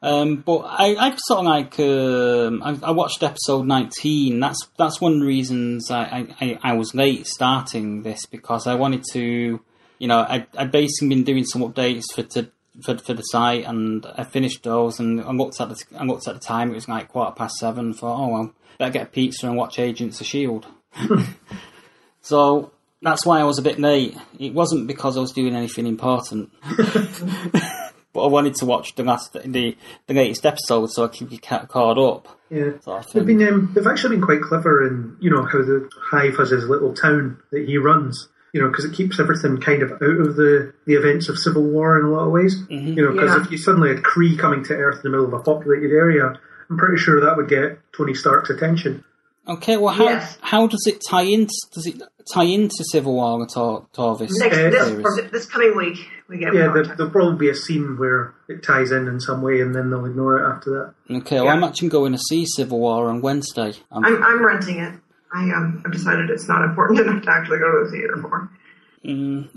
Um, 0.02 0.38
but 0.38 0.60
I, 0.60 0.96
I 0.96 1.16
sort 1.18 1.40
of 1.40 1.46
like 1.46 1.80
um, 1.80 2.64
I, 2.64 2.88
I 2.88 2.92
watched 2.92 3.22
episode 3.22 3.68
nineteen. 3.68 4.40
That's 4.40 4.68
that's 4.78 5.00
one 5.00 5.14
of 5.14 5.20
the 5.20 5.26
reasons 5.26 5.92
I, 5.92 6.28
I, 6.42 6.60
I, 6.64 6.74
was 6.74 6.96
late 6.96 7.28
starting 7.28 8.02
this 8.02 8.26
because 8.26 8.66
I 8.66 8.76
wanted 8.76 9.04
to, 9.12 9.60
you 10.00 10.08
know, 10.08 10.20
I 10.20 10.48
I 10.58 10.66
basically 10.66 11.10
been 11.10 11.26
doing 11.26 11.44
some 11.44 11.62
updates 11.62 12.06
for 12.16 12.24
to, 12.24 12.50
for 12.82 12.98
for 12.98 13.14
the 13.14 13.24
site 13.24 13.66
and 13.66 14.04
I 14.16 14.24
finished 14.24 14.64
those 14.64 15.00
and 15.00 15.22
I 15.22 15.32
looked 15.32 15.60
at 15.62 15.70
the 15.70 15.84
I 15.98 16.06
looked 16.06 16.28
at 16.28 16.34
the 16.34 16.40
time. 16.40 16.72
It 16.72 16.76
was 16.76 16.88
like 16.88 17.10
quarter 17.10 17.34
past 17.34 17.58
seven. 17.58 17.94
Thought, 17.94 18.20
oh 18.20 18.28
well, 18.30 18.54
better 18.80 18.94
get 18.94 19.08
a 19.08 19.12
pizza 19.12 19.48
and 19.48 19.58
watch 19.58 19.78
Agents 19.78 20.22
of 20.22 20.26
Shield. 20.26 20.66
so 22.22 22.72
that's 23.02 23.26
why 23.26 23.40
I 23.40 23.44
was 23.44 23.58
a 23.60 23.62
bit 23.62 23.80
late. 23.80 24.16
It 24.38 24.54
wasn't 24.54 24.88
because 24.88 25.18
I 25.18 25.22
was 25.22 25.32
doing 25.32 25.56
anything 25.56 25.88
important. 25.88 26.52
but 28.14 28.24
I 28.24 28.28
wanted 28.28 28.56
to 28.56 28.66
watch 28.66 28.96
the 28.96 29.04
last 29.04 29.34
the 29.34 29.76
the 30.08 30.14
latest 30.14 30.46
episode 30.46 30.88
so 30.92 31.06
I 31.06 31.08
could 31.08 31.30
get 31.30 31.42
ca- 31.42 31.66
caught 31.66 31.98
up. 31.98 32.28
yeah. 32.50 32.80
Sort 32.82 33.06
of 33.06 33.14
They've 33.14 33.26
been, 33.26 33.48
um, 33.48 33.72
they've 33.74 33.86
actually 33.88 34.16
been 34.18 34.26
quite 34.26 34.42
clever 34.42 34.86
in, 34.86 35.18
you 35.20 35.30
know, 35.30 35.44
how 35.44 35.60
the 35.60 35.90
Hive 36.12 36.38
has 36.38 36.50
his 36.50 36.66
little 36.68 36.94
town 36.94 37.40
that 37.52 37.66
he 37.68 37.78
runs. 37.78 38.28
You 38.52 38.64
know, 38.64 38.70
because 38.70 38.84
it 38.86 38.94
keeps 38.96 39.20
everything 39.20 39.62
kind 39.62 39.84
of 39.84 39.92
out 39.92 40.02
of 40.02 40.36
the, 40.36 40.74
the 40.88 40.96
events 40.96 41.30
of 41.30 41.38
civil 41.38 41.62
war 41.62 42.00
in 42.00 42.06
a 42.06 42.10
lot 42.10 42.26
of 42.26 42.32
ways. 42.32 42.56
You 42.68 42.96
know, 42.96 43.12
because 43.12 43.36
Yeah. 43.36 43.44
if 43.46 43.52
you 43.52 43.60
suddenly 43.60 43.90
had 43.90 44.00
Kree 44.02 44.40
coming 44.40 44.64
to 44.64 44.74
Earth 44.74 44.96
in 44.96 45.02
the 45.04 45.10
middle 45.12 45.28
of 45.28 45.34
a 45.40 45.44
populated 45.44 45.92
area, 45.92 46.34
I'm 46.68 46.78
pretty 46.80 46.98
sure 46.98 47.22
that 47.22 47.38
would 47.38 47.48
get 47.48 47.78
Tony 47.96 48.16
Stark's 48.16 48.50
attention. 48.50 49.04
Okay, 49.50 49.78
well, 49.78 49.94
how 49.94 50.06
Yes. 50.06 50.38
how 50.42 50.68
does 50.68 50.86
it 50.88 51.02
tie 51.10 51.24
into 51.24 51.54
does 51.74 51.88
it 51.88 52.02
tie 52.34 52.44
into 52.44 52.84
Civil 52.92 53.14
War 53.16 53.42
at 53.44 53.58
all? 53.58 53.90
all 53.98 54.16
this 54.16 54.32
Next, 54.40 54.56
Uh, 54.58 54.70
this, 54.70 55.32
this 55.32 55.46
coming 55.48 55.76
week, 55.76 55.98
we 56.28 56.38
get 56.38 56.54
Yeah, 56.54 56.66
more 56.68 56.84
there, 56.84 56.96
there'll 56.96 57.12
probably 57.12 57.38
be 57.38 57.50
a 57.50 57.56
scene 57.56 57.98
where 57.98 58.36
it 58.48 58.62
ties 58.62 58.92
in 58.92 59.08
in 59.08 59.20
some 59.20 59.42
way, 59.42 59.60
and 59.62 59.74
then 59.74 59.90
they'll 59.90 60.06
ignore 60.06 60.38
it 60.38 60.48
after 60.48 60.94
that. 61.10 61.16
Okay, 61.22 61.38
well, 61.38 61.46
Yeah. 61.46 61.54
I'm 61.54 61.64
actually 61.64 61.90
going 61.90 62.12
to 62.12 62.20
see 62.20 62.46
Civil 62.46 62.80
War 62.80 63.10
on 63.10 63.22
Wednesday. 63.22 63.74
Um, 63.92 64.06
I'm, 64.06 64.24
I'm 64.24 64.46
renting 64.46 64.80
it. 64.80 64.94
I 65.34 65.50
um, 65.52 65.82
I've 65.86 65.92
decided 65.92 66.30
it's 66.30 66.48
not 66.48 66.64
important 66.64 67.00
enough 67.08 67.24
to 67.24 67.32
actually 67.32 67.58
go 67.60 67.72
to 67.72 67.86
the 67.86 67.92
theater 67.92 68.18
for. 68.22 68.50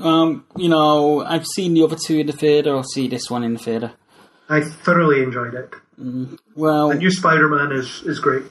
um, 0.09 0.45
you 0.57 0.69
know, 0.69 1.23
I've 1.23 1.47
seen 1.47 1.75
the 1.75 1.83
other 1.83 1.97
two 1.97 2.19
in 2.21 2.27
the 2.29 2.33
theater. 2.33 2.75
I'll 2.75 2.83
see 2.83 3.09
this 3.09 3.31
one 3.31 3.43
in 3.45 3.55
the 3.55 3.59
theater. 3.59 3.93
I 4.49 4.61
thoroughly 4.63 5.23
enjoyed 5.23 5.55
it. 5.55 5.71
Well, 6.57 6.89
The 6.89 6.95
new 6.97 7.11
Spider-Man 7.11 7.73
is 7.73 8.03
is 8.05 8.19
great. 8.19 8.43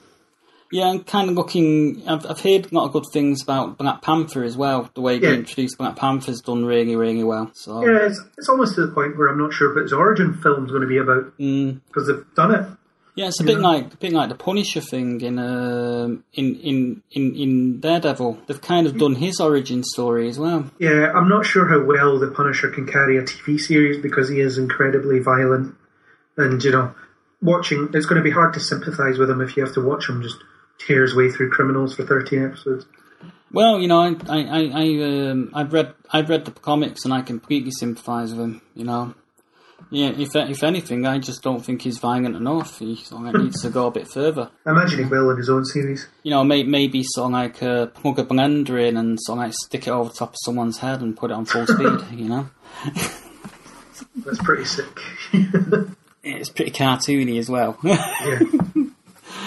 Yeah, 0.71 0.87
I'm 0.89 1.03
kind 1.03 1.29
of 1.29 1.35
looking. 1.35 2.03
I've, 2.07 2.25
I've 2.25 2.39
heard 2.41 2.71
a 2.71 2.75
lot 2.75 2.85
of 2.85 2.93
good 2.93 3.05
things 3.11 3.43
about 3.43 3.77
Black 3.77 4.01
Panther 4.01 4.43
as 4.43 4.55
well. 4.57 4.89
The 4.95 5.01
way 5.01 5.19
they 5.19 5.27
Yeah. 5.27 5.33
introduced 5.35 5.77
Black 5.77 5.95
Panther's 5.95 6.41
done 6.41 6.65
really, 6.65 6.95
really 6.95 7.23
well. 7.23 7.51
So 7.53 7.85
Yeah, 7.85 8.05
it's, 8.07 8.19
it's 8.37 8.49
almost 8.49 8.75
to 8.75 8.85
the 8.85 8.91
point 8.93 9.17
where 9.17 9.27
I'm 9.27 9.37
not 9.37 9.53
sure 9.53 9.73
what 9.73 9.83
his 9.83 9.93
origin 9.93 10.33
film's 10.33 10.69
going 10.71 10.81
to 10.81 10.87
be 10.87 10.97
about 10.97 11.37
Mm. 11.37 11.81
because 11.87 12.07
they've 12.07 12.25
done 12.35 12.53
it. 12.55 12.65
Yeah, 13.13 13.27
it's 13.27 13.41
a 13.41 13.43
bit 13.43 13.59
like 13.59 13.93
a 13.93 13.97
bit 13.97 14.13
like 14.13 14.29
the 14.29 14.35
Punisher 14.35 14.79
thing 14.79 15.19
in 15.19 15.37
um, 15.37 16.23
in, 16.33 16.55
in 16.55 17.03
in 17.11 17.35
in 17.35 17.79
Daredevil. 17.81 18.39
They've 18.47 18.61
kind 18.61 18.87
of 18.87 18.97
done 18.97 19.15
his 19.15 19.41
origin 19.41 19.83
story 19.83 20.29
as 20.29 20.39
well. 20.39 20.71
Yeah, 20.79 21.11
I'm 21.13 21.27
not 21.27 21.45
sure 21.45 21.67
how 21.67 21.83
well 21.83 22.17
the 22.19 22.27
Punisher 22.27 22.69
can 22.71 22.87
carry 22.87 23.17
a 23.17 23.23
TV 23.23 23.59
series 23.59 24.01
because 24.01 24.29
he 24.29 24.39
is 24.39 24.57
incredibly 24.57 25.19
violent, 25.19 25.75
and 26.37 26.63
you 26.63 26.71
know, 26.71 26.95
watching 27.41 27.89
it's 27.93 28.05
going 28.05 28.17
to 28.17 28.23
be 28.23 28.31
hard 28.31 28.53
to 28.53 28.61
sympathise 28.61 29.17
with 29.17 29.29
him 29.29 29.41
if 29.41 29.57
you 29.57 29.65
have 29.65 29.73
to 29.73 29.81
watch 29.81 30.07
him 30.07 30.21
just 30.21 30.37
tear 30.87 31.01
his 31.03 31.15
way 31.15 31.29
through 31.29 31.49
criminals 31.51 31.95
for 31.95 32.05
13 32.05 32.43
episodes. 32.45 32.85
Well, 33.51 33.79
you 33.79 33.87
know, 33.87 33.99
I 34.01 34.15
I 34.29 34.39
I, 34.43 34.71
I 34.73 35.29
um, 35.29 35.51
I've 35.53 35.73
read 35.73 35.93
I've 36.11 36.29
read 36.29 36.45
the 36.45 36.51
comics 36.51 37.03
and 37.05 37.13
I 37.13 37.21
completely 37.21 37.71
sympathise 37.71 38.31
with 38.31 38.39
him. 38.39 38.61
You 38.75 38.85
know, 38.85 39.13
yeah. 39.89 40.09
If 40.17 40.35
if 40.35 40.63
anything, 40.63 41.05
I 41.05 41.19
just 41.19 41.41
don't 41.43 41.59
think 41.59 41.81
he's 41.81 41.97
violent 41.97 42.37
enough. 42.37 42.79
He 42.79 42.95
sort 42.95 43.27
of 43.27 43.41
needs 43.41 43.61
to 43.63 43.69
go 43.69 43.87
a 43.87 43.91
bit 43.91 44.07
further. 44.07 44.49
I 44.65 44.71
imagine 44.71 44.99
he 44.99 45.05
will 45.05 45.29
in 45.31 45.37
his 45.37 45.49
own 45.49 45.65
series. 45.65 46.07
You 46.23 46.31
know, 46.31 46.45
may, 46.45 46.63
maybe 46.63 47.03
sort 47.03 47.25
of 47.25 47.31
like 47.33 47.61
uh, 47.61 47.87
plug 47.87 48.19
a 48.19 48.23
blender 48.23 48.81
in 48.87 48.95
and 48.95 49.19
sort 49.21 49.39
of 49.39 49.45
like 49.45 49.53
stick 49.53 49.85
it 49.87 49.91
over 49.91 50.09
the 50.09 50.15
top 50.15 50.29
of 50.29 50.37
someone's 50.45 50.77
head 50.77 51.01
and 51.01 51.17
put 51.17 51.29
it 51.29 51.33
on 51.33 51.43
full 51.45 51.67
speed. 51.67 51.99
You 52.13 52.29
know, 52.29 52.49
That's 54.25 54.39
pretty 54.43 54.65
sick. 54.65 54.97
it's 56.23 56.49
pretty 56.49 56.71
cartoony 56.71 57.37
as 57.37 57.49
well. 57.49 57.77
yeah. 57.83 58.39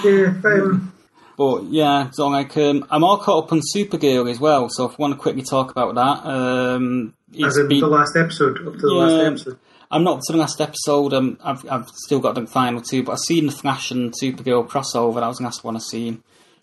Yeah, 0.04 0.34
um, 0.44 0.92
But 1.36 1.64
yeah, 1.64 2.10
so 2.12 2.28
like 2.28 2.56
um, 2.56 2.84
I'm 2.90 3.02
all 3.04 3.18
caught 3.18 3.44
up 3.46 3.52
on 3.52 3.60
Supergirl 3.74 4.30
as 4.30 4.38
well. 4.38 4.68
So 4.68 4.84
if 4.86 4.92
you 4.92 4.96
want 4.98 5.14
to 5.14 5.18
quickly 5.20 5.42
talk 5.42 5.70
about 5.70 5.94
that, 5.96 6.28
um, 6.28 7.14
it's 7.32 7.44
as 7.44 7.56
in 7.58 7.68
been, 7.68 7.80
the 7.80 7.88
last 7.88 8.16
episode, 8.16 8.58
up 8.66 8.74
to 8.74 8.78
the 8.80 8.92
Yeah. 8.94 9.00
last 9.02 9.26
episode. 9.26 9.58
I'm 9.90 10.02
not 10.04 10.22
to 10.22 10.32
the 10.32 10.38
last 10.38 10.60
episode. 10.60 11.12
Um, 11.12 11.38
I've 11.42 11.68
I've 11.70 11.88
still 11.88 12.20
got 12.20 12.34
the 12.36 12.46
final 12.46 12.80
two, 12.80 13.02
but 13.02 13.12
I've 13.12 13.18
seen 13.20 13.46
the 13.46 13.52
Flash 13.52 13.90
and 13.90 14.12
Supergirl 14.12 14.68
crossover. 14.68 15.16
That 15.20 15.26
was 15.28 15.38
the 15.38 15.44
last 15.44 15.62
one 15.64 15.76
I've 15.76 15.82
seen, 15.82 16.22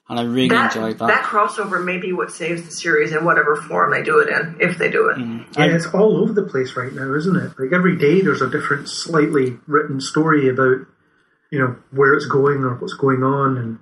and 0.09 0.19
I 0.19 0.23
really 0.23 0.49
That, 0.49 0.75
enjoyed 0.75 0.99
that 0.99 1.07
that. 1.07 1.23
crossover 1.23 1.83
may 1.83 1.97
be 1.97 2.13
what 2.13 2.31
saves 2.31 2.63
the 2.63 2.71
series 2.71 3.11
in 3.11 3.23
whatever 3.25 3.55
form 3.57 3.91
they 3.91 4.03
do 4.03 4.19
it 4.19 4.29
in, 4.29 4.55
if 4.59 4.77
they 4.77 4.89
do 4.89 5.09
it. 5.09 5.17
Yeah, 5.57 5.65
it's 5.75 5.87
all 5.87 6.17
over 6.17 6.33
the 6.33 6.43
place 6.43 6.75
right 6.75 6.91
now, 6.93 7.13
isn't 7.13 7.35
it? 7.35 7.51
Like 7.59 7.73
every 7.73 7.97
day 7.97 8.21
there's 8.21 8.41
a 8.41 8.49
different, 8.49 8.87
slightly 8.89 9.57
written 9.67 9.99
story 10.01 10.49
about, 10.49 10.79
you 11.51 11.59
know, 11.59 11.75
where 11.91 12.13
it's 12.13 12.25
going 12.25 12.63
or 12.63 12.75
what's 12.75 12.95
going 12.95 13.23
on, 13.23 13.57
and 13.57 13.79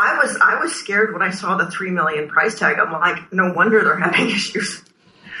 I 0.00 0.18
was 0.22 0.36
I 0.42 0.60
was 0.60 0.72
scared 0.74 1.12
when 1.12 1.22
I 1.22 1.30
saw 1.30 1.56
the 1.56 1.70
three 1.70 1.90
million 1.90 2.28
price 2.28 2.58
tag. 2.58 2.78
I'm 2.78 2.90
like, 2.92 3.32
no 3.32 3.52
wonder 3.52 3.82
they're 3.84 3.96
having 3.98 4.28
issues. 4.34 4.82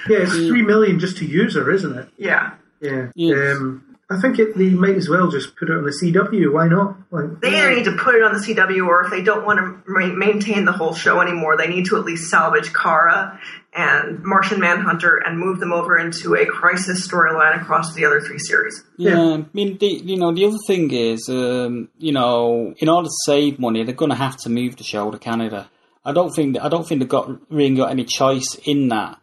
yeah, 0.08 0.18
it's 0.18 0.32
three 0.32 0.62
million 0.62 0.98
just 0.98 1.16
to 1.18 1.26
use 1.26 1.54
her, 1.56 1.70
isn't 1.70 1.96
it? 1.98 2.08
Yeah, 2.18 2.52
Yeah. 2.80 3.08
Yes. 3.14 3.56
Um, 3.56 3.89
I 4.10 4.20
think 4.20 4.40
it, 4.40 4.56
they 4.58 4.70
might 4.70 4.96
as 4.96 5.08
well 5.08 5.30
just 5.30 5.54
put 5.56 5.70
it 5.70 5.76
on 5.76 5.84
the 5.84 5.90
CW. 5.92 6.52
Why 6.52 6.66
not? 6.66 6.96
Like, 7.12 7.40
they 7.40 7.56
either 7.56 7.74
need 7.76 7.84
to 7.84 7.96
put 7.96 8.16
it 8.16 8.22
on 8.24 8.32
the 8.32 8.40
CW, 8.40 8.84
or 8.86 9.04
if 9.04 9.10
they 9.10 9.22
don't 9.22 9.46
want 9.46 9.58
to 9.60 9.82
ma- 9.86 10.12
maintain 10.14 10.64
the 10.64 10.72
whole 10.72 10.94
show 10.94 11.20
anymore, 11.20 11.56
they 11.56 11.68
need 11.68 11.86
to 11.86 11.96
at 11.96 12.04
least 12.04 12.28
salvage 12.28 12.72
Kara 12.72 13.38
and 13.72 14.20
Martian 14.24 14.58
Manhunter 14.58 15.18
and 15.24 15.38
move 15.38 15.60
them 15.60 15.72
over 15.72 15.96
into 15.96 16.34
a 16.34 16.44
crisis 16.44 17.06
storyline 17.06 17.62
across 17.62 17.94
the 17.94 18.04
other 18.04 18.20
three 18.20 18.40
series. 18.40 18.82
Yeah, 18.96 19.12
Yeah. 19.12 19.34
I 19.36 19.44
mean, 19.52 19.78
the, 19.78 19.86
you 19.86 20.16
know, 20.16 20.34
the 20.34 20.44
other 20.46 20.58
thing 20.66 20.90
is, 20.90 21.28
um, 21.28 21.88
you 21.98 22.10
know, 22.12 22.74
in 22.78 22.88
order 22.88 23.06
to 23.06 23.14
save 23.24 23.60
money, 23.60 23.84
they're 23.84 23.94
going 23.94 24.10
to 24.10 24.16
have 24.16 24.36
to 24.38 24.50
move 24.50 24.74
the 24.74 24.82
show 24.82 25.08
to 25.12 25.18
Canada. 25.20 25.70
I 26.04 26.12
don't 26.12 26.30
think 26.34 26.58
I 26.58 26.68
don't 26.68 26.84
think 26.84 26.98
they've 27.00 27.08
got 27.08 27.30
really 27.48 27.76
got 27.76 27.90
any 27.90 28.04
choice 28.06 28.56
in 28.64 28.88
that. 28.88 29.20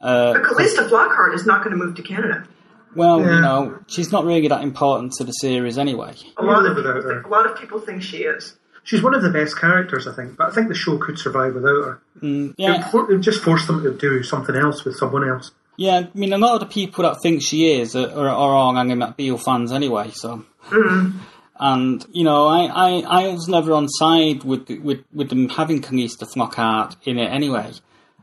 Uh, 0.00 0.32
But 0.32 0.44
Calista 0.44 0.82
Flockhart 0.84 1.34
is 1.34 1.44
not 1.44 1.62
going 1.62 1.76
to 1.76 1.84
move 1.84 1.96
to 1.96 2.02
Canada. 2.02 2.46
Well, 2.94 3.20
Yeah. 3.20 3.34
you 3.36 3.40
know, 3.40 3.78
she's 3.86 4.10
not 4.12 4.24
really 4.24 4.48
that 4.48 4.62
important 4.62 5.12
to 5.18 5.24
the 5.24 5.32
series 5.32 5.78
anyway. 5.78 6.14
A 6.36 6.42
lot 6.44 6.66
of 6.66 6.74
without 6.76 6.94
people 6.96 7.02
her. 7.10 7.14
think, 7.14 7.26
a 7.26 7.30
lot 7.30 7.46
of 7.50 7.56
people 7.58 7.80
think 7.80 8.02
she 8.02 8.18
is. 8.18 8.56
She's 8.82 9.02
one 9.02 9.14
of 9.14 9.22
the 9.22 9.30
best 9.30 9.58
characters, 9.58 10.08
I 10.08 10.12
think, 10.14 10.36
but 10.36 10.48
I 10.48 10.50
think 10.50 10.68
the 10.68 10.74
show 10.74 10.96
could 10.98 11.18
survive 11.18 11.54
without 11.54 11.84
her. 11.84 12.02
Mm, 12.22 12.50
it, 12.50 12.54
Yeah, 12.58 12.72
would 12.78 12.84
for, 12.86 13.00
it 13.10 13.14
would 13.14 13.22
just 13.22 13.42
force 13.42 13.66
them 13.66 13.82
to 13.84 13.92
do 13.92 14.22
something 14.22 14.56
else 14.56 14.84
with 14.84 14.96
someone 14.96 15.28
else. 15.28 15.52
yeah. 15.76 16.06
I 16.12 16.18
mean, 16.18 16.32
a 16.32 16.38
lot 16.38 16.54
of 16.54 16.60
the 16.60 16.66
people 16.66 17.04
that 17.04 17.18
think 17.22 17.42
she 17.42 17.78
is 17.80 17.94
are, 17.94 18.10
are, 18.10 18.28
are 18.28 18.54
all 18.54 18.76
Ally 18.76 18.94
McBeal 18.94 19.40
fans 19.42 19.70
anyway. 19.70 20.10
So, 20.12 20.44
mm-hmm. 20.70 21.18
and 21.60 22.04
you 22.10 22.24
know, 22.24 22.46
I, 22.48 22.64
I, 22.66 22.88
I 23.26 23.28
was 23.28 23.46
never 23.48 23.72
on 23.74 23.86
side 23.88 24.42
with 24.44 24.68
with 24.82 25.04
with 25.12 25.28
them 25.28 25.48
having 25.50 25.80
Calista 25.82 26.24
Flockhart 26.26 26.96
in 27.04 27.18
it 27.18 27.30
anyway. 27.30 27.70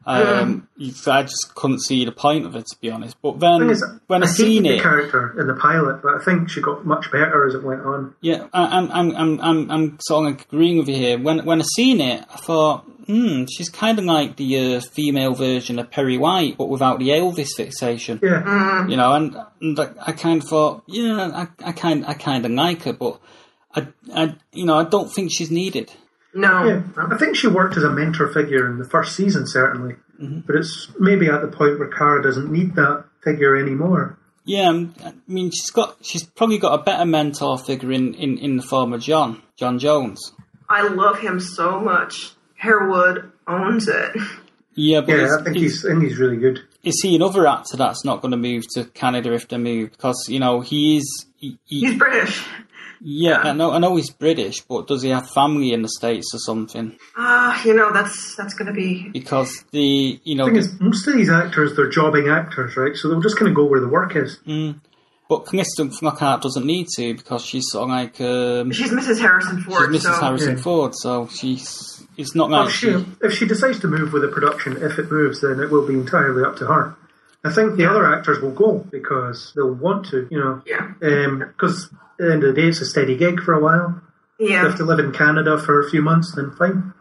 Um, 0.07 0.67
I 1.07 1.23
just 1.23 1.51
couldn't 1.53 1.81
see 1.81 2.05
the 2.05 2.13
point 2.13 2.45
of 2.45 2.55
it, 2.55 2.65
to 2.67 2.77
be 2.79 2.89
honest. 2.89 3.17
But 3.21 3.39
then 3.41 3.69
is, 3.69 3.83
when 4.07 4.23
I, 4.23 4.27
I 4.27 4.29
seen 4.29 4.63
the 4.63 4.75
it, 4.77 4.81
character 4.81 5.37
in 5.39 5.47
the 5.47 5.53
pilot, 5.53 6.01
but 6.01 6.15
I 6.15 6.23
think 6.23 6.49
she 6.49 6.61
got 6.61 6.85
much 6.85 7.11
better 7.11 7.45
as 7.45 7.55
it 7.55 7.63
went 7.63 7.81
on. 7.81 8.15
Yeah, 8.21 8.47
I- 8.53 8.77
I'm, 8.77 8.91
I'm, 8.91 9.15
I'm, 9.15 9.41
I'm, 9.41 9.71
I'm 9.71 9.97
sort 9.99 10.31
of 10.31 10.41
agreeing 10.41 10.77
with 10.77 10.87
you 10.87 10.95
here. 10.95 11.19
When, 11.19 11.43
when 11.45 11.59
I 11.61 11.65
seen 11.75 11.99
it, 11.99 12.23
I 12.33 12.37
thought, 12.37 12.85
hmm, 13.05 13.43
she's 13.51 13.67
kind 13.69 13.99
of 13.99 14.05
like 14.05 14.37
the 14.37 14.75
uh, 14.77 14.79
female 14.79 15.33
version 15.33 15.77
of 15.77 15.91
Perry 15.91 16.17
White, 16.17 16.57
but 16.57 16.69
without 16.69 16.99
the 16.99 17.09
Elvis 17.09 17.49
fixation. 17.57 18.19
Yeah, 18.23 18.87
You 18.87 18.95
know, 18.95 19.11
and, 19.13 19.35
and 19.61 19.77
I 19.79 19.89
I 20.07 20.11
kind 20.13 20.41
of 20.41 20.47
thought, 20.47 20.83
yeah, 20.87 21.47
I, 21.61 21.67
I 21.69 21.71
kind, 21.73 22.05
I 22.05 22.13
kind 22.13 22.45
of 22.45 22.51
like 22.51 22.83
her, 22.83 22.93
but 22.93 23.19
I, 23.75 23.87
I, 24.13 24.35
you 24.53 24.65
know, 24.65 24.77
I 24.77 24.85
don't 24.85 25.11
think 25.11 25.31
she's 25.33 25.51
needed. 25.51 25.91
No. 26.33 26.65
yeah. 26.65 26.81
I 26.97 27.17
think 27.17 27.35
she 27.35 27.47
worked 27.47 27.77
as 27.77 27.83
a 27.83 27.89
mentor 27.89 28.27
figure 28.27 28.69
in 28.69 28.77
the 28.77 28.85
first 28.85 29.15
season, 29.15 29.47
certainly. 29.47 29.95
Mm-hmm. 30.21 30.41
But 30.41 30.55
it's 30.57 30.87
maybe 30.99 31.27
at 31.29 31.41
the 31.41 31.47
point 31.47 31.79
where 31.79 31.87
Kara 31.89 32.21
doesn't 32.23 32.51
need 32.51 32.75
that 32.75 33.05
figure 33.23 33.55
anymore. 33.55 34.17
Yeah, 34.45 34.69
um, 34.69 34.95
I 35.03 35.13
mean, 35.27 35.51
she's 35.51 35.71
got, 35.71 35.97
she's 36.01 36.23
probably 36.23 36.57
got 36.57 36.79
a 36.79 36.83
better 36.83 37.05
mentor 37.05 37.57
figure 37.57 37.91
in, 37.91 38.13
in, 38.13 38.37
in 38.37 38.55
the 38.57 38.63
form 38.63 38.93
of 38.93 39.01
J'onn, 39.01 39.41
J'onn 39.59 39.77
J'onzz. 39.79 40.17
I 40.69 40.87
love 40.87 41.19
him 41.19 41.39
so 41.39 41.79
much. 41.81 42.31
Harewood 42.55 43.29
owns 43.47 43.87
it. 43.87 44.15
Yeah, 44.73 45.01
but 45.01 45.09
Yeah, 45.09 45.15
it's- 45.23 45.33
I 45.33 45.43
think 45.43 45.55
it's- 45.57 45.61
he's 45.73 45.85
I 45.85 45.89
think 45.89 46.03
he's 46.03 46.17
really 46.17 46.37
good. 46.37 46.61
is 46.83 47.01
he 47.01 47.15
another 47.15 47.45
actor 47.47 47.75
that's 47.77 48.05
not 48.05 48.21
going 48.21 48.31
to 48.31 48.37
move 48.37 48.63
to 48.75 48.85
Canada 48.85 49.33
if 49.33 49.47
they 49.49 49.57
move? 49.57 49.91
Because 49.91 50.27
you 50.29 50.39
know 50.39 50.61
he 50.61 50.97
is. 50.97 51.25
He, 51.37 51.57
he- 51.65 51.81
He's 51.81 51.97
British. 51.97 52.45
Yeah, 53.01 53.37
I 53.39 53.53
know. 53.53 53.71
I 53.71 53.79
know 53.79 53.95
he's 53.95 54.09
British, 54.11 54.61
but 54.61 54.87
does 54.87 55.01
he 55.03 55.09
have 55.09 55.29
family 55.29 55.73
in 55.73 55.81
the 55.81 55.89
states 55.89 56.27
or 56.33 56.39
something? 56.39 56.97
Ah, 57.15 57.61
you 57.63 57.73
know 57.73 57.91
that's 57.91 58.35
that's 58.35 58.53
going 58.53 58.67
to 58.67 58.73
be. 58.73 59.09
Because 59.09 59.63
the 59.71 60.19
you 60.23 60.35
know, 60.35 60.45
The 60.45 60.51
thing 60.51 60.61
the- 60.61 60.67
is, 60.67 60.79
most 60.79 61.07
of 61.07 61.13
these 61.13 61.29
actors, 61.29 61.75
they're 61.75 61.89
jobbing 61.89 62.27
actors, 62.29 62.75
right? 62.77 62.95
So 62.95 63.09
they'll 63.09 63.21
just 63.21 63.37
kind 63.37 63.49
of 63.49 63.55
go 63.55 63.65
where 63.65 63.79
the 63.81 63.87
work 63.89 64.15
is. 64.15 64.37
but 65.29 65.45
Calista 65.45 65.83
Flockhart 65.85 66.41
doesn't 66.41 66.65
need 66.65 66.87
to 66.95 67.13
because 67.15 67.43
she's 67.45 67.65
sort 67.69 67.83
of 67.83 67.89
like 67.89 68.21
um, 68.21 68.71
she's 68.71 68.87
She's 68.87 68.91
Mrs. 68.97 69.19
Harrison 69.19 69.61
Ford. 69.61 69.89
Mrs. 69.89 70.01
so 70.01 70.11
Harrison 70.13 70.55
Yeah. 70.57 70.63
Ford, 70.63 70.93
so 70.95 71.27
she's. 71.27 72.03
It's 72.17 72.33
not 72.33 72.49
Well, 72.49 72.61
like 72.61 72.69
if 72.69 72.75
she, 72.75 73.05
if 73.21 73.33
she 73.33 73.45
decides 73.45 73.79
to 73.81 73.87
move 73.87 74.11
with 74.11 74.23
the 74.23 74.27
production, 74.29 74.77
if 74.81 74.97
it 74.97 75.11
moves, 75.11 75.41
then 75.41 75.59
it 75.59 75.69
will 75.69 75.85
be 75.85 75.93
entirely 75.93 76.43
up 76.43 76.55
to 76.57 76.65
her. 76.65 76.95
I 77.47 77.53
think 77.53 77.77
the 77.77 77.89
other 77.89 78.05
actors 78.13 78.39
will 78.39 78.51
go 78.51 78.85
because 78.91 79.53
they'll 79.55 79.73
want 79.73 80.07
to, 80.07 80.27
you 80.29 80.39
know. 80.39 80.61
yeah, 80.65 80.91
Because 80.99 81.85
at 81.85 82.17
the 82.17 82.31
end 82.33 82.43
of 82.43 82.55
the 82.55 82.61
day, 82.61 82.67
it's 82.67 82.81
a 82.81 82.85
steady 82.85 83.15
gig 83.15 83.41
for 83.41 83.53
a 83.53 83.61
while. 83.61 84.01
Yeah. 84.39 84.45
If 84.45 84.51
yeah. 84.51 84.61
they 84.61 84.67
have 84.69 84.77
to 84.77 84.85
live 84.85 84.99
in 84.99 85.11
Canada 85.11 85.57
for 85.57 85.81
a 85.81 85.89
few 85.89 86.01
months, 86.01 86.33
then 86.35 86.51
fine. 86.51 86.93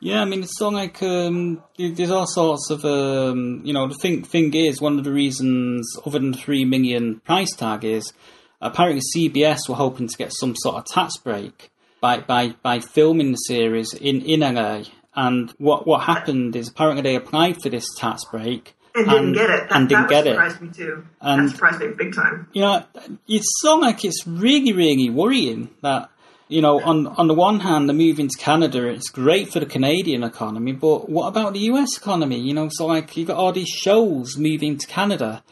Yeah, 0.00 0.20
I 0.20 0.24
mean, 0.24 0.42
it's 0.42 0.58
sort 0.58 0.74
of 0.74 0.80
like 0.80 1.00
um, 1.02 1.62
there's 1.78 2.10
all 2.10 2.26
sorts 2.26 2.70
of 2.70 2.84
um, 2.84 3.60
you 3.64 3.72
know. 3.72 3.86
The 3.86 3.94
thing 3.94 4.24
thing 4.24 4.52
is, 4.52 4.80
one 4.80 4.98
of 4.98 5.04
the 5.04 5.12
reasons, 5.12 5.96
other 6.04 6.18
than 6.18 6.32
the 6.32 6.38
three 6.38 6.64
million 6.64 7.20
price 7.20 7.54
tag, 7.54 7.84
is 7.84 8.12
apparently 8.60 9.00
CBS 9.14 9.68
were 9.68 9.76
hoping 9.76 10.08
to 10.08 10.16
get 10.16 10.32
some 10.32 10.56
sort 10.56 10.74
of 10.74 10.86
tax 10.86 11.16
break 11.18 11.70
by 12.00 12.18
by, 12.18 12.56
by 12.62 12.80
filming 12.80 13.30
the 13.30 13.36
series 13.36 13.94
in 13.94 14.22
in 14.22 14.40
LA. 14.40 14.82
And 15.14 15.52
what 15.58 15.86
what 15.86 16.02
happened 16.02 16.56
is 16.56 16.68
apparently 16.68 17.02
they 17.02 17.14
applied 17.14 17.62
for 17.62 17.68
this 17.68 17.86
tax 17.96 18.24
break 18.24 18.74
And 18.94 19.08
didn't 19.08 19.32
get 19.32 19.50
it. 19.50 19.68
That, 19.68 19.76
and 19.76 19.88
didn't 19.88 20.08
that 20.08 20.10
get 20.10 20.26
it. 20.26 20.30
surprised 20.30 20.60
me 20.60 20.68
too. 20.68 21.06
And- 21.20 21.48
that 21.48 21.52
surprised 21.52 21.80
me 21.80 21.88
big 21.96 22.14
time. 22.14 22.48
you 22.52 22.60
know, 22.62 22.84
it's 23.26 23.50
so 23.60 23.76
like 23.76 24.04
it's 24.04 24.26
really, 24.26 24.72
really 24.72 25.08
worrying 25.10 25.70
that, 25.82 26.10
you 26.48 26.60
know, 26.60 26.80
on 26.82 27.06
on 27.06 27.26
the 27.28 27.34
one 27.34 27.60
hand, 27.60 27.88
the 27.88 27.94
move 27.94 28.20
into 28.20 28.36
Canada, 28.38 28.86
it's 28.88 29.08
great 29.08 29.50
for 29.50 29.60
the 29.60 29.66
Canadian 29.66 30.22
economy, 30.22 30.72
but 30.72 31.08
what 31.08 31.28
about 31.28 31.54
the 31.54 31.60
US 31.60 31.96
economy? 31.96 32.38
You 32.38 32.52
know, 32.52 32.68
so 32.70 32.86
like 32.86 33.16
you've 33.16 33.28
got 33.28 33.38
all 33.38 33.52
these 33.52 33.68
shows 33.68 34.36
moving 34.36 34.76
to 34.76 34.86
Canada 34.86 35.42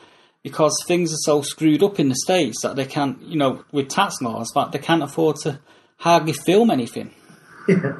because 0.42 0.74
things 0.87 1.12
are 1.12 1.22
so 1.24 1.42
screwed 1.42 1.83
up 1.83 1.98
in 2.00 2.09
the 2.11 2.14
States 2.16 2.61
that 2.62 2.76
they 2.76 2.85
can't, 2.87 3.20
you 3.22 3.37
know, 3.37 3.64
with 3.72 3.88
tax 3.88 4.20
laws, 4.20 4.50
that 4.55 4.72
they 4.72 4.79
can't 4.79 5.03
afford 5.03 5.37
to 5.37 5.61
hardly 5.98 6.33
film 6.33 6.70
anything. 6.70 7.12
Yeah. 7.68 7.94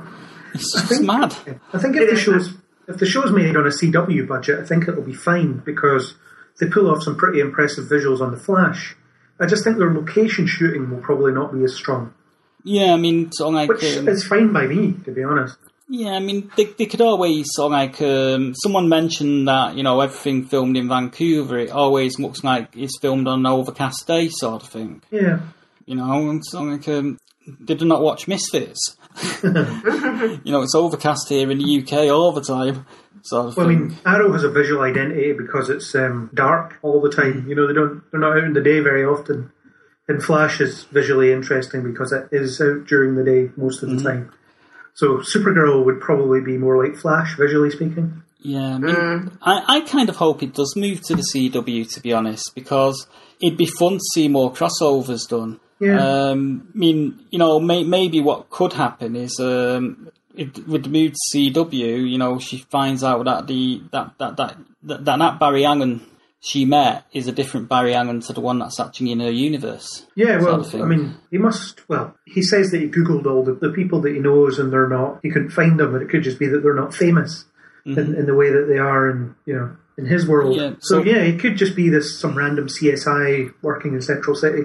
It's 0.55 0.73
just 0.89 1.03
mad. 1.03 1.35
I 1.73 1.79
think 1.79 1.97
if 1.97 2.11
the 2.11 2.17
show's 2.17 2.53
if 2.91 2.99
the 2.99 3.07
show's 3.07 3.33
made 3.33 3.57
on 3.57 3.67
a 3.67 3.71
CW 3.71 4.27
budget, 4.27 4.61
I 4.61 4.65
think 4.65 4.89
it'll 4.89 5.03
be 5.03 5.15
fine 5.15 5.59
because 5.65 6.15
they 6.59 6.67
pull 6.69 6.91
off 6.91 7.03
some 7.03 7.17
pretty 7.17 7.41
impressive 7.41 7.87
visuals 7.87 8.21
on 8.21 8.31
the 8.31 8.37
Flash. 8.37 8.97
I 9.39 9.47
just 9.47 9.65
think 9.65 9.79
their 9.79 9.93
location 9.93 10.47
shooting 10.47 10.91
will 10.91 11.01
probably 11.01 11.33
not 11.33 11.53
be 11.53 11.65
as 11.65 11.75
strong, 11.75 12.13
Yeah, 12.63 12.93
I 12.93 12.97
mean, 12.99 13.31
of 13.41 13.55
like. 13.55 13.69
which 13.71 13.85
um, 13.97 14.09
is 14.09 14.25
fine 14.25 14.53
by 14.53 14.67
me, 14.67 14.95
to 15.05 15.13
be 15.13 15.25
honest. 15.25 15.57
Yeah, 15.89 16.13
I 16.13 16.21
mean, 16.21 16.53
they, 16.57 16.67
they 16.67 16.87
could 16.87 17.01
always 17.01 17.47
sort 17.51 17.73
like 17.73 18.01
um, 18.03 18.55
someone 18.55 18.89
mentioned 18.89 19.49
that 19.49 19.77
you 19.77 19.83
know 19.83 20.01
everything 20.01 20.45
filmed 20.45 20.77
in 20.77 20.89
Vancouver, 20.89 21.59
it 21.59 21.71
always 21.71 22.19
looks 22.19 22.45
like 22.45 22.77
it's 22.77 22.99
filmed 23.01 23.27
on 23.27 23.41
an 23.41 23.47
overcast 23.47 24.07
day, 24.07 24.29
sort 24.29 24.63
of 24.63 24.69
thing. 24.69 25.03
Yeah. 25.11 25.41
You 25.91 25.97
know, 25.97 26.31
and 26.31 26.47
so 26.47 26.63
like 26.63 26.87
um, 26.87 27.19
they 27.59 27.75
do 27.75 27.85
not 27.85 28.01
watch 28.01 28.29
Misfits. 28.29 28.97
you 29.43 30.53
know, 30.53 30.63
it's 30.63 30.77
overcast 30.77 31.29
here 31.29 31.51
in 31.51 31.59
the 31.59 31.83
UK 31.83 32.09
all 32.15 32.31
the 32.31 32.43
time, 32.43 32.87
sort 33.23 33.49
of 33.49 33.57
Well, 33.57 33.67
I 33.67 33.71
mean, 33.71 33.97
Arrow 34.07 34.33
has 34.33 34.45
a 34.45 34.51
visual 34.51 34.83
identity 34.83 35.33
because 35.33 35.69
it's 35.69 35.93
um, 35.97 36.31
dark 36.33 36.79
all 36.83 37.01
the 37.01 37.11
time. 37.11 37.45
You 37.49 37.57
know, 37.57 37.67
they 37.67 37.73
don't 37.73 38.05
they're 38.13 38.21
not 38.21 38.39
out 38.39 38.45
in 38.45 38.53
the 38.53 38.61
day 38.61 38.79
very 38.79 39.05
often. 39.05 39.51
And 40.07 40.23
Flash 40.23 40.61
is 40.61 40.85
visually 40.85 41.33
interesting 41.33 41.83
because 41.83 42.13
it 42.13 42.29
is 42.31 42.61
out 42.61 42.87
during 42.87 43.17
the 43.17 43.25
day 43.25 43.51
most 43.57 43.83
of 43.83 43.91
the 43.91 44.01
time. 44.01 44.33
So 44.95 45.19
Supergirl 45.19 45.85
would 45.85 46.01
probably 46.01 46.41
be 46.41 46.57
more 46.57 46.85
like 46.85 46.95
Flash, 46.95 47.37
visually 47.37 47.71
speaking. 47.71 48.23
Yeah, 48.39 48.77
I 48.77 48.79
mean, 48.79 49.39
I, 49.43 49.77
I 49.77 49.81
kind 49.81 50.09
of 50.09 50.17
hope 50.17 50.45
it 50.45 50.55
does 50.55 50.75
move 50.77 51.01
to 51.03 51.17
the 51.17 51.23
CW, 51.35 51.93
to 51.95 52.01
be 52.01 52.13
honest, 52.13 52.55
because 52.55 53.09
it'd 53.43 53.59
be 53.59 53.67
fun 53.67 53.95
to 53.95 54.05
see 54.15 54.29
more 54.29 54.53
crossovers 54.53 55.29
done. 55.29 55.59
Yeah. 55.81 56.29
Um, 56.31 56.69
I 56.75 56.79
mean, 56.79 57.27
you 57.31 57.39
know, 57.39 57.59
may, 57.59 57.85
maybe 57.85 58.21
what 58.21 58.51
could 58.51 58.75
happen 58.75 59.17
is 59.17 59.41
um, 59.41 60.11
it, 60.37 60.69
with 60.69 60.85
the 60.85 60.91
move 60.91 61.13
to 61.13 61.39
CW, 61.39 62.11
you 62.11 62.19
know, 62.19 62.39
she 62.39 62.59
finds 62.59 63.03
out 63.03 63.25
that 63.25 63.47
the 63.47 63.83
that 63.93 64.13
that 64.19 64.37
that 64.37 64.57
that, 64.83 65.05
that, 65.05 65.19
that 65.19 65.41
Barry 65.41 65.65
Allen 65.65 66.03
she 66.41 66.65
met 66.65 67.05
is 67.13 67.29
a 67.29 67.33
different 67.33 67.69
Barry 67.69 67.95
Allen 67.95 68.21
to 68.21 68.33
the 68.33 68.41
one 68.41 68.59
that's 68.59 68.81
actually 68.81 69.13
in 69.13 69.21
her 69.21 69.31
universe. 69.31 70.07
Yeah, 70.15 70.41
sort 70.41 70.53
well, 70.53 70.61
of. 70.61 70.75
I 70.75 70.85
mean, 70.87 71.17
he 71.31 71.39
must. 71.39 71.87
Well, 71.89 72.17
he 72.25 72.43
says 72.43 72.71
that 72.71 72.81
he 72.81 72.89
googled 72.89 73.27
all 73.27 73.45
the, 73.45 73.55
the 73.55 73.71
people 73.71 74.01
that 74.03 74.13
he 74.13 74.21
knows, 74.21 74.59
and 74.59 74.73
they're 74.73 74.89
not. 74.89 75.21
He 75.23 75.31
couldn't 75.31 75.51
find 75.51 75.79
them, 75.79 75.95
and 75.95 76.03
it 76.03 76.09
could 76.09 76.23
just 76.23 76.39
be 76.39 76.47
that 76.47 76.61
they're 76.63 76.75
not 76.75 76.95
famous 76.95 77.45
in, 77.85 78.15
in 78.15 78.27
the 78.27 78.35
way 78.35 78.51
that 78.51 78.67
they 78.69 78.79
are 78.79 79.11
in 79.11 79.35
you 79.45 79.55
know 79.55 79.77
in 79.99 80.07
his 80.07 80.27
world. 80.27 80.57
Mm-hmm. 80.57 80.75
Yeah, 80.75 80.79
so, 80.81 81.03
so- 81.03 81.05
yeah, 81.05 81.23
it 81.23 81.41
could 81.41 81.57
just 81.57 81.77
be 81.77 81.91
this 81.91 82.19
some 82.19 82.37
random 82.37 82.69
CSI 82.69 83.53
working 83.61 83.95
in 83.95 84.01
Central 84.01 84.35
City. 84.35 84.63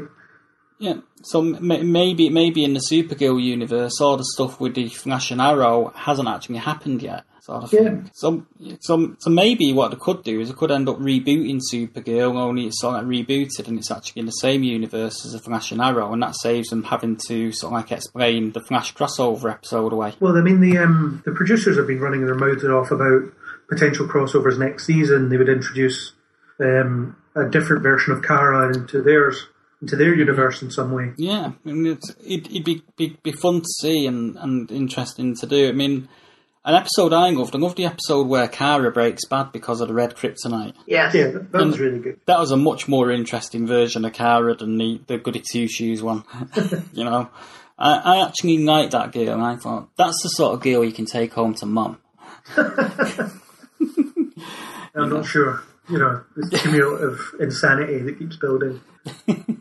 Yeah, 0.77 0.95
so 1.23 1.39
m- 1.41 1.91
maybe 1.91 2.29
maybe 2.29 2.63
in 2.63 2.73
the 2.73 2.81
Supergirl 2.91 3.41
universe, 3.41 4.01
all 4.01 4.17
the 4.17 4.25
stuff 4.25 4.59
with 4.59 4.75
the 4.75 4.89
Flash 4.89 5.31
and 5.31 5.39
Arrow 5.39 5.93
hasn't 5.95 6.27
actually 6.27 6.57
happened 6.57 7.01
yet, 7.01 7.23
sort 7.41 7.63
of 7.63 7.71
Yeah. 7.71 7.83
thing. 7.83 8.11
So, 8.13 8.45
so, 8.81 9.15
so 9.19 9.29
maybe 9.29 9.71
what 9.71 9.91
they 9.91 9.97
could 9.97 10.23
do 10.23 10.41
is 10.41 10.49
they 10.49 10.53
could 10.53 10.71
end 10.71 10.89
up 10.89 10.97
rebooting 10.99 11.61
Supergirl, 11.71 12.35
only 12.35 12.67
it's 12.67 12.81
sort 12.81 12.97
of 12.99 13.07
like 13.07 13.25
rebooted 13.25 13.69
and 13.69 13.77
it's 13.79 13.89
actually 13.89 14.19
in 14.19 14.25
the 14.25 14.31
same 14.33 14.63
universe 14.63 15.25
as 15.25 15.31
the 15.31 15.39
Flash 15.39 15.71
and 15.71 15.79
Arrow, 15.81 16.11
and 16.11 16.21
that 16.21 16.35
saves 16.35 16.67
them 16.69 16.83
having 16.83 17.15
to 17.28 17.53
sort 17.53 17.71
of 17.71 17.78
like 17.80 17.91
explain 17.93 18.51
the 18.51 18.59
Flash 18.59 18.93
crossover 18.93 19.49
episode 19.49 19.93
away. 19.93 20.13
Well, 20.19 20.36
I 20.38 20.41
mean, 20.41 20.59
the 20.59 20.78
um, 20.80 21.21
the 21.26 21.32
producers 21.32 21.78
have 21.78 21.88
been 21.88 22.01
running 22.01 22.26
their 22.26 22.36
mouths 22.36 22.65
off 22.65 22.91
about 22.91 23.32
potential 23.69 24.07
crossovers 24.07 24.59
next 24.59 24.86
season. 24.86 25.30
They 25.30 25.38
would 25.38 25.47
introduce 25.49 26.11
um, 26.59 27.15
a 27.34 27.45
different 27.49 27.82
version 27.82 28.11
of 28.13 28.23
Kara 28.23 28.73
into 28.73 29.01
theirs, 29.01 29.47
into 29.82 29.95
their 29.95 30.15
universe 30.15 30.61
in 30.61 30.71
some 30.71 30.91
way. 30.91 31.11
Yeah, 31.17 31.51
I 31.65 31.71
mean, 31.71 31.93
it's, 31.93 32.09
it, 32.21 32.47
it'd 32.47 32.63
be, 32.63 32.84
be 32.97 33.17
be 33.21 33.32
fun 33.32 33.61
to 33.61 33.67
see 33.82 34.07
and, 34.07 34.36
and 34.38 34.71
interesting 34.71 35.36
to 35.36 35.45
do. 35.45 35.69
I 35.69 35.71
mean, 35.73 36.07
an 36.65 36.73
episode 36.73 37.13
I 37.13 37.30
loved, 37.30 37.55
I 37.55 37.59
loved 37.59 37.78
the 37.78 37.86
episode 37.86 38.28
where 38.28 38.47
Kara 38.47 38.91
breaks 38.91 39.26
bad 39.26 39.51
because 39.51 39.82
of 39.82 39.88
the 39.88 39.93
red 39.93 40.15
kryptonite. 40.15 40.73
Yes. 40.88 41.13
Yeah, 41.13 41.28
that, 41.28 41.51
that 41.51 41.65
was 41.65 41.80
really 41.80 41.99
good. 41.99 42.19
that 42.26 42.39
was 42.39 42.51
a 42.51 42.57
much 42.57 42.88
more 42.88 43.11
interesting 43.11 43.67
version 43.67 44.03
of 44.03 44.13
Kara 44.13 44.55
than 44.55 44.78
the, 44.78 44.99
the 45.05 45.19
Goody 45.19 45.43
Two 45.51 45.67
Shoes 45.67 46.01
one. 46.01 46.23
you 46.93 47.03
know, 47.03 47.30
I, 47.78 47.97
I 47.97 48.26
actually 48.26 48.59
liked 48.59 48.93
that 48.93 49.11
girl, 49.11 49.30
and 49.30 49.43
I 49.43 49.57
thought 49.57 49.89
that's 49.95 50.23
the 50.23 50.30
sort 50.30 50.55
of 50.55 50.61
girl 50.61 50.84
you 50.84 50.91
can 50.91 51.05
take 51.05 51.34
home 51.34 51.53
to 51.55 51.65
mum. 51.65 51.99
I'm 54.95 55.09
not 55.09 55.26
sure. 55.26 55.61
You 55.89 55.99
know, 55.99 56.23
this 56.36 56.61
cumulative 56.61 57.36
insanity 57.39 57.99
that 57.99 58.17
keeps 58.17 58.38
building. 58.38 58.82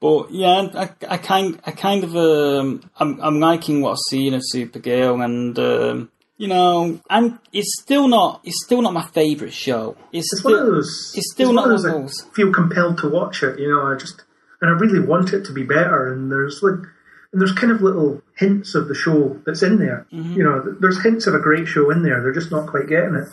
But 0.00 0.32
yeah, 0.32 0.68
I, 0.74 0.90
I 1.08 1.16
kind, 1.16 1.58
I 1.64 1.70
kind 1.70 2.04
of, 2.04 2.14
um, 2.14 2.90
I'm, 2.98 3.18
I'm 3.22 3.40
liking 3.40 3.80
what 3.80 3.92
I've 3.92 3.98
seen 4.10 4.34
of 4.34 4.42
Supergirl, 4.54 5.24
and 5.24 5.58
um, 5.58 6.10
you 6.36 6.46
know, 6.46 7.00
and 7.08 7.38
it's 7.54 7.80
still 7.80 8.06
not, 8.06 8.42
it's 8.44 8.62
still 8.66 8.82
not 8.82 8.92
my 8.92 9.06
favourite 9.06 9.54
show. 9.54 9.96
It's, 10.12 10.30
It's 10.30 10.40
still, 10.42 10.52
one 10.52 10.60
of 10.60 10.74
those. 10.74 11.12
it's 11.16 11.32
still 11.32 11.46
one 11.48 11.54
not 11.54 11.70
of 11.70 11.82
one 11.84 12.02
those 12.02 12.26
I 12.30 12.34
feel 12.34 12.52
compelled 12.52 12.98
to 12.98 13.08
watch 13.08 13.42
it. 13.42 13.58
You 13.58 13.70
know, 13.70 13.86
I 13.86 13.96
just 13.96 14.20
and 14.60 14.68
I 14.68 14.78
really 14.78 15.00
want 15.00 15.32
it 15.32 15.44
to 15.46 15.52
be 15.54 15.62
better. 15.62 16.12
And 16.12 16.30
there's 16.30 16.60
like, 16.62 16.86
and 17.32 17.40
there's 17.40 17.52
kind 17.52 17.72
of 17.72 17.80
little 17.80 18.22
hints 18.36 18.74
of 18.74 18.88
the 18.88 18.94
show 18.94 19.40
that's 19.46 19.62
in 19.62 19.78
there. 19.78 20.06
Mm-hmm. 20.12 20.34
You 20.34 20.42
know, 20.42 20.76
there's 20.80 21.02
hints 21.02 21.26
of 21.26 21.34
a 21.34 21.40
great 21.40 21.66
show 21.66 21.90
in 21.90 22.02
there. 22.02 22.20
They're 22.22 22.32
just 22.32 22.50
not 22.50 22.68
quite 22.68 22.88
getting 22.88 23.14
it. 23.14 23.28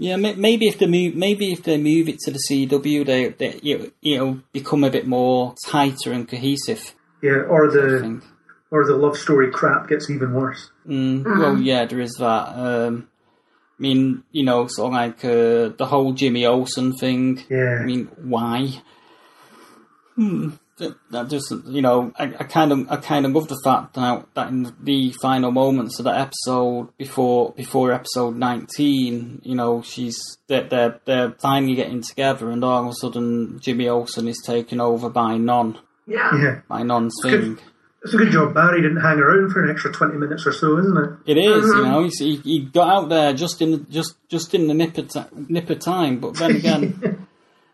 Yeah, 0.00 0.16
maybe 0.16 0.66
if 0.66 0.78
they 0.78 0.86
move, 0.86 1.14
maybe 1.14 1.52
if 1.52 1.62
they 1.62 1.76
move 1.76 2.08
it 2.08 2.20
to 2.20 2.30
the 2.30 2.38
CW, 2.48 3.04
they, 3.04 3.28
they 3.28 3.48
it, 3.62 3.92
it'll 4.02 4.40
become 4.50 4.82
a 4.82 4.90
bit 4.90 5.06
more 5.06 5.54
tighter 5.66 6.12
and 6.12 6.26
cohesive. 6.26 6.94
Yeah, 7.22 7.42
or 7.42 7.70
the 7.70 8.22
or 8.70 8.86
the 8.86 8.96
love 8.96 9.18
story 9.18 9.50
crap 9.50 9.88
gets 9.88 10.08
even 10.08 10.32
worse. 10.32 10.70
Mm, 10.88 11.24
Well, 11.24 11.58
yeah, 11.58 11.84
there 11.84 12.00
is 12.00 12.14
that. 12.18 12.48
Um, 12.56 13.08
I 13.78 13.82
mean, 13.82 14.24
you 14.32 14.42
know, 14.42 14.66
sort 14.68 14.86
of 14.88 14.92
like 14.94 15.22
uh, 15.24 15.76
the 15.76 15.86
whole 15.86 16.14
Jimmy 16.14 16.46
Olsen 16.46 16.94
thing. 16.94 17.42
Yeah. 17.50 17.80
I 17.82 17.84
mean, 17.84 18.06
why? 18.22 18.80
Hmm. 20.14 20.50
That, 20.80 20.96
that 21.10 21.28
just, 21.28 21.52
you 21.66 21.82
know, 21.82 22.12
I, 22.18 22.24
I 22.24 22.44
kind 22.44 22.72
of, 22.72 22.90
I 22.90 22.96
kind 22.96 23.24
of 23.24 23.32
love 23.32 23.48
the 23.48 23.60
fact 23.62 23.94
that 23.94 24.26
that 24.34 24.48
in 24.48 24.74
the 24.82 25.14
final 25.22 25.52
moments 25.52 25.98
of 25.98 26.06
that 26.06 26.18
episode 26.18 26.88
before, 26.96 27.52
before 27.52 27.92
episode 27.92 28.36
nineteen, 28.36 29.40
you 29.44 29.54
know, 29.54 29.82
she's 29.82 30.18
they're 30.48 30.64
they're, 30.68 31.00
they're 31.04 31.32
finally 31.40 31.74
getting 31.74 32.02
together, 32.02 32.50
and 32.50 32.64
all 32.64 32.84
of 32.84 32.88
a 32.88 32.94
sudden 32.94 33.60
Jimmy 33.60 33.88
Olsen 33.88 34.26
is 34.26 34.42
taken 34.44 34.80
over 34.80 35.08
by 35.08 35.36
Non, 35.36 35.78
Yeah. 36.06 36.30
Yeah, 36.36 36.60
by 36.68 36.82
Non's 36.82 37.14
good. 37.22 37.42
thing. 37.42 37.58
it's 38.02 38.14
a 38.14 38.16
good 38.16 38.32
job. 38.32 38.54
Barry 38.54 38.80
didn't 38.82 39.02
hang 39.02 39.18
around 39.18 39.50
for 39.50 39.62
an 39.62 39.70
extra 39.70 39.92
twenty 39.92 40.16
minutes 40.16 40.46
or 40.46 40.52
so, 40.52 40.78
isn't 40.78 40.96
it? 40.96 41.10
It 41.26 41.38
is, 41.38 41.64
you 41.66 41.72
uh-huh. 41.72 41.90
know. 41.90 42.04
He's, 42.04 42.18
he 42.18 42.36
he 42.36 42.60
got 42.64 42.88
out 42.88 43.08
there 43.10 43.32
just 43.34 43.60
in 43.60 43.70
the, 43.72 43.78
just 43.90 44.14
just 44.28 44.54
in 44.54 44.66
the 44.66 44.74
nip 44.74 44.96
of, 44.98 45.08
ti 45.08 45.20
nip 45.48 45.68
of 45.68 45.78
time. 45.80 46.18
But 46.18 46.36
then 46.36 46.56
again, 46.56 47.19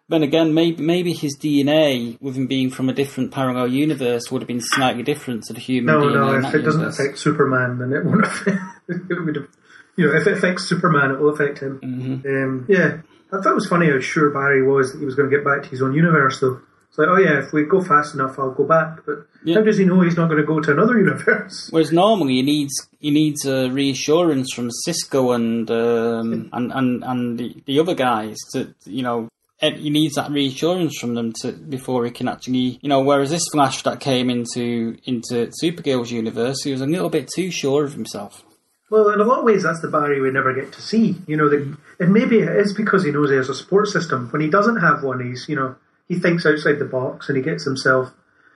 then 0.08 0.22
again, 0.22 0.54
maybe 0.54 0.82
maybe 0.82 1.12
his 1.12 1.36
DNA, 1.36 2.20
with 2.20 2.36
him 2.36 2.46
being 2.46 2.70
from 2.70 2.88
a 2.88 2.92
different 2.92 3.32
parallel 3.32 3.68
universe, 3.68 4.30
would 4.30 4.42
have 4.42 4.48
been 4.48 4.60
slightly 4.60 5.02
different 5.02 5.44
to 5.44 5.52
the 5.52 5.60
human 5.60 5.94
No, 5.94 6.06
DNA. 6.06 6.42
no. 6.42 6.48
If 6.48 6.54
it 6.54 6.62
doesn't 6.62 6.84
affect 6.84 7.18
Superman, 7.18 7.78
then 7.78 7.92
it 7.92 8.04
won't 8.04 8.24
affect. 8.24 8.58
It 8.88 9.24
would 9.24 9.34
have, 9.36 9.48
you 9.96 10.06
know, 10.06 10.14
if 10.16 10.26
it 10.28 10.34
affects 10.34 10.68
Superman, 10.68 11.10
it 11.10 11.18
will 11.18 11.30
affect 11.30 11.58
him. 11.58 11.80
Mm-hmm. 11.80 12.26
Um, 12.28 12.66
yeah, 12.68 12.98
I 13.32 13.40
thought 13.42 13.50
it 13.50 13.54
was 13.54 13.66
funny 13.68 13.90
how 13.90 13.98
sure 13.98 14.30
Barry 14.30 14.62
was 14.62 14.92
that 14.92 14.98
he 15.00 15.04
was 15.04 15.16
going 15.16 15.28
to 15.28 15.36
get 15.36 15.44
back 15.44 15.64
to 15.64 15.68
his 15.68 15.82
own 15.82 15.92
universe, 15.94 16.38
though. 16.40 16.60
It's 16.88 16.96
like, 16.98 17.08
oh 17.08 17.18
yeah, 17.18 17.44
if 17.44 17.52
we 17.52 17.64
go 17.64 17.82
fast 17.82 18.14
enough, 18.14 18.38
I'll 18.38 18.52
go 18.52 18.64
back. 18.64 19.00
But 19.04 19.26
Yeah. 19.44 19.56
how 19.56 19.62
does 19.62 19.76
he 19.78 19.84
know 19.84 20.00
he's 20.02 20.16
not 20.16 20.28
going 20.28 20.40
to 20.40 20.46
go 20.46 20.60
to 20.60 20.70
another 20.70 20.96
universe? 21.06 21.68
Whereas 21.72 21.90
normally 21.92 22.34
he 22.34 22.42
needs 22.42 22.72
he 23.00 23.10
needs 23.10 23.44
uh, 23.44 23.68
reassurance 23.72 24.52
from 24.54 24.70
Cisco 24.70 25.32
and 25.32 25.68
um, 25.70 26.48
and 26.52 26.72
and 26.72 27.02
and 27.04 27.38
the, 27.38 27.56
the 27.66 27.80
other 27.80 27.94
guys 27.96 28.36
to 28.52 28.72
you 28.84 29.02
know 29.02 29.28
he 29.58 29.90
needs 29.90 30.14
that 30.14 30.30
reassurance 30.30 30.98
from 30.98 31.14
them 31.14 31.32
to 31.40 31.52
before 31.52 32.04
he 32.04 32.10
can 32.10 32.28
actually 32.28 32.78
you 32.82 32.88
know. 32.88 33.00
Whereas 33.00 33.30
this 33.30 33.48
Flash 33.50 33.82
that 33.82 34.00
came 34.00 34.28
into 34.30 34.96
into 35.04 35.50
Supergirl's 35.62 36.10
universe, 36.10 36.62
he 36.62 36.72
was 36.72 36.80
a 36.80 36.86
little 36.86 37.10
bit 37.10 37.28
too 37.28 37.50
sure 37.50 37.84
of 37.84 37.94
himself. 37.94 38.44
Well, 38.90 39.08
in 39.08 39.20
a 39.20 39.24
lot 39.24 39.40
of 39.40 39.44
ways, 39.44 39.64
that's 39.64 39.80
the 39.80 39.88
Barry 39.88 40.20
we 40.20 40.30
never 40.30 40.54
get 40.54 40.72
to 40.72 40.82
see. 40.82 41.16
You 41.26 41.36
know, 41.36 41.48
the, 41.48 41.76
and 41.98 42.12
maybe 42.12 42.38
it 42.38 42.48
is 42.48 42.72
because 42.72 43.04
he 43.04 43.10
knows 43.10 43.30
he 43.30 43.36
has 43.36 43.48
a 43.48 43.54
support 43.54 43.88
system. 43.88 44.28
When 44.30 44.40
he 44.40 44.48
doesn't 44.48 44.76
have 44.76 45.02
one, 45.02 45.26
he's 45.26 45.48
you 45.48 45.56
know 45.56 45.76
he 46.08 46.18
thinks 46.18 46.46
outside 46.46 46.78
the 46.78 46.84
box 46.84 47.28
and 47.28 47.36
he 47.36 47.42
gets 47.42 47.64
himself, 47.64 48.12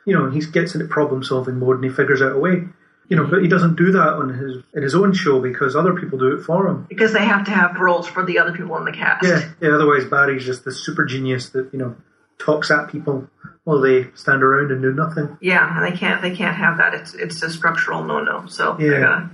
you 0.06 0.16
know, 0.16 0.30
he 0.30 0.40
gets 0.40 0.74
into 0.74 0.86
problem 0.86 1.22
solving 1.24 1.58
mode 1.58 1.76
and 1.76 1.84
he 1.84 1.90
figures 1.90 2.22
out 2.22 2.36
a 2.36 2.38
way. 2.38 2.64
You 3.10 3.16
know, 3.16 3.26
but 3.26 3.42
he 3.42 3.48
doesn't 3.48 3.74
do 3.76 3.90
that 3.92 4.12
on 4.14 4.32
his 4.32 4.62
in 4.72 4.82
his 4.82 4.94
own 4.94 5.12
show 5.12 5.40
because 5.40 5.74
other 5.76 5.92
people 5.94 6.18
do 6.18 6.28
it 6.38 6.42
for 6.44 6.66
him. 6.68 6.86
Because 6.88 7.12
they 7.12 7.24
have 7.24 7.44
to 7.46 7.50
have 7.50 7.76
roles 7.78 8.06
for 8.06 8.24
the 8.24 8.38
other 8.38 8.52
people 8.52 8.76
in 8.78 8.84
the 8.84 8.92
cast. 8.92 9.26
Yeah, 9.26 9.50
yeah. 9.60 9.74
Otherwise, 9.74 10.04
Barry's 10.06 10.44
just 10.46 10.64
the 10.64 10.70
super 10.72 11.04
genius 11.04 11.50
that 11.50 11.68
you 11.72 11.78
know 11.80 11.96
talks 12.38 12.70
at 12.70 12.88
people 12.88 13.28
while 13.64 13.80
they 13.80 14.06
stand 14.14 14.42
around 14.42 14.70
and 14.70 14.80
do 14.80 14.92
nothing. 14.94 15.36
Yeah, 15.42 15.76
and 15.76 15.84
they 15.92 15.98
can't 15.98 16.22
they 16.22 16.34
can't 16.34 16.56
have 16.56 16.78
that. 16.78 16.94
It's 16.94 17.12
it's 17.14 17.42
a 17.42 17.50
structural 17.50 18.04
no 18.04 18.22
no. 18.22 18.46
So 18.46 18.76
Yeah. 18.78 19.00
gotta- 19.00 19.30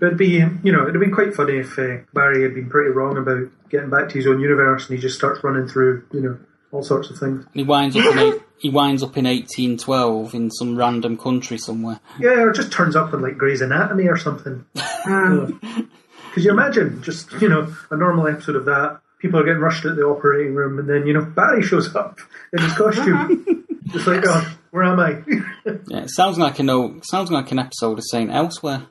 But 0.00 0.06
it'd 0.06 0.18
be, 0.18 0.42
you 0.62 0.72
know, 0.72 0.82
it'd 0.82 0.94
have 0.94 1.00
been 1.00 1.14
quite 1.14 1.34
funny 1.34 1.58
if 1.58 1.78
uh, 1.78 1.98
Barry 2.12 2.42
had 2.42 2.54
been 2.54 2.68
pretty 2.70 2.90
wrong 2.90 3.16
about 3.16 3.48
getting 3.70 3.90
back 3.90 4.08
to 4.10 4.14
his 4.14 4.26
own 4.26 4.40
universe, 4.40 4.88
and 4.88 4.96
he 4.96 5.02
just 5.02 5.16
starts 5.16 5.42
running 5.44 5.66
through, 5.68 6.04
you 6.12 6.20
know, 6.20 6.36
all 6.74 6.82
sorts 6.82 7.08
of 7.10 7.18
things. 7.18 7.46
He 7.54 7.62
winds 7.62 7.96
up 7.96 8.04
in 8.04 8.18
eight, 8.18 8.42
he 8.58 8.68
winds 8.70 9.02
up 9.02 9.16
in 9.16 9.26
eighteen 9.26 9.78
twelve 9.78 10.34
in 10.34 10.50
some 10.50 10.76
random 10.76 11.16
country 11.16 11.56
somewhere. 11.58 12.00
Yeah, 12.18 12.42
or 12.42 12.52
just 12.52 12.72
turns 12.72 12.96
up 12.96 13.14
in 13.14 13.22
like 13.22 13.38
Grey's 13.38 13.60
Anatomy 13.60 14.08
or 14.08 14.16
something. 14.16 14.64
Hmm. 14.76 15.52
Because 16.30 16.46
you 16.46 16.50
imagine 16.50 17.00
just, 17.00 17.30
you 17.40 17.48
know, 17.48 17.72
a 17.92 17.96
normal 17.96 18.26
episode 18.26 18.56
of 18.56 18.64
that. 18.64 18.98
People 19.20 19.38
are 19.38 19.44
getting 19.44 19.60
rushed 19.60 19.84
at 19.84 19.94
the 19.94 20.02
operating 20.02 20.56
room, 20.56 20.80
and 20.80 20.88
then 20.90 21.06
you 21.06 21.12
know 21.12 21.24
Barry 21.24 21.62
shows 21.62 21.94
up 21.94 22.18
in 22.52 22.60
his 22.60 22.72
costume. 22.72 23.64
Just 23.92 24.08
like, 24.08 24.24
oh, 24.26 24.56
where 24.72 24.82
am 24.82 24.98
I? 24.98 25.22
Yeah, 25.86 26.00
it 26.00 26.10
sounds 26.10 26.36
like 26.36 26.58
a 26.58 26.64
no. 26.64 26.98
Sounds 27.04 27.30
like 27.30 27.52
an 27.52 27.60
episode 27.60 27.98
of 27.98 28.04
Saint 28.10 28.32
Elsewhere. 28.32 28.86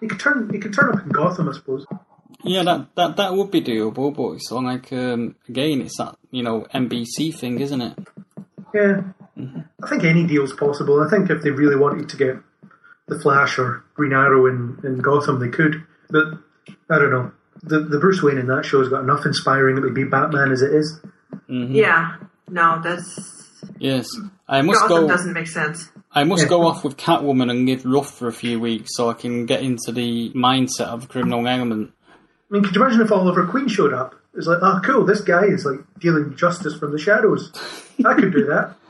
he 0.00 0.08
could 0.08 0.18
turn, 0.18 0.48
he 0.50 0.58
could 0.58 0.72
turn 0.72 0.96
up 0.96 1.04
in 1.04 1.10
Gotham, 1.10 1.50
I 1.50 1.52
suppose. 1.52 1.84
Yeah, 2.44 2.62
that, 2.64 2.86
that 2.96 3.16
that 3.16 3.34
would 3.34 3.50
be 3.50 3.60
doable, 3.62 4.14
but 4.14 4.32
it's 4.32 4.48
sort 4.48 4.64
like 4.64 4.92
um, 4.92 5.36
again, 5.48 5.80
it's 5.82 5.96
that 5.98 6.16
you 6.30 6.42
know 6.42 6.66
NBC 6.74 7.34
thing, 7.34 7.60
isn't 7.60 7.80
it? 7.80 7.98
Yeah, 8.74 9.02
I 9.82 9.88
think 9.88 10.04
any 10.04 10.26
deal's 10.26 10.52
possible. 10.52 11.02
I 11.02 11.08
think 11.10 11.30
if 11.30 11.42
they 11.42 11.50
really 11.50 11.76
wanted 11.76 12.08
to 12.08 12.16
get 12.16 12.36
the 13.08 13.18
Flash 13.20 13.58
or 13.58 13.84
Green 13.94 14.12
Arrow 14.12 14.46
in, 14.46 14.78
in 14.84 14.98
Gotham, 14.98 15.38
they 15.40 15.48
could. 15.48 15.84
But 16.10 16.26
I 16.90 16.98
don't 16.98 17.10
know. 17.10 17.32
The 17.62 17.80
the 17.80 17.98
Bruce 17.98 18.22
Wayne 18.22 18.38
in 18.38 18.46
that 18.48 18.64
show 18.64 18.80
has 18.80 18.88
got 18.88 19.02
enough 19.04 19.24
inspiring 19.26 19.76
that 19.76 19.82
would 19.82 19.94
be 19.94 20.04
Batman 20.04 20.50
as 20.52 20.62
it 20.62 20.72
is. 20.74 21.00
yeah. 21.48 22.16
No, 22.48 22.80
that's 22.82 23.38
Yes, 23.78 24.08
I 24.48 24.62
must 24.62 24.80
Gotham 24.80 25.02
go. 25.06 25.08
doesn't 25.08 25.32
make 25.32 25.46
sense. 25.46 25.88
I 26.10 26.24
must 26.24 26.42
Yeah. 26.42 26.48
go 26.48 26.66
off 26.66 26.82
with 26.84 26.96
Catwoman 26.96 27.50
and 27.50 27.64
live 27.66 27.84
rough 27.86 28.10
for 28.18 28.26
a 28.28 28.32
few 28.32 28.58
weeks 28.60 28.90
so 28.96 29.08
I 29.08 29.14
can 29.14 29.46
get 29.46 29.62
into 29.62 29.92
the 29.92 30.30
mindset 30.34 30.86
of 30.86 31.02
the 31.02 31.06
criminal 31.06 31.46
element. 31.46 31.92
I 32.52 32.56
mean, 32.56 32.64
could 32.64 32.74
you 32.76 32.82
imagine 32.82 33.00
if 33.00 33.10
Oliver 33.10 33.46
Queen 33.46 33.66
showed 33.66 33.94
up? 33.94 34.14
It's 34.34 34.46
like, 34.46 34.58
oh, 34.60 34.78
cool, 34.84 35.06
this 35.06 35.22
guy 35.22 35.44
is 35.46 35.64
like 35.64 35.80
dealing 35.98 36.36
justice 36.36 36.76
from 36.76 36.92
the 36.92 36.98
shadows. 36.98 37.50
I 38.04 38.12
could 38.14 38.32
do 38.32 38.46
that. 38.46 38.76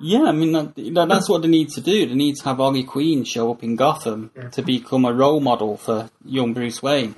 Yeah, 0.00 0.24
I 0.24 0.32
mean 0.32 0.50
that, 0.52 0.74
that, 0.74 1.08
that's 1.08 1.28
what 1.28 1.42
they 1.42 1.48
need 1.48 1.68
to 1.70 1.80
do. 1.80 2.04
They 2.04 2.16
need 2.16 2.34
to 2.34 2.44
have 2.46 2.60
Ollie 2.60 2.82
Queen 2.82 3.22
show 3.22 3.52
up 3.52 3.62
in 3.62 3.76
Gotham 3.76 4.32
to 4.50 4.60
become 4.60 5.04
a 5.04 5.12
role 5.12 5.38
model 5.38 5.76
for 5.76 6.10
young 6.24 6.52
Bruce 6.52 6.82
Wayne. 6.82 7.14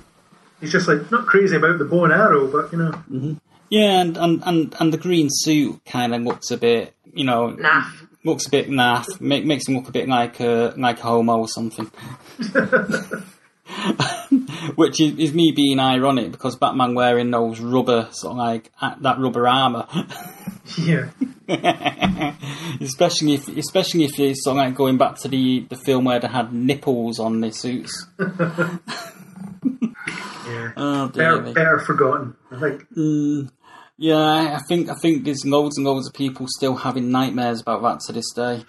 He's 0.61 0.71
just 0.71 0.87
like 0.87 1.09
not 1.09 1.25
crazy 1.25 1.55
about 1.55 1.79
the 1.79 1.85
bow 1.85 2.03
and 2.05 2.13
arrow, 2.13 2.45
but 2.45 2.71
you 2.71 2.77
know, 2.77 2.91
mm-hmm. 2.91 3.33
Yeah, 3.69 3.99
and 3.99 4.15
and, 4.15 4.43
and, 4.45 4.75
and 4.79 4.93
the 4.93 4.97
green 4.97 5.27
suit 5.29 5.83
kind 5.85 6.13
of 6.13 6.21
looks 6.21 6.51
a 6.51 6.57
bit, 6.57 6.93
you 7.13 7.23
know, 7.25 7.49
Nah. 7.49 7.83
looks 8.23 8.45
a 8.45 8.51
bit 8.51 8.69
naff. 8.69 9.19
Make, 9.19 9.43
makes 9.43 9.67
him 9.67 9.75
look 9.75 9.89
a 9.89 9.91
bit 9.91 10.07
like 10.07 10.39
a 10.39 10.75
like 10.77 10.99
a 10.99 11.03
homo 11.03 11.39
or 11.39 11.47
something. 11.47 11.89
Which 14.75 14.99
is, 15.01 15.17
is 15.17 15.33
me 15.33 15.51
being 15.55 15.79
ironic 15.79 16.31
because 16.31 16.55
Batman 16.55 16.95
wearing 16.95 17.31
those 17.31 17.59
rubber 17.59 18.07
sort 18.11 18.31
of 18.31 18.37
like 18.37 18.71
that 19.01 19.19
rubber 19.19 19.47
armor, 19.47 19.85
yeah, 20.77 21.09
especially 22.81 23.35
if 23.35 23.47
especially 23.49 24.05
if 24.05 24.19
it's 24.19 24.43
sort 24.43 24.57
of 24.57 24.63
like 24.63 24.75
going 24.75 24.97
back 24.97 25.15
to 25.21 25.27
the 25.27 25.65
the 25.69 25.75
film 25.75 26.05
where 26.05 26.19
they 26.19 26.27
had 26.27 26.53
nipples 26.53 27.19
on 27.19 27.41
their 27.41 27.51
suits. 27.51 28.07
yeah. 28.19 28.77
Oh 30.77 31.09
dear 31.09 31.41
Better, 31.41 31.77
me. 31.77 31.83
forgotten. 31.83 32.35
I 32.51 32.59
think. 32.59 32.85
Mm. 32.95 33.49
Yeah, 33.97 34.17
I 34.17 34.55
I 34.55 34.59
think 34.67 34.89
I 34.89 34.95
think 35.01 35.25
there's 35.25 35.45
loads 35.45 35.77
and 35.77 35.85
loads 35.85 36.07
of 36.07 36.13
people 36.13 36.45
still 36.49 36.75
having 36.75 37.11
nightmares 37.11 37.61
about 37.61 37.81
that 37.81 37.99
to 38.01 38.13
this 38.13 38.31
day. 38.35 38.63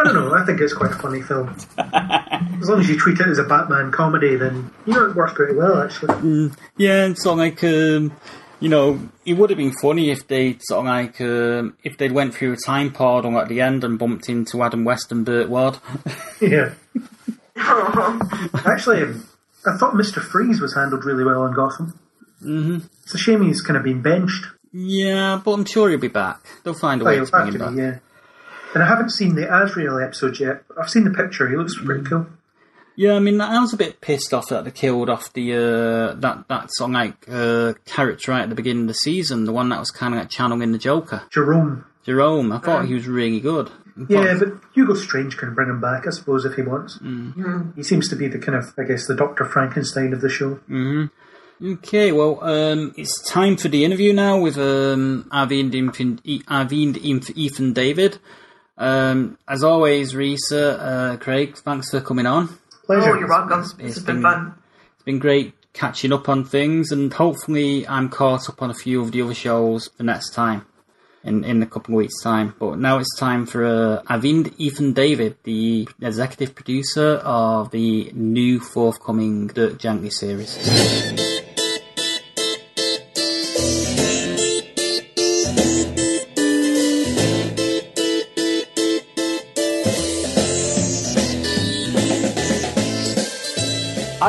I 0.00 0.04
don't 0.04 0.14
know. 0.14 0.34
I 0.34 0.44
think 0.46 0.60
it's 0.60 0.72
quite 0.72 0.92
a 0.92 0.94
funny 0.96 1.20
film. 1.22 1.54
As 1.78 2.68
long 2.68 2.80
as 2.80 2.88
you 2.88 2.96
treat 2.98 3.20
it 3.20 3.26
as 3.28 3.38
a 3.38 3.44
Batman 3.44 3.92
comedy, 3.92 4.36
then 4.36 4.70
you 4.86 4.94
know 4.94 5.10
it 5.10 5.14
works 5.16 5.34
pretty 5.34 5.54
well. 5.54 5.82
Actually, 5.82 6.50
Yeah, 6.76 7.04
and 7.04 7.18
so 7.18 7.34
like 7.34 7.62
um, 7.64 8.12
you 8.60 8.68
know, 8.68 9.00
it 9.24 9.34
would 9.34 9.50
have 9.50 9.56
been 9.58 9.72
funny 9.80 10.10
if 10.10 10.26
they 10.28 10.56
sort 10.60 10.80
of 10.80 10.84
like 10.86 11.20
um, 11.20 11.76
if 11.84 11.96
they'd 11.98 12.12
went 12.12 12.34
through 12.34 12.52
a 12.52 12.56
time 12.56 12.92
portal 12.92 13.38
at 13.38 13.48
the 13.48 13.60
end 13.60 13.84
and 13.84 13.98
bumped 13.98 14.28
into 14.28 14.62
Adam 14.62 14.84
West 14.84 15.12
and 15.12 15.24
Burt 15.24 15.48
Ward. 15.48 15.78
yeah. 16.40 16.72
Actually, 17.56 19.02
um, 19.02 19.26
I 19.66 19.76
thought 19.76 19.94
Mister 19.94 20.20
Freeze 20.20 20.60
was 20.60 20.74
handled 20.74 21.04
really 21.04 21.24
well 21.24 21.46
in 21.46 21.54
Gotham. 21.54 21.98
Mm-hmm. 22.42 22.78
It's 23.02 23.14
a 23.14 23.18
shame 23.18 23.42
he's 23.42 23.60
kind 23.60 23.76
of 23.76 23.82
been 23.82 24.00
benched. 24.02 24.46
yeah, 24.72 25.40
but 25.44 25.52
I'm 25.52 25.64
sure 25.66 25.90
he'll 25.90 25.98
be 25.98 26.08
back. 26.08 26.40
They'll 26.64 26.74
find 26.74 27.02
a 27.02 27.04
way 27.04 27.16
Well, 27.16 27.26
to 27.26 27.30
bring 27.32 27.46
him 27.48 27.52
to 27.52 27.58
back. 27.58 27.74
yeah. 27.76 27.98
And 28.74 28.82
I 28.82 28.86
haven't 28.86 29.10
seen 29.10 29.34
the 29.34 29.52
Azrael 29.52 29.98
episode 29.98 30.38
yet. 30.38 30.62
But 30.68 30.78
I've 30.78 30.90
seen 30.90 31.04
the 31.04 31.10
picture. 31.10 31.48
He 31.48 31.56
looks 31.56 31.76
pretty 31.76 32.04
cool. 32.04 32.26
Yeah, 32.96 33.14
I 33.14 33.18
mean, 33.18 33.40
I 33.40 33.58
was 33.60 33.72
a 33.72 33.76
bit 33.78 34.00
pissed 34.00 34.34
off 34.34 34.48
that 34.50 34.64
they 34.64 34.70
killed 34.70 35.08
off 35.08 35.32
the 35.32 35.54
uh, 35.54 36.14
that 36.20 36.44
that 36.48 36.68
song 36.72 36.92
like 36.92 37.14
uh, 37.30 37.72
character 37.86 38.32
right 38.32 38.42
at 38.42 38.48
the 38.50 38.54
beginning 38.54 38.82
of 38.82 38.88
the 38.88 38.94
season, 38.94 39.44
the 39.44 39.52
one 39.52 39.70
that 39.70 39.78
was 39.78 39.90
kind 39.90 40.12
of 40.14 40.20
like 40.20 40.28
channeling 40.28 40.72
the 40.72 40.78
Joker, 40.78 41.22
Jerome. 41.30 41.86
Jerome. 42.04 42.52
I 42.52 42.58
thought 42.58 42.84
he 42.86 42.94
was 42.94 43.06
really 43.06 43.40
good. 43.40 43.70
Yeah, 44.08 44.36
but 44.38 44.48
Hugo 44.74 44.94
Strange 44.94 45.36
can 45.36 45.54
bring 45.54 45.68
him 45.68 45.80
back, 45.80 46.06
I 46.06 46.10
suppose, 46.10 46.44
if 46.44 46.54
he 46.54 46.62
wants. 46.62 46.98
He 47.76 47.82
seems 47.82 48.08
to 48.10 48.16
be 48.16 48.28
the 48.28 48.38
kind 48.38 48.56
of, 48.56 48.72
I 48.78 48.84
guess, 48.84 49.06
the 49.06 49.14
Doctor 49.14 49.44
Frankenstein 49.44 50.12
of 50.12 50.20
the 50.20 50.28
show. 50.28 50.58
Okay, 51.62 52.10
well, 52.12 52.42
um, 52.42 52.94
it's 52.96 53.22
time 53.28 53.56
for 53.58 53.68
the 53.68 53.84
interview 53.84 54.12
now 54.14 54.38
with 54.40 54.56
um, 54.56 55.28
Arvind, 55.30 55.72
Infin, 55.72 56.18
E- 56.24 56.42
Arvind 56.44 56.96
Inf- 57.02 57.36
Ethan 57.36 57.74
David. 57.74 58.18
Um, 58.80 59.38
as 59.46 59.62
always, 59.62 60.14
Risa, 60.14 60.78
uh, 61.12 61.16
Craig, 61.18 61.56
thanks 61.58 61.90
for 61.90 62.00
coming 62.00 62.26
on. 62.26 62.48
Pleasure. 62.86 63.10
Oh, 63.14 63.18
you're 63.18 63.28
welcome. 63.28 63.60
It's 63.60 63.72
This 63.74 63.94
has 63.96 64.04
been 64.04 64.16
been- 64.16 64.22
fun. 64.22 64.54
It's 64.96 65.04
been 65.04 65.18
great 65.18 65.52
catching 65.74 66.12
up 66.12 66.28
on 66.28 66.44
things, 66.44 66.90
and 66.90 67.12
hopefully, 67.12 67.86
I'm 67.86 68.08
caught 68.08 68.48
up 68.48 68.60
on 68.62 68.70
a 68.70 68.74
few 68.74 69.00
of 69.02 69.12
the 69.12 69.22
other 69.22 69.34
shows 69.34 69.90
the 69.98 70.04
next 70.04 70.30
time. 70.34 70.64
In, 71.22 71.44
in 71.44 71.62
a 71.62 71.66
couple 71.66 71.92
of 71.92 71.98
weeks' 71.98 72.22
time, 72.22 72.54
but 72.58 72.78
now 72.78 72.96
it's 72.96 73.14
time 73.18 73.44
for 73.44 73.62
uh, 73.62 74.02
Arvind 74.08 74.54
Ethan 74.56 74.94
David, 74.94 75.36
the 75.44 75.86
executive 76.00 76.54
producer 76.54 77.16
of 77.22 77.70
the 77.72 78.10
new 78.14 78.58
forthcoming 78.58 79.48
Dirk 79.48 79.76
Gently 79.78 80.08
series. 80.08 80.56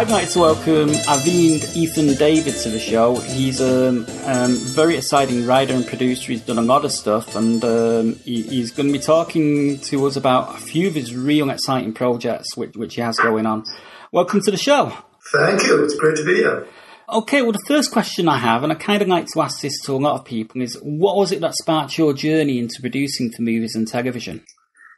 I'd 0.01 0.09
like 0.09 0.29
to 0.29 0.39
welcome 0.39 0.89
Arvind 0.89 1.75
Ethan 1.75 2.15
David 2.15 2.55
to 2.55 2.69
the 2.69 2.79
show. 2.79 3.17
He's 3.17 3.61
a 3.61 3.89
um, 3.89 4.07
um, 4.25 4.55
very 4.73 4.97
exciting 4.97 5.45
writer 5.45 5.75
and 5.75 5.85
producer. 5.85 6.31
He's 6.31 6.41
done 6.41 6.57
a 6.57 6.63
lot 6.63 6.85
of 6.85 6.91
stuff, 6.91 7.35
and 7.35 7.63
um, 7.63 8.15
he, 8.15 8.41
he's 8.41 8.71
going 8.71 8.87
to 8.87 8.93
be 8.93 8.97
talking 8.97 9.79
to 9.81 10.07
us 10.07 10.15
about 10.15 10.55
a 10.55 10.57
few 10.57 10.87
of 10.87 10.95
his 10.95 11.15
real 11.15 11.51
exciting 11.51 11.93
projects 11.93 12.57
which, 12.57 12.75
which 12.75 12.95
he 12.95 13.01
has 13.01 13.15
going 13.17 13.45
on. 13.45 13.63
Welcome 14.11 14.41
to 14.41 14.49
the 14.49 14.57
show. 14.57 14.91
Thank 15.33 15.67
you. 15.67 15.83
It's 15.83 15.95
great 15.95 16.17
to 16.17 16.25
be 16.25 16.37
here. 16.37 16.67
Okay, 17.07 17.43
well, 17.43 17.51
the 17.51 17.63
first 17.67 17.91
question 17.91 18.27
I 18.27 18.39
have, 18.39 18.63
and 18.63 18.71
I 18.71 18.75
kind 18.77 19.03
of 19.03 19.07
like 19.07 19.27
to 19.35 19.41
ask 19.41 19.61
this 19.61 19.79
to 19.81 19.91
a 19.91 19.97
lot 19.97 20.19
of 20.19 20.25
people, 20.25 20.63
is 20.63 20.79
what 20.81 21.15
was 21.15 21.31
it 21.31 21.41
that 21.41 21.53
sparked 21.53 21.99
your 21.99 22.13
journey 22.13 22.57
into 22.57 22.81
producing 22.81 23.31
for 23.31 23.43
movies 23.43 23.75
and 23.75 23.87
television? 23.87 24.43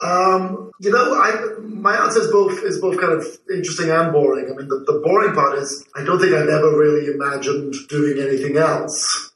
Um, 0.03 0.71
you 0.79 0.91
know, 0.91 1.13
I, 1.13 1.59
my 1.61 1.95
answer 2.03 2.21
is 2.21 2.31
both 2.31 2.61
is 2.63 2.81
both 2.81 2.99
kind 2.99 3.13
of 3.13 3.25
interesting 3.49 3.89
and 3.89 4.11
boring. 4.11 4.51
I 4.51 4.57
mean, 4.57 4.67
the, 4.67 4.83
the 4.85 5.01
boring 5.03 5.33
part 5.33 5.57
is 5.57 5.85
I 5.95 6.03
don't 6.03 6.19
think 6.19 6.33
I've 6.33 6.49
ever 6.49 6.77
really 6.77 7.07
imagined 7.13 7.73
doing 7.87 8.19
anything 8.19 8.57
else. 8.57 9.31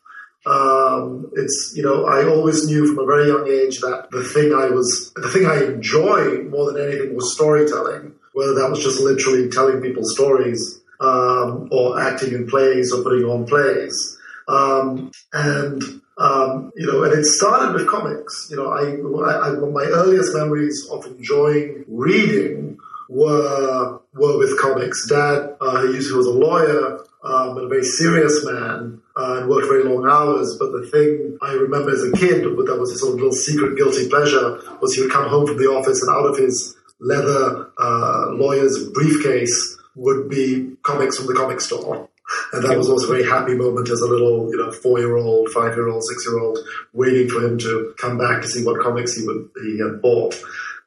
Um, 0.45 1.31
it's 1.35 1.73
you 1.75 1.83
know, 1.83 2.05
I 2.05 2.25
always 2.27 2.67
knew 2.67 2.85
from 2.87 3.03
a 3.03 3.05
very 3.05 3.27
young 3.27 3.47
age 3.47 3.79
that 3.79 4.09
the 4.11 4.23
thing 4.23 4.53
I 4.53 4.69
was 4.69 5.13
the 5.15 5.29
thing 5.29 5.45
I 5.45 5.63
enjoy 5.63 6.43
more 6.43 6.71
than 6.71 6.85
anything 6.85 7.15
was 7.15 7.33
storytelling. 7.33 8.13
Whether 8.33 8.55
that 8.55 8.69
was 8.69 8.83
just 8.83 8.99
literally 8.99 9.49
telling 9.49 9.81
people 9.81 10.03
stories, 10.03 10.81
um, 10.99 11.69
or 11.71 11.99
acting 11.99 12.33
in 12.33 12.47
plays 12.47 12.91
or 12.91 13.03
putting 13.03 13.23
on 13.23 13.45
plays. 13.45 14.17
Um, 14.47 15.11
and 15.33 15.81
um, 16.17 16.71
you 16.75 16.85
know, 16.87 17.03
and 17.03 17.13
it 17.13 17.25
started 17.25 17.73
with 17.73 17.87
comics. 17.87 18.47
You 18.49 18.57
know, 18.57 18.67
I, 18.69 19.29
I, 19.29 19.49
I 19.49 19.51
my 19.51 19.83
earliest 19.83 20.33
memories 20.35 20.87
of 20.91 21.05
enjoying 21.05 21.85
reading 21.87 22.79
were 23.09 23.99
were 24.13 24.37
with 24.37 24.59
comics. 24.59 25.07
Dad, 25.07 25.55
uh, 25.61 25.87
he 25.87 25.93
used 25.93 26.09
to 26.09 26.17
was 26.17 26.27
a 26.27 26.31
lawyer, 26.31 26.99
um, 27.23 27.57
and 27.57 27.65
a 27.65 27.69
very 27.69 27.83
serious 27.83 28.43
man, 28.45 29.01
uh, 29.15 29.37
and 29.39 29.49
worked 29.49 29.67
very 29.67 29.83
long 29.83 30.07
hours. 30.07 30.57
But 30.57 30.71
the 30.71 30.87
thing 30.87 31.37
I 31.41 31.53
remember 31.53 31.91
as 31.91 32.03
a 32.03 32.11
kid, 32.13 32.43
that 32.43 32.77
was 32.79 32.91
his 32.91 33.03
own 33.03 33.13
little 33.13 33.31
secret 33.31 33.77
guilty 33.77 34.09
pleasure, 34.09 34.59
was 34.81 34.95
he 34.95 35.01
would 35.01 35.11
come 35.11 35.29
home 35.29 35.45
from 35.45 35.57
the 35.57 35.69
office 35.69 36.01
and 36.01 36.09
out 36.09 36.25
of 36.25 36.37
his 36.37 36.75
leather 36.99 37.69
uh, 37.77 38.31
lawyer's 38.31 38.89
briefcase 38.89 39.77
would 39.95 40.29
be 40.29 40.75
comics 40.83 41.17
from 41.17 41.27
the 41.27 41.33
comic 41.33 41.61
store. 41.61 42.09
And 42.53 42.63
that 42.63 42.77
was 42.77 42.89
also 42.89 43.07
a 43.07 43.17
very 43.17 43.25
happy 43.25 43.55
moment 43.55 43.89
as 43.89 44.01
a 44.01 44.07
little, 44.07 44.49
you 44.51 44.57
know, 44.57 44.71
four-year-old, 44.71 45.49
five-year-old, 45.49 46.03
six-year-old, 46.03 46.59
waiting 46.93 47.29
for 47.29 47.45
him 47.45 47.57
to 47.59 47.93
come 47.97 48.17
back 48.17 48.41
to 48.41 48.47
see 48.47 48.65
what 48.65 48.81
comics 48.81 49.15
he 49.15 49.25
would 49.25 49.49
he 49.63 49.79
had 49.79 50.01
bought. 50.01 50.35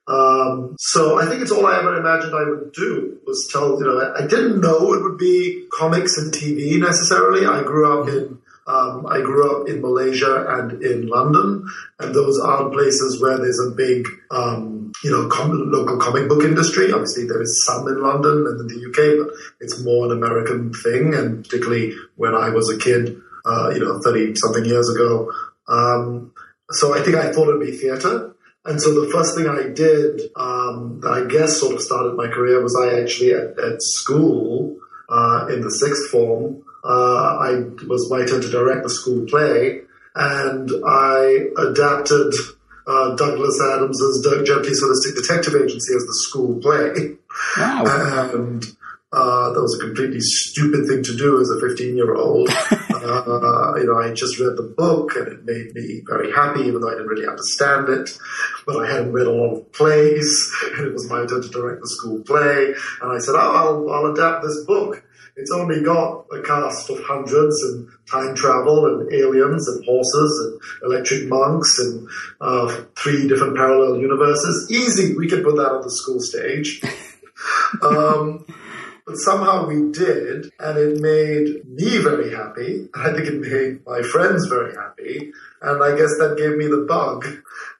Um, 0.07 0.75
so 0.79 1.21
I 1.21 1.27
think 1.27 1.43
it's 1.43 1.53
all 1.53 1.67
I 1.67 1.79
ever 1.79 1.97
imagined 1.97 2.35
I 2.35 2.49
would 2.49 2.73
do 2.73 3.19
was 3.27 3.49
tell. 3.53 3.79
You 3.79 3.85
know, 3.85 4.01
I, 4.01 4.25
I 4.25 4.27
didn't 4.27 4.61
know 4.61 4.93
it 4.95 5.03
would 5.03 5.19
be 5.19 5.67
comics 5.73 6.19
and 6.19 6.33
TV 6.33 6.81
necessarily. 6.81 7.47
I 7.47 7.63
grew 7.63 8.01
up 8.01 8.09
in 8.09 8.39
um, 8.71 9.07
I 9.07 9.21
grew 9.21 9.51
up 9.51 9.69
in 9.69 9.81
Malaysia 9.81 10.47
and 10.49 10.83
in 10.83 11.07
London, 11.07 11.67
and 11.99 12.15
those 12.15 12.39
aren't 12.39 12.73
places 12.73 13.21
where 13.21 13.39
there's 13.39 13.59
a 13.61 13.71
big, 13.71 14.07
um, 14.31 14.80
you 15.03 15.11
know, 15.11 15.29
com- 15.29 15.71
local 15.71 15.99
comic 15.99 16.29
book 16.29 16.45
industry. 16.45 16.93
Obviously, 16.93 17.27
there 17.27 17.43
is 17.43 17.65
some 17.67 17.87
in 17.89 18.03
London 18.03 18.47
and 18.47 18.61
in 18.61 18.67
the 18.67 18.89
UK, 18.89 19.27
but 19.27 19.37
it's 19.61 19.83
more 19.83 20.07
an 20.07 20.13
American 20.13 20.73
thing. 20.73 21.15
And 21.15 21.45
particularly 21.45 21.95
when 22.17 22.35
I 22.35 22.51
was 22.51 22.71
a 22.71 22.79
kid, 22.79 23.21
uh, 23.45 23.71
you 23.71 23.81
know, 23.81 24.01
thirty 24.01 24.35
something 24.35 24.65
years 24.65 24.89
ago. 24.89 25.33
Um, 25.69 26.33
so 26.71 26.95
I 26.95 27.01
think 27.01 27.17
I 27.17 27.33
thought 27.33 27.49
it'd 27.49 27.61
be 27.61 27.77
theatre. 27.77 28.35
And 28.65 28.81
so 28.81 29.01
the 29.01 29.11
first 29.11 29.35
thing 29.35 29.49
I 29.49 29.69
did, 29.69 30.21
um, 30.37 31.01
that 31.01 31.11
I 31.11 31.25
guess 31.27 31.59
sort 31.59 31.75
of 31.75 31.81
started 31.81 32.15
my 32.15 32.29
career, 32.29 32.63
was 32.63 32.77
I 32.77 33.01
actually 33.01 33.33
at, 33.33 33.59
at 33.59 33.83
school 33.83 34.77
uh, 35.09 35.47
in 35.51 35.63
the 35.63 35.71
sixth 35.71 36.11
form. 36.11 36.63
Uh, 36.85 37.39
I 37.41 37.53
was 37.87 38.11
my 38.11 38.25
turn 38.25 38.41
to 38.43 38.51
direct 38.51 38.83
the 38.83 38.91
school 38.91 39.27
play, 39.27 39.83
and 40.15 40.71
I 40.87 41.47
adapted 41.57 42.35
uh, 42.91 43.15
Douglas 43.15 43.61
Adams's 43.61 44.23
Dirk 44.23 44.45
Gently's 44.45 44.83
Holistic 44.83 45.15
Detective 45.15 45.55
Agency 45.55 45.95
as 45.95 46.05
the 46.05 46.15
school 46.29 46.61
play. 46.61 47.17
Wow. 47.57 47.85
And 48.35 48.65
uh, 49.13 49.53
that 49.53 49.61
was 49.61 49.77
a 49.79 49.85
completely 49.85 50.21
stupid 50.21 50.87
thing 50.87 51.03
to 51.03 51.17
do 51.17 51.41
as 51.41 51.51
a 51.51 51.61
15 51.61 51.97
year 51.97 52.15
old. 52.15 52.49
uh, 52.91 53.75
you 53.77 53.87
know, 53.87 53.99
I 53.99 54.13
just 54.13 54.39
read 54.39 54.57
the 54.57 54.75
book 54.77 55.17
and 55.17 55.29
it 55.29 55.45
made 55.45 55.75
me 55.75 56.03
very 56.07 56.33
happy, 56.33 56.61
even 56.61 56.81
though 56.81 56.89
I 56.89 56.93
didn't 56.93 57.09
really 57.09 57.27
understand 57.27 57.89
it. 57.89 58.11
But 58.67 58.85
I 58.85 58.91
hadn't 58.91 59.13
read 59.13 59.27
a 59.27 59.33
lot 59.33 59.55
of 59.55 59.73
plays, 59.73 60.53
and 60.77 60.87
it 60.87 60.93
was 60.93 61.09
my 61.09 61.27
turn 61.27 61.43
to 61.43 61.49
direct 61.49 61.83
the 61.83 61.89
school 61.89 62.23
play. 62.23 62.75
And 63.03 63.13
I 63.13 63.19
said, 63.19 63.35
Oh, 63.35 63.39
I'll, 63.39 63.91
I'll 63.91 64.13
adapt 64.13 64.45
this 64.45 64.65
book. 64.65 65.03
It's 65.41 65.51
only 65.51 65.83
got 65.83 66.27
a 66.31 66.43
cast 66.43 66.91
of 66.91 67.03
hundreds 67.03 67.63
and 67.63 67.89
time 68.11 68.35
travel 68.35 68.85
and 68.85 69.13
aliens 69.13 69.67
and 69.69 69.85
horses 69.87 70.61
and 70.83 70.93
electric 70.93 71.29
monks 71.29 71.79
and 71.79 72.09
uh, 72.43 72.85
three 72.97 73.27
different 73.27 73.57
parallel 73.57 74.01
universes. 74.01 74.71
Easy, 74.71 75.17
we 75.17 75.29
can 75.29 75.43
put 75.43 75.57
that 75.57 75.73
on 75.73 75.83
the 75.83 75.91
school 75.91 76.21
stage. 76.21 76.83
um, 77.83 78.45
but 79.07 79.17
somehow 79.17 79.67
we 79.67 79.91
did, 79.93 80.53
and 80.61 80.79
it 80.79 81.01
made 81.01 81.65
me 81.69 81.99
very 81.99 82.31
happy. 82.31 82.89
I 82.95 83.13
think 83.13 83.27
it 83.27 83.41
made 83.41 83.85
my 83.87 84.03
friends 84.03 84.47
very 84.47 84.75
happy, 84.75 85.33
and 85.63 85.83
I 85.83 85.97
guess 85.97 86.17
that 86.19 86.37
gave 86.37 86.57
me 86.57 86.67
the 86.67 86.85
bug, 86.87 87.25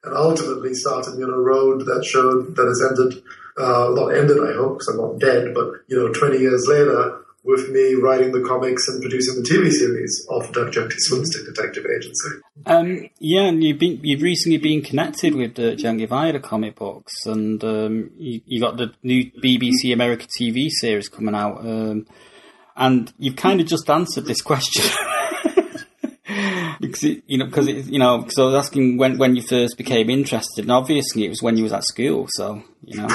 and 0.03 0.17
ultimately 0.17 0.75
started 0.75 1.17
me 1.17 1.25
on 1.25 1.31
a 1.31 1.39
road 1.39 1.85
that 1.87 2.05
showed 2.05 2.57
that 2.57 2.67
has 2.67 2.83
ended, 2.83 3.23
uh, 3.59 3.91
not 3.95 4.17
ended, 4.17 4.39
I 4.39 4.55
hope, 4.55 4.79
because 4.79 4.89
I'm 4.89 4.97
not 4.97 5.19
dead, 5.21 5.55
but 5.55 5.85
you 5.89 5.97
know, 5.99 6.13
20 6.13 6.39
years 6.39 6.67
later, 6.67 7.20
with 7.43 7.71
me 7.71 7.95
writing 7.95 8.33
the 8.33 8.43
comics 8.43 8.89
and 8.89 9.01
producing 9.01 9.43
the 9.43 9.49
TV 9.49 9.71
series 9.71 10.27
of 10.31 10.53
Dirk 10.53 10.73
Gently's 10.73 11.11
Holistic 11.11 11.47
Detective 11.47 11.87
Agency. 11.87 12.29
Um, 12.67 13.09
yeah, 13.19 13.43
and 13.43 13.63
you've 13.65 13.79
been 13.79 14.01
you've 14.03 14.23
recently 14.23 14.59
been 14.59 14.83
connected 14.83 15.35
with 15.35 15.55
the 15.55 15.75
Gently 15.77 16.07
via 16.07 16.33
the 16.33 16.41
comic 16.41 16.77
books, 16.77 17.13
and 17.25 17.63
um, 17.65 18.11
you, 18.19 18.41
you 18.45 18.61
got 18.61 18.77
the 18.77 18.93
new 19.03 19.31
BBC 19.43 19.93
America 19.93 20.27
TV 20.27 20.69
series 20.71 21.09
coming 21.09 21.35
out, 21.35 21.61
um, 21.61 22.07
and 22.77 23.13
you've 23.19 23.37
kind 23.37 23.61
of 23.61 23.67
just 23.67 23.89
answered 23.89 24.27
this 24.27 24.43
question. 24.43 24.85
because 26.81 27.05
it, 27.05 27.23
you 27.27 27.39
know, 27.39 27.47
because 27.47 27.69
you 27.69 27.99
know, 27.99 28.19
because 28.19 28.39
I 28.39 28.45
was 28.45 28.55
asking 28.55 28.99
when 28.99 29.19
when 29.19 29.35
you 29.35 29.43
first 29.43 29.79
became 29.79 30.11
interested, 30.11 30.65
and 30.65 30.73
obviously 30.73 31.25
it 31.25 31.31
was 31.31 31.43
when 31.43 31.57
you 31.57 31.63
was 31.63 31.73
at 31.73 31.85
school. 31.85 32.27
So 32.31 32.63
you 32.85 33.01
know, 33.01 33.09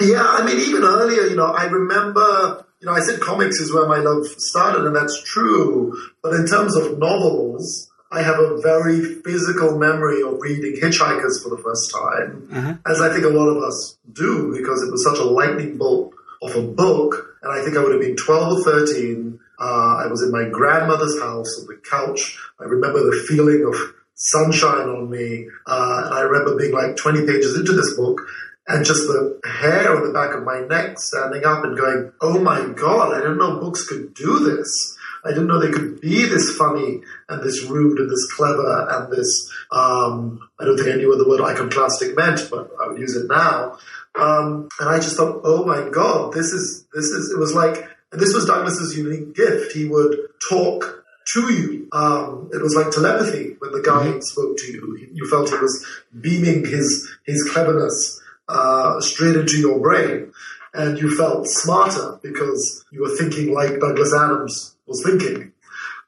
Yeah, 0.00 0.24
I 0.24 0.44
mean, 0.44 0.58
even 0.58 0.82
earlier, 0.82 1.26
you 1.26 1.36
know, 1.36 1.46
I 1.46 1.64
remember, 1.64 2.66
you 2.84 2.90
know, 2.90 2.96
I 2.96 3.00
said 3.00 3.18
comics 3.20 3.60
is 3.60 3.72
where 3.72 3.88
my 3.88 3.96
love 3.96 4.26
started, 4.26 4.84
and 4.84 4.94
that's 4.94 5.22
true. 5.24 5.96
But 6.22 6.34
in 6.34 6.46
terms 6.46 6.76
of 6.76 6.98
novels, 6.98 7.90
I 8.12 8.22
have 8.22 8.38
a 8.38 8.60
very 8.60 9.22
physical 9.22 9.78
memory 9.78 10.20
of 10.20 10.38
reading 10.38 10.78
Hitchhikers 10.78 11.42
for 11.42 11.48
the 11.48 11.62
first 11.64 11.90
time, 11.90 12.46
as 12.86 13.00
I 13.00 13.10
think 13.10 13.24
a 13.24 13.30
lot 13.30 13.48
of 13.48 13.62
us 13.62 13.96
do, 14.12 14.54
because 14.54 14.82
it 14.82 14.92
was 14.92 15.02
such 15.02 15.18
a 15.18 15.24
lightning 15.24 15.78
bolt 15.78 16.12
of 16.42 16.54
a 16.56 16.62
book. 16.62 17.38
And 17.42 17.58
I 17.58 17.64
think 17.64 17.78
I 17.78 17.82
would 17.82 17.92
have 17.92 18.02
been 18.02 18.16
12 18.16 18.58
or 18.58 18.62
13. 18.62 19.40
Uh, 19.58 20.02
I 20.04 20.06
was 20.08 20.20
in 20.20 20.30
my 20.30 20.44
grandmother's 20.50 21.18
house 21.22 21.58
on 21.60 21.66
the 21.66 21.80
couch. 21.88 22.38
I 22.60 22.64
remember 22.64 22.98
the 22.98 23.24
feeling 23.26 23.64
of 23.64 23.94
sunshine 24.14 24.88
on 24.88 25.10
me. 25.10 25.48
Uh, 25.66 26.02
and 26.04 26.14
I 26.14 26.20
remember 26.20 26.58
being 26.58 26.72
like 26.72 26.96
20 26.96 27.24
pages 27.24 27.56
into 27.56 27.72
this 27.72 27.96
book 27.96 28.20
and 28.66 28.84
just 28.84 29.02
the 29.02 29.40
hair 29.44 29.94
on 29.94 30.06
the 30.06 30.12
back 30.12 30.34
of 30.34 30.42
my 30.42 30.60
neck 30.60 30.98
standing 30.98 31.44
up 31.44 31.64
and 31.64 31.76
going, 31.76 32.12
oh 32.20 32.40
my 32.40 32.66
god, 32.74 33.12
I 33.12 33.18
didn't 33.18 33.38
know 33.38 33.60
books 33.60 33.86
could 33.86 34.14
do 34.14 34.38
this. 34.38 34.96
I 35.24 35.30
didn't 35.30 35.46
know 35.46 35.58
they 35.58 35.70
could 35.70 36.00
be 36.00 36.26
this 36.26 36.54
funny 36.56 37.00
and 37.28 37.42
this 37.42 37.64
rude 37.64 37.98
and 37.98 38.10
this 38.10 38.30
clever 38.32 38.88
and 38.90 39.12
this, 39.12 39.50
um, 39.72 40.48
I 40.60 40.64
don't 40.64 40.76
think 40.76 40.90
I 40.90 40.96
knew 40.96 41.08
what 41.08 41.18
the 41.18 41.28
word 41.28 41.40
iconoclastic 41.40 42.16
meant, 42.16 42.48
but 42.50 42.70
I 42.82 42.88
would 42.88 43.00
use 43.00 43.16
it 43.16 43.26
now. 43.28 43.78
Um, 44.16 44.68
and 44.80 44.88
I 44.88 44.96
just 44.96 45.16
thought, 45.16 45.40
oh 45.44 45.64
my 45.64 45.88
God, 45.88 46.34
this 46.34 46.52
is, 46.52 46.86
this 46.94 47.06
is, 47.06 47.30
it 47.30 47.38
was 47.38 47.54
like, 47.54 47.88
and 48.12 48.20
this 48.20 48.34
was 48.34 48.44
Douglas's 48.44 48.96
unique 48.96 49.34
gift. 49.34 49.72
He 49.72 49.86
would 49.86 50.16
talk 50.48 51.04
to 51.32 51.52
you. 51.52 51.88
Um, 51.92 52.50
it 52.52 52.62
was 52.62 52.74
like 52.76 52.90
telepathy 52.90 53.56
when 53.58 53.72
the 53.72 53.82
guy 53.82 54.06
mm-hmm. 54.06 54.20
spoke 54.20 54.56
to 54.58 54.72
you. 54.72 55.08
You 55.12 55.28
felt 55.28 55.48
he 55.48 55.56
was 55.56 55.86
beaming 56.20 56.66
his, 56.66 57.10
his 57.24 57.42
cleverness, 57.50 58.20
uh, 58.48 59.00
straight 59.00 59.36
into 59.36 59.58
your 59.58 59.80
brain. 59.80 60.32
And 60.72 60.98
you 60.98 61.16
felt 61.16 61.46
smarter 61.46 62.18
because 62.22 62.84
you 62.90 63.02
were 63.02 63.16
thinking 63.16 63.54
like 63.54 63.78
Douglas 63.78 64.12
Adams 64.14 64.76
was 64.86 65.04
thinking. 65.04 65.52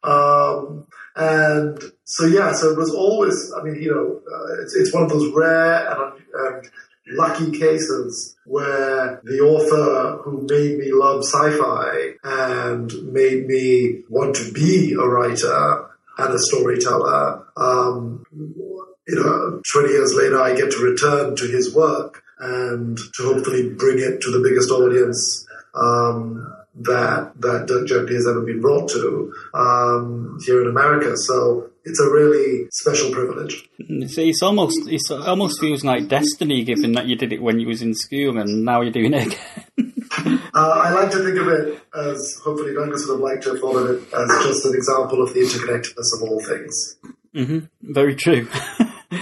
Um, 0.03 0.87
and 1.15 1.79
so, 2.05 2.27
yeah, 2.27 2.53
so 2.53 2.71
it 2.71 2.79
was 2.79 2.93
always, 2.93 3.53
I 3.57 3.63
mean, 3.63 3.81
you 3.81 3.91
know, 3.91 4.21
uh, 4.31 4.63
it's, 4.63 4.77
it's 4.77 4.93
one 4.93 5.05
of 5.05 5.09
those 5.09 5.33
rare 5.33 5.89
and, 5.89 6.23
and 6.35 6.71
lucky 7.09 7.57
cases 7.57 8.37
where 8.45 9.21
the 9.25 9.41
author 9.41 10.23
who 10.23 10.47
made 10.49 10.79
me 10.79 10.93
love 10.93 11.25
sci-fi 11.25 12.15
and 12.25 12.93
made 13.13 13.47
me 13.47 14.03
want 14.09 14.35
to 14.37 14.53
be 14.53 14.93
a 14.93 15.07
writer 15.07 15.87
and 16.19 16.35
a 16.35 16.39
storyteller, 16.39 17.47
um, 17.57 18.25
you 18.33 19.15
know, 19.15 19.63
20 19.73 19.89
years 19.89 20.15
later, 20.15 20.41
I 20.41 20.55
get 20.55 20.71
to 20.73 20.79
return 20.79 21.37
to 21.37 21.47
his 21.47 21.75
work 21.75 22.25
and 22.39 22.99
to 23.15 23.23
hopefully 23.23 23.71
bring 23.71 23.99
it 23.99 24.21
to 24.21 24.31
the 24.31 24.41
biggest 24.47 24.71
audience 24.71 25.47
um, 25.75 26.53
that 26.75 27.33
that 27.41 27.67
Dirk 27.67 27.89
Gently 27.89 28.15
has 28.15 28.27
ever 28.27 28.43
been 28.43 28.61
brought 28.61 28.91
to 28.91 29.33
um, 29.55 30.39
here 30.45 30.63
in 30.63 30.69
America. 30.69 31.17
So 31.17 31.71
it's 31.85 32.01
a 32.01 32.11
really 32.11 32.69
special 32.71 33.11
privilege. 33.11 33.69
It's, 33.79 34.19
it's 34.19 34.43
almost 34.43 34.79
it 34.87 35.01
almost 35.11 35.61
feels 35.61 35.85
like 35.85 36.09
destiny, 36.09 36.65
given 36.65 36.93
that 36.93 37.07
you 37.07 37.17
did 37.17 37.33
it 37.33 37.41
when 37.41 37.61
you 37.61 37.69
was 37.69 37.81
in 37.81 37.95
school 37.95 38.39
and 38.39 38.65
now 38.65 38.83
you're 38.83 38.93
doing 38.93 39.15
it 39.15 39.27
again. 39.27 39.95
uh, 40.55 40.81
I 40.85 40.91
like 40.93 41.11
to 41.13 41.25
think 41.25 41.39
of 41.39 41.49
it 41.49 41.81
as 41.95 42.39
hopefully 42.45 42.75
Douglas 42.75 43.07
would 43.07 43.15
have 43.15 43.21
liked 43.21 43.43
to 43.45 43.51
have 43.51 43.61
thought 43.61 43.77
of 43.77 43.91
it 43.91 44.15
as 44.15 44.29
just 44.45 44.67
an 44.67 44.75
example 44.75 45.23
of 45.23 45.33
the 45.33 45.41
interconnectedness 45.41 46.17
of 46.17 46.29
all 46.29 46.41
things. 46.41 46.97
Mm-hmm. 47.35 47.93
Very 47.93 48.17
true. 48.17 48.49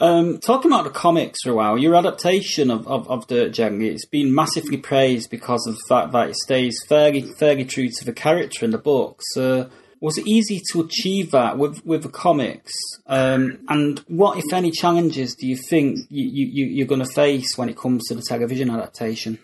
Um, 0.00 0.38
talking 0.38 0.72
about 0.72 0.84
the 0.84 0.90
comics 0.90 1.42
for 1.42 1.50
a 1.50 1.54
while, 1.54 1.76
your 1.76 1.94
adaptation 1.94 2.70
of, 2.70 2.88
of, 2.88 3.08
of 3.10 3.26
Dirk 3.26 3.52
Gently, 3.52 3.88
it's 3.88 4.06
been 4.06 4.34
massively 4.34 4.78
praised 4.78 5.28
because 5.28 5.66
of 5.66 5.74
the 5.74 5.84
fact 5.88 6.12
that 6.12 6.30
it 6.30 6.36
stays 6.36 6.82
fairly, 6.88 7.20
fairly 7.20 7.66
true 7.66 7.90
to 7.90 8.04
the 8.06 8.12
character 8.14 8.64
in 8.64 8.70
the 8.70 8.78
books. 8.78 9.26
Was 9.36 10.16
it 10.16 10.26
easy 10.26 10.62
to 10.72 10.80
achieve 10.80 11.32
that 11.32 11.58
with, 11.58 11.84
with 11.84 12.02
the 12.02 12.08
comics? 12.08 12.72
Um, 13.06 13.58
and 13.68 13.98
what, 14.08 14.38
if 14.38 14.50
any, 14.54 14.70
challenges 14.70 15.34
do 15.34 15.46
you 15.46 15.56
think 15.56 15.98
you, 16.08 16.26
you, 16.26 16.64
you're 16.64 16.86
going 16.86 17.04
to 17.04 17.12
face 17.12 17.58
when 17.58 17.68
it 17.68 17.76
comes 17.76 18.08
to 18.08 18.14
the 18.14 18.22
television 18.22 18.70
adaptation? 18.70 19.38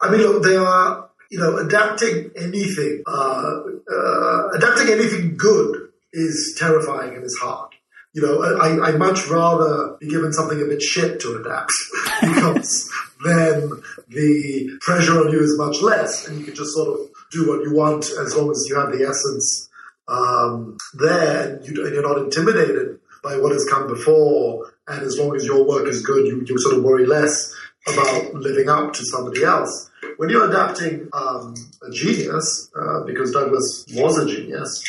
I 0.00 0.12
mean, 0.12 0.20
look, 0.20 0.44
they 0.44 0.54
are, 0.54 1.10
you 1.32 1.40
know, 1.40 1.56
adapting 1.56 2.30
anything, 2.36 3.02
uh, 3.08 3.62
uh, 3.92 4.48
adapting 4.50 4.92
anything 4.92 5.36
good 5.36 5.88
is 6.12 6.54
terrifying 6.56 7.16
and 7.16 7.24
is 7.24 7.36
hard 7.42 7.71
you 8.14 8.22
know, 8.22 8.42
I, 8.42 8.88
I 8.88 8.92
much 8.96 9.26
rather 9.28 9.96
be 9.98 10.08
given 10.08 10.32
something 10.32 10.60
a 10.60 10.66
bit 10.66 10.82
shit 10.82 11.20
to 11.20 11.36
adapt 11.36 11.72
because 12.20 12.92
then 13.24 13.70
the 14.08 14.78
pressure 14.80 15.18
on 15.20 15.32
you 15.32 15.40
is 15.40 15.56
much 15.56 15.80
less 15.80 16.28
and 16.28 16.38
you 16.38 16.44
can 16.44 16.54
just 16.54 16.74
sort 16.74 16.88
of 16.88 17.06
do 17.30 17.48
what 17.48 17.62
you 17.62 17.74
want 17.74 18.04
as 18.20 18.36
long 18.36 18.50
as 18.50 18.66
you 18.68 18.78
have 18.78 18.92
the 18.92 19.04
essence 19.04 19.70
um, 20.08 20.76
there 20.94 21.54
and, 21.54 21.66
you, 21.66 21.84
and 21.86 21.94
you're 21.94 22.02
not 22.02 22.18
intimidated 22.18 22.98
by 23.22 23.36
what 23.38 23.52
has 23.52 23.66
come 23.68 23.86
before. 23.86 24.72
And 24.86 25.02
as 25.02 25.18
long 25.18 25.34
as 25.34 25.44
your 25.44 25.66
work 25.66 25.86
is 25.86 26.02
good, 26.02 26.26
you, 26.26 26.44
you 26.46 26.58
sort 26.58 26.76
of 26.76 26.82
worry 26.82 27.06
less 27.06 27.54
about 27.86 28.34
living 28.34 28.68
up 28.68 28.92
to 28.94 29.04
somebody 29.04 29.44
else. 29.44 29.90
When 30.16 30.28
you're 30.28 30.48
adapting 30.48 31.08
um, 31.12 31.54
a 31.86 31.90
genius, 31.90 32.70
uh, 32.76 33.04
because 33.04 33.32
Douglas 33.32 33.86
was 33.94 34.18
a 34.18 34.26
genius, 34.26 34.82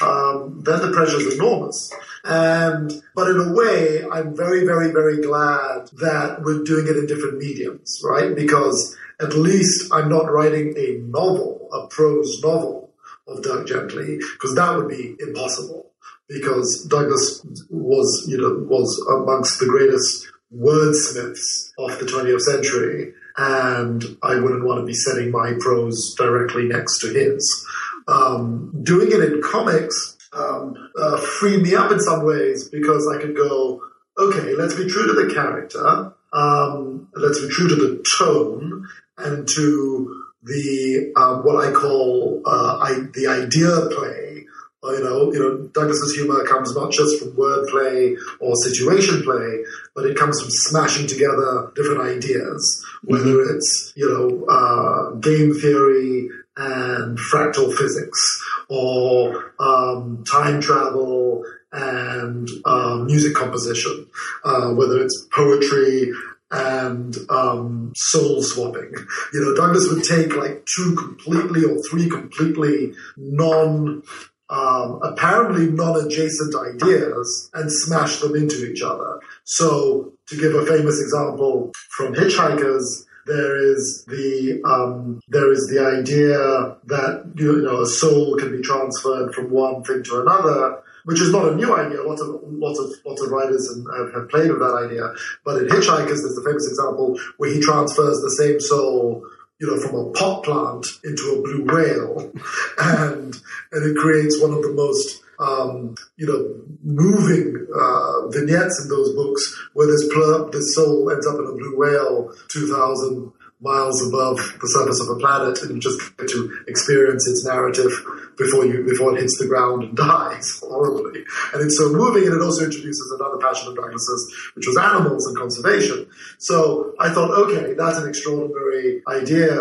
um, 0.00 0.62
then 0.64 0.80
the 0.80 0.92
pressure 0.92 1.18
is 1.18 1.34
enormous. 1.34 1.92
And, 2.24 3.02
but 3.14 3.28
in 3.30 3.40
a 3.40 3.52
way, 3.52 4.04
I'm 4.10 4.36
very, 4.36 4.64
very, 4.64 4.90
very 4.92 5.22
glad 5.22 5.88
that 5.98 6.42
we're 6.42 6.62
doing 6.64 6.86
it 6.86 6.96
in 6.96 7.06
different 7.06 7.38
mediums, 7.38 8.00
right? 8.04 8.34
Because 8.34 8.96
at 9.20 9.34
least 9.34 9.92
I'm 9.92 10.08
not 10.08 10.30
writing 10.30 10.74
a 10.76 10.98
novel, 10.98 11.68
a 11.72 11.86
prose 11.88 12.40
novel 12.42 12.90
of 13.26 13.42
Dirk 13.42 13.66
Gently, 13.66 14.18
because 14.34 14.54
that 14.54 14.76
would 14.76 14.88
be 14.88 15.16
impossible. 15.20 15.86
Because 16.28 16.86
Douglas 16.88 17.44
was, 17.70 18.26
you 18.28 18.38
know, 18.38 18.64
was 18.68 18.98
amongst 19.10 19.58
the 19.58 19.66
greatest 19.66 20.28
wordsmiths 20.56 21.72
of 21.78 21.98
the 21.98 22.06
20th 22.06 22.40
century, 22.40 23.14
and 23.36 24.04
I 24.22 24.36
wouldn't 24.40 24.64
want 24.64 24.80
to 24.80 24.86
be 24.86 24.94
setting 24.94 25.30
my 25.30 25.54
prose 25.60 26.14
directly 26.16 26.68
next 26.68 27.00
to 27.00 27.08
his. 27.08 27.66
Um, 28.08 28.82
doing 28.82 29.08
it 29.12 29.20
in 29.20 29.40
comics 29.42 30.16
um, 30.32 30.90
uh, 30.98 31.16
freed 31.16 31.62
me 31.62 31.74
up 31.74 31.90
in 31.90 32.00
some 32.00 32.24
ways 32.24 32.68
because 32.68 33.06
I 33.08 33.20
could 33.20 33.36
go, 33.36 33.82
okay, 34.18 34.54
let's 34.54 34.74
be 34.74 34.86
true 34.86 35.06
to 35.06 35.12
the 35.12 35.32
character, 35.34 36.12
um, 36.32 37.08
let's 37.14 37.40
be 37.40 37.48
true 37.48 37.68
to 37.68 37.74
the 37.74 38.04
tone 38.18 38.88
and 39.18 39.48
to 39.48 40.24
the 40.42 41.12
um, 41.16 41.44
what 41.44 41.66
I 41.66 41.72
call 41.72 42.42
uh, 42.46 42.78
I, 42.80 42.92
the 43.14 43.26
idea 43.26 43.94
play. 43.94 44.46
You 44.82 45.04
know, 45.04 45.30
you 45.30 45.38
know, 45.38 45.68
Douglas's 45.74 46.14
humor 46.14 46.42
comes 46.46 46.74
not 46.74 46.90
just 46.90 47.18
from 47.18 47.32
wordplay 47.32 48.16
or 48.40 48.56
situation 48.56 49.22
play, 49.22 49.62
but 49.94 50.06
it 50.06 50.16
comes 50.16 50.40
from 50.40 50.50
smashing 50.50 51.06
together 51.06 51.70
different 51.76 52.00
ideas, 52.00 52.86
whether 53.04 53.42
it's 53.42 53.92
you 53.96 54.08
know 54.08 54.44
uh, 54.46 55.14
game 55.16 55.54
theory 55.54 56.28
and 56.56 57.18
fractal 57.18 57.74
physics, 57.74 58.20
or 58.68 59.54
um, 59.58 60.24
time 60.30 60.60
travel 60.60 61.44
and 61.72 62.48
uh, 62.64 62.96
music 62.96 63.34
composition, 63.34 64.06
uh, 64.44 64.70
whether 64.70 65.02
it's 65.02 65.26
poetry 65.32 66.12
and 66.50 67.16
um, 67.28 67.92
soul 67.96 68.42
swapping. 68.42 68.92
You 69.32 69.40
know, 69.40 69.54
Douglas 69.54 69.88
would 69.90 70.04
take 70.04 70.36
like 70.36 70.66
two 70.66 70.96
completely 70.96 71.64
or 71.64 71.80
three 71.88 72.08
completely 72.08 72.92
non, 73.16 74.02
um, 74.48 75.00
apparently 75.02 75.70
non-adjacent 75.70 76.54
ideas 76.56 77.50
and 77.54 77.70
smash 77.70 78.18
them 78.18 78.34
into 78.34 78.68
each 78.68 78.82
other. 78.82 79.20
So, 79.50 80.12
to 80.28 80.36
give 80.36 80.54
a 80.54 80.64
famous 80.64 81.00
example 81.00 81.72
from 81.88 82.14
Hitchhikers, 82.14 83.04
there 83.26 83.56
is 83.56 84.04
the 84.04 84.62
um, 84.64 85.20
there 85.26 85.50
is 85.50 85.66
the 85.66 85.80
idea 85.80 86.38
that 86.86 87.32
you 87.34 87.62
know 87.62 87.80
a 87.80 87.86
soul 87.86 88.36
can 88.36 88.56
be 88.56 88.62
transferred 88.62 89.34
from 89.34 89.50
one 89.50 89.82
thing 89.82 90.04
to 90.04 90.20
another, 90.20 90.80
which 91.04 91.20
is 91.20 91.32
not 91.32 91.48
a 91.48 91.56
new 91.56 91.74
idea. 91.74 92.00
Lots 92.00 92.20
of 92.20 92.40
lots 92.44 92.78
of 92.78 92.92
lots 93.04 93.22
of 93.22 93.30
writers 93.32 93.68
have, 93.68 94.14
have 94.14 94.28
played 94.28 94.52
with 94.52 94.60
that 94.60 94.86
idea. 94.86 95.12
But 95.44 95.62
in 95.62 95.66
Hitchhikers, 95.66 96.22
there's 96.22 96.38
the 96.38 96.44
famous 96.46 96.68
example 96.68 97.18
where 97.38 97.52
he 97.52 97.60
transfers 97.60 98.20
the 98.20 98.30
same 98.30 98.60
soul 98.60 99.26
you 99.60 99.66
know, 99.66 99.78
from 99.78 99.94
a 99.94 100.10
pot 100.12 100.42
plant 100.42 100.86
into 101.04 101.36
a 101.36 101.42
blue 101.42 101.64
whale, 101.66 102.32
and 102.78 103.36
and 103.72 103.82
it 103.84 103.96
creates 104.00 104.40
one 104.40 104.52
of 104.52 104.62
the 104.62 104.72
most 104.72 105.22
um, 105.40 105.94
you 106.16 106.26
know, 106.26 106.76
moving 106.82 107.66
uh, 107.74 108.28
vignettes 108.28 108.82
in 108.82 108.88
those 108.88 109.14
books 109.14 109.56
where 109.72 109.86
this 109.86 110.06
plur- 110.12 110.50
this 110.50 110.74
soul 110.74 111.10
ends 111.10 111.26
up 111.26 111.38
in 111.38 111.46
a 111.46 111.52
blue 111.52 111.76
whale, 111.76 112.32
two 112.48 112.72
thousand 112.72 113.32
miles 113.60 114.00
above 114.06 114.36
the 114.60 114.68
surface 114.68 115.00
of 115.00 115.08
a 115.08 115.18
planet, 115.20 115.60
and 115.62 115.74
you 115.74 115.80
just 115.80 116.16
get 116.16 116.28
to 116.28 116.64
experience 116.66 117.28
its 117.28 117.44
narrative 117.44 117.92
before 118.38 118.64
you 118.64 118.84
before 118.84 119.16
it 119.16 119.20
hits 119.20 119.38
the 119.38 119.46
ground 119.46 119.84
and 119.84 119.96
dies 119.96 120.60
horribly. 120.62 121.24
And 121.52 121.62
it's 121.62 121.76
so 121.76 121.90
moving, 121.90 122.24
and 122.24 122.34
it 122.34 122.42
also 122.42 122.64
introduces 122.64 123.14
another 123.18 123.36
passion 123.38 123.68
of 123.68 123.76
Douglas's, 123.76 124.34
which 124.54 124.66
was 124.66 124.76
animals 124.78 125.26
and 125.26 125.36
conservation. 125.36 126.06
So 126.38 126.94
I 126.98 127.12
thought, 127.12 127.30
okay, 127.30 127.74
that's 127.74 127.98
an 127.98 128.08
extraordinary 128.08 129.02
idea. 129.08 129.52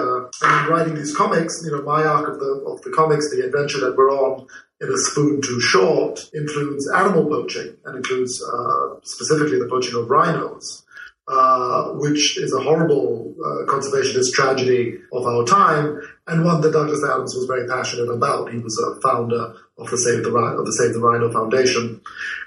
And 0.41 0.65
in 0.65 0.71
writing 0.71 0.95
these 0.95 1.15
comics, 1.15 1.61
you 1.63 1.71
know, 1.71 1.81
my 1.83 2.03
arc 2.03 2.29
of 2.29 2.39
the 2.39 2.63
of 2.67 2.81
the 2.81 2.91
comics, 2.91 3.29
the 3.29 3.45
adventure 3.45 3.79
that 3.81 3.95
we're 3.97 4.11
on, 4.11 4.47
in 4.81 4.89
a 4.89 4.97
spoon 4.97 5.41
too 5.41 5.59
short 5.59 6.29
includes 6.33 6.89
animal 6.95 7.25
poaching 7.25 7.75
and 7.85 7.97
includes 7.97 8.41
uh, 8.43 8.95
specifically 9.03 9.59
the 9.59 9.67
poaching 9.69 9.95
of 9.95 10.09
rhinos, 10.09 10.85
uh, 11.27 11.89
which 11.93 12.37
is 12.37 12.53
a 12.53 12.61
horrible 12.61 13.35
uh, 13.39 13.65
conservationist 13.71 14.31
tragedy 14.33 14.97
of 15.11 15.25
our 15.25 15.45
time 15.45 16.01
and 16.27 16.45
one 16.45 16.61
that 16.61 16.71
Douglas 16.71 17.03
Adams 17.03 17.35
was 17.35 17.45
very 17.45 17.67
passionate 17.67 18.09
about. 18.09 18.51
He 18.51 18.59
was 18.59 18.77
a 18.79 19.01
founder 19.01 19.55
of 19.77 19.89
the 19.89 19.97
Save 19.97 20.23
the 20.23 20.31
Rhino, 20.31 20.63
the 20.63 20.73
Save 20.73 20.93
the 20.93 20.99
Rhino 20.99 21.31
Foundation, 21.31 22.01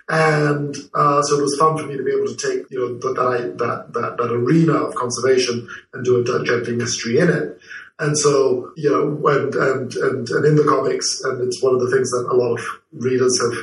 and 0.08 0.74
uh, 0.94 1.22
so 1.22 1.38
it 1.38 1.42
was 1.42 1.56
fun 1.58 1.76
for 1.78 1.86
me 1.86 1.96
to 1.96 2.02
be 2.02 2.12
able 2.12 2.26
to 2.26 2.36
take 2.36 2.70
you 2.70 2.78
know 2.78 2.98
that 2.98 3.56
that, 3.58 3.92
that 3.92 4.16
that 4.16 4.32
arena 4.32 4.74
of 4.74 4.94
conservation 4.94 5.68
and 5.92 6.04
do 6.04 6.20
a 6.20 6.44
gently 6.44 6.76
mystery 6.76 7.18
in 7.18 7.28
it. 7.28 7.58
And 8.02 8.18
so, 8.18 8.72
you 8.76 8.90
know, 8.90 9.28
and, 9.28 9.54
and, 9.54 9.94
and, 9.94 10.28
and 10.28 10.44
in 10.44 10.56
the 10.56 10.64
comics, 10.64 11.22
and 11.22 11.40
it's 11.40 11.62
one 11.62 11.74
of 11.74 11.80
the 11.80 11.88
things 11.88 12.10
that 12.10 12.26
a 12.28 12.34
lot 12.34 12.58
of 12.58 12.60
readers 12.90 13.40
have, 13.40 13.54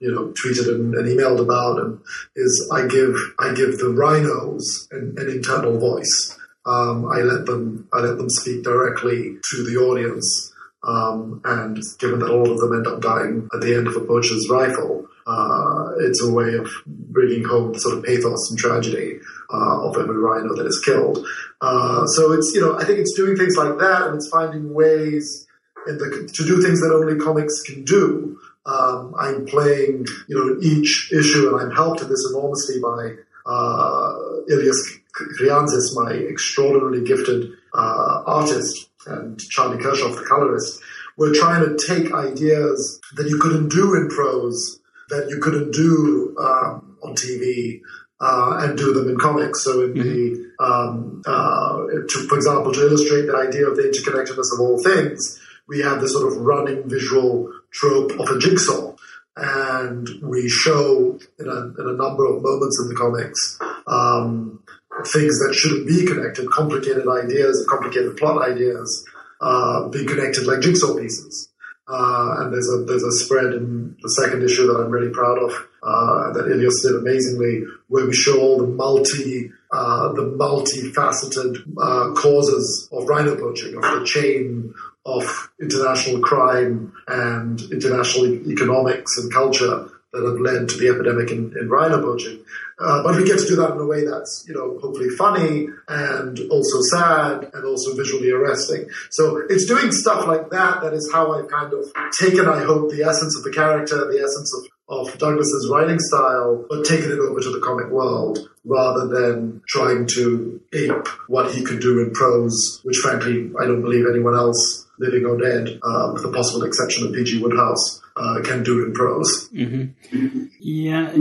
you 0.00 0.10
know, 0.12 0.34
tweeted 0.34 0.66
and, 0.74 0.92
and 0.96 1.06
emailed 1.06 1.40
about, 1.40 1.78
and 1.78 2.00
is 2.34 2.68
I 2.72 2.88
give, 2.88 3.14
I 3.38 3.54
give 3.54 3.78
the 3.78 3.90
rhinos 3.90 4.88
an, 4.90 5.14
an 5.18 5.30
internal 5.30 5.78
voice. 5.78 6.36
Um, 6.66 7.06
I 7.06 7.18
let 7.18 7.46
them, 7.46 7.86
I 7.92 8.00
let 8.00 8.18
them 8.18 8.28
speak 8.28 8.64
directly 8.64 9.36
to 9.50 9.62
the 9.62 9.76
audience. 9.76 10.52
Um, 10.82 11.40
and 11.44 11.80
given 12.00 12.18
that 12.18 12.30
all 12.30 12.50
of 12.50 12.58
them 12.58 12.74
end 12.74 12.88
up 12.88 13.00
dying 13.00 13.48
at 13.54 13.60
the 13.60 13.76
end 13.76 13.86
of 13.86 13.94
a 13.94 14.00
poacher's 14.00 14.48
rifle, 14.50 15.06
uh, 15.28 15.90
it's 16.00 16.22
a 16.22 16.32
way 16.32 16.54
of 16.54 16.68
bringing 16.86 17.44
home 17.44 17.78
sort 17.78 17.98
of 17.98 18.04
pathos 18.04 18.50
and 18.50 18.58
tragedy 18.58 19.20
uh, 19.52 19.88
of 19.88 19.96
every 19.96 20.16
rhino 20.16 20.54
that 20.54 20.66
is 20.66 20.82
killed. 20.84 21.26
Uh, 21.60 22.06
so 22.06 22.32
it's 22.32 22.52
you 22.54 22.60
know 22.60 22.76
I 22.76 22.84
think 22.84 22.98
it's 22.98 23.14
doing 23.14 23.36
things 23.36 23.56
like 23.56 23.78
that, 23.78 24.06
and 24.06 24.16
it's 24.16 24.28
finding 24.28 24.74
ways 24.74 25.46
the, 25.86 26.30
to 26.32 26.44
do 26.44 26.62
things 26.62 26.80
that 26.80 26.92
only 26.92 27.16
comics 27.16 27.62
can 27.62 27.84
do. 27.84 28.38
Um, 28.66 29.14
I'm 29.18 29.46
playing 29.46 30.06
you 30.28 30.36
know 30.36 30.58
each 30.60 31.12
issue, 31.12 31.48
and 31.48 31.60
I'm 31.60 31.76
helped 31.76 32.02
in 32.02 32.08
this 32.08 32.26
enormously 32.30 32.80
by 32.80 33.14
uh, 33.46 34.14
Ilias 34.50 34.98
Kyriazis, 35.14 35.94
my 35.94 36.12
extraordinarily 36.12 37.04
gifted 37.04 37.52
uh, 37.74 38.22
artist, 38.26 38.90
and 39.06 39.40
Charlie 39.40 39.78
Kirchoff, 39.78 40.16
the 40.16 40.24
colorist. 40.28 40.80
We're 41.16 41.32
trying 41.32 41.64
to 41.64 41.86
take 41.86 42.12
ideas 42.12 43.00
that 43.14 43.28
you 43.28 43.38
couldn't 43.38 43.70
do 43.70 43.94
in 43.94 44.08
prose 44.08 44.80
that 45.08 45.28
you 45.30 45.38
couldn't 45.38 45.72
do 45.72 46.36
um, 46.38 46.98
on 47.02 47.14
TV 47.14 47.80
uh, 48.20 48.58
and 48.62 48.78
do 48.78 48.92
them 48.92 49.08
in 49.08 49.18
comics. 49.18 49.64
So, 49.64 49.82
in 49.82 49.94
mm-hmm. 49.94 50.02
the 50.02 50.64
um, 50.64 51.22
uh, 51.26 51.86
to, 52.08 52.26
for 52.28 52.36
example, 52.36 52.72
to 52.72 52.86
illustrate 52.86 53.26
the 53.26 53.36
idea 53.36 53.68
of 53.68 53.76
the 53.76 53.82
interconnectedness 53.82 54.54
of 54.54 54.60
all 54.60 54.82
things, 54.82 55.40
we 55.68 55.80
have 55.80 56.00
this 56.00 56.12
sort 56.12 56.32
of 56.32 56.38
running 56.38 56.88
visual 56.88 57.52
trope 57.72 58.12
of 58.18 58.28
a 58.28 58.38
jigsaw. 58.38 58.94
And 59.38 60.08
we 60.22 60.48
show 60.48 61.18
in 61.38 61.46
a, 61.46 61.82
in 61.82 61.88
a 61.88 61.92
number 61.92 62.24
of 62.24 62.42
moments 62.42 62.80
in 62.80 62.88
the 62.88 62.94
comics 62.94 63.58
um, 63.86 64.62
things 65.04 65.38
that 65.40 65.54
shouldn't 65.54 65.86
be 65.86 66.06
connected, 66.06 66.50
complicated 66.50 67.06
ideas, 67.06 67.66
complicated 67.68 68.16
plot 68.16 68.48
ideas, 68.48 69.04
uh, 69.40 69.88
being 69.88 70.06
connected 70.06 70.46
like 70.46 70.60
jigsaw 70.60 70.96
pieces. 70.96 71.50
Uh, 71.88 72.36
and 72.38 72.52
there's 72.52 72.68
a 72.72 72.84
there's 72.84 73.04
a 73.04 73.12
spread 73.12 73.52
in 73.52 73.96
the 74.02 74.08
second 74.10 74.42
issue 74.42 74.66
that 74.66 74.80
I'm 74.80 74.90
really 74.90 75.12
proud 75.12 75.38
of 75.38 75.65
uh, 75.86 76.32
that 76.32 76.50
Ilias 76.50 76.82
did 76.82 76.96
amazingly, 76.96 77.62
where 77.88 78.06
we 78.06 78.12
show 78.12 78.40
all 78.40 78.58
the 78.58 78.66
multi 78.66 79.50
uh, 79.72 80.12
the 80.12 80.22
multifaceted 80.22 81.62
uh, 81.78 82.12
causes 82.14 82.88
of 82.92 83.08
rhino 83.08 83.36
poaching, 83.36 83.76
of 83.76 83.82
the 83.82 84.04
chain 84.04 84.74
of 85.04 85.50
international 85.60 86.20
crime 86.20 86.92
and 87.08 87.60
international 87.72 88.26
economics 88.50 89.16
and 89.18 89.32
culture 89.32 89.88
that 90.12 90.24
have 90.24 90.40
led 90.40 90.68
to 90.68 90.76
the 90.78 90.88
epidemic 90.88 91.30
in, 91.30 91.54
in 91.60 91.68
rhino 91.68 92.00
poaching. 92.00 92.42
Uh, 92.78 93.02
but 93.02 93.16
we 93.16 93.24
get 93.24 93.38
to 93.38 93.46
do 93.46 93.56
that 93.56 93.72
in 93.72 93.78
a 93.78 93.86
way 93.86 94.04
that's, 94.04 94.44
you 94.48 94.54
know, 94.54 94.78
hopefully 94.80 95.08
funny 95.10 95.68
and 95.88 96.40
also 96.50 96.80
sad 96.82 97.50
and 97.54 97.64
also 97.64 97.94
visually 97.94 98.30
arresting. 98.30 98.88
So 99.10 99.42
it's 99.48 99.66
doing 99.66 99.92
stuff 99.92 100.26
like 100.26 100.50
that 100.50 100.82
that 100.82 100.92
is 100.92 101.10
how 101.12 101.32
I've 101.32 101.48
kind 101.48 101.72
of 101.72 101.84
taken, 102.18 102.48
I 102.48 102.62
hope, 102.62 102.90
the 102.90 103.02
essence 103.02 103.36
of 103.36 103.44
the 103.44 103.52
character, 103.52 103.96
the 104.10 104.20
essence 104.22 104.52
of 104.58 104.75
of 104.88 105.18
Douglas's 105.18 105.68
writing 105.72 105.98
style, 105.98 106.64
but 106.68 106.84
taking 106.84 107.10
it 107.10 107.18
over 107.18 107.40
to 107.40 107.50
the 107.50 107.60
comic 107.60 107.90
world 107.90 108.38
rather 108.64 109.06
than 109.06 109.62
trying 109.68 110.06
to 110.06 110.60
ape 110.72 111.08
what 111.28 111.52
he 111.52 111.64
could 111.64 111.80
do 111.80 112.00
in 112.00 112.12
prose, 112.12 112.80
which 112.84 112.98
frankly 112.98 113.50
I 113.60 113.64
don't 113.64 113.82
believe 113.82 114.06
anyone 114.08 114.34
else, 114.34 114.86
living 114.98 115.24
or 115.24 115.36
dead, 115.38 115.80
uh, 115.82 116.10
with 116.12 116.22
the 116.22 116.32
possible 116.32 116.64
exception 116.64 117.06
of 117.06 117.14
P.G. 117.14 117.42
Wodehouse, 117.42 118.02
uh, 118.16 118.40
can 118.44 118.62
do 118.62 118.84
in 118.84 118.92
prose. 118.92 119.48
Mm-hmm. 119.50 120.44
Yeah, 120.60 121.12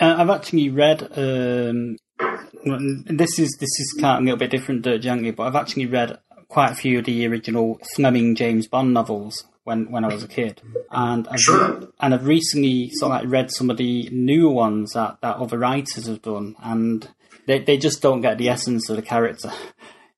uh, 0.00 0.22
I've 0.22 0.30
actually 0.30 0.70
read. 0.70 1.02
Um, 1.16 1.96
this 3.06 3.38
is 3.38 3.56
this 3.58 3.80
is 3.80 3.96
kind 4.00 4.16
of 4.16 4.20
a 4.20 4.24
little 4.24 4.38
bit 4.38 4.50
different, 4.50 4.82
Dirk 4.82 5.00
Gently, 5.00 5.30
but 5.30 5.44
I've 5.44 5.56
actually 5.56 5.86
read 5.86 6.18
quite 6.48 6.72
a 6.72 6.74
few 6.74 6.98
of 6.98 7.04
the 7.04 7.26
original 7.26 7.80
Fleming 7.94 8.34
James 8.34 8.66
Bond 8.66 8.92
novels 8.92 9.44
when, 9.64 9.90
when 9.90 10.04
I 10.04 10.08
was 10.08 10.22
a 10.22 10.28
kid, 10.28 10.62
and 10.90 11.28
I've, 11.28 11.40
sure. 11.40 11.88
and 12.00 12.14
I've 12.14 12.26
recently 12.26 12.90
sort 12.94 13.12
of 13.12 13.22
like 13.22 13.30
read 13.30 13.50
some 13.50 13.70
of 13.70 13.76
the 13.76 14.08
newer 14.10 14.50
ones 14.50 14.92
that, 14.92 15.18
that 15.20 15.36
other 15.36 15.58
writers 15.58 16.06
have 16.06 16.22
done, 16.22 16.56
and 16.62 17.08
they 17.46 17.58
they 17.58 17.76
just 17.76 18.02
don't 18.02 18.20
get 18.20 18.38
the 18.38 18.48
essence 18.48 18.88
of 18.88 18.96
the 18.96 19.02
character. 19.02 19.52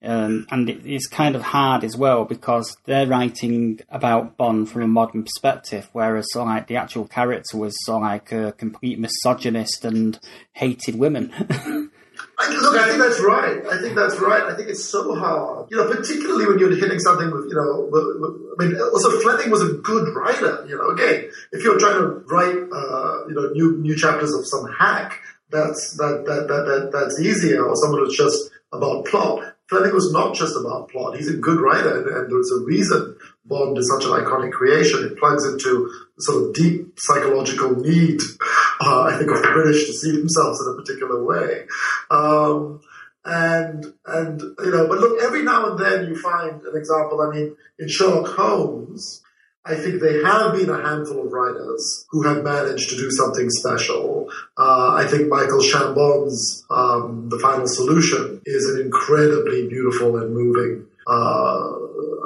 Um, 0.04 0.48
and 0.50 0.68
it, 0.68 0.84
it's 0.84 1.06
kind 1.06 1.36
of 1.36 1.42
hard 1.42 1.84
as 1.84 1.96
well 1.96 2.24
because 2.24 2.76
they're 2.86 3.06
writing 3.06 3.80
about 3.88 4.36
Bond 4.36 4.68
from 4.68 4.82
a 4.82 4.88
modern 4.88 5.22
perspective, 5.22 5.88
whereas 5.92 6.26
so 6.32 6.44
like 6.44 6.66
the 6.66 6.76
actual 6.76 7.06
character 7.06 7.56
was 7.56 7.74
so 7.84 7.98
like 7.98 8.32
a 8.32 8.52
complete 8.52 8.98
misogynist 8.98 9.84
and 9.84 10.18
hated 10.54 10.96
women. 10.96 11.90
I, 12.38 12.48
look, 12.48 12.76
I 12.76 12.88
think 12.88 12.98
that's 12.98 13.20
right. 13.20 13.64
I 13.66 13.80
think 13.80 13.94
that's 13.94 14.18
right. 14.18 14.42
I 14.42 14.54
think 14.56 14.68
it's 14.68 14.84
so 14.84 15.14
hard, 15.14 15.68
you 15.70 15.76
know, 15.76 15.86
particularly 15.86 16.46
when 16.46 16.58
you're 16.58 16.74
hitting 16.74 16.98
something 16.98 17.30
with, 17.30 17.46
you 17.48 17.54
know, 17.54 17.88
I 18.58 18.64
mean, 18.64 18.80
also 18.80 19.20
Fleming 19.20 19.50
was 19.50 19.62
a 19.62 19.74
good 19.74 20.14
writer, 20.14 20.64
you 20.68 20.76
know. 20.76 20.90
Again, 20.90 21.30
if 21.52 21.62
you're 21.62 21.78
trying 21.78 22.00
to 22.00 22.06
write, 22.26 22.56
uh, 22.56 23.28
you 23.28 23.34
know, 23.34 23.50
new 23.52 23.78
new 23.78 23.96
chapters 23.96 24.32
of 24.34 24.46
some 24.46 24.66
hack, 24.78 25.20
that's 25.50 25.96
that 25.98 26.24
that 26.26 26.48
that, 26.48 26.64
that 26.64 26.90
that's 26.92 27.20
easier, 27.20 27.64
or 27.64 27.76
someone 27.76 28.00
who's 28.00 28.16
just 28.16 28.50
about 28.72 29.04
plot. 29.06 29.54
Fleming 29.68 29.94
was 29.94 30.12
not 30.12 30.34
just 30.34 30.56
about 30.56 30.88
plot. 30.90 31.16
He's 31.16 31.28
a 31.28 31.36
good 31.36 31.60
writer, 31.60 31.98
and, 31.98 32.06
and 32.06 32.30
there's 32.30 32.50
a 32.52 32.64
reason 32.64 33.16
Bond 33.44 33.76
is 33.76 33.90
such 33.92 34.04
an 34.04 34.12
iconic 34.12 34.52
creation. 34.52 35.04
It 35.04 35.18
plugs 35.18 35.44
into 35.44 35.90
sort 36.18 36.44
of 36.44 36.54
deep 36.54 36.98
psychological 36.98 37.74
need, 37.76 38.20
uh, 38.86 39.02
I 39.02 39.16
think, 39.16 39.30
of 39.30 39.42
the 39.42 39.50
British 39.52 39.86
to 39.86 39.92
see 39.92 40.12
themselves 40.12 40.60
in 40.60 40.72
a 40.72 40.76
particular 40.76 41.22
way. 41.24 41.66
Um, 42.10 42.80
and 43.24 43.92
and 44.06 44.40
you 44.40 44.70
know, 44.70 44.88
but 44.88 44.98
look, 44.98 45.22
every 45.22 45.42
now 45.42 45.70
and 45.70 45.78
then 45.78 46.08
you 46.08 46.20
find 46.20 46.60
an 46.62 46.76
example. 46.76 47.20
I 47.20 47.30
mean, 47.34 47.56
in 47.78 47.88
Sherlock 47.88 48.26
Holmes, 48.34 49.22
I 49.64 49.76
think 49.76 50.00
there 50.00 50.26
have 50.26 50.54
been 50.54 50.70
a 50.70 50.82
handful 50.82 51.24
of 51.24 51.32
writers 51.32 52.04
who 52.10 52.22
have 52.22 52.42
managed 52.42 52.90
to 52.90 52.96
do 52.96 53.10
something 53.12 53.48
special. 53.48 54.28
Uh, 54.58 54.94
I 54.98 55.06
think 55.06 55.28
Michael 55.28 55.60
Chabon's 55.60 56.64
um, 56.68 57.28
The 57.28 57.38
Final 57.38 57.68
Solution 57.68 58.42
is 58.44 58.68
an 58.68 58.80
incredibly 58.80 59.68
beautiful 59.68 60.16
and 60.16 60.34
moving 60.34 60.86
uh, 61.06 61.72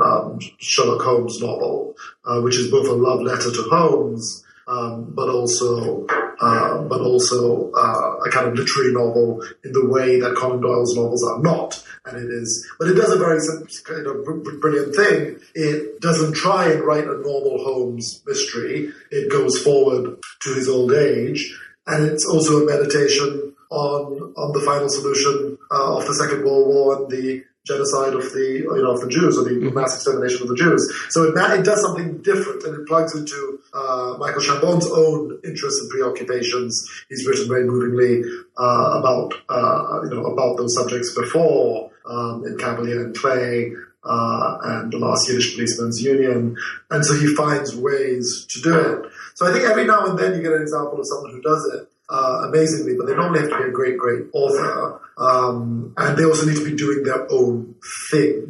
um, 0.02 0.38
Sherlock 0.58 1.02
Holmes 1.02 1.38
novel, 1.40 1.94
uh, 2.24 2.40
which 2.40 2.56
is 2.56 2.70
both 2.70 2.88
a 2.88 2.92
love 2.92 3.20
letter 3.20 3.50
to 3.50 3.62
Holmes, 3.70 4.42
um, 4.66 5.12
but 5.14 5.28
also 5.28 6.06
uh, 6.40 6.82
but 6.82 7.00
also 7.00 7.70
uh, 7.72 8.16
a 8.26 8.30
kind 8.30 8.48
of 8.48 8.54
literary 8.54 8.92
novel 8.92 9.42
in 9.64 9.72
the 9.72 9.88
way 9.88 10.20
that 10.20 10.36
Conan 10.36 10.60
Doyle's 10.60 10.94
novels 10.96 11.24
are 11.26 11.40
not. 11.40 11.82
And 12.04 12.16
it 12.18 12.30
is, 12.30 12.66
but 12.78 12.88
it 12.88 12.94
does 12.94 13.10
a 13.10 13.18
very 13.18 13.40
kind 13.84 14.06
of 14.06 14.60
brilliant 14.60 14.94
thing. 14.94 15.40
It 15.54 16.00
doesn't 16.00 16.34
try 16.34 16.70
and 16.70 16.84
write 16.84 17.04
a 17.04 17.18
normal 17.18 17.64
Holmes 17.64 18.22
mystery. 18.24 18.92
It 19.10 19.30
goes 19.30 19.60
forward 19.60 20.18
to 20.42 20.54
his 20.54 20.68
old 20.68 20.92
age, 20.92 21.58
and 21.86 22.06
it's 22.06 22.24
also 22.24 22.62
a 22.62 22.66
meditation 22.66 23.54
on 23.70 24.34
on 24.36 24.52
the 24.52 24.60
final 24.60 24.88
solution 24.88 25.58
uh, 25.72 25.96
of 25.96 26.06
the 26.06 26.14
Second 26.14 26.44
World 26.44 26.68
War 26.68 26.96
and 27.02 27.10
the 27.10 27.44
genocide 27.66 28.14
of 28.14 28.22
the 28.32 28.62
you 28.64 28.82
know 28.82 28.92
of 28.92 29.00
the 29.00 29.08
Jews 29.08 29.36
or 29.36 29.44
the 29.44 29.50
mm-hmm. 29.50 29.74
mass 29.74 29.94
extermination 29.96 30.42
of 30.42 30.48
the 30.48 30.54
Jews. 30.54 30.82
So 31.10 31.24
it, 31.24 31.34
it 31.36 31.64
does 31.64 31.82
something 31.82 32.22
different 32.22 32.62
and 32.62 32.80
it 32.80 32.86
plugs 32.86 33.14
into 33.14 33.60
uh, 33.74 34.16
Michael 34.18 34.40
Chabon's 34.40 34.86
own 34.90 35.38
interests 35.44 35.80
and 35.80 35.90
preoccupations. 35.90 36.86
He's 37.08 37.26
written 37.26 37.48
very 37.48 37.64
movingly 37.64 38.22
uh, 38.56 39.00
about 39.00 39.34
uh, 39.48 40.02
you 40.04 40.10
know 40.10 40.26
about 40.26 40.56
those 40.56 40.74
subjects 40.74 41.14
before 41.14 41.90
um, 42.06 42.44
in 42.46 42.56
Kavalier 42.56 43.04
and 43.04 43.16
Clay. 43.16 43.72
Uh, 44.08 44.58
and 44.62 44.92
the 44.92 44.98
last 44.98 45.28
Yiddish 45.28 45.56
Policemen's 45.56 46.00
Union, 46.00 46.56
and 46.92 47.04
so 47.04 47.18
he 47.18 47.26
finds 47.34 47.74
ways 47.74 48.46
to 48.48 48.60
do 48.62 48.78
it. 48.78 49.10
So 49.34 49.50
I 49.50 49.52
think 49.52 49.64
every 49.64 49.84
now 49.84 50.06
and 50.06 50.16
then 50.16 50.32
you 50.32 50.42
get 50.42 50.52
an 50.52 50.62
example 50.62 51.00
of 51.00 51.06
someone 51.08 51.32
who 51.32 51.42
does 51.42 51.64
it, 51.74 51.90
uh, 52.08 52.46
amazingly, 52.48 52.94
but 52.96 53.06
they 53.06 53.14
normally 53.14 53.40
have 53.40 53.50
to 53.50 53.58
be 53.58 53.68
a 53.68 53.72
great, 53.72 53.98
great 53.98 54.26
author. 54.32 55.00
Um, 55.18 55.94
and 55.96 56.16
they 56.16 56.24
also 56.24 56.46
need 56.46 56.56
to 56.56 56.64
be 56.64 56.76
doing 56.76 57.02
their 57.04 57.30
own 57.32 57.74
thing 58.10 58.48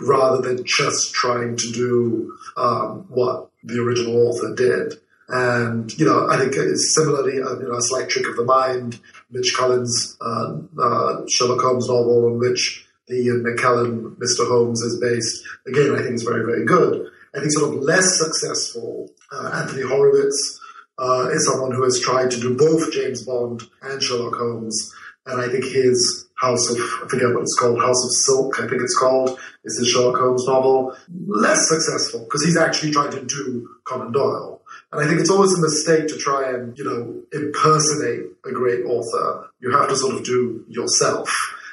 rather 0.00 0.42
than 0.42 0.64
just 0.64 1.14
trying 1.14 1.56
to 1.56 1.72
do 1.72 2.36
um, 2.56 3.06
what 3.08 3.50
the 3.62 3.80
original 3.80 4.28
author 4.28 4.54
did. 4.54 4.94
And, 5.28 5.96
you 5.98 6.06
know, 6.06 6.26
I 6.28 6.38
think 6.38 6.54
it's 6.56 6.94
similarly, 6.94 7.40
uh, 7.40 7.58
you 7.58 7.68
know, 7.68 7.76
a 7.76 7.82
slight 7.82 8.08
trick 8.08 8.26
of 8.26 8.36
the 8.36 8.44
mind, 8.44 8.98
Mitch 9.30 9.54
Cullin's 9.54 10.16
uh, 10.20 10.56
uh, 10.80 11.22
Sherlock 11.28 11.60
Holmes 11.60 11.88
novel 11.88 12.26
on 12.26 12.38
which 12.38 12.86
the 13.08 13.28
McKellen 13.28 14.16
Mr. 14.16 14.48
Holmes 14.48 14.80
is 14.80 14.98
based, 15.00 15.42
again, 15.66 15.94
I 15.94 16.02
think 16.02 16.14
is 16.14 16.22
very, 16.22 16.44
very 16.44 16.64
good. 16.64 17.10
I 17.34 17.40
think 17.40 17.52
sort 17.52 17.74
of 17.74 17.82
less 17.82 18.18
successful 18.18 19.10
uh, 19.30 19.50
Anthony 19.54 19.82
Horowitz 19.82 20.60
uh, 20.98 21.28
is 21.30 21.46
someone 21.46 21.72
who 21.72 21.84
has 21.84 22.00
tried 22.00 22.30
to 22.30 22.40
do 22.40 22.56
both 22.56 22.92
James 22.92 23.24
Bond 23.24 23.62
and 23.82 24.02
Sherlock 24.02 24.34
Holmes, 24.34 24.92
and 25.26 25.40
I 25.40 25.48
think 25.48 25.64
his 25.64 26.28
House 26.38 26.70
of 26.70 26.76
I 26.76 27.08
forget 27.08 27.34
what 27.34 27.42
it's 27.42 27.58
called, 27.58 27.80
House 27.80 28.04
of 28.04 28.12
Silk, 28.12 28.60
I 28.60 28.68
think 28.68 28.80
it's 28.80 28.96
called, 28.96 29.38
is 29.64 29.76
his 29.76 29.88
Sherlock 29.88 30.20
Holmes 30.20 30.46
novel. 30.46 30.96
Less 31.26 31.68
successful 31.68 32.20
because 32.20 32.44
he's 32.44 32.56
actually 32.56 32.92
trying 32.92 33.10
to 33.10 33.24
do 33.24 33.68
Conan 33.84 34.12
Doyle. 34.12 34.62
And 34.92 35.04
I 35.04 35.08
think 35.08 35.20
it's 35.20 35.30
always 35.30 35.52
a 35.52 35.60
mistake 35.60 36.06
to 36.08 36.16
try 36.16 36.50
and, 36.50 36.78
you 36.78 36.84
know, 36.84 37.22
impersonate 37.32 38.26
a 38.46 38.52
great 38.52 38.84
author. 38.86 39.50
You 39.60 39.76
have 39.76 39.88
to 39.88 39.96
sort 39.96 40.14
of 40.14 40.24
do 40.24 40.64
yourself 40.68 41.28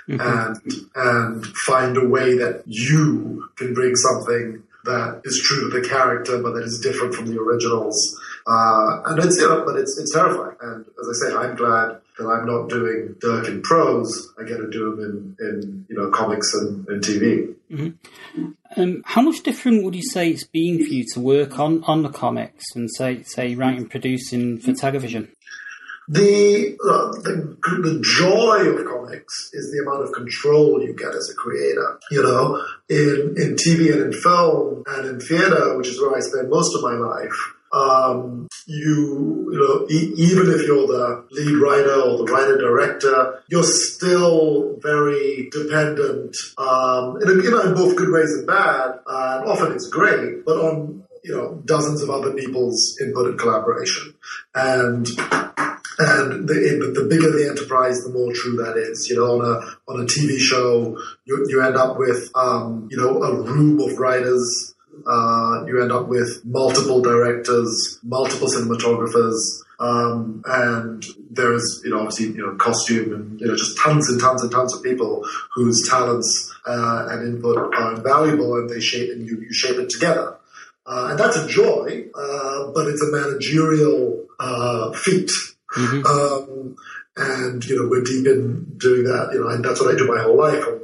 mm-hmm. 0.10 0.20
and 0.20 0.74
and 0.96 1.46
find 1.66 1.96
a 1.98 2.08
way 2.08 2.38
that 2.38 2.64
you 2.66 3.48
can 3.58 3.74
bring 3.76 3.96
something 3.96 4.64
that 4.86 5.22
is 5.26 5.42
true 5.46 5.70
to 5.70 5.80
the 5.80 5.88
character, 5.88 6.42
but 6.42 6.54
that 6.54 6.64
is 6.64 6.80
different 6.80 7.14
from 7.14 7.28
the 7.28 7.40
originals. 7.40 8.20
Uh, 8.48 9.02
and 9.08 9.24
it's, 9.24 9.38
you 9.38 9.48
know, 9.48 9.64
but 9.66 9.76
it's, 9.76 9.98
it's 10.00 10.14
terrifying. 10.14 10.56
And 10.62 10.86
as 10.86 11.10
I 11.10 11.28
say, 11.28 11.36
I'm 11.36 11.56
glad 11.56 12.00
that 12.18 12.28
I'm 12.28 12.46
not 12.46 12.70
doing 12.70 13.16
Dirk 13.20 13.48
in 13.48 13.62
prose. 13.62 14.34
I 14.40 14.44
get 14.44 14.58
to 14.58 14.70
do 14.70 14.94
him 14.94 15.36
in, 15.40 15.48
in 15.48 15.86
you 15.90 15.98
know, 15.98 16.10
comics 16.12 16.54
and, 16.54 16.88
and 16.88 17.04
TV. 17.04 17.56
Mm-hmm. 17.72 18.52
Um, 18.78 19.02
how 19.06 19.22
much 19.22 19.42
different 19.44 19.84
would 19.84 19.96
you 19.96 20.04
say 20.04 20.30
it's 20.30 20.44
been 20.44 20.78
for 20.78 20.94
you 20.94 21.06
to 21.14 21.20
work 21.20 21.60
on, 21.60 21.84
on 21.86 22.04
the 22.04 22.10
comics 22.10 22.64
and 22.76 22.90
say, 22.92 23.24
say, 23.24 23.56
writing, 23.56 23.88
producing 23.88 24.60
for 24.60 24.74
television? 24.74 25.32
The, 26.08 26.78
uh, 26.86 27.20
the 27.24 27.58
the 27.82 28.00
joy 28.04 28.70
of 28.70 28.86
comics 28.86 29.50
is 29.54 29.72
the 29.72 29.82
amount 29.82 30.04
of 30.04 30.14
control 30.14 30.80
you 30.80 30.96
get 30.96 31.16
as 31.16 31.32
a 31.32 31.34
creator. 31.34 32.00
You 32.12 32.22
know, 32.22 32.64
in 32.88 33.34
in 33.38 33.56
TV 33.56 33.92
and 33.92 34.14
in 34.14 34.14
film 34.14 34.84
and 34.86 35.08
in 35.08 35.20
theater, 35.20 35.76
which 35.76 35.88
is 35.88 36.00
where 36.00 36.16
I 36.16 36.20
spend 36.20 36.52
most 36.52 36.76
of 36.76 36.84
my 36.84 36.94
life. 36.94 37.55
Um, 37.76 38.48
you, 38.68 39.50
you 39.52 39.60
know, 39.60 39.86
e- 39.90 40.14
even 40.16 40.50
if 40.50 40.66
you're 40.66 40.88
the 40.88 41.26
lead 41.32 41.58
writer 41.58 42.02
or 42.02 42.18
the 42.18 42.32
writer 42.32 42.58
director, 42.58 43.44
you're 43.50 43.64
still 43.64 44.78
very 44.82 45.50
dependent, 45.52 46.36
um, 46.58 47.22
in, 47.22 47.44
you 47.44 47.52
know, 47.52 47.62
in 47.62 47.74
both 47.76 47.96
good 47.96 48.12
ways 48.12 48.34
and 48.34 48.48
bad. 48.48 49.00
and 49.06 49.46
often 49.50 49.74
it's 49.74 49.88
great, 49.88 50.46
but 50.46 50.58
on 50.58 51.04
you 51.24 51.36
know 51.36 51.62
dozens 51.66 52.02
of 52.02 52.10
other 52.10 52.34
people's 52.34 52.98
input 53.02 53.28
and 53.28 53.40
collaboration, 53.40 54.14
and 54.54 55.08
and 55.98 56.48
the, 56.48 56.92
the 56.94 57.08
bigger 57.10 57.32
the 57.32 57.48
enterprise, 57.50 58.04
the 58.04 58.12
more 58.12 58.32
true 58.34 58.58
that 58.58 58.78
is. 58.78 59.10
You 59.10 59.18
know, 59.18 59.40
on 59.40 59.46
a 59.46 59.92
on 59.92 60.02
a 60.02 60.06
TV 60.06 60.38
show, 60.38 60.98
you, 61.26 61.46
you 61.50 61.62
end 61.62 61.76
up 61.76 61.98
with 61.98 62.30
um, 62.36 62.88
you 62.92 62.98
know 62.98 63.22
a 63.22 63.42
room 63.42 63.80
of 63.82 63.98
writers. 63.98 64.75
Uh, 65.06 65.66
you 65.68 65.82
end 65.82 65.92
up 65.92 66.08
with 66.08 66.42
multiple 66.46 67.02
directors, 67.02 68.00
multiple 68.04 68.48
cinematographers, 68.48 69.36
um, 69.80 70.44
and 70.46 71.06
there's 71.30 71.82
you 71.84 71.92
know 71.92 72.00
obviously 72.00 72.28
you 72.28 72.46
know 72.46 72.56
costume 72.56 73.14
and 73.14 73.42
you 73.42 73.48
know 73.48 73.56
just 73.56 73.78
tons 73.78 74.10
and 74.10 74.20
tons 74.20 74.42
and 74.42 74.52
tons 74.52 74.74
of 74.76 74.84
people 74.84 75.26
whose 75.54 75.88
talents 75.90 76.54
uh, 76.66 77.08
and 77.12 77.28
input 77.28 77.58
are 77.58 77.96
invaluable, 77.96 78.56
and 78.56 78.70
they 78.70 78.80
shape 78.80 79.12
and 79.12 79.28
you, 79.28 79.40
you 79.42 79.54
shape 79.54 79.78
it 79.78 79.90
together. 79.90 80.38
Uh, 80.88 81.08
and 81.10 81.20
that's 81.20 81.36
a 81.36 81.48
joy, 81.48 82.06
uh, 82.14 82.72
but 82.72 82.88
it's 82.88 83.02
a 83.02 83.12
managerial 83.12 84.24
uh, 84.40 84.92
feat 84.92 85.32
Mm-hmm. 85.76 86.06
Um, 86.06 86.76
and, 87.18 87.66
you 87.66 87.82
know, 87.82 87.90
we're 87.90 88.04
deep 88.04 88.28
in 88.28 88.78
doing 88.78 89.04
that, 89.04 89.32
you 89.34 89.42
know, 89.42 89.50
and 89.50 89.64
that's 89.64 89.82
what 89.82 89.94
I 89.94 89.98
do 89.98 90.08
my 90.08 90.22
whole 90.22 90.38
life 90.38 90.66
on 90.66 90.80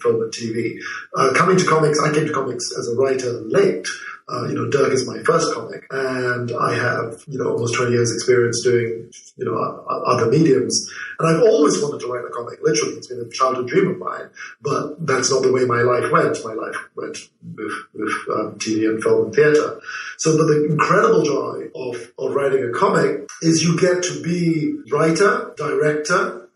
film 0.00 0.22
and 0.22 0.32
TV. 0.32 0.78
Uh, 1.16 1.32
coming 1.34 1.56
to 1.56 1.64
comics, 1.64 1.98
I 2.00 2.12
came 2.12 2.26
to 2.26 2.32
comics 2.32 2.72
as 2.78 2.88
a 2.88 2.94
writer 2.94 3.32
late. 3.42 3.86
Uh, 4.26 4.48
you 4.48 4.54
know, 4.54 4.70
Dirk 4.70 4.90
is 4.94 5.06
my 5.06 5.22
first 5.24 5.52
comic, 5.52 5.84
and 5.90 6.50
I 6.58 6.74
have, 6.74 7.22
you 7.26 7.38
know, 7.38 7.50
almost 7.50 7.74
20 7.74 7.92
years 7.92 8.10
experience 8.10 8.62
doing, 8.62 9.12
you 9.36 9.44
know, 9.44 9.54
other 9.54 10.30
mediums. 10.30 10.90
And 11.18 11.28
I've 11.28 11.42
always 11.42 11.80
wanted 11.82 12.00
to 12.00 12.06
write 12.10 12.24
a 12.24 12.30
comic, 12.30 12.58
literally. 12.62 12.94
It's 12.94 13.08
been 13.08 13.20
a 13.20 13.28
childhood 13.28 13.68
dream 13.68 13.90
of 13.90 13.98
mine, 13.98 14.30
but 14.62 15.06
that's 15.06 15.30
not 15.30 15.42
the 15.42 15.52
way 15.52 15.66
my 15.66 15.82
life 15.82 16.10
went. 16.10 16.42
My 16.42 16.54
life 16.54 16.76
went 16.96 17.18
with, 17.54 17.72
with 17.92 18.12
um, 18.32 18.54
TV 18.56 18.88
and 18.88 19.02
film 19.02 19.26
and 19.26 19.34
theater. 19.34 19.80
So 20.16 20.38
the, 20.38 20.44
the 20.44 20.72
incredible 20.72 21.22
joy 21.22 21.68
of, 21.74 22.10
of 22.18 22.34
writing 22.34 22.64
a 22.64 22.72
comic 22.72 23.28
is 23.42 23.62
you 23.62 23.78
get 23.78 24.02
to 24.04 24.22
be 24.22 24.74
writer, 24.90 25.52
director, 25.58 26.48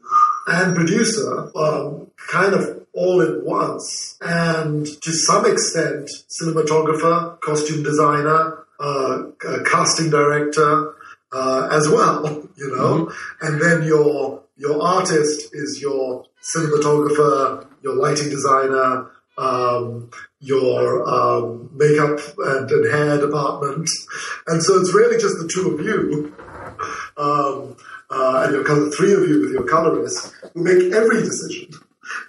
and 0.47 0.74
producer, 0.74 1.51
um, 1.55 2.11
kind 2.30 2.55
of 2.55 2.77
all 2.99 3.22
at 3.22 3.44
once. 3.44 4.18
And 4.20 4.86
to 4.86 5.12
some 5.12 5.46
extent, 5.46 6.11
cinematographer, 6.28 7.40
costume 7.40 7.82
designer, 7.82 8.64
uh, 8.80 9.24
casting 9.64 10.11
director, 10.11 10.94
uh, 11.32 11.68
as 11.70 11.88
well, 11.88 12.26
you 12.57 12.76
know. 12.76 13.07
Mm-hmm. 13.07 13.46
And 13.46 13.62
then 13.62 13.82
your 13.86 14.42
your 14.57 14.82
artist 14.82 15.55
is 15.55 15.80
your 15.80 16.24
cinematographer, 16.42 17.66
your 17.82 17.94
lighting 17.94 18.30
designer, 18.30 19.11
um, 19.36 20.11
your 20.40 21.09
um, 21.09 21.70
makeup 21.74 22.18
and, 22.38 22.68
and, 22.70 22.92
hair 22.92 23.20
department, 23.20 23.88
and 24.49 24.62
so 24.62 24.80
it's 24.80 24.92
really 24.92 25.16
just 25.16 25.36
the 25.38 25.49
two 25.49 25.74
of 25.74 25.80
you, 25.80 26.34
um, 27.16 27.76
uh, 28.11 28.42
and 28.44 28.53
your 28.53 28.64
color, 28.64 28.90
three 28.90 29.12
of 29.12 29.28
you 29.28 29.42
with 29.42 29.53
your 29.53 29.64
colorist 29.64 30.34
who 30.55 30.64
make 30.64 30.92
every 30.92 31.22
decision. 31.22 31.70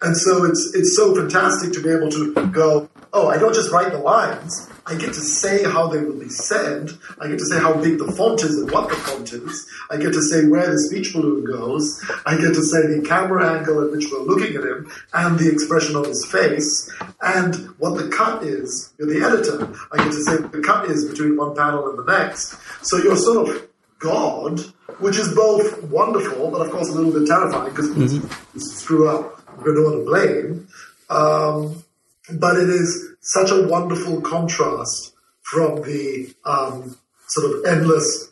And 0.01 0.15
so 0.15 0.45
it's 0.45 0.71
it's 0.73 0.95
so 0.95 1.15
fantastic 1.15 1.73
to 1.73 1.82
be 1.82 1.89
able 1.89 2.09
to 2.11 2.34
go, 2.51 2.89
oh, 3.13 3.27
I 3.27 3.38
don't 3.38 3.53
just 3.53 3.71
write 3.71 3.91
the 3.91 3.99
lines. 3.99 4.69
I 4.86 4.95
get 4.95 5.13
to 5.13 5.21
say 5.21 5.63
how 5.63 5.88
they 5.88 6.01
will 6.03 6.19
be 6.19 6.30
said. 6.30 6.89
I 7.21 7.27
get 7.27 7.38
to 7.38 7.45
say 7.45 7.59
how 7.59 7.80
big 7.80 7.99
the 7.99 8.11
font 8.11 8.41
is 8.41 8.57
and 8.57 8.71
what 8.71 8.89
the 8.89 8.95
font 8.95 9.32
is. 9.34 9.67
I 9.91 9.97
get 9.97 10.13
to 10.13 10.21
say 10.21 10.47
where 10.47 10.69
the 10.71 10.80
speech 10.80 11.13
balloon 11.13 11.45
goes. 11.45 12.03
I 12.25 12.38
get 12.38 12.55
to 12.55 12.63
say 12.63 12.88
the 12.88 13.05
camera 13.07 13.57
angle 13.57 13.84
at 13.84 13.91
which 13.91 14.05
we're 14.11 14.21
looking 14.21 14.55
at 14.55 14.63
him 14.63 14.91
and 15.13 15.38
the 15.38 15.51
expression 15.51 15.95
on 15.95 16.05
his 16.05 16.25
face 16.25 16.91
and 17.21 17.55
what 17.77 17.97
the 17.97 18.07
cut 18.09 18.43
is. 18.43 18.91
You're 18.97 19.09
the 19.09 19.23
editor. 19.23 19.71
I 19.91 19.97
get 19.97 20.11
to 20.11 20.23
say 20.23 20.38
what 20.38 20.51
the 20.51 20.61
cut 20.61 20.86
is 20.89 21.05
between 21.05 21.38
one 21.38 21.55
panel 21.55 21.88
and 21.89 21.99
the 21.99 22.11
next. 22.11 22.57
So 22.82 22.97
you're 22.97 23.15
sort 23.15 23.49
of 23.49 23.67
God, 23.99 24.59
which 24.99 25.17
is 25.17 25.36
both 25.36 25.84
wonderful, 25.84 26.49
but 26.49 26.65
of 26.65 26.71
course 26.71 26.89
a 26.89 26.93
little 26.93 27.11
bit 27.11 27.27
terrifying 27.27 27.69
because 27.69 27.89
mm-hmm. 27.91 28.25
you 28.55 28.59
screw 28.59 29.07
up 29.07 29.38
one 29.64 29.99
to 29.99 30.05
blame. 30.05 30.68
Um, 31.10 31.84
but 32.32 32.57
it 32.57 32.70
is 32.70 33.16
such 33.22 33.51
a 33.51 33.68
wonderful 33.68 34.22
contrast 34.22 35.14
from 35.41 35.82
the 35.82 36.34
um, 36.45 36.97
sort 37.28 37.51
of 37.51 37.66
endless 37.66 38.30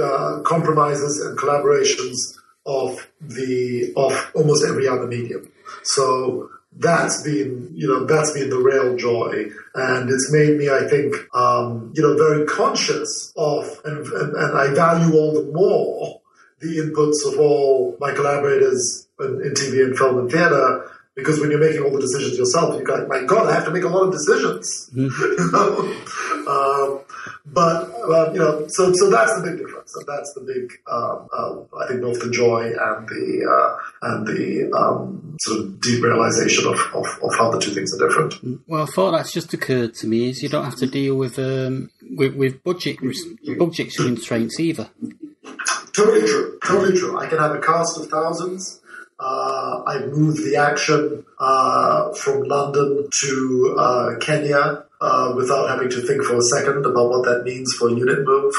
uh, 0.00 0.40
compromises 0.44 1.20
and 1.20 1.38
collaborations 1.38 2.16
of 2.66 3.10
the 3.20 3.92
of 3.96 4.32
almost 4.34 4.64
every 4.66 4.88
other 4.88 5.06
medium. 5.06 5.50
So 5.82 6.50
that's 6.76 7.22
been 7.22 7.70
you 7.74 7.86
know 7.86 8.04
that's 8.04 8.32
been 8.32 8.50
the 8.50 8.58
real 8.58 8.96
joy, 8.96 9.46
and 9.74 10.10
it's 10.10 10.32
made 10.32 10.58
me 10.58 10.68
I 10.68 10.88
think 10.88 11.14
um, 11.34 11.92
you 11.94 12.02
know 12.02 12.16
very 12.16 12.46
conscious 12.46 13.32
of 13.36 13.80
and, 13.84 14.06
and, 14.06 14.36
and 14.36 14.58
I 14.58 14.74
value 14.74 15.14
all 15.14 15.34
the 15.34 15.50
more 15.52 16.20
the 16.60 16.78
inputs 16.78 17.30
of 17.32 17.38
all 17.38 17.96
my 18.00 18.12
collaborators 18.12 19.03
in, 19.20 19.54
TV 19.54 19.84
and 19.84 19.96
film 19.96 20.18
and 20.18 20.30
theatre 20.30 20.90
because 21.14 21.40
when 21.40 21.50
you're 21.50 21.60
making 21.60 21.82
all 21.82 21.92
the 21.92 22.00
decisions 22.00 22.36
yourself, 22.36 22.76
you 22.76 22.84
go, 22.84 23.06
my 23.06 23.22
God, 23.22 23.48
I 23.48 23.54
have 23.54 23.64
to 23.66 23.70
make 23.70 23.84
a 23.84 23.88
lot 23.88 24.02
of 24.02 24.12
decisions. 24.12 24.90
Mm-hmm. 24.92 26.48
um, 26.48 27.00
but 27.46 27.90
uh, 28.10 28.32
you 28.32 28.38
know, 28.38 28.66
so 28.68 28.92
so 28.94 29.10
that's 29.10 29.34
the 29.36 29.42
big 29.42 29.58
difference, 29.58 29.94
and 29.96 30.06
that's 30.06 30.32
the 30.34 30.40
big, 30.40 30.72
um, 30.90 31.28
uh, 31.32 31.84
I 31.84 31.88
think, 31.88 32.00
both 32.00 32.20
the 32.20 32.30
joy 32.30 32.64
and 32.64 33.08
the 33.08 33.46
uh, 33.46 34.08
and 34.08 34.26
the 34.26 34.72
um, 34.76 35.36
sort 35.40 35.60
of 35.60 35.80
deep 35.80 36.02
realization 36.02 36.66
of, 36.66 36.78
of, 36.94 37.06
of, 37.22 37.34
how 37.36 37.50
the 37.50 37.60
two 37.60 37.70
things 37.70 37.94
are 37.94 38.08
different. 38.08 38.62
Well, 38.66 38.82
I 38.82 38.86
thought 38.86 39.12
that's 39.12 39.32
just 39.32 39.52
occurred 39.54 39.94
to 39.96 40.06
me 40.06 40.30
is 40.30 40.42
you 40.42 40.48
don't 40.48 40.64
have 40.64 40.76
to 40.76 40.86
deal 40.86 41.16
with 41.16 41.38
um, 41.38 41.90
with, 42.16 42.34
with 42.34 42.64
budget 42.64 42.98
budget 43.58 43.94
constraints 43.94 44.58
either. 44.58 44.90
Totally 45.92 46.26
true. 46.26 46.58
Totally 46.64 46.98
true. 46.98 47.18
I 47.18 47.26
can 47.26 47.38
have 47.38 47.54
a 47.54 47.60
cast 47.60 48.00
of 48.00 48.08
thousands. 48.08 48.80
Uh, 49.24 49.82
I 49.86 50.04
moved 50.04 50.44
the 50.44 50.56
action 50.56 51.24
uh, 51.40 52.12
from 52.12 52.42
London 52.42 53.08
to 53.10 53.76
uh, 53.78 54.18
Kenya 54.18 54.84
uh, 55.00 55.32
without 55.34 55.70
having 55.70 55.88
to 55.88 56.02
think 56.02 56.22
for 56.24 56.36
a 56.36 56.42
second 56.42 56.84
about 56.84 57.08
what 57.08 57.24
that 57.24 57.42
means 57.42 57.72
for 57.72 57.88
a 57.88 57.94
unit 57.94 58.18
move. 58.26 58.52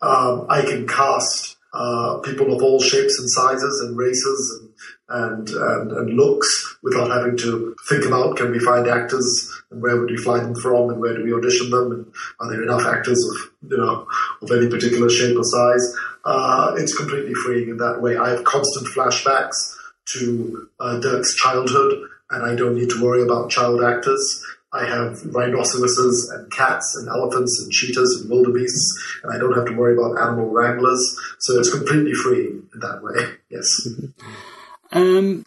Um, 0.00 0.46
I 0.48 0.62
can 0.62 0.88
cast 0.88 1.58
uh, 1.74 2.18
people 2.24 2.56
of 2.56 2.62
all 2.62 2.80
shapes 2.80 3.18
and 3.18 3.30
sizes 3.30 3.84
and 3.86 3.98
races 3.98 4.58
and 4.58 4.72
and, 5.08 5.48
and, 5.50 5.92
and 5.92 6.16
looks 6.16 6.78
without 6.82 7.08
having 7.08 7.36
to 7.36 7.76
think 7.88 8.04
about 8.04 8.36
can 8.36 8.50
we 8.50 8.58
find 8.58 8.88
actors 8.88 9.62
and 9.70 9.80
where 9.80 10.00
would 10.00 10.10
we 10.10 10.16
fly 10.16 10.40
them 10.40 10.54
from 10.56 10.90
and 10.90 11.00
where 11.00 11.16
do 11.16 11.22
we 11.22 11.32
audition 11.32 11.70
them 11.70 11.92
and 11.92 12.06
are 12.40 12.50
there 12.50 12.62
enough 12.64 12.84
actors 12.84 13.22
of 13.30 13.70
you 13.70 13.76
know 13.76 14.04
of 14.42 14.50
any 14.50 14.68
particular 14.68 15.08
shape 15.08 15.36
or 15.38 15.44
size 15.44 15.96
uh, 16.24 16.74
it's 16.76 16.96
completely 16.96 17.34
freeing 17.34 17.68
in 17.68 17.76
that 17.76 18.02
way 18.02 18.16
I 18.16 18.30
have 18.30 18.42
constant 18.42 18.88
flashbacks 18.88 19.75
to 20.14 20.68
uh, 20.80 20.98
Dirk's 21.00 21.34
childhood 21.36 22.08
and 22.30 22.44
I 22.44 22.54
don't 22.56 22.74
need 22.74 22.90
to 22.90 23.02
worry 23.02 23.22
about 23.22 23.50
child 23.50 23.82
actors 23.82 24.44
I 24.76 24.84
have 24.84 25.24
rhinoceroses 25.34 26.30
and 26.30 26.50
cats 26.52 26.96
and 26.96 27.08
elephants 27.08 27.60
and 27.62 27.72
cheetahs 27.72 28.20
and 28.20 28.30
wildebeests, 28.30 29.20
and 29.22 29.32
I 29.32 29.38
don't 29.38 29.54
have 29.54 29.66
to 29.66 29.72
worry 29.72 29.94
about 29.94 30.18
animal 30.20 30.50
wranglers. 30.50 31.18
So 31.38 31.58
it's 31.58 31.70
completely 31.70 32.12
free 32.12 32.46
in 32.48 32.80
that 32.80 33.02
way. 33.02 33.36
Yes. 33.50 33.88
Um, 34.92 35.44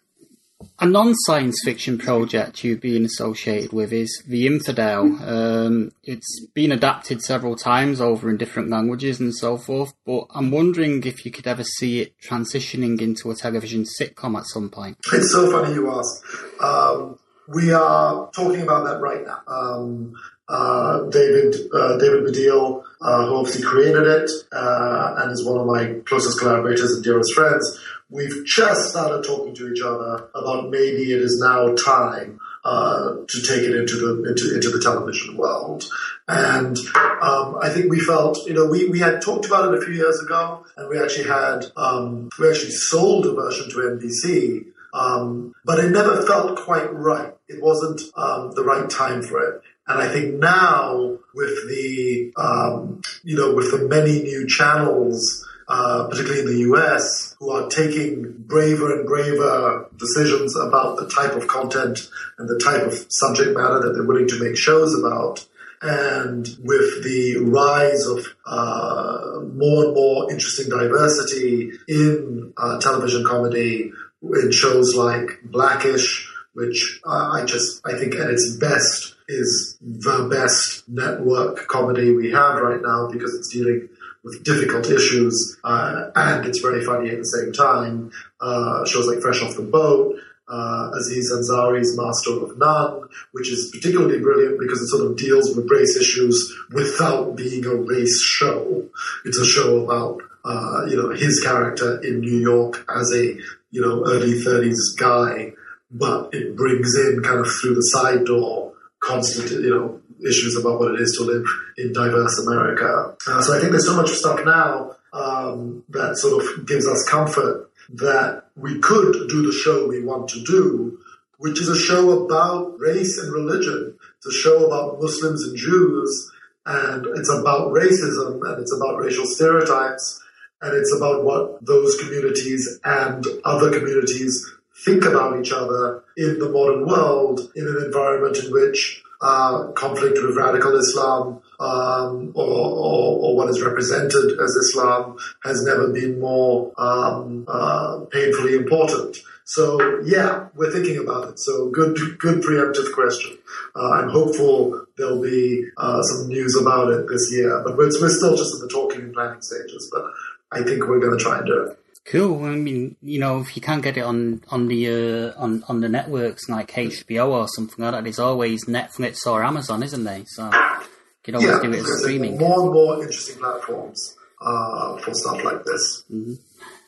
a 0.82 0.86
non-science 0.86 1.62
fiction 1.64 1.98
project 1.98 2.64
you've 2.64 2.80
been 2.80 3.04
associated 3.04 3.74
with 3.74 3.92
is 3.92 4.24
The 4.28 4.48
Infidel. 4.48 5.04
Um, 5.22 5.92
it's 6.04 6.46
been 6.54 6.72
adapted 6.72 7.22
several 7.22 7.56
times 7.56 8.00
over 8.00 8.30
in 8.30 8.38
different 8.38 8.70
languages 8.70 9.20
and 9.20 9.36
so 9.36 9.58
forth, 9.58 9.94
but 10.06 10.28
I'm 10.32 10.52
wondering 10.52 11.04
if 11.04 11.26
you 11.26 11.32
could 11.32 11.48
ever 11.48 11.64
see 11.64 12.00
it 12.00 12.14
transitioning 12.22 13.02
into 13.02 13.30
a 13.30 13.36
television 13.36 13.84
sitcom 14.00 14.38
at 14.38 14.46
some 14.46 14.70
point. 14.70 14.98
It's 15.14 15.32
so 15.32 15.52
funny 15.52 15.74
you 15.74 15.92
ask. 15.92 16.64
Um, 16.64 17.20
we 17.48 17.74
are 17.74 18.30
talking 18.32 18.62
about 18.62 18.86
that 18.86 19.02
right 19.02 19.26
now. 19.26 19.42
Um, 19.48 20.14
uh, 20.48 21.04
David 21.10 21.56
uh, 21.74 21.98
David 21.98 22.24
Baddiel, 22.24 22.84
uh, 23.02 23.28
who 23.28 23.36
obviously 23.36 23.64
created 23.64 24.08
it 24.08 24.32
uh, 24.52 25.16
and 25.20 25.32
is 25.32 25.46
one 25.46 25.60
of 25.60 25.68
my 25.68 26.00
closest 26.06 26.40
collaborators 26.40 26.92
and 26.94 27.04
dearest 27.04 27.34
friends, 27.34 27.80
we've 28.10 28.46
just 28.46 28.90
started 28.90 29.24
talking 29.24 29.54
to 29.56 29.72
each 29.72 29.82
other 29.82 30.30
about 30.34 30.70
maybe 30.70 31.12
it 31.14 31.22
is 31.22 31.40
now 31.40 31.76
time 31.76 32.40
uh, 32.66 33.16
to 33.28 33.42
take 33.42 33.62
it 33.62 33.76
into 33.76 33.96
the 33.96 34.30
into, 34.30 34.56
into 34.56 34.70
the 34.70 34.82
television 34.82 35.38
world. 35.38 35.90
And 36.28 36.78
um, 37.22 37.58
I 37.62 37.70
think 37.70 37.90
we 37.90 38.00
felt, 38.00 38.46
you 38.46 38.54
know, 38.54 38.68
we, 38.68 38.88
we 38.90 39.00
had 39.00 39.22
talked 39.22 39.46
about 39.46 39.74
it 39.74 39.82
a 39.82 39.86
few 39.86 39.94
years 39.94 40.22
ago, 40.22 40.66
and 40.78 40.90
we 40.90 41.02
actually 41.02 41.28
had 41.28 41.66
um, 41.78 42.30
we 42.38 42.50
actually 42.50 42.72
sold 42.72 43.26
a 43.26 43.34
version 43.34 43.70
to 43.70 43.76
NBC. 43.78 44.66
Um, 44.92 45.54
but 45.66 45.80
it 45.80 45.92
never 45.92 46.24
felt 46.24 46.60
quite 46.60 46.92
right. 46.92 47.34
It 47.48 47.62
wasn't 47.62 48.02
um, 48.18 48.52
the 48.56 48.64
right 48.64 48.90
time 48.90 49.22
for 49.22 49.40
it. 49.40 49.62
And 49.88 50.02
I 50.02 50.08
think 50.08 50.36
now 50.36 51.18
with 51.34 51.68
the, 51.68 52.32
um, 52.38 53.02
you 53.24 53.36
know, 53.36 53.56
with 53.56 53.72
the 53.72 53.88
many 53.88 54.22
new 54.24 54.48
channels, 54.48 55.48
uh, 55.70 56.08
particularly 56.10 56.40
in 56.40 56.48
the 56.48 56.60
US, 56.72 57.36
who 57.40 57.52
are 57.52 57.70
taking 57.70 58.34
braver 58.40 59.00
and 59.00 59.08
braver 59.08 59.88
decisions 59.98 60.56
about 60.56 60.98
the 60.98 61.08
type 61.08 61.34
of 61.36 61.48
content 61.48 62.10
and 62.40 62.50
the 62.50 62.58
type 62.58 62.82
of 62.82 63.06
subject 63.10 63.56
matter 63.56 63.80
that 63.80 63.94
they're 63.94 64.04
willing 64.04 64.28
to 64.28 64.44
make 64.44 64.58
shows 64.58 64.98
about. 64.98 65.46
And 65.82 66.46
with 66.64 67.04
the 67.04 67.38
rise 67.46 68.06
of 68.08 68.26
uh, 68.46 69.42
more 69.54 69.86
and 69.86 69.94
more 69.94 70.32
interesting 70.32 70.70
diversity 70.70 71.72
in 71.88 72.52
uh, 72.58 72.80
television 72.80 73.24
comedy, 73.24 73.94
in 74.22 74.52
shows 74.52 74.96
like 74.96 75.40
Blackish, 75.44 76.30
which 76.54 77.00
uh, 77.06 77.30
I 77.32 77.46
just 77.46 77.80
I 77.86 77.98
think 77.98 78.16
at 78.16 78.30
its 78.30 78.58
best 78.58 79.16
is 79.28 79.78
the 79.82 80.28
best 80.30 80.90
network 80.90 81.68
comedy 81.68 82.12
we 82.12 82.32
have 82.32 82.60
right 82.60 82.82
now 82.82 83.08
because 83.12 83.34
it's 83.36 83.54
dealing 83.54 83.88
with 84.30 84.44
difficult 84.44 84.90
issues 84.90 85.58
uh, 85.64 86.12
and 86.16 86.46
it's 86.46 86.60
very 86.60 86.84
funny 86.84 87.10
at 87.10 87.18
the 87.18 87.26
same 87.26 87.52
time. 87.52 88.12
Uh, 88.40 88.86
shows 88.86 89.08
like 89.08 89.20
Fresh 89.20 89.42
Off 89.42 89.56
the 89.56 89.64
Boat, 89.64 90.16
uh, 90.48 90.92
Aziz 90.98 91.32
Ansari's 91.32 91.98
Master 91.98 92.44
of 92.44 92.58
None, 92.58 93.08
which 93.32 93.52
is 93.52 93.70
particularly 93.72 94.20
brilliant 94.20 94.60
because 94.60 94.82
it 94.82 94.88
sort 94.88 95.10
of 95.10 95.18
deals 95.18 95.56
with 95.56 95.70
race 95.70 95.98
issues 95.98 96.56
without 96.72 97.36
being 97.36 97.66
a 97.66 97.76
race 97.76 98.22
show. 98.22 98.86
It's 99.26 99.38
a 99.38 99.46
show 99.46 99.84
about 99.84 100.22
uh, 100.46 100.86
you 100.88 100.98
know 100.98 101.10
his 101.10 101.42
character 101.44 102.02
in 102.02 102.22
New 102.22 102.38
York 102.38 102.86
as 102.96 103.12
a 103.14 103.38
you 103.72 103.82
know 103.82 104.04
early 104.08 104.34
30s 104.34 104.98
guy, 104.98 105.54
but 105.92 106.34
it 106.34 106.56
brings 106.56 106.96
in 106.96 107.22
kind 107.24 107.40
of 107.40 107.48
through 107.62 107.76
the 107.76 107.82
side 107.82 108.26
door 108.26 108.74
constant 109.02 109.52
you 109.64 109.70
know 109.70 110.02
issues 110.26 110.58
about 110.58 110.80
what 110.80 110.94
it 110.94 111.02
is 111.02 111.16
to 111.18 111.24
live 111.24 111.46
in 111.78 111.94
diverse 111.94 112.40
America. 112.40 113.16
Uh, 113.28 113.42
so 113.42 113.56
I 113.56 113.60
think 113.60 113.72
there's 113.72 113.86
so 113.86 113.96
much 113.96 114.10
stuff 114.10 114.40
now 114.46 114.96
um, 115.14 115.84
that 115.90 116.18
sort 116.18 116.44
of 116.44 116.68
gives 116.68 116.88
us 116.88 117.08
comfort 117.08 117.70
that 117.90 118.46
we 118.56 118.80
could 118.80 119.28
do 119.30 119.46
the 119.46 119.52
show 119.52 119.88
we 119.88 120.04
want 120.04 120.30
to 120.30 120.44
do, 120.44 121.00
which 121.38 121.60
is 121.60 121.70
a 121.70 121.78
show 121.78 122.26
about 122.26 122.80
race 122.80 123.18
and 123.18 123.34
religion. 123.34 123.98
It's 124.18 124.28
a 124.28 124.40
show 124.40 124.66
about 124.66 125.02
Muslims 125.02 125.44
and 125.44 125.58
Jews, 125.58 126.32
and 126.66 127.06
it's 127.18 127.30
about 127.30 127.72
racism 127.72 128.42
and 128.48 128.62
it's 128.62 128.74
about 128.74 129.00
racial 129.00 129.26
stereotypes, 129.26 130.22
and 130.62 130.76
it's 130.76 130.94
about 130.94 131.24
what 131.24 131.66
those 131.66 131.96
communities 132.00 132.80
and 132.84 133.26
other 133.46 133.72
communities 133.72 134.46
think 134.86 135.04
about 135.06 135.40
each 135.40 135.52
other 135.52 136.04
in 136.16 136.40
the 136.40 136.50
modern 136.50 136.86
world 136.86 137.52
in 137.56 137.68
an 137.68 137.82
environment 137.86 138.38
in 138.38 138.52
which 138.52 139.02
uh, 139.22 139.72
conflict 139.74 140.18
with 140.22 140.36
radical 140.36 140.78
Islam 140.78 141.42
um, 141.60 142.32
or, 142.36 142.46
or, 142.46 143.18
or, 143.20 143.36
what 143.36 143.50
is 143.50 143.62
represented 143.62 144.40
as 144.40 144.56
Islam 144.56 145.18
has 145.44 145.62
never 145.64 145.92
been 145.92 146.20
more 146.20 146.72
um, 146.78 147.46
uh, 147.50 148.00
painfully 148.12 148.56
important. 148.56 149.18
So 149.44 150.00
yeah, 150.06 150.48
we're 150.56 150.72
thinking 150.72 151.00
about 151.00 151.28
it. 151.28 151.40
So 151.40 151.70
good, 151.70 151.98
good 152.18 152.42
preemptive 152.44 152.94
question. 152.94 153.38
Uh, 153.76 153.90
I'm 153.92 154.10
hopeful 154.10 154.86
there'll 154.98 155.22
be 155.22 155.66
uh, 155.76 156.02
some 156.04 156.30
news 156.30 156.56
about 156.56 156.92
it 156.92 157.10
this 157.10 157.30
year, 157.34 157.62
but 157.66 157.76
we're, 157.76 157.90
we're 158.00 158.10
still 158.10 158.38
just 158.38 158.54
in 158.56 158.62
the 158.62 158.70
talking 158.72 159.02
and 159.02 159.14
planning 159.14 159.42
stages. 159.42 159.90
But 159.92 160.06
I 160.52 160.64
think 160.64 160.88
we're 160.88 161.00
going 161.00 161.18
to 161.18 161.24
try 161.24 161.40
and 161.40 161.48
do 161.48 161.64
it. 161.64 161.80
Cool. 162.06 162.46
I 162.46 162.56
mean, 162.56 162.96
you 163.02 163.20
know, 163.20 163.40
if 163.40 163.56
you 163.56 163.62
can't 163.62 163.84
get 163.84 163.98
it 163.98 164.02
on 164.02 164.44
on 164.50 164.68
the 164.68 164.88
uh, 164.88 165.34
on 165.38 165.64
on 165.68 165.82
the 165.82 165.90
networks 165.90 166.50
like 166.50 166.72
HBO 166.72 167.30
or 167.30 167.48
something 167.48 167.84
like 167.84 167.94
that, 167.94 168.04
there's 168.04 168.20
always 168.20 168.66
Netflix 168.66 169.28
or 169.28 169.44
Amazon, 169.44 169.84
isn't 169.84 170.04
there? 170.04 170.24
So 170.26 170.46
you 170.46 170.88
can 171.24 171.36
always 171.36 171.50
yeah, 171.50 171.62
do 171.62 171.74
it 171.74 171.80
as 171.80 172.02
streaming. 172.02 172.38
More 172.38 172.62
and 172.62 172.74
more 172.74 172.96
interesting 172.96 173.38
platforms 173.38 174.16
uh, 174.42 174.98
for 174.98 175.14
stuff 175.14 175.44
like 175.44 175.64
this. 175.64 176.04
Mm-hmm. 176.12 176.34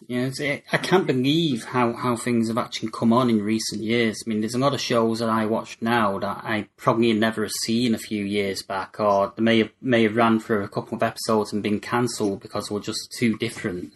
Yeah, 0.07 0.30
it, 0.39 0.64
I 0.72 0.78
can't 0.78 1.07
believe 1.07 1.64
how, 1.64 1.93
how 1.93 2.16
things 2.16 2.47
have 2.49 2.57
actually 2.57 2.89
come 2.91 3.14
on 3.14 3.30
in 3.30 3.41
recent 3.41 3.82
years. 3.82 4.22
I 4.26 4.30
mean, 4.30 4.41
there's 4.41 4.55
a 4.55 4.59
lot 4.59 4.74
of 4.74 4.82
shows 4.82 5.20
that 5.20 5.30
I 5.30 5.45
watch 5.45 5.78
now 5.80 6.20
that 6.20 6.41
I 6.43 6.68
probably 6.76 7.14
never 7.14 7.43
have 7.43 7.51
seen 7.64 7.93
a 7.93 7.99
few 7.99 8.26
years 8.26 8.62
back, 8.62 8.99
or 8.99 9.32
they 9.36 9.41
may 9.41 9.59
have 9.59 9.70
may 9.82 10.03
have 10.03 10.16
ran 10.16 10.39
for 10.39 10.62
a 10.62 10.68
couple 10.68 10.95
of 10.95 11.03
episodes 11.03 11.53
and 11.53 11.64
been 11.64 11.80
cancelled 11.80 12.41
because 12.41 12.68
they 12.68 12.76
were 12.76 12.82
just 12.82 13.14
too 13.18 13.38
different. 13.38 13.93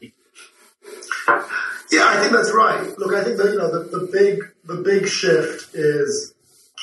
Yeah, 1.91 2.07
I 2.07 2.19
think 2.19 2.33
that's 2.33 2.53
right. 2.53 2.97
Look, 2.97 3.13
I 3.13 3.23
think 3.23 3.37
that 3.37 3.51
you 3.51 3.57
know 3.57 3.71
the, 3.71 3.97
the 3.97 4.09
big 4.11 4.39
the 4.65 4.81
big 4.81 5.07
shift 5.07 5.73
is 5.75 6.33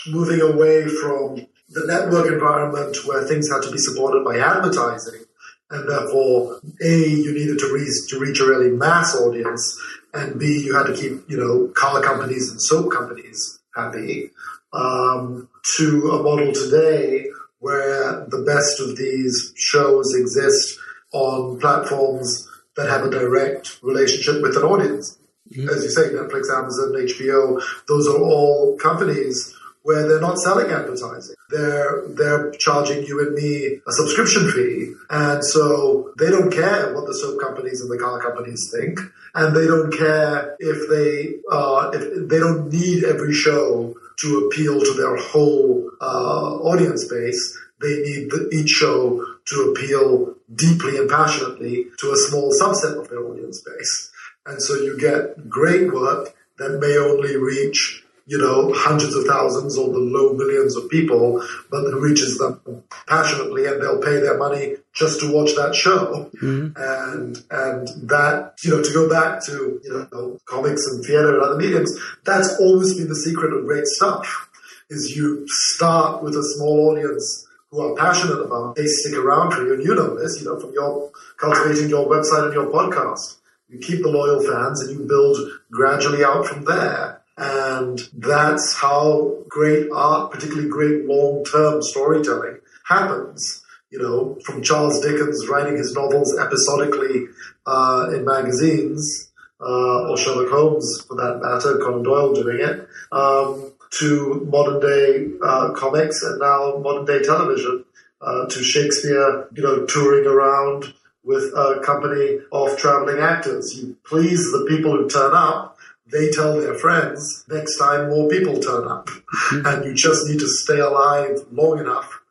moving 0.07 0.41
away 0.41 0.87
from 0.87 1.47
the 1.69 1.87
network 1.87 2.31
environment 2.31 2.97
where 3.07 3.25
things 3.25 3.51
had 3.51 3.63
to 3.63 3.71
be 3.73 3.79
supported 3.79 4.25
by 4.25 4.39
advertising, 4.39 5.25
and 5.71 5.89
therefore, 5.89 6.61
a 6.83 7.09
you 7.09 7.33
needed 7.35 7.59
to 7.59 7.73
reach 7.73 8.09
to 8.09 8.19
reach 8.19 8.41
a 8.41 8.47
really 8.47 8.71
mass 8.71 9.17
audience, 9.17 9.79
and 10.15 10.39
b 10.39 10.63
you 10.65 10.75
had 10.75 10.87
to 10.87 10.95
keep 10.95 11.29
you 11.29 11.37
know 11.37 11.69
car 11.75 12.01
companies 12.01 12.51
and 12.51 12.63
soap 12.63 12.93
companies 12.93 13.61
happy. 13.75 14.31
Um, 14.73 15.51
to 15.77 16.11
a 16.13 16.23
model 16.23 16.53
today 16.53 17.27
where 17.59 18.25
the 18.29 18.43
best 18.47 18.81
of 18.81 18.97
these 18.97 19.53
shows 19.55 20.15
exist 20.15 20.79
on 21.13 21.61
platforms 21.61 22.49
that 22.77 22.89
have 22.89 23.05
a 23.05 23.11
direct 23.11 23.83
relationship 23.83 24.43
with 24.43 24.57
an 24.57 24.63
audience. 24.63 25.19
Mm-hmm. 25.51 25.69
As 25.69 25.85
you 25.85 25.91
say, 25.91 26.09
Netflix, 26.11 26.51
Amazon, 26.51 26.93
HBO, 26.93 27.63
those 27.87 28.09
are 28.09 28.19
all 28.19 28.77
companies 28.79 29.55
where 29.83 30.09
they're 30.09 30.21
not 30.21 30.39
selling 30.39 30.71
advertising. 30.71 31.35
They're 31.51 32.05
they're 32.09 32.51
charging 32.53 33.05
you 33.05 33.21
and 33.21 33.35
me 33.35 33.81
a 33.87 33.93
subscription 33.93 34.51
fee, 34.51 34.95
and 35.11 35.45
so 35.45 36.13
they 36.19 36.31
don't 36.31 36.53
care 36.53 36.95
what 36.95 37.07
the 37.07 37.15
soap 37.15 37.41
companies 37.41 37.81
and 37.81 37.91
the 37.91 37.99
car 37.99 38.21
companies 38.21 38.73
think, 38.73 38.99
and 39.35 39.55
they 39.55 39.67
don't 39.67 39.93
care 39.93 40.57
if 40.59 40.89
they 40.89 41.35
uh, 41.51 41.91
if 41.93 42.29
they 42.29 42.39
don't 42.39 42.73
need 42.73 43.05
every 43.05 43.35
show 43.35 43.95
to 44.21 44.39
appeal 44.47 44.81
to 44.81 44.95
their 44.95 45.17
whole 45.17 45.91
uh, 46.01 46.57
audience 46.63 47.07
base. 47.09 47.59
They 47.81 48.01
need 48.03 48.31
the, 48.31 48.49
each 48.53 48.71
show 48.71 49.27
to 49.47 49.73
appeal 49.73 50.37
deeply 50.55 50.99
and 50.99 51.09
passionately 51.09 51.87
to 51.99 52.13
a 52.13 52.17
small 52.17 52.53
subset 52.61 53.01
of 53.01 53.09
their 53.09 53.25
audience 53.25 53.63
base. 53.63 54.11
And 54.47 54.61
so 54.61 54.75
you 54.75 54.99
get 54.99 55.49
great 55.49 55.93
work 55.93 56.35
that 56.59 56.79
may 56.81 56.97
only 56.99 57.37
reach, 57.37 58.05
you 58.27 58.39
know, 58.39 58.73
hundreds 58.75 59.15
of 59.15 59.25
thousands 59.25 59.79
or 59.79 59.89
the 59.89 59.99
low 59.99 60.33
millions 60.35 60.77
of 60.77 60.89
people, 60.91 61.43
but 61.71 61.83
that 61.83 61.97
reaches 61.97 62.39
them 62.39 62.61
passionately 63.07 63.67
and 63.67 63.81
they'll 63.81 64.03
pay 64.03 64.21
their 64.21 64.39
money 64.39 64.77
just 64.93 65.21
to 65.21 65.33
watch 65.33 65.55
that 65.57 65.75
show. 65.75 66.31
Mm-hmm. 66.43 66.73
And, 66.77 67.37
and 67.51 68.09
that, 68.09 68.55
you 68.63 68.71
know, 68.71 68.83
to 68.83 68.93
go 68.93 69.09
back 69.09 69.45
to, 69.47 69.81
you 69.83 70.09
know, 70.13 70.39
comics 70.45 70.87
and 70.87 71.05
theater 71.05 71.35
and 71.35 71.43
other 71.43 71.57
mediums, 71.57 71.97
that's 72.25 72.59
always 72.59 72.95
been 72.95 73.09
the 73.09 73.17
secret 73.17 73.53
of 73.53 73.65
great 73.65 73.87
stuff 73.87 74.49
is 74.91 75.17
you 75.17 75.45
start 75.49 76.23
with 76.23 76.35
a 76.37 76.43
small 76.43 76.91
audience 76.91 77.47
who 77.73 77.81
are 77.81 77.97
passionate 77.97 78.39
about, 78.39 78.77
they 78.77 78.87
stick 78.87 79.15
around 79.15 79.51
for 79.51 79.65
you. 79.65 79.73
And 79.73 79.83
you 79.83 79.95
know 79.95 80.15
this, 80.15 80.39
you 80.39 80.47
know, 80.47 80.61
from 80.61 80.73
your 80.75 81.11
cultivating 81.39 81.89
your 81.89 82.07
website 82.07 82.45
and 82.45 82.53
your 82.53 82.71
podcast. 82.71 83.39
You 83.69 83.79
keep 83.79 84.03
the 84.03 84.11
loyal 84.11 84.43
fans 84.43 84.83
and 84.83 84.91
you 84.91 85.07
build 85.07 85.39
gradually 85.71 86.23
out 86.23 86.47
from 86.47 86.65
there. 86.67 87.23
And 87.39 87.99
that's 88.13 88.77
how 88.77 89.39
great 89.49 89.89
art, 89.91 90.31
particularly 90.31 90.69
great 90.69 91.07
long-term 91.07 91.81
storytelling, 91.83 92.59
happens. 92.87 93.65
You 93.91 94.01
know, 94.01 94.39
from 94.45 94.63
Charles 94.63 95.01
Dickens 95.01 95.49
writing 95.49 95.79
his 95.79 95.95
novels 95.95 96.39
episodically 96.39 97.27
uh, 97.67 98.11
in 98.15 98.27
magazines, 98.27 99.33
uh, 99.61 100.11
or 100.11 100.17
Sherlock 100.19 100.51
Holmes, 100.51 101.05
for 101.07 101.15
that 101.17 101.41
matter, 101.43 101.79
Conan 101.79 102.03
Doyle 102.03 102.35
doing 102.35 102.61
it, 102.61 102.89
um, 103.13 103.73
to 103.99 104.47
modern 104.51 104.81
day 104.81 105.29
uh, 105.43 105.73
comics 105.73 106.23
and 106.23 106.41
now 106.41 106.79
modern 106.79 107.05
day 107.05 107.23
television, 107.23 107.85
uh, 108.21 108.47
to 108.47 108.63
Shakespeare, 108.63 109.49
you 109.55 109.63
know, 109.63 109.85
touring 109.87 110.27
around 110.27 110.93
with 111.25 111.45
a 111.55 111.81
company 111.85 112.39
of 112.53 112.77
traveling 112.77 113.19
actors. 113.19 113.77
You 113.77 113.97
please 114.05 114.51
the 114.53 114.65
people 114.69 114.93
who 114.93 115.09
turn 115.09 115.33
up, 115.35 115.77
they 116.11 116.31
tell 116.31 116.61
their 116.61 116.75
friends, 116.75 117.45
next 117.49 117.79
time 117.79 118.09
more 118.09 118.29
people 118.29 118.61
turn 118.61 118.87
up. 118.89 119.07
Mm-hmm. 119.07 119.67
And 119.67 119.85
you 119.85 119.95
just 119.95 120.29
need 120.29 120.41
to 120.41 120.49
stay 120.49 120.79
alive 120.79 121.41
long 121.51 121.79
enough 121.79 122.22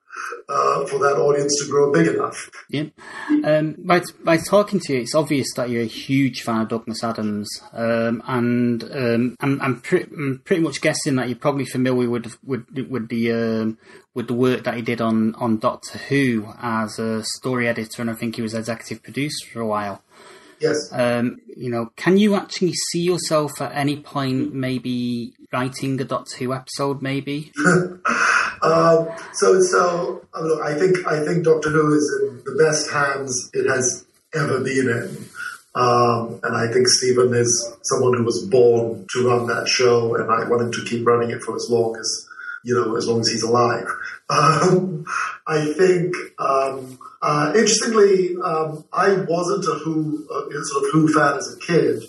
uh, 0.50 0.86
for 0.86 1.00
that 1.00 1.18
audience 1.18 1.58
to 1.60 1.70
grow 1.70 1.92
big 1.92 2.08
enough. 2.08 2.50
Yeah. 2.70 2.86
Um, 3.44 3.76
by, 3.80 4.02
by 4.24 4.38
talking 4.38 4.80
to 4.82 4.94
you, 4.94 5.02
it's 5.02 5.16
obvious 5.16 5.48
that 5.56 5.70
you're 5.70 5.84
a 5.84 5.88
huge 5.88 6.42
fan 6.42 6.62
of 6.62 6.70
Douglas 6.70 7.04
Adams, 7.04 7.50
um, 7.74 8.22
and 8.28 8.84
um, 8.84 9.36
I'm, 9.40 9.62
I'm, 9.62 9.82
pre- 9.82 10.04
I'm, 10.04 10.42
pretty 10.44 10.62
much 10.62 10.82
guessing 10.82 11.16
that 11.16 11.30
you're 11.30 11.38
probably 11.38 11.66
familiar 11.66 12.10
with 12.10 12.38
with, 12.44 12.66
with 12.90 13.10
the 13.10 13.32
um, 13.32 13.78
with 14.14 14.28
the 14.28 14.34
work 14.34 14.64
that 14.64 14.76
he 14.76 14.82
did 14.82 15.02
on, 15.02 15.36
on 15.36 15.58
Doctor 15.58 15.98
Who 15.98 16.48
as 16.62 17.00
a 17.00 17.24
story 17.24 17.68
editor, 17.68 18.02
and 18.02 18.12
I 18.12 18.14
think 18.14 18.36
he 18.36 18.42
was 18.42 18.54
executive 18.54 19.04
producer 19.04 19.48
for 19.52 19.62
a 19.62 19.68
while. 19.68 20.04
Yes. 20.60 20.90
Um, 20.92 21.40
you 21.58 21.72
know, 21.72 21.92
can 21.96 22.18
you 22.18 22.36
actually 22.36 22.74
see 22.74 23.02
yourself 23.02 23.60
at 23.62 23.72
any 23.74 23.98
point 23.98 24.54
maybe 24.54 25.34
writing 25.52 26.00
a 26.00 26.04
Doctor 26.04 26.38
Who 26.38 26.54
episode, 26.54 27.02
maybe? 27.02 27.52
um, 28.62 29.10
so, 29.34 29.62
so 29.62 30.26
look, 30.40 30.62
I 30.62 30.78
think 30.78 31.06
I 31.08 31.26
think 31.26 31.44
Doctor 31.44 31.70
Who 31.70 31.94
is 31.94 32.22
in 32.22 32.38
the 32.46 32.64
best 32.64 32.92
hands 32.92 33.50
it 33.54 33.70
has 33.70 34.06
ever 34.34 34.60
been 34.62 34.90
in. 34.90 35.26
Um, 35.74 36.42
and 36.44 36.56
I 36.56 36.72
think 36.72 36.88
Steven 36.88 37.34
is 37.34 37.74
someone 37.84 38.18
who 38.18 38.26
was 38.26 38.46
born 38.46 39.06
to 39.12 39.28
run 39.28 39.48
that 39.48 39.68
show, 39.70 40.16
and 40.16 40.30
I 40.30 40.48
want 40.50 40.64
him 40.64 40.72
to 40.74 40.86
keep 40.86 41.08
running 41.08 41.32
it 41.32 41.42
for 41.42 41.56
as 41.56 41.70
long 41.70 41.96
as 41.98 42.28
you 42.64 42.76
know, 42.76 42.96
as 42.96 43.08
long 43.08 43.22
as 43.22 43.28
he's 43.28 43.44
alive. 43.44 43.88
Um, 44.32 45.04
I 45.46 45.74
think, 45.74 46.16
um, 46.40 46.98
uh, 47.22 47.52
interestingly, 47.54 48.38
um, 48.42 48.86
I 48.94 49.26
wasn't 49.28 49.66
a 49.66 49.78
Who, 49.84 50.26
uh, 50.32 50.64
sort 50.64 50.86
of 50.86 50.92
Who 50.94 51.14
fan 51.14 51.38
as 51.38 51.54
a 51.54 51.60
kid. 51.60 52.02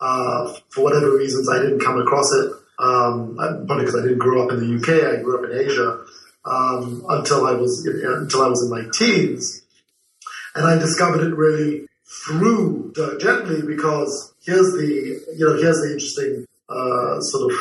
Uh, 0.00 0.54
for 0.70 0.82
whatever 0.82 1.16
reasons, 1.16 1.48
I 1.48 1.60
didn't 1.60 1.78
come 1.78 2.00
across 2.00 2.32
it. 2.32 2.50
Um, 2.78 3.34
probably 3.36 3.84
because 3.84 3.96
I 3.96 4.02
didn't 4.02 4.18
grow 4.18 4.44
up 4.44 4.52
in 4.52 4.60
the 4.60 4.76
UK. 4.76 5.18
I 5.18 5.22
grew 5.22 5.38
up 5.38 5.50
in 5.50 5.58
Asia 5.58 6.04
um, 6.44 7.04
until 7.08 7.46
I 7.46 7.52
was 7.52 7.84
in, 7.86 8.00
until 8.04 8.42
I 8.42 8.48
was 8.48 8.62
in 8.62 8.70
my 8.70 8.88
teens, 8.92 9.62
and 10.54 10.66
I 10.66 10.78
discovered 10.78 11.26
it 11.26 11.34
really 11.34 11.86
through 12.24 12.92
Dirk 12.94 13.20
Gently 13.20 13.62
because 13.62 14.32
here's 14.44 14.72
the 14.72 15.20
you 15.36 15.46
know 15.46 15.56
here's 15.60 15.80
the 15.80 15.92
interesting 15.92 16.46
uh, 16.68 17.20
sort 17.20 17.52
of 17.52 17.58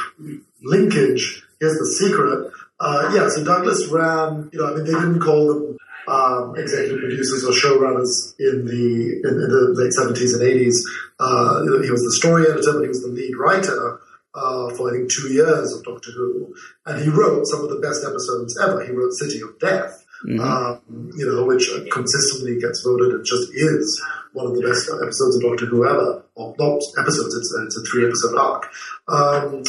linkage 0.61 1.43
here's 1.59 1.77
the 1.77 1.87
secret. 1.87 2.51
Uh, 2.79 3.11
yeah, 3.13 3.27
so 3.29 3.43
Douglas 3.43 3.87
ran, 3.87 4.49
you 4.53 4.59
know, 4.59 4.71
I 4.71 4.75
mean, 4.75 4.85
they 4.85 4.91
didn't 4.91 5.19
call 5.19 5.47
them 5.47 5.77
um, 6.07 6.55
executive 6.57 6.99
producers 6.99 7.43
or 7.43 7.51
showrunners 7.51 8.37
in 8.39 8.65
the 8.65 9.21
in, 9.23 9.33
in 9.33 9.49
the 9.49 9.73
late 9.75 9.91
70s 9.91 10.33
and 10.33 10.43
80s. 10.43 10.77
Uh, 11.19 11.81
he 11.83 11.91
was 11.91 12.03
the 12.03 12.13
story 12.13 12.43
editor, 12.43 12.73
but 12.73 12.83
he 12.83 12.87
was 12.87 13.01
the 13.01 13.09
lead 13.09 13.35
writer 13.35 13.99
uh, 14.33 14.69
for 14.75 14.89
I 14.89 14.97
think 14.97 15.11
two 15.11 15.33
years 15.33 15.73
of 15.73 15.83
Doctor 15.83 16.11
Who, 16.11 16.55
and 16.85 17.01
he 17.03 17.09
wrote 17.09 17.45
some 17.47 17.63
of 17.63 17.69
the 17.69 17.79
best 17.79 18.05
episodes 18.05 18.57
ever. 18.61 18.85
He 18.85 18.91
wrote 18.91 19.13
City 19.13 19.41
of 19.41 19.57
Death, 19.59 20.05
mm-hmm. 20.25 20.39
um, 20.39 21.11
you 21.15 21.25
know, 21.25 21.45
which 21.45 21.69
consistently 21.91 22.59
gets 22.59 22.81
voted. 22.83 23.19
It 23.19 23.25
just 23.25 23.49
is 23.53 24.03
one 24.33 24.47
of 24.47 24.55
the 24.55 24.61
best 24.61 24.89
episodes 25.01 25.37
of 25.37 25.41
Doctor 25.41 25.65
Who 25.65 25.87
ever. 25.87 26.23
Or 26.35 26.55
not 26.59 26.81
episodes, 26.99 27.35
it's, 27.35 27.53
it's 27.65 27.77
a 27.77 27.83
three 27.89 28.05
episode 28.05 28.37
arc. 28.37 28.69
Um, 29.07 29.63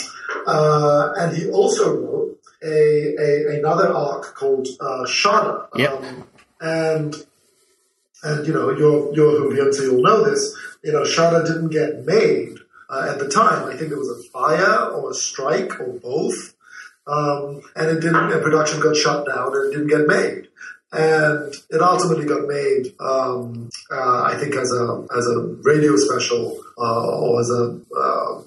uh, 0.46 1.12
and 1.16 1.36
he 1.36 1.48
also 1.48 1.96
wrote 1.96 2.38
a, 2.62 3.14
a 3.18 3.58
another 3.58 3.92
arc 3.92 4.34
called 4.34 4.68
uh, 4.80 5.04
Shada. 5.04 5.68
Yep. 5.76 5.92
Um, 5.92 6.28
and 6.60 7.14
and 8.22 8.46
you 8.46 8.52
know 8.52 8.70
you're 8.70 9.14
you're 9.14 9.40
Whovian, 9.40 9.72
so 9.72 9.82
you'll 9.82 10.02
know 10.02 10.28
this. 10.28 10.54
You 10.82 10.92
know, 10.92 11.02
Shada 11.02 11.46
didn't 11.46 11.70
get 11.70 12.04
made 12.04 12.57
uh, 12.88 13.08
at 13.10 13.18
the 13.18 13.28
time. 13.28 13.68
I 13.68 13.76
think 13.76 13.90
there 13.90 13.98
was 13.98 14.10
a 14.10 14.28
fire 14.30 14.90
or 14.90 15.10
a 15.10 15.14
strike 15.14 15.80
or 15.80 15.94
both, 16.00 16.54
um, 17.06 17.62
and 17.76 17.88
it 17.90 18.00
didn't. 18.00 18.32
And 18.32 18.42
production 18.42 18.80
got 18.80 18.96
shut 18.96 19.26
down, 19.26 19.54
and 19.54 19.66
it 19.66 19.76
didn't 19.76 19.88
get 19.88 20.06
made 20.06 20.48
and 20.92 21.54
it 21.70 21.82
ultimately 21.82 22.24
got 22.24 22.46
made, 22.46 22.94
um, 23.00 23.68
uh, 23.90 24.22
I 24.22 24.36
think, 24.40 24.54
as 24.54 24.72
a 24.72 25.06
as 25.16 25.26
a 25.26 25.40
radio 25.62 25.96
special 25.96 26.58
uh, 26.78 27.18
or 27.18 27.40
as 27.40 27.50
a 27.50 27.80
uh, 27.94 28.42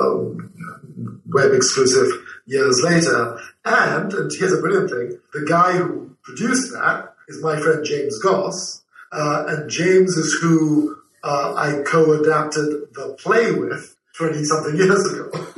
um, 0.00 1.22
web 1.28 1.52
exclusive 1.52 2.10
years 2.46 2.82
later. 2.82 3.38
And 3.64 4.12
and 4.12 4.30
here's 4.36 4.52
a 4.52 4.60
brilliant 4.60 4.90
thing: 4.90 5.20
the 5.32 5.46
guy 5.48 5.72
who 5.72 6.16
produced 6.22 6.72
that 6.72 7.14
is 7.28 7.40
my 7.42 7.60
friend 7.60 7.84
James 7.84 8.18
Goss, 8.18 8.82
uh, 9.12 9.44
and 9.48 9.70
James 9.70 10.16
is 10.16 10.36
who 10.42 10.96
uh, 11.24 11.54
I 11.56 11.82
co-adapted 11.82 12.94
the 12.94 13.16
play 13.18 13.52
with 13.52 13.96
twenty 14.16 14.44
something 14.44 14.76
years 14.76 15.12
ago. 15.12 15.30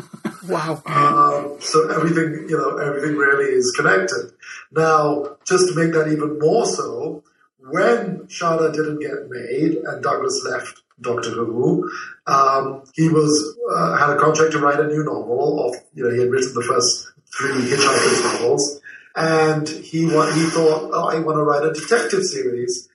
Wow. 0.48 0.80
Uh, 0.86 1.60
so 1.60 1.90
everything, 1.90 2.48
you 2.48 2.56
know, 2.56 2.76
everything 2.76 3.16
really 3.16 3.52
is 3.52 3.72
connected. 3.76 4.32
Now, 4.70 5.36
just 5.44 5.68
to 5.68 5.74
make 5.74 5.92
that 5.92 6.06
even 6.06 6.38
more 6.38 6.66
so, 6.66 7.24
when 7.58 8.26
Shada 8.28 8.72
didn't 8.72 9.00
get 9.00 9.28
made 9.28 9.78
and 9.84 10.02
Douglas 10.02 10.46
left 10.48 10.82
Doctor 11.00 11.30
Who, 11.30 11.90
um, 12.26 12.84
he 12.94 13.08
was 13.08 13.58
uh, 13.74 13.96
had 13.96 14.10
a 14.10 14.18
contract 14.18 14.52
to 14.52 14.58
write 14.58 14.80
a 14.80 14.86
new 14.86 15.04
novel. 15.04 15.68
Of 15.68 15.82
you 15.94 16.04
know, 16.04 16.10
he 16.10 16.20
had 16.20 16.30
written 16.30 16.54
the 16.54 16.62
first 16.62 17.12
three 17.36 17.68
Hitchhiker's 17.68 18.22
novels, 18.22 18.80
and 19.16 19.68
he 19.68 20.02
he 20.02 20.50
thought, 20.50 20.90
oh, 20.92 21.08
I 21.08 21.18
want 21.18 21.36
to 21.36 21.42
write 21.42 21.64
a 21.64 21.72
detective 21.72 22.22
series. 22.22 22.88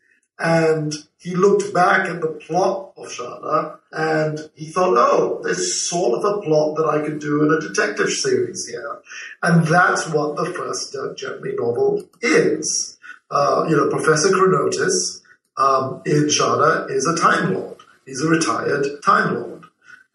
And 0.43 0.93
he 1.19 1.35
looked 1.35 1.71
back 1.71 2.09
at 2.09 2.19
the 2.19 2.27
plot 2.27 2.93
of 2.97 3.05
Shada 3.09 3.77
and 3.91 4.39
he 4.55 4.65
thought, 4.71 4.97
oh, 4.97 5.39
there's 5.43 5.87
sort 5.87 6.17
of 6.17 6.25
a 6.25 6.41
plot 6.41 6.77
that 6.77 6.87
I 6.87 7.05
could 7.05 7.19
do 7.19 7.43
in 7.43 7.51
a 7.51 7.59
detective 7.59 8.09
series 8.09 8.67
here. 8.67 9.01
And 9.43 9.67
that's 9.67 10.09
what 10.09 10.35
the 10.35 10.45
first 10.45 10.93
Dirk 10.93 11.15
Gently 11.15 11.51
novel 11.55 12.09
is. 12.23 12.97
Uh, 13.29 13.67
you 13.69 13.77
know, 13.77 13.87
Professor 13.89 14.29
Chronotis 14.29 15.21
um, 15.57 16.01
in 16.07 16.23
Shada 16.23 16.89
is 16.89 17.05
a 17.05 17.15
Time 17.15 17.53
Lord. 17.53 17.77
He's 18.07 18.23
a 18.23 18.27
retired 18.27 18.87
Time 19.05 19.35
Lord. 19.35 19.65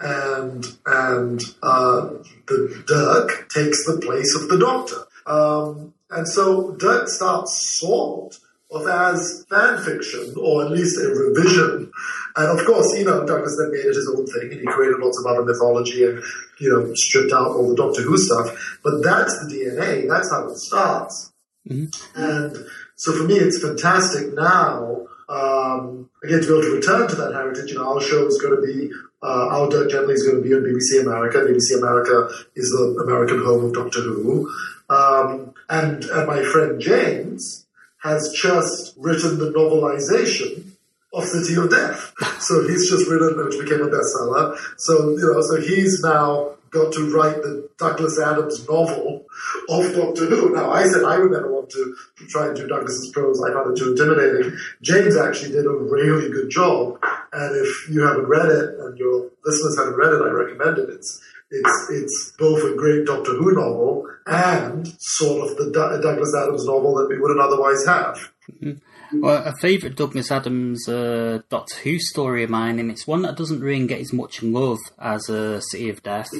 And, 0.01 0.67
and 0.87 1.41
uh, 1.63 2.09
the 2.49 2.83
Dirk 2.89 3.49
takes 3.49 3.87
the 3.87 4.01
place 4.01 4.35
of 4.35 4.49
the 4.49 4.59
Doctor. 4.59 5.07
Um, 5.25 5.95
and 6.11 6.27
so 6.27 6.73
Dirk 6.73 7.09
starts 7.09 7.79
sort 7.79 8.41
of 8.71 8.87
as 8.87 9.45
fan 9.49 9.79
fiction, 9.83 10.35
or 10.37 10.65
at 10.65 10.73
least 10.73 10.99
a 10.99 11.09
revision. 11.09 11.91
And 12.37 12.59
of 12.59 12.67
course, 12.67 12.99
you 12.99 13.05
know, 13.05 13.25
Douglas 13.25 13.57
then 13.57 13.71
made 13.71 13.87
it 13.87 13.95
his 13.95 14.13
own 14.15 14.27
thing, 14.27 14.53
and 14.53 14.61
he 14.61 14.67
created 14.67 14.99
lots 14.99 15.19
of 15.21 15.27
other 15.27 15.45
mythology 15.45 16.05
and, 16.05 16.23
you 16.59 16.71
know, 16.71 16.93
stripped 16.95 17.33
out 17.33 17.49
all 17.49 17.69
the 17.69 17.77
Doctor 17.77 18.03
Who 18.03 18.19
stuff. 18.19 18.79
But 18.83 19.03
that's 19.03 19.39
the 19.39 19.55
DNA. 19.55 20.09
That's 20.09 20.31
how 20.31 20.49
it 20.49 20.57
starts. 20.57 21.33
Mm-hmm. 21.69 22.21
And 22.21 22.67
so 22.97 23.13
for 23.13 23.25
me, 23.25 23.35
it's 23.35 23.63
fantastic 23.63 24.35
now, 24.35 25.07
um, 25.29 26.11
again, 26.25 26.41
to 26.41 26.47
be 26.47 26.53
able 26.53 26.63
to 26.63 26.77
return 26.77 27.09
to 27.09 27.17
that 27.17 27.35
heritage. 27.35 27.71
You 27.71 27.79
know, 27.79 27.95
our 27.95 28.01
show 28.01 28.27
is 28.27 28.41
going 28.41 28.61
to 28.61 28.67
be, 28.67 28.91
uh, 29.23 29.49
our 29.49 29.69
Dirk 29.69 29.91
Gently 29.91 30.15
is 30.15 30.23
going 30.23 30.43
to 30.43 30.49
be 30.49 30.55
on 30.55 30.63
BBC 30.63 31.03
America. 31.03 31.39
BBC 31.39 31.79
America 31.79 32.29
is 32.55 32.71
the 32.71 33.03
American 33.05 33.45
home 33.45 33.67
of 33.67 33.75
Doctor 33.75 34.01
Who. 34.01 34.51
Um, 34.89 35.55
and, 35.69 36.05
and 36.05 36.27
my 36.27 36.43
friend 36.43 36.81
James, 36.81 37.66
has 38.07 38.31
just 38.31 38.95
written 38.97 39.39
the 39.39 39.51
novelization 39.51 40.71
of 41.13 41.25
City 41.25 41.57
of 41.57 41.71
Death. 41.71 42.13
So 42.41 42.67
he's 42.69 42.89
just 42.89 43.09
written, 43.11 43.37
which 43.45 43.59
became 43.59 43.83
a 43.83 43.89
bestseller. 43.89 44.57
So, 44.77 45.11
you 45.11 45.33
know, 45.33 45.41
so 45.41 45.61
he's 45.61 46.01
now 46.03 46.55
got 46.71 46.93
to 46.93 47.11
write 47.15 47.43
the 47.43 47.69
Douglas 47.79 48.21
Adams 48.21 48.69
novel 48.69 49.25
of 49.69 49.95
Doctor 49.95 50.27
Who. 50.27 50.55
Now, 50.55 50.71
I 50.71 50.87
said 50.87 51.05
I 51.05 51.19
would 51.19 51.33
never 51.33 51.53
want 51.53 51.71
to 51.71 51.97
try 52.29 52.47
and 52.47 52.57
do 52.57 52.69
Douglas's 52.69 53.11
prose. 53.13 53.43
I 53.43 53.53
found 53.53 53.73
it 53.73 53.81
too 53.81 53.93
intimidating. 53.93 54.57
James 54.83 55.17
actually 55.17 55.53
did 55.53 55.67
a 55.67 55.71
really 55.71 56.31
good 56.31 56.51
job. 56.51 56.99
And 57.33 57.57
if 57.57 57.89
you 57.91 58.03
haven't 58.07 58.27
read 58.27 58.47
it 58.47 58.79
and 58.79 58.99
your 58.99 59.31
listeners 59.45 59.79
haven't 59.79 59.97
read 59.97 60.13
it, 60.13 60.23
I 60.23 60.31
recommend 60.31 60.79
it. 60.79 60.91
It's 60.91 61.21
it's 61.51 61.89
it's 61.91 62.33
both 62.39 62.63
a 62.65 62.75
great 62.77 63.07
Doctor 63.07 63.33
Who 63.33 63.53
novel 63.53 64.07
and 64.27 64.87
sort 64.99 65.51
of 65.51 65.57
the 65.57 65.67
D- 65.67 66.03
Douglas 66.03 66.35
Adams 66.37 66.65
novel 66.67 66.95
that 66.97 67.09
we 67.09 67.19
wouldn't 67.19 67.41
otherwise 67.41 67.85
have. 67.87 68.33
Mm-hmm. 68.63 69.21
Well, 69.21 69.45
a 69.45 69.55
favourite 69.61 69.95
Douglas 69.97 70.33
Adams 70.33 70.89
uh, 70.89 71.41
Doctor 71.49 71.77
Who 71.85 71.99
story 72.01 72.43
of 72.43 72.51
mine, 72.51 72.79
and 72.81 72.91
it's 72.91 73.07
one 73.07 73.23
that 73.23 73.37
doesn't 73.37 73.61
really 73.61 73.87
get 73.87 74.01
as 74.01 74.13
much 74.13 74.43
love 74.43 74.79
as 74.99 75.31
uh, 75.31 75.61
City 75.61 75.91
of 75.91 76.03
Death. 76.03 76.31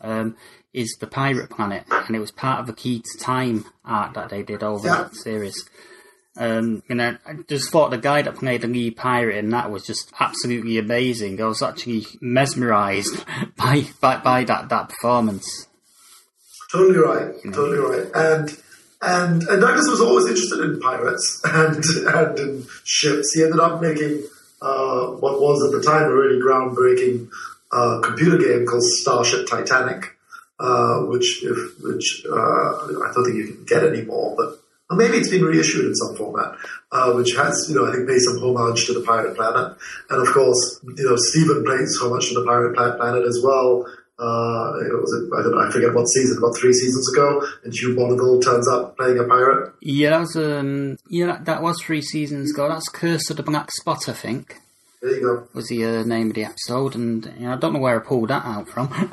Um, 0.00 0.36
is 0.74 0.96
the 1.00 1.06
Pirate 1.06 1.50
Planet, 1.50 1.84
and 1.88 2.16
it 2.16 2.18
was 2.18 2.32
part 2.32 2.58
of 2.58 2.66
the 2.66 2.72
Key 2.72 3.00
to 3.00 3.18
Time 3.20 3.64
art 3.84 4.12
that 4.14 4.28
they 4.30 4.42
did 4.42 4.62
over 4.64 4.88
Yeah. 4.88 5.04
that 5.04 5.14
series. 5.14 5.54
Um, 6.36 6.82
and 6.88 7.00
I, 7.00 7.16
I 7.24 7.34
just 7.48 7.70
thought 7.70 7.90
the 7.90 7.98
guy 7.98 8.22
that 8.22 8.36
played 8.36 8.62
the 8.62 8.66
lead 8.66 8.96
pirate 8.96 9.36
in 9.36 9.50
that 9.50 9.70
was 9.70 9.86
just 9.86 10.12
absolutely 10.18 10.78
amazing. 10.78 11.40
I 11.40 11.46
was 11.46 11.62
actually 11.62 12.06
mesmerised 12.20 13.24
by, 13.56 13.86
by 14.00 14.16
by 14.18 14.44
that 14.44 14.68
that 14.68 14.88
performance. 14.88 15.68
Totally 16.72 16.98
right. 16.98 17.34
Totally 17.44 17.78
right. 17.78 18.10
And 18.14 18.58
and 19.00 19.42
and 19.44 19.60
Douglas 19.60 19.86
was 19.88 20.00
always 20.00 20.26
interested 20.26 20.60
in 20.60 20.80
pirates 20.80 21.40
and 21.44 21.84
and 21.84 22.38
in 22.38 22.66
ships. 22.82 23.32
He 23.32 23.44
ended 23.44 23.60
up 23.60 23.80
making 23.80 24.26
uh, 24.60 25.06
what 25.08 25.40
was 25.40 25.62
at 25.64 25.78
the 25.78 25.86
time 25.86 26.02
a 26.02 26.14
really 26.14 26.40
groundbreaking 26.40 27.28
uh, 27.70 28.00
computer 28.00 28.38
game 28.38 28.66
called 28.66 28.82
Starship 28.82 29.46
Titanic, 29.46 30.16
uh, 30.58 31.02
which 31.02 31.44
if 31.44 31.80
which 31.80 32.24
uh, 32.28 32.34
I 32.34 33.12
don't 33.14 33.24
think 33.24 33.36
you 33.36 33.54
can 33.54 33.64
get 33.66 33.84
anymore, 33.84 34.34
but. 34.36 34.58
Or 34.90 34.96
maybe 34.96 35.16
it's 35.16 35.30
been 35.30 35.44
reissued 35.44 35.86
in 35.86 35.94
some 35.94 36.14
format, 36.14 36.56
uh, 36.92 37.12
which 37.14 37.34
has, 37.36 37.66
you 37.68 37.74
know, 37.74 37.86
I 37.86 37.92
think 37.92 38.06
paid 38.08 38.20
some 38.20 38.36
homage 38.38 38.84
to 38.86 38.92
the 38.92 39.00
Pirate 39.00 39.34
Planet. 39.34 39.76
And 40.10 40.20
of 40.26 40.32
course, 40.34 40.80
you 40.84 41.04
know, 41.08 41.16
Steven 41.16 41.64
plays 41.64 41.98
homage 42.02 42.28
to 42.28 42.34
the 42.34 42.44
Pirate 42.44 42.74
Planet 42.76 43.24
as 43.26 43.40
well. 43.42 43.86
Uh, 44.16 44.78
it 44.86 44.92
was, 44.92 45.30
I 45.36 45.42
don't 45.42 45.52
know, 45.56 45.66
I 45.66 45.70
forget 45.72 45.92
what 45.92 46.06
season, 46.06 46.38
about 46.38 46.56
three 46.56 46.72
seasons 46.72 47.12
ago, 47.12 47.44
and 47.64 47.74
Hugh 47.74 47.96
Bonneville 47.96 48.40
turns 48.40 48.68
up 48.68 48.96
playing 48.96 49.18
a 49.18 49.24
pirate. 49.24 49.72
Yeah, 49.80 50.10
that 50.10 50.20
was 50.20 50.36
um, 50.36 50.98
yeah, 51.10 51.26
that, 51.26 51.46
that 51.46 51.62
was 51.62 51.82
three 51.82 52.00
seasons 52.02 52.52
ago. 52.52 52.68
That's 52.68 52.88
Curse 52.88 53.30
of 53.30 53.38
the 53.38 53.42
Black 53.42 53.72
Spot, 53.72 54.08
I 54.08 54.12
think, 54.12 54.60
There 55.02 55.16
you 55.16 55.20
go. 55.20 55.48
was 55.52 55.66
the 55.66 55.84
uh, 55.84 56.04
name 56.04 56.28
of 56.28 56.34
the 56.36 56.44
episode, 56.44 56.94
and 56.94 57.24
you 57.38 57.46
know, 57.46 57.54
I 57.54 57.56
don't 57.56 57.72
know 57.72 57.80
where 57.80 58.00
I 58.00 58.04
pulled 58.06 58.28
that 58.28 58.44
out 58.44 58.68
from. 58.68 58.88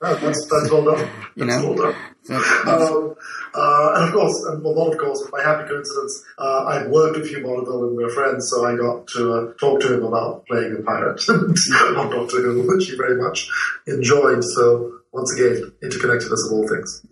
That's, 0.00 0.20
that's 0.20 0.70
well 0.70 0.84
done. 0.84 1.10
You 1.34 1.44
That's 1.46 1.62
know. 1.62 1.72
well 1.72 1.92
done. 1.92 1.96
Um, 2.30 3.14
uh, 3.54 3.92
and 3.96 4.04
of 4.08 4.12
course, 4.12 4.44
and 4.48 4.62
well, 4.62 4.92
of 4.92 4.98
course, 4.98 5.26
by 5.32 5.42
happy 5.42 5.68
coincidence, 5.68 6.24
uh, 6.38 6.66
I'd 6.66 6.90
worked 6.90 7.16
with 7.16 7.28
Hugh 7.28 7.42
Bonneville 7.42 7.84
and 7.88 7.96
we 7.96 8.04
were 8.04 8.10
friends, 8.10 8.50
so 8.50 8.66
I 8.66 8.76
got 8.76 9.06
to 9.08 9.32
uh, 9.32 9.52
talk 9.54 9.80
to 9.80 9.94
him 9.94 10.04
about 10.04 10.46
playing 10.46 10.76
a 10.78 10.82
pirate 10.82 11.22
on 11.28 12.10
Doctor 12.10 12.42
Who, 12.42 12.68
which 12.68 12.90
he 12.90 12.96
very 12.96 13.20
much 13.20 13.48
enjoyed. 13.86 14.44
So, 14.44 15.00
once 15.12 15.32
again, 15.34 15.72
interconnectedness 15.82 16.46
of 16.46 16.52
all 16.52 16.68
things. 16.68 17.06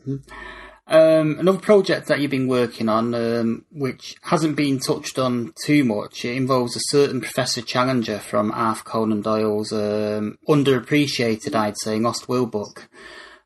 Um, 0.88 1.40
another 1.40 1.58
project 1.58 2.06
that 2.06 2.20
you've 2.20 2.30
been 2.30 2.46
working 2.46 2.88
on, 2.88 3.12
um, 3.12 3.64
which 3.72 4.14
hasn't 4.22 4.54
been 4.54 4.78
touched 4.78 5.18
on 5.18 5.52
too 5.64 5.84
much, 5.84 6.24
it 6.24 6.36
involves 6.36 6.76
a 6.76 6.80
certain 6.90 7.20
Professor 7.20 7.60
Challenger 7.60 8.20
from 8.20 8.52
Arthur 8.52 8.84
Conan 8.84 9.20
Doyle's 9.20 9.72
um, 9.72 10.38
underappreciated, 10.48 11.56
I'd 11.56 11.78
say, 11.78 11.98
Lost 11.98 12.28
World 12.28 12.52
book. 12.52 12.88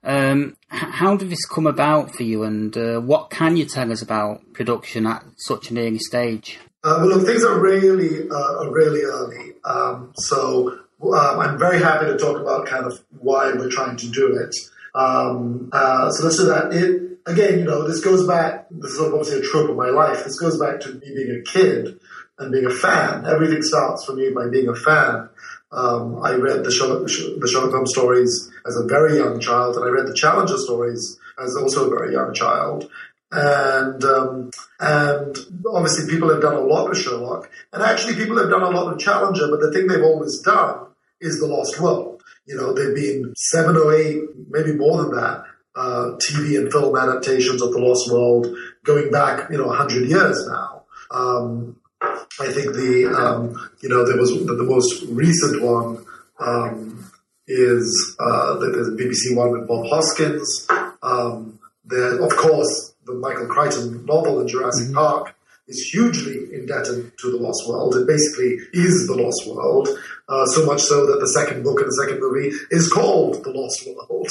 Um, 0.05 0.57
how 0.69 1.17
did 1.17 1.31
this 1.31 1.47
come 1.47 1.67
about 1.67 2.15
for 2.15 2.25
you, 2.25 2.43
and 2.43 2.77
uh, 2.77 3.01
what 3.01 3.31
can 3.31 3.57
you 3.57 3.65
tell 3.65 3.91
us 3.91 4.03
about 4.03 4.41
production 4.53 5.07
at 5.07 5.25
such 5.39 5.71
an 5.71 5.79
early 5.79 5.99
stage? 5.99 6.59
Uh, 6.85 6.97
well, 7.01 7.17
look, 7.17 7.27
things 7.27 7.45
are 7.45 7.59
really, 7.59 8.29
uh, 8.29 8.65
are 8.65 8.73
really 8.73 9.03
early. 9.03 9.55
Um, 9.65 10.13
so 10.17 10.79
um, 11.03 11.41
I'm 11.41 11.59
very 11.59 11.79
happy 11.79 12.07
to 12.07 12.19
talk 12.19 12.39
about 12.41 12.67
kind 12.67 12.87
of 12.87 13.03
why 13.19 13.53
we're 13.53 13.71
trying 13.71 13.97
to 13.97 14.09
do 14.11 14.39
it. 14.39 14.55
Um, 14.95 15.71
uh, 15.73 16.11
so 16.11 16.25
let's 16.25 16.39
do 16.39 16.47
that. 16.47 16.73
It 16.73 17.19
again, 17.27 17.61
you 17.61 17.65
know, 17.65 17.87
this 17.87 18.01
goes 18.01 18.27
back. 18.27 18.67
This 18.71 18.93
is 18.93 19.01
obviously 19.01 19.41
a 19.41 19.43
trope 19.43 19.71
of 19.71 19.77
my 19.77 19.91
life. 19.91 20.25
This 20.25 20.39
goes 20.39 20.59
back 20.59 20.81
to 20.81 20.95
me 20.95 21.15
being 21.15 21.41
a 21.41 21.51
kid 21.51 22.01
and 22.39 22.53
being 22.53 22.67
a 22.67 22.71
fan. 22.71 23.27
Everything 23.27 23.63
starts 23.63 24.05
for 24.05 24.15
me 24.15 24.31
by 24.31 24.49
being 24.49 24.69
a 24.69 24.75
fan. 24.75 25.29
Um, 25.73 26.21
I 26.23 26.33
read 26.33 26.65
the 26.65 26.71
Sherlock, 26.71 27.03
the 27.07 27.49
Sherlock 27.49 27.71
Holmes 27.71 27.93
stories 27.93 28.51
as 28.67 28.77
a 28.77 28.85
very 28.85 29.19
young 29.19 29.39
child, 29.39 29.77
and 29.77 29.85
I 29.85 29.89
read 29.89 30.07
the 30.07 30.15
Challenger 30.15 30.57
stories 30.57 31.19
as 31.39 31.57
also 31.57 31.87
a 31.87 31.91
very 31.91 32.13
young 32.13 32.35
child 32.35 32.91
and 33.33 34.03
um, 34.05 34.51
and 34.81 35.37
obviously 35.73 36.13
people 36.13 36.31
have 36.31 36.43
done 36.43 36.55
a 36.55 36.61
lot 36.61 36.89
with 36.89 36.99
Sherlock, 36.99 37.51
and 37.73 37.83
actually 37.83 38.15
people 38.15 38.39
have 38.39 38.51
done 38.51 38.63
a 38.63 38.71
lot 38.71 38.89
with 38.89 39.01
Challenger. 39.01 39.49
But 39.49 39.61
the 39.61 39.73
thing 39.73 39.87
they've 39.87 40.03
always 40.03 40.41
done 40.41 40.87
is 41.21 41.39
the 41.39 41.47
Lost 41.47 41.81
World. 41.81 42.20
You 42.47 42.57
know, 42.57 42.73
there 42.73 42.87
have 42.87 42.95
been 42.95 43.33
seven 43.37 43.77
or 43.77 43.95
eight, 43.95 44.23
maybe 44.49 44.73
more 44.73 45.03
than 45.03 45.15
that, 45.15 45.45
uh, 45.77 46.17
TV 46.19 46.59
and 46.59 46.71
film 46.73 46.97
adaptations 46.97 47.63
of 47.63 47.73
the 47.73 47.79
Lost 47.79 48.11
World, 48.13 48.49
going 48.85 49.11
back, 49.11 49.51
you 49.51 49.59
know, 49.59 49.71
a 49.71 49.77
hundred 49.77 50.09
years 50.09 50.47
now. 50.49 50.83
Um, 51.11 51.81
I 52.03 52.53
think 52.53 52.73
the 52.73 53.13
um, 53.15 53.71
you 53.83 53.89
know 53.89 54.07
there 54.07 54.17
was 54.17 54.31
the, 54.31 54.55
the 54.55 54.65
most 54.65 55.05
recent 55.09 55.63
one 55.63 56.05
um, 56.39 57.11
is 57.47 58.17
uh, 58.19 58.55
the, 58.55 58.67
the 58.67 59.03
BBC 59.03 59.37
one 59.37 59.53
with 59.53 59.69
Bob 59.69 59.87
Hoskins. 59.87 60.67
Um, 61.03 61.59
there, 61.85 62.23
of 62.23 62.35
course, 62.37 62.95
the 63.05 63.15
Michael 63.15 63.47
Crichton 63.47 64.07
novel 64.07 64.41
in 64.41 64.49
Jurassic 64.49 64.95
Park 64.95 65.35
is 65.71 65.89
hugely 65.89 66.53
indebted 66.53 67.17
to 67.19 67.31
the 67.31 67.39
Lost 67.39 67.67
World. 67.69 67.95
It 67.97 68.07
basically 68.07 68.59
is 68.73 69.07
the 69.07 69.15
Lost 69.15 69.47
World, 69.47 69.89
uh, 70.29 70.45
so 70.47 70.67
much 70.67 70.83
so 70.83 71.07
that 71.07 71.21
the 71.21 71.29
second 71.29 71.63
book 71.63 71.81
and 71.81 71.89
the 71.89 72.03
second 72.03 72.21
movie 72.21 72.55
is 72.71 72.93
called 72.93 73.43
the 73.45 73.51
Lost 73.51 73.87
World. 73.87 74.29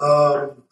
Um, 0.00 0.62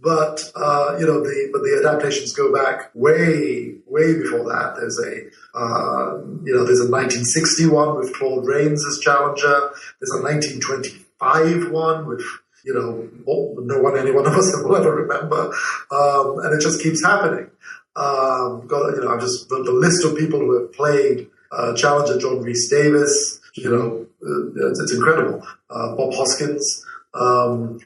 but 0.00 0.40
uh, 0.54 0.96
you 0.98 1.06
know, 1.06 1.20
the 1.20 1.50
but 1.52 1.62
the 1.62 1.82
adaptations 1.84 2.32
go 2.32 2.52
back 2.52 2.90
way, 2.94 3.76
way 3.86 4.18
before 4.18 4.44
that. 4.44 4.74
There's 4.76 4.98
a 4.98 5.58
uh, 5.58 6.18
you 6.44 6.54
know, 6.54 6.64
there's 6.64 6.80
a 6.80 6.90
1961 6.90 7.96
with 7.96 8.14
Claude 8.14 8.46
Rains 8.46 8.84
as 8.86 8.98
Challenger. 8.98 9.70
There's 10.00 10.14
a 10.14 10.22
1925 10.22 11.70
one 11.70 12.06
with 12.06 12.24
you 12.64 12.74
know 12.74 13.08
no 13.26 13.80
one 13.80 13.98
any 13.98 14.10
one 14.10 14.26
of 14.26 14.34
us 14.34 14.52
will 14.64 14.76
ever 14.76 14.94
remember, 14.94 15.52
um, 15.90 16.38
and 16.40 16.54
it 16.54 16.62
just 16.62 16.82
keeps 16.82 17.04
happening. 17.04 17.50
Um, 17.96 18.66
got 18.66 18.94
you 18.94 19.02
know, 19.02 19.14
I've 19.14 19.20
just 19.20 19.48
the, 19.48 19.62
the 19.62 19.72
list 19.72 20.04
of 20.04 20.16
people 20.16 20.40
who 20.40 20.60
have 20.60 20.72
played 20.72 21.28
uh, 21.52 21.74
Challenger: 21.74 22.18
John 22.18 22.42
Rhys-Davies. 22.42 23.40
You 23.54 23.70
know, 23.70 24.06
uh, 24.22 24.68
it's, 24.70 24.80
it's 24.80 24.94
incredible. 24.94 25.46
Uh, 25.70 25.94
Bob 25.94 26.14
Hoskins. 26.14 26.84
Um, 27.14 27.80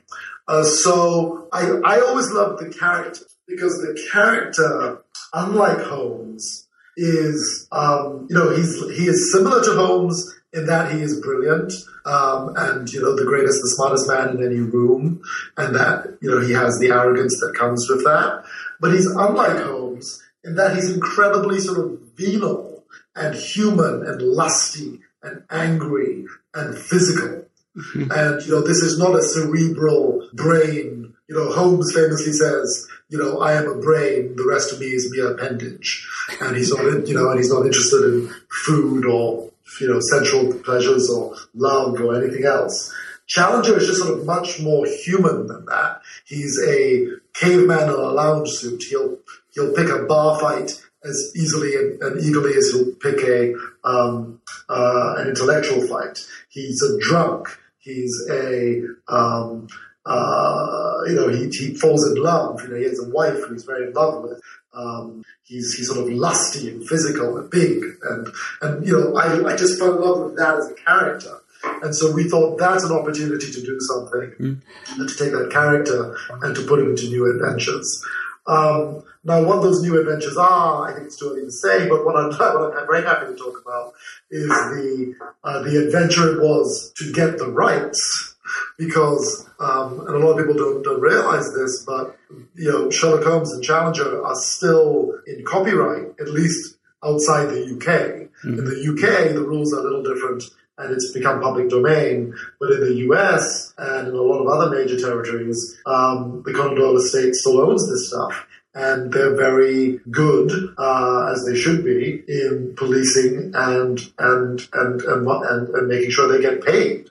uh, 0.47 0.63
so 0.63 1.49
I, 1.53 1.69
I 1.85 2.01
always 2.01 2.31
loved 2.31 2.65
the 2.65 2.73
character 2.73 3.27
because 3.47 3.75
the 3.79 4.03
character, 4.11 5.03
unlike 5.35 5.81
Holmes, 5.81 6.67
is 6.97 7.69
um, 7.71 8.27
you 8.31 8.37
know 8.37 8.57
he's 8.57 8.75
he 8.97 9.07
is 9.07 9.31
similar 9.31 9.63
to 9.63 9.75
Holmes 9.75 10.35
in 10.55 10.65
that 10.67 10.91
he 10.93 11.03
is 11.03 11.21
brilliant 11.21 11.73
um, 12.09 12.55
and 12.57 12.91
you 12.91 13.01
know 13.03 13.15
the 13.15 13.25
greatest, 13.25 13.61
the 13.61 13.69
smartest 13.77 14.09
man 14.09 14.37
in 14.37 14.45
any 14.45 14.61
room, 14.61 15.21
and 15.57 15.75
that 15.75 16.19
you 16.21 16.31
know 16.31 16.41
he 16.41 16.53
has 16.53 16.79
the 16.79 16.89
arrogance 16.89 17.39
that 17.41 17.55
comes 17.55 17.87
with 17.89 18.05
that. 18.05 18.45
But 18.81 18.93
he's 18.93 19.07
unlike 19.07 19.59
Holmes 19.59 20.23
in 20.45 20.55
that 20.55 20.75
he's 20.75 20.91
incredibly 20.91 21.61
sort 21.61 21.79
of 21.79 22.01
venal 22.17 22.85
and 23.15 23.35
human 23.35 24.05
and 24.07 24.23
lusty 24.23 25.01
and 25.23 25.43
angry 25.51 26.25
and 26.55 26.77
physical. 26.77 27.45
And, 27.95 28.45
you 28.45 28.51
know, 28.51 28.63
this 28.63 28.79
is 28.79 28.99
not 28.99 29.15
a 29.15 29.23
cerebral 29.23 30.29
brain. 30.33 31.15
You 31.29 31.37
know, 31.37 31.53
Holmes 31.53 31.95
famously 31.95 32.33
says, 32.33 32.89
you 33.09 33.19
know, 33.19 33.39
I 33.39 33.53
am 33.53 33.69
a 33.69 33.77
brain, 33.77 34.35
the 34.35 34.49
rest 34.49 34.73
of 34.73 34.81
me 34.81 34.87
is 34.87 35.13
mere 35.13 35.33
appendage. 35.33 36.05
And 36.41 36.57
he's 36.57 36.75
not, 36.75 36.85
in, 36.87 37.07
you 37.07 37.15
know, 37.15 37.31
and 37.31 37.39
he's 37.39 37.53
not 37.53 37.67
interested 37.67 38.03
in 38.03 38.35
food 38.67 39.07
or, 39.07 39.51
you 39.81 39.87
know, 39.87 40.01
sensual 40.01 40.55
pleasures 40.65 41.09
or 41.09 41.37
love 41.55 42.01
or 42.01 42.21
anything 42.21 42.45
else. 42.45 42.93
Challenger 43.29 43.79
is 43.79 43.87
just 43.87 44.01
sort 44.01 44.19
of 44.19 44.27
much 44.27 44.61
more 44.61 44.85
human 44.87 45.47
than 45.47 45.67
that. 45.67 46.01
He's 46.25 46.59
a 46.67 47.07
caveman 47.41 47.89
in 47.89 47.95
a 47.95 48.13
lounge 48.13 48.51
suit. 48.51 48.83
He'll, 48.85 49.19
he'll 49.55 49.75
pick 49.75 49.89
a 49.89 50.05
bar 50.05 50.39
fight 50.41 50.73
as 51.05 51.33
easily 51.37 51.75
and, 51.75 52.03
and 52.03 52.21
eagerly 52.21 52.55
as 52.57 52.71
he'll 52.73 52.93
pick 52.95 53.23
a, 53.25 53.55
um, 53.85 54.41
uh, 54.69 55.15
an 55.19 55.29
intellectual 55.29 55.87
fight. 55.87 56.19
He's 56.49 56.83
a 56.83 56.99
drunk. 57.01 57.49
He's 57.79 58.15
a, 58.31 58.83
um, 59.09 59.69
uh, 60.05 61.01
you 61.07 61.15
know, 61.15 61.29
he, 61.29 61.49
he 61.49 61.75
falls 61.75 62.07
in 62.11 62.23
love. 62.23 62.63
You 62.63 62.69
know, 62.69 62.77
he 62.77 62.85
has 62.85 62.99
a 62.99 63.09
wife 63.09 63.45
who 63.47 63.53
he's 63.53 63.65
very 63.65 63.89
in 63.89 63.93
love 63.93 64.25
with. 64.25 64.41
Um, 64.75 65.25
he's, 65.45 65.75
he's 65.75 65.89
sort 65.89 66.01
of 66.01 66.13
lusty 66.13 66.69
and 66.69 66.87
physical 66.87 67.39
and 67.39 67.51
big. 67.51 67.83
And, 68.03 68.29
and 68.63 68.87
you 68.87 68.93
know, 68.93 69.17
I, 69.17 69.53
I 69.53 69.57
just 69.57 69.79
fell 69.79 69.95
in 69.95 70.03
love 70.03 70.25
with 70.25 70.37
that 70.37 70.57
as 70.57 70.71
a 70.71 70.75
character. 70.75 71.38
And 71.63 71.95
so 71.95 72.13
we 72.13 72.29
thought 72.29 72.59
that's 72.59 72.85
an 72.85 72.93
opportunity 72.93 73.51
to 73.51 73.61
do 73.61 73.79
something 73.81 74.63
and 74.99 75.09
to 75.09 75.17
take 75.17 75.33
that 75.33 75.51
character 75.53 76.17
and 76.43 76.55
to 76.55 76.63
put 76.63 76.81
him 76.81 76.91
into 76.91 77.07
new 77.07 77.31
adventures. 77.33 78.05
Um, 78.47 79.05
now, 79.25 79.45
what 79.45 79.63
those 79.63 79.83
new 79.83 80.01
adventures 80.01 80.39
are, 80.39 80.89
I 80.89 80.95
think 80.95 81.07
it's 81.07 81.19
too 81.19 81.31
early 81.31 81.43
to 81.43 81.51
say, 81.51 81.89
but 81.89 82.05
what 82.05 82.17
I'm, 82.17 82.31
what 82.39 82.77
I'm 82.77 82.87
very 82.87 83.05
happy 83.05 83.27
to 83.27 83.37
talk 83.37 83.61
about 83.61 83.93
is 84.31 84.49
the 84.49 85.15
uh, 85.45 85.63
the 85.63 85.87
adventure 85.87 86.35
it 86.35 86.43
was 86.43 86.93
to 86.97 87.13
get 87.13 87.37
the 87.37 87.49
rights, 87.49 88.37
because 88.79 89.47
um, 89.61 90.01
and 90.01 90.17
a 90.17 90.19
lot 90.19 90.33
of 90.33 90.39
people 90.39 90.55
don't 90.55 90.83
don't 90.83 91.01
realize 91.01 91.53
this, 91.53 91.85
but 91.85 92.17
you 92.55 92.71
know 92.71 92.91
Sherlock 92.91 93.25
Holmes 93.25 93.53
and 93.53 93.63
Challenger 93.63 94.25
are 94.25 94.37
still 94.37 95.19
in 95.27 95.45
copyright, 95.45 96.15
at 96.21 96.29
least 96.29 96.77
outside 97.05 97.47
the 97.47 97.65
UK. 97.77 98.29
In 98.45 98.65
the 98.65 98.93
UK, 98.93 99.35
the 99.35 99.43
rules 99.43 99.75
are 99.75 99.81
a 99.81 99.83
little 99.83 100.03
different. 100.03 100.45
And 100.79 100.93
it's 100.93 101.13
become 101.13 101.41
public 101.41 101.69
domain. 101.69 102.35
But 102.61 102.71
in 102.71 102.81
the 102.81 102.95
US 103.09 103.75
and 103.77 104.09
in 104.09 104.15
a 104.15 104.23
lot 104.23 104.41
of 104.41 104.47
other 104.47 104.71
major 104.71 104.99
territories, 104.99 105.79
um, 105.87 106.43
the 106.47 106.53
Conan 106.53 106.77
Doyle 106.77 106.97
estate 106.97 107.35
still 107.35 107.61
owns 107.61 107.89
this 107.89 108.09
stuff. 108.09 108.47
And 108.75 109.13
they're 109.13 109.35
very 109.35 109.99
good, 110.11 110.53
uh, 110.79 111.33
as 111.33 111.45
they 111.45 111.57
should 111.57 111.85
be, 111.85 112.23
in 112.29 112.75
policing 112.77 113.53
and 113.55 113.99
and 114.19 114.69
and 114.73 115.03
and, 115.03 115.27
and, 115.27 115.69
and 115.69 115.89
making 115.89 116.11
sure 116.11 116.29
they 116.29 116.41
get 116.41 116.65
paid. 116.65 117.09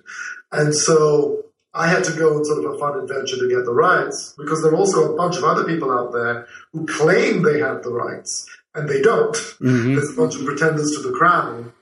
And 0.52 0.74
so 0.74 1.44
I 1.74 1.88
had 1.88 2.04
to 2.06 2.14
go 2.14 2.38
on 2.38 2.46
sort 2.46 2.64
of 2.64 2.74
a 2.74 2.80
fun 2.80 3.00
adventure 3.00 3.38
to 3.38 3.50
get 3.50 3.66
the 3.66 3.74
rights 3.74 4.34
because 4.38 4.64
there 4.64 4.72
are 4.72 4.78
also 4.78 5.14
a 5.14 5.18
bunch 5.18 5.38
of 5.38 5.44
other 5.44 5.66
people 5.66 5.92
out 5.92 6.14
there 6.14 6.48
who 6.72 6.86
claim 6.86 7.44
they 7.44 7.60
have 7.60 7.84
the 7.84 7.92
rights 7.92 8.48
and 8.74 8.88
they 8.88 9.02
don't. 9.02 9.36
Mm-hmm. 9.36 9.96
There's 9.96 10.12
a 10.12 10.16
bunch 10.16 10.36
of 10.36 10.46
pretenders 10.46 10.92
to 10.96 11.02
the 11.02 11.18
crown 11.18 11.74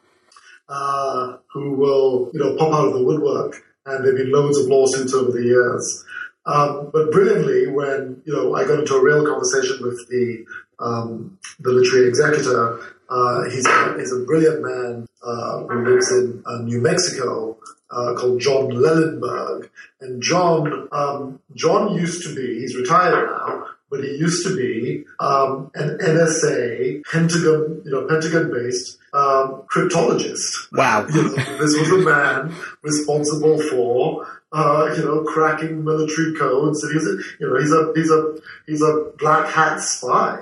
uh, 0.69 1.37
who 1.51 1.73
will, 1.73 2.31
you 2.33 2.39
know, 2.39 2.55
pop 2.57 2.73
out 2.73 2.87
of 2.87 2.93
the 2.93 3.03
woodwork, 3.03 3.63
and 3.85 4.03
there've 4.03 4.17
been 4.17 4.31
loads 4.31 4.57
of 4.57 4.67
lawsuits 4.67 5.13
over 5.13 5.31
the 5.31 5.43
years. 5.43 6.05
Um, 6.45 6.89
but 6.93 7.11
brilliantly, 7.11 7.67
when 7.67 8.21
you 8.25 8.33
know 8.33 8.55
I 8.55 8.65
got 8.65 8.79
into 8.79 8.95
a 8.95 9.03
real 9.03 9.25
conversation 9.25 9.79
with 9.81 10.07
the 10.09 10.45
um, 10.79 11.37
the 11.59 11.71
literary 11.71 12.07
executor, 12.07 12.79
uh, 13.09 13.43
he's 13.49 13.65
a, 13.65 13.95
he's 13.97 14.11
a 14.11 14.19
brilliant 14.25 14.61
man 14.61 15.07
uh, 15.23 15.63
who 15.63 15.85
lives 15.85 16.11
in 16.11 16.43
uh, 16.45 16.59
New 16.59 16.81
Mexico 16.81 17.57
uh, 17.89 18.13
called 18.15 18.39
Jon 18.39 18.69
Lellenberg, 18.71 19.69
and 20.01 20.21
John 20.21 20.87
um, 20.91 21.39
John 21.55 21.95
used 21.95 22.23
to 22.27 22.35
be 22.35 22.59
he's 22.59 22.75
retired 22.75 23.27
now, 23.27 23.65
but 23.95 24.03
he 24.03 24.17
used 24.17 24.45
to 24.45 24.55
be 24.55 25.05
um, 25.19 25.71
an 25.75 25.97
NSA 25.97 27.03
Pentagon 27.11 27.81
you 27.85 27.91
know 27.91 28.07
Pentagon 28.07 28.51
based 28.51 28.97
um, 29.13 29.63
cryptologist. 29.73 30.71
Wow. 30.73 31.07
You 31.07 31.23
know, 31.23 31.35
this 31.59 31.77
was 31.77 31.89
a 31.91 31.97
man 31.97 32.53
responsible 32.83 33.59
for 33.61 34.27
uh, 34.55 34.93
you 34.95 35.03
know, 35.03 35.23
cracking 35.23 35.83
military 35.83 36.33
codes. 36.35 36.81
And 36.83 36.93
he's 36.93 37.05
a, 37.05 37.17
you 37.39 37.49
know, 37.49 37.59
he's 37.59 37.71
a, 37.71 37.91
he's 37.93 38.09
a, 38.09 38.35
he's 38.65 38.81
a 38.81 39.11
black 39.17 39.53
hat 39.53 39.81
spy. 39.81 40.39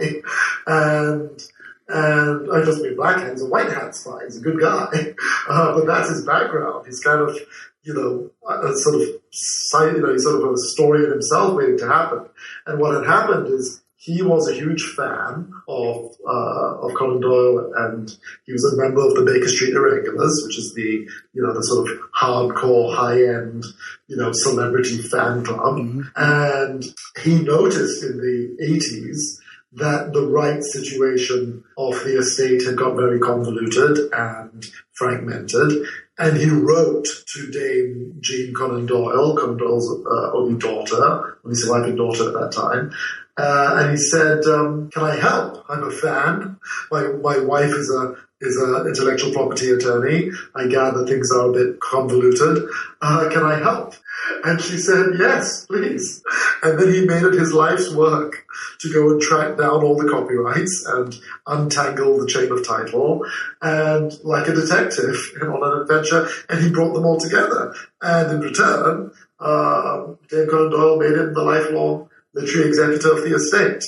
And, 0.68 1.44
and 1.88 2.52
I 2.54 2.64
just 2.64 2.82
mean 2.82 2.96
black 2.96 3.18
hat, 3.18 3.32
he's 3.32 3.42
a 3.42 3.48
white 3.48 3.70
hat 3.70 3.96
spy. 3.96 4.20
He's 4.26 4.38
a 4.38 4.42
good 4.42 4.60
guy. 4.60 5.16
Uh, 5.50 5.76
but 5.76 5.86
that's 5.86 6.10
his 6.10 6.26
background. 6.26 6.86
He's 6.86 7.02
kind 7.02 7.20
of, 7.20 7.38
you 7.84 7.94
know, 7.94 8.32
a 8.50 8.76
sort 8.78 8.96
of, 8.96 9.02
you 9.02 10.02
know, 10.02 10.18
sort 10.18 10.42
of 10.42 10.52
a 10.52 10.58
story 10.58 11.06
in 11.06 11.12
himself 11.12 11.56
waiting 11.56 11.78
to 11.78 11.88
happen. 11.88 12.26
And 12.66 12.80
what 12.80 12.96
had 12.96 13.06
happened 13.06 13.48
is 13.48 13.84
he 14.04 14.22
was 14.22 14.50
a 14.50 14.54
huge 14.54 14.84
fan 14.98 15.50
of 15.68 16.12
uh, 16.28 16.78
of 16.82 16.94
Conan 16.94 17.22
Doyle, 17.22 17.72
and 17.74 18.10
he 18.46 18.52
was 18.52 18.66
a 18.66 18.82
member 18.82 19.02
of 19.02 19.16
the 19.16 19.24
Baker 19.24 19.48
Street 19.48 19.74
Irregulars, 19.74 20.44
which 20.46 20.58
is 20.58 20.74
the 20.74 21.08
you 21.34 21.42
know 21.42 21.54
the 21.54 21.62
sort 21.62 21.90
of 21.90 21.98
hardcore, 22.12 22.94
high 22.94 23.24
end 23.24 23.64
you 24.08 24.18
know 24.18 24.34
celebrity 24.34 24.98
fan 24.98 25.46
club. 25.46 25.80
And 26.18 26.84
he 27.24 27.44
noticed 27.44 28.04
in 28.04 28.18
the 28.18 28.58
eighties 28.62 29.42
that 29.76 30.14
the 30.14 30.26
right 30.28 30.64
situation 30.64 31.64
of 31.78 31.94
the 32.04 32.20
estate 32.20 32.64
had 32.66 32.78
got 32.78 32.96
very 32.96 33.20
convoluted 33.20 33.98
and 34.14 34.66
fragmented. 34.94 35.86
And 36.18 36.38
he 36.38 36.50
wrote 36.50 37.08
to 37.34 37.52
Dame 37.52 38.18
Jean 38.20 38.54
Conan 38.54 38.86
Doyle, 38.86 39.36
Conan 39.36 39.58
Doyle's 39.58 40.06
uh, 40.06 40.32
only 40.34 40.60
daughter, 40.60 41.40
only 41.44 41.56
surviving 41.56 41.96
daughter 41.96 42.28
at 42.28 42.34
that 42.34 42.52
time, 42.52 42.92
uh, 43.36 43.78
and 43.80 43.92
he 43.92 43.98
said, 43.98 44.44
um, 44.46 44.92
"Can 44.92 45.04
I 45.04 45.16
help? 45.16 45.66
I'm 45.68 45.84
a 45.84 45.92
fan. 45.92 46.58
My 46.92 47.08
my 47.08 47.40
wife 47.40 47.72
is 47.72 47.90
a 47.90 48.16
is 48.42 48.58
an 48.58 48.86
intellectual 48.86 49.34
property 49.34 49.72
attorney. 49.72 50.30
I 50.54 50.68
gather 50.68 51.06
things 51.08 51.32
are 51.32 51.50
a 51.50 51.52
bit 51.52 51.80
convoluted. 51.80 52.64
Uh, 53.02 53.30
can 53.32 53.44
I 53.44 53.56
help?" 53.56 53.96
And 54.44 54.62
she 54.62 54.78
said, 54.78 55.16
"Yes, 55.18 55.66
please." 55.66 56.24
And 56.62 56.80
then 56.80 56.94
he 56.94 57.06
made 57.06 57.24
it 57.24 57.34
his 57.34 57.54
life's 57.54 57.94
work 57.94 58.46
to 58.82 58.94
go 58.94 59.10
and 59.12 59.22
track 59.22 59.58
down 59.58 59.84
all 59.84 59.98
the 59.98 60.10
copyrights 60.10 60.86
and 60.88 61.16
untangle 61.48 62.20
the 62.20 62.28
chain 62.28 62.52
of 62.52 62.66
title, 62.66 63.26
and 63.62 64.12
like 64.24 64.48
a 64.48 64.54
detective 64.54 65.16
on 65.42 65.64
an 65.64 65.82
adventure, 65.82 66.28
and 66.50 66.64
he 66.64 66.72
brought 66.72 66.94
them 66.94 67.06
all 67.06 67.20
together. 67.20 67.74
And 68.02 68.32
in 68.32 68.40
return, 68.42 69.12
uh, 69.40 70.08
Dame 70.30 70.48
Conan 70.48 70.72
Doyle 70.72 71.00
made 71.00 71.18
him 71.18 71.34
the 71.34 71.44
lifelong 71.44 72.10
literary 72.34 72.70
executor 72.70 73.14
of 73.14 73.24
the 73.24 73.36
estate. 73.36 73.84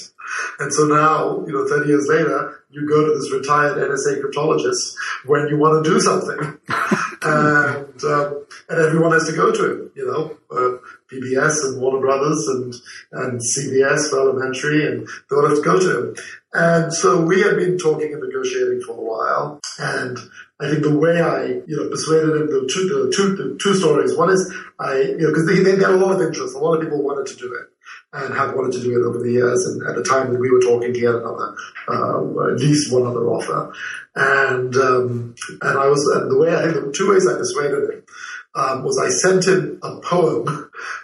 And 0.59 0.73
so 0.73 0.85
now, 0.85 1.45
you 1.45 1.53
know, 1.53 1.67
30 1.67 1.87
years 1.87 2.07
later, 2.07 2.63
you 2.69 2.87
go 2.87 3.05
to 3.05 3.13
this 3.13 3.31
retired 3.31 3.77
NSA 3.77 4.21
cryptologist 4.21 4.95
when 5.25 5.47
you 5.47 5.57
want 5.57 5.83
to 5.83 5.89
do 5.89 5.99
something. 5.99 6.59
and, 7.25 8.03
um, 8.03 8.45
and 8.69 8.79
everyone 8.79 9.11
has 9.11 9.25
to 9.27 9.35
go 9.35 9.51
to 9.51 9.71
him, 9.71 9.91
you 9.95 10.05
know, 10.05 10.37
uh, 10.51 10.77
PBS 11.11 11.65
and 11.65 11.81
Warner 11.81 11.99
Brothers 11.99 12.47
and, 12.47 12.73
and 13.11 13.41
CBS 13.41 14.09
for 14.09 14.19
elementary 14.19 14.85
and 14.85 15.07
they 15.07 15.35
all 15.35 15.47
have 15.47 15.57
to 15.57 15.63
go 15.63 15.79
to 15.79 15.99
him. 15.99 16.15
And 16.53 16.93
so 16.93 17.21
we 17.21 17.41
had 17.41 17.57
been 17.57 17.77
talking 17.77 18.13
and 18.13 18.21
negotiating 18.21 18.81
for 18.81 18.93
a 18.93 19.01
while. 19.01 19.59
And 19.79 20.17
I 20.61 20.69
think 20.69 20.83
the 20.83 20.97
way 20.97 21.19
I, 21.19 21.45
you 21.67 21.75
know, 21.75 21.89
persuaded 21.89 22.41
him, 22.41 22.47
the 22.47 22.69
two, 22.71 22.87
the 22.87 23.13
two, 23.15 23.35
the 23.35 23.59
two 23.61 23.75
stories. 23.75 24.15
One 24.15 24.29
is 24.29 24.53
I, 24.79 25.01
you 25.01 25.17
know, 25.17 25.29
because 25.29 25.47
they, 25.47 25.63
they 25.63 25.71
had 25.71 25.91
a 25.91 25.97
lot 25.97 26.15
of 26.15 26.21
interest. 26.21 26.55
A 26.55 26.59
lot 26.59 26.75
of 26.75 26.81
people 26.81 27.01
wanted 27.01 27.27
to 27.27 27.35
do 27.35 27.53
it 27.53 27.74
and 28.15 28.33
have 28.33 28.55
wanted 28.55 28.71
to 28.73 28.81
do 28.81 28.99
it 28.99 29.05
over 29.05 29.19
the 29.19 29.31
years. 29.31 29.65
And 29.65 29.83
at 29.87 29.95
the 29.95 30.03
time 30.03 30.31
that 30.31 30.39
we 30.39 30.49
were 30.49 30.61
talking, 30.61 30.93
he 30.93 31.01
had 31.01 31.15
another, 31.15 31.55
uh, 31.87 32.53
at 32.53 32.59
least 32.59 32.91
one 32.91 33.05
other 33.05 33.27
offer. 33.27 33.73
And, 34.15 34.75
um, 34.77 35.35
and 35.61 35.77
I 35.77 35.87
was, 35.87 36.05
and 36.15 36.31
the 36.31 36.37
way 36.37 36.55
I 36.55 36.61
think 36.63 36.85
the 36.85 36.93
two 36.95 37.11
ways 37.11 37.27
I 37.27 37.37
persuaded 37.37 37.89
him, 37.89 38.03
um, 38.55 38.83
was 38.83 38.97
I 38.97 39.09
sent 39.09 39.45
him 39.45 39.79
a 39.83 39.99
poem 39.99 40.45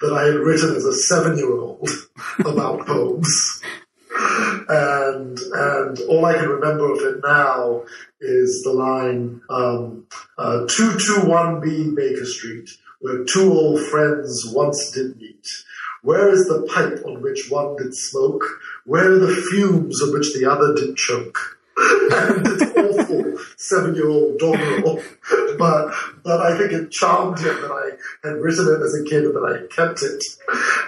that 0.01 0.13
I 0.13 0.23
had 0.23 0.35
written 0.35 0.75
as 0.75 0.85
a 0.85 0.93
seven 0.93 1.37
year 1.37 1.53
old 1.53 1.89
about 2.39 2.87
poems. 2.87 3.61
And, 4.69 5.37
and 5.37 5.99
all 6.07 6.25
I 6.25 6.35
can 6.35 6.47
remember 6.47 6.93
of 6.93 6.99
it 6.99 7.21
now 7.23 7.83
is 8.21 8.61
the 8.63 8.71
line, 8.71 9.41
um, 9.49 10.05
uh, 10.37 10.65
221B 10.67 11.93
Baker 11.93 12.25
Street, 12.25 12.69
where 13.01 13.25
two 13.25 13.51
old 13.51 13.81
friends 13.87 14.49
once 14.53 14.91
did 14.91 15.17
meet. 15.17 15.45
Where 16.01 16.29
is 16.29 16.45
the 16.45 16.67
pipe 16.73 17.05
on 17.05 17.21
which 17.21 17.49
one 17.49 17.75
did 17.77 17.95
smoke? 17.95 18.43
Where 18.85 19.11
are 19.11 19.19
the 19.19 19.35
fumes 19.51 20.01
on 20.01 20.13
which 20.13 20.33
the 20.33 20.49
other 20.49 20.73
did 20.73 20.95
choke? 20.97 21.59
and 21.77 22.47
it's 22.47 22.77
awful, 22.77 23.37
seven-year-old 23.57 24.37
doggerel. 24.37 25.01
But 25.57 25.93
but 26.23 26.41
I 26.41 26.57
think 26.57 26.71
it 26.71 26.91
charmed 26.91 27.39
him 27.39 27.61
that 27.61 27.71
I 27.71 28.27
had 28.27 28.37
written 28.37 28.67
it 28.67 28.83
as 28.83 28.99
a 28.99 29.03
kid 29.07 29.23
and 29.23 29.35
that 29.35 29.45
I 29.45 29.73
kept 29.73 30.01
it. 30.01 30.23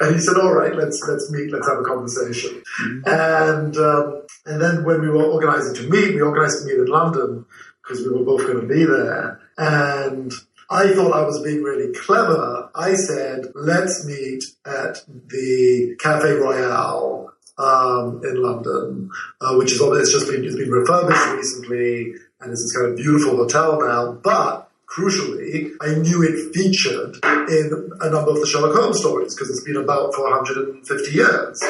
And 0.02 0.16
he 0.16 0.22
said, 0.22 0.38
"All 0.38 0.54
right, 0.54 0.76
let's 0.76 1.02
let's 1.08 1.32
meet, 1.32 1.52
let's 1.52 1.68
have 1.68 1.80
a 1.80 1.84
conversation." 1.84 2.64
And 3.06 3.78
um, 3.78 4.24
and 4.46 4.62
then 4.62 4.84
when 4.84 5.02
we 5.02 5.10
were 5.10 5.26
organising 5.26 5.76
to 5.76 5.90
meet, 5.90 6.16
we 6.16 6.22
organised 6.22 6.60
to 6.60 6.66
meet 6.66 6.80
in 6.80 6.88
London 6.88 7.46
because 7.82 8.06
we 8.06 8.14
were 8.14 8.26
both 8.26 8.48
going 8.48 8.62
to 8.62 8.68
be 8.68 8.86
there. 8.86 9.40
And 9.58 10.32
I 10.70 10.94
thought 10.94 11.14
I 11.14 11.26
was 11.26 11.42
being 11.42 11.64
really 11.64 11.94
clever. 11.94 12.70
I 12.76 12.96
said, 12.96 13.48
let's 13.56 14.06
meet 14.06 14.44
at 14.66 15.04
the 15.08 15.96
Cafe 16.00 16.32
Royal 16.34 17.32
um, 17.58 18.22
in 18.24 18.42
London, 18.42 19.10
uh, 19.42 19.56
which 19.56 19.74
is 19.74 19.82
it's 19.82 20.12
just 20.12 20.28
been 20.28 20.44
it's 20.44 20.56
been 20.56 20.72
refurbished 20.72 21.28
recently, 21.36 22.14
and 22.42 22.52
it's 22.52 22.64
this 22.64 22.76
kind 22.76 22.92
of 22.92 22.98
beautiful 22.98 23.38
hotel 23.38 23.80
now. 23.80 24.14
But 24.14 24.70
crucially, 24.88 25.72
I 25.82 25.96
knew 25.96 26.24
it 26.24 26.54
featured 26.54 27.18
in 27.50 27.92
a 28.02 28.10
number 28.10 28.32
of 28.32 28.40
the 28.40 28.48
Sherlock 28.48 28.76
Holmes 28.76 29.00
stories 29.00 29.36
because 29.36 29.50
it's 29.50 29.64
been 29.64 29.78
about 29.78 30.14
450 30.14 31.12
years. 31.12 31.64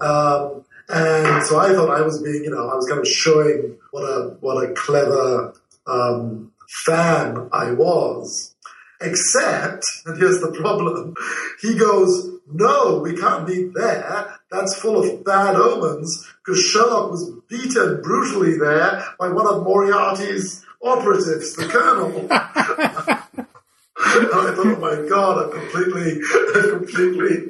Um, 0.00 0.64
and 0.88 1.42
so 1.46 1.58
I 1.58 1.72
thought 1.72 1.90
I 1.90 2.02
was 2.02 2.22
being, 2.22 2.44
you 2.44 2.50
know, 2.50 2.68
I 2.68 2.74
was 2.74 2.86
kind 2.86 3.00
of 3.00 3.08
showing 3.08 3.78
what 3.90 4.02
a 4.02 4.36
what 4.40 4.62
a 4.62 4.72
clever 4.74 5.54
um, 5.86 6.52
fan 6.68 7.48
I 7.52 7.72
was. 7.72 8.54
Except, 9.00 9.84
and 10.06 10.18
here's 10.18 10.40
the 10.40 10.52
problem, 10.52 11.14
he 11.60 11.76
goes, 11.76 12.30
no, 12.52 12.98
we 12.98 13.16
can't 13.16 13.48
meet 13.48 13.72
there. 13.74 14.38
That's 14.50 14.78
full 14.78 15.02
of 15.02 15.24
bad 15.24 15.56
omens 15.56 16.26
because 16.44 16.62
Sherlock 16.62 17.10
was 17.10 17.30
beaten 17.48 18.00
brutally 18.02 18.58
there 18.58 19.02
by 19.18 19.28
one 19.28 19.46
of 19.46 19.64
Moriarty's 19.64 20.64
operatives, 20.82 21.56
the 21.56 21.66
Colonel. 21.66 22.28
And 24.64 24.84
I 24.84 24.96
thought, 24.96 24.96
oh 24.96 25.02
my 25.02 25.08
god, 25.08 25.46
I 25.46 25.58
completely, 25.58 26.20
I 26.54 26.68
completely 26.70 27.48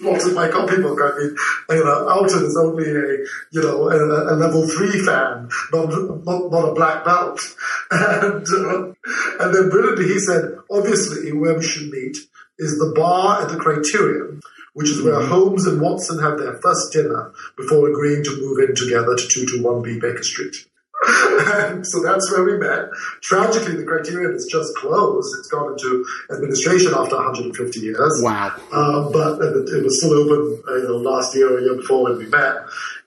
plotted 0.00 0.34
my 0.34 0.48
copybook. 0.48 0.98
I 1.00 1.18
mean, 1.18 1.36
you 1.70 1.84
know, 1.84 2.08
Alton 2.08 2.44
is 2.44 2.56
only 2.56 2.90
a, 2.90 3.18
you 3.52 3.62
know, 3.62 3.88
a, 3.88 4.34
a 4.34 4.36
level 4.36 4.68
three 4.68 5.04
fan, 5.04 5.48
not, 5.72 5.88
not, 6.24 6.50
not 6.50 6.68
a 6.68 6.74
black 6.74 7.04
belt. 7.04 7.40
And, 7.92 8.46
uh, 8.46 8.92
and 9.40 9.54
then 9.54 9.68
brilliantly 9.68 10.06
he 10.06 10.18
said, 10.18 10.56
obviously 10.70 11.30
where 11.32 11.58
we 11.58 11.62
should 11.62 11.90
meet 11.90 12.16
is 12.58 12.78
the 12.78 12.92
bar 12.96 13.42
at 13.42 13.48
the 13.50 13.56
Criterion, 13.56 14.40
which 14.74 14.88
is 14.88 15.02
where 15.02 15.20
Holmes 15.26 15.66
and 15.66 15.80
Watson 15.80 16.18
have 16.18 16.38
their 16.38 16.54
first 16.62 16.92
dinner 16.92 17.32
before 17.56 17.90
agreeing 17.90 18.24
to 18.24 18.36
move 18.40 18.58
in 18.68 18.74
together 18.74 19.16
to 19.16 19.22
221B 19.22 20.00
Baker 20.00 20.22
Street. 20.22 20.56
And 21.04 21.86
so 21.92 22.02
that's 22.02 22.30
where 22.30 22.44
we 22.44 22.56
met. 22.58 22.88
Tragically, 23.22 23.76
the 23.76 23.84
Criterion 23.84 24.34
is 24.34 24.46
just 24.50 24.74
closed. 24.76 25.34
It's 25.38 25.48
gone 25.48 25.72
into 25.72 26.04
administration 26.30 26.92
after 26.94 27.16
150 27.16 27.80
years. 27.80 28.20
Wow. 28.22 28.54
Um, 28.72 29.12
but 29.12 29.40
it, 29.40 29.68
it 29.68 29.82
was 29.82 29.98
still 29.98 30.14
open, 30.14 30.62
uh, 30.68 30.76
you 30.76 30.88
know, 30.88 30.96
last 30.96 31.34
year 31.34 31.52
or 31.52 31.58
a 31.58 31.62
year 31.62 31.76
before 31.76 32.04
when 32.04 32.18
we 32.18 32.26
met. 32.26 32.56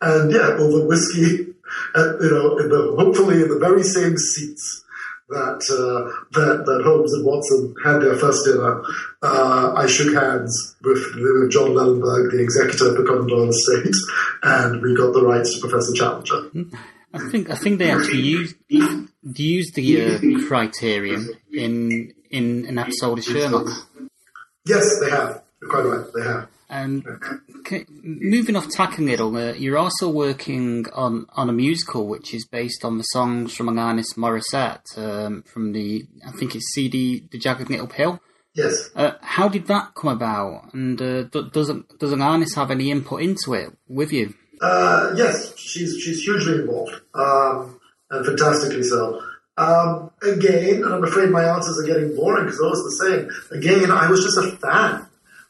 And 0.02 0.32
yeah, 0.32 0.58
over 0.60 0.86
whiskey, 0.86 1.54
and, 1.96 2.22
you 2.22 2.30
know, 2.30 2.58
in 2.58 2.70
the, 2.70 2.96
hopefully 2.98 3.42
in 3.42 3.50
the 3.50 3.60
very 3.60 3.84
same 3.84 4.18
seats 4.18 4.84
that, 5.30 5.64
uh, 5.72 6.12
that, 6.34 6.66
that 6.66 6.84
Holmes 6.84 7.14
and 7.14 7.26
Watson 7.26 7.74
had 7.84 8.00
their 8.00 8.18
first 8.18 8.46
dinner, 8.46 8.84
uh, 9.24 9.74
I 9.76 9.88
shook 9.88 10.14
hands 10.14 10.76
with, 10.84 11.02
with 11.16 11.52
Jon 11.52 11.72
Lellenberg, 11.72 12.32
the 12.32 12.44
executor 12.44 12.90
of 12.90 12.98
the 12.98 13.04
Conan 13.04 13.28
Doyle 13.28 13.50
estate, 13.50 13.96
and 14.44 14.82
we 14.82 14.96
got 14.96 15.14
the 15.14 15.24
rights 15.24 15.56
to 15.56 15.68
Professor 15.68 15.94
Challenger. 15.94 16.50
I 17.16 17.30
think 17.30 17.50
I 17.50 17.56
think 17.56 17.80
they 17.80 17.92
actually 17.92 18.22
used 18.22 18.56
used 18.68 19.76
the 19.76 20.06
uh, 20.06 20.48
criterion 20.48 21.30
in 21.52 22.14
in 22.30 22.66
an 22.66 22.78
episode 22.78 23.20
of 23.20 23.26
Sherlock. 23.26 23.68
Yes, 24.66 25.00
they 25.00 25.10
have. 25.10 25.42
You're 25.62 25.70
quite 25.70 25.86
right. 25.86 26.06
They 26.14 26.24
have. 26.24 26.50
And 26.68 27.06
okay, 27.60 27.86
moving 28.02 28.56
off 28.56 28.68
tack 28.70 28.98
a 28.98 29.02
little, 29.02 29.36
uh, 29.38 29.54
you're 29.54 29.78
also 29.78 30.10
working 30.10 30.88
on, 30.94 31.28
on 31.34 31.48
a 31.48 31.54
musical 31.54 32.08
which 32.08 32.34
is 32.34 32.46
based 32.48 32.84
on 32.84 32.98
the 32.98 33.04
songs 33.04 33.56
from 33.56 33.68
Alanis 33.68 34.18
Morissette 34.18 34.98
um, 34.98 35.44
from 35.44 35.74
the 35.74 36.08
I 36.26 36.32
think 36.32 36.56
it's 36.56 36.74
CD 36.74 37.28
The 37.32 37.38
Jagged 37.38 37.70
Little 37.70 37.88
Pill. 37.88 38.20
Yes. 38.56 38.90
Uh, 38.96 39.12
how 39.22 39.48
did 39.48 39.68
that 39.68 39.94
come 39.96 40.10
about? 40.10 40.74
And 40.74 41.00
uh, 41.02 41.24
do, 41.24 41.50
does 41.50 41.68
does 42.00 42.12
Alanis 42.12 42.56
have 42.56 42.72
any 42.72 42.90
input 42.90 43.22
into 43.22 43.54
it 43.54 43.72
with 43.88 44.12
you? 44.12 44.34
Uh, 44.62 45.14
yes, 45.16 45.58
she's 45.58 46.00
she's 46.00 46.24
hugely 46.24 46.62
involved, 46.62 47.02
um, 47.14 47.80
and 48.10 48.26
fantastically 48.26 48.84
so. 48.84 49.22
Um, 49.58 50.12
again, 50.22 50.84
and 50.84 50.94
I'm 50.94 51.04
afraid 51.04 51.30
my 51.30 51.46
answers 51.46 51.80
are 51.80 51.88
getting 51.88 52.16
boring 52.16 52.46
because 52.46 52.60
they're 52.60 52.68
always 52.68 52.84
the 52.84 53.06
same. 53.06 53.58
Again, 53.58 53.92
I 53.92 54.10
was 54.10 54.24
just 54.24 54.38
a 54.38 54.58
fan. 54.58 55.08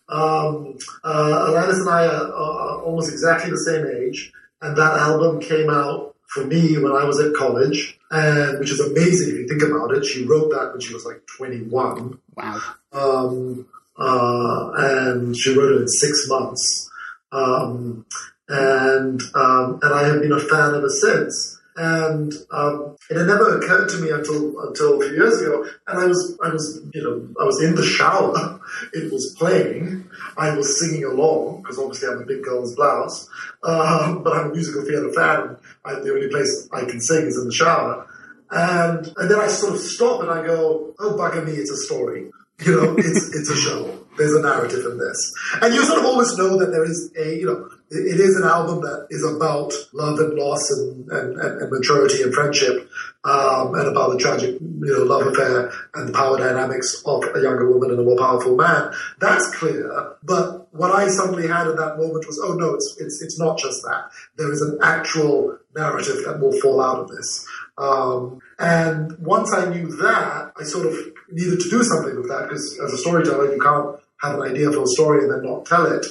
Um, 0.07 0.77
uh, 1.03 1.47
Alanis 1.49 1.79
and 1.79 1.89
I 1.89 2.05
are, 2.05 2.33
are 2.33 2.81
almost 2.83 3.11
exactly 3.11 3.49
the 3.49 3.57
same 3.57 3.87
age, 3.87 4.31
and 4.61 4.77
that 4.77 4.93
album 4.99 5.39
came 5.39 5.69
out 5.69 6.15
for 6.27 6.45
me 6.45 6.77
when 6.77 6.91
I 6.91 7.03
was 7.05 7.19
at 7.19 7.33
college, 7.33 7.97
and 8.11 8.59
which 8.59 8.71
is 8.71 8.79
amazing 8.79 9.29
if 9.29 9.35
you 9.35 9.47
think 9.47 9.63
about 9.63 9.95
it. 9.95 10.05
She 10.05 10.25
wrote 10.25 10.51
that 10.51 10.71
when 10.71 10.81
she 10.81 10.93
was 10.93 11.05
like 11.05 11.25
21. 11.37 12.19
Wow. 12.35 12.61
Um, 12.91 13.67
uh, 13.97 14.71
and 14.77 15.35
she 15.35 15.57
wrote 15.57 15.73
it 15.73 15.81
in 15.81 15.87
six 15.87 16.27
months. 16.27 16.89
Um, 17.31 18.05
and 18.47 19.21
um, 19.33 19.79
and 19.81 19.93
I 19.93 20.07
have 20.07 20.21
been 20.21 20.31
a 20.31 20.39
fan 20.39 20.75
ever 20.75 20.89
since. 20.89 21.59
And 21.77 22.31
um, 22.51 22.95
it 23.09 23.17
had 23.17 23.27
never 23.27 23.57
occurred 23.57 23.89
to 23.89 23.97
me 23.97 24.09
until 24.09 24.57
until 24.61 25.01
a 25.01 25.05
few 25.05 25.17
years 25.17 25.41
ago. 25.41 25.65
And 25.87 25.99
I 25.99 26.05
was 26.05 26.39
I 26.41 26.49
was 26.49 26.81
you 26.93 27.03
know 27.03 27.27
I 27.41 27.45
was 27.45 27.61
in 27.61 27.75
the 27.75 27.83
shower. 27.83 28.59
It 28.93 29.11
was 29.13 29.35
playing. 29.37 30.09
I 30.37 30.55
was 30.55 30.79
singing 30.79 31.05
along 31.05 31.61
because 31.61 31.77
obviously 31.77 32.09
I'm 32.09 32.23
a 32.23 32.25
big 32.25 32.43
girl's 32.43 32.75
blouse. 32.75 33.29
Um, 33.63 34.23
but 34.23 34.35
I'm 34.35 34.51
a 34.51 34.53
musical 34.53 34.81
theatre 34.81 35.13
fan. 35.13 35.57
I, 35.85 35.93
the 35.99 36.11
only 36.11 36.27
place 36.29 36.67
I 36.73 36.81
can 36.81 36.99
sing 36.99 37.27
is 37.27 37.37
in 37.37 37.45
the 37.45 37.53
shower. 37.53 38.07
And 38.51 39.05
and 39.17 39.29
then 39.29 39.39
I 39.39 39.47
sort 39.47 39.75
of 39.75 39.79
stop 39.79 40.21
and 40.21 40.31
I 40.31 40.45
go, 40.45 40.93
oh 40.99 41.15
bugger 41.17 41.45
me, 41.45 41.53
it's 41.53 41.71
a 41.71 41.77
story. 41.77 42.31
You 42.65 42.71
know, 42.71 42.95
it's 42.97 43.35
it's 43.35 43.49
a 43.49 43.55
show. 43.55 44.05
There's 44.17 44.33
a 44.33 44.41
narrative 44.41 44.85
in 44.85 44.97
this, 44.97 45.33
and 45.61 45.73
you 45.73 45.83
sort 45.83 45.99
of 45.99 46.05
always 46.05 46.37
know 46.37 46.57
that 46.57 46.71
there 46.71 46.85
is 46.85 47.11
a 47.17 47.35
you 47.37 47.45
know 47.45 47.69
it, 47.89 48.19
is 48.19 48.35
an 48.35 48.47
album 48.47 48.81
that 48.81 49.07
is 49.09 49.23
about 49.23 49.73
love 49.93 50.19
and 50.19 50.33
loss 50.33 50.71
and 50.71 51.09
and, 51.11 51.39
and, 51.39 51.61
and 51.61 51.71
maturity 51.71 52.23
and 52.23 52.33
friendship, 52.33 52.89
um, 53.23 53.75
and 53.75 53.87
about 53.87 54.11
the 54.11 54.17
tragic 54.17 54.59
you 54.59 54.79
know 54.79 55.03
love 55.03 55.27
affair 55.27 55.71
and 55.93 56.09
the 56.09 56.13
power 56.13 56.37
dynamics 56.37 57.01
of 57.05 57.23
a 57.35 57.41
younger 57.41 57.71
woman 57.71 57.91
and 57.91 57.99
a 57.99 58.03
more 58.03 58.17
powerful 58.17 58.55
man. 58.55 58.91
That's 59.19 59.55
clear, 59.55 60.15
but 60.23 60.65
what 60.73 60.91
I 60.91 61.07
suddenly 61.07 61.47
had 61.47 61.67
at 61.67 61.77
that 61.77 61.97
moment 61.97 62.27
was, 62.27 62.39
oh 62.43 62.53
no, 62.53 62.73
it's 62.73 62.97
it's 62.99 63.21
it's 63.21 63.39
not 63.39 63.57
just 63.57 63.81
that. 63.83 64.11
There 64.37 64.51
is 64.51 64.61
an 64.61 64.79
actual 64.81 65.57
narrative 65.75 66.23
that 66.25 66.39
will 66.39 66.57
fall 66.59 66.81
out 66.81 66.99
of 66.99 67.07
this. 67.09 67.47
Um, 67.77 68.39
and 68.57 69.17
once 69.19 69.53
I 69.53 69.69
knew 69.69 69.87
that, 69.97 70.53
I 70.57 70.63
sort 70.63 70.85
of 70.87 70.95
needed 71.31 71.59
to 71.59 71.69
do 71.69 71.83
something 71.83 72.15
with 72.15 72.29
that 72.29 72.43
because 72.43 72.79
as 72.83 72.93
a 72.93 72.97
storyteller, 72.97 73.53
you 73.53 73.61
can't 73.61 73.97
have 74.21 74.35
an 74.39 74.49
idea 74.49 74.71
for 74.71 74.83
a 74.83 74.87
story 74.87 75.23
and 75.23 75.31
then 75.31 75.43
not 75.43 75.65
tell 75.65 75.85
it. 75.85 76.05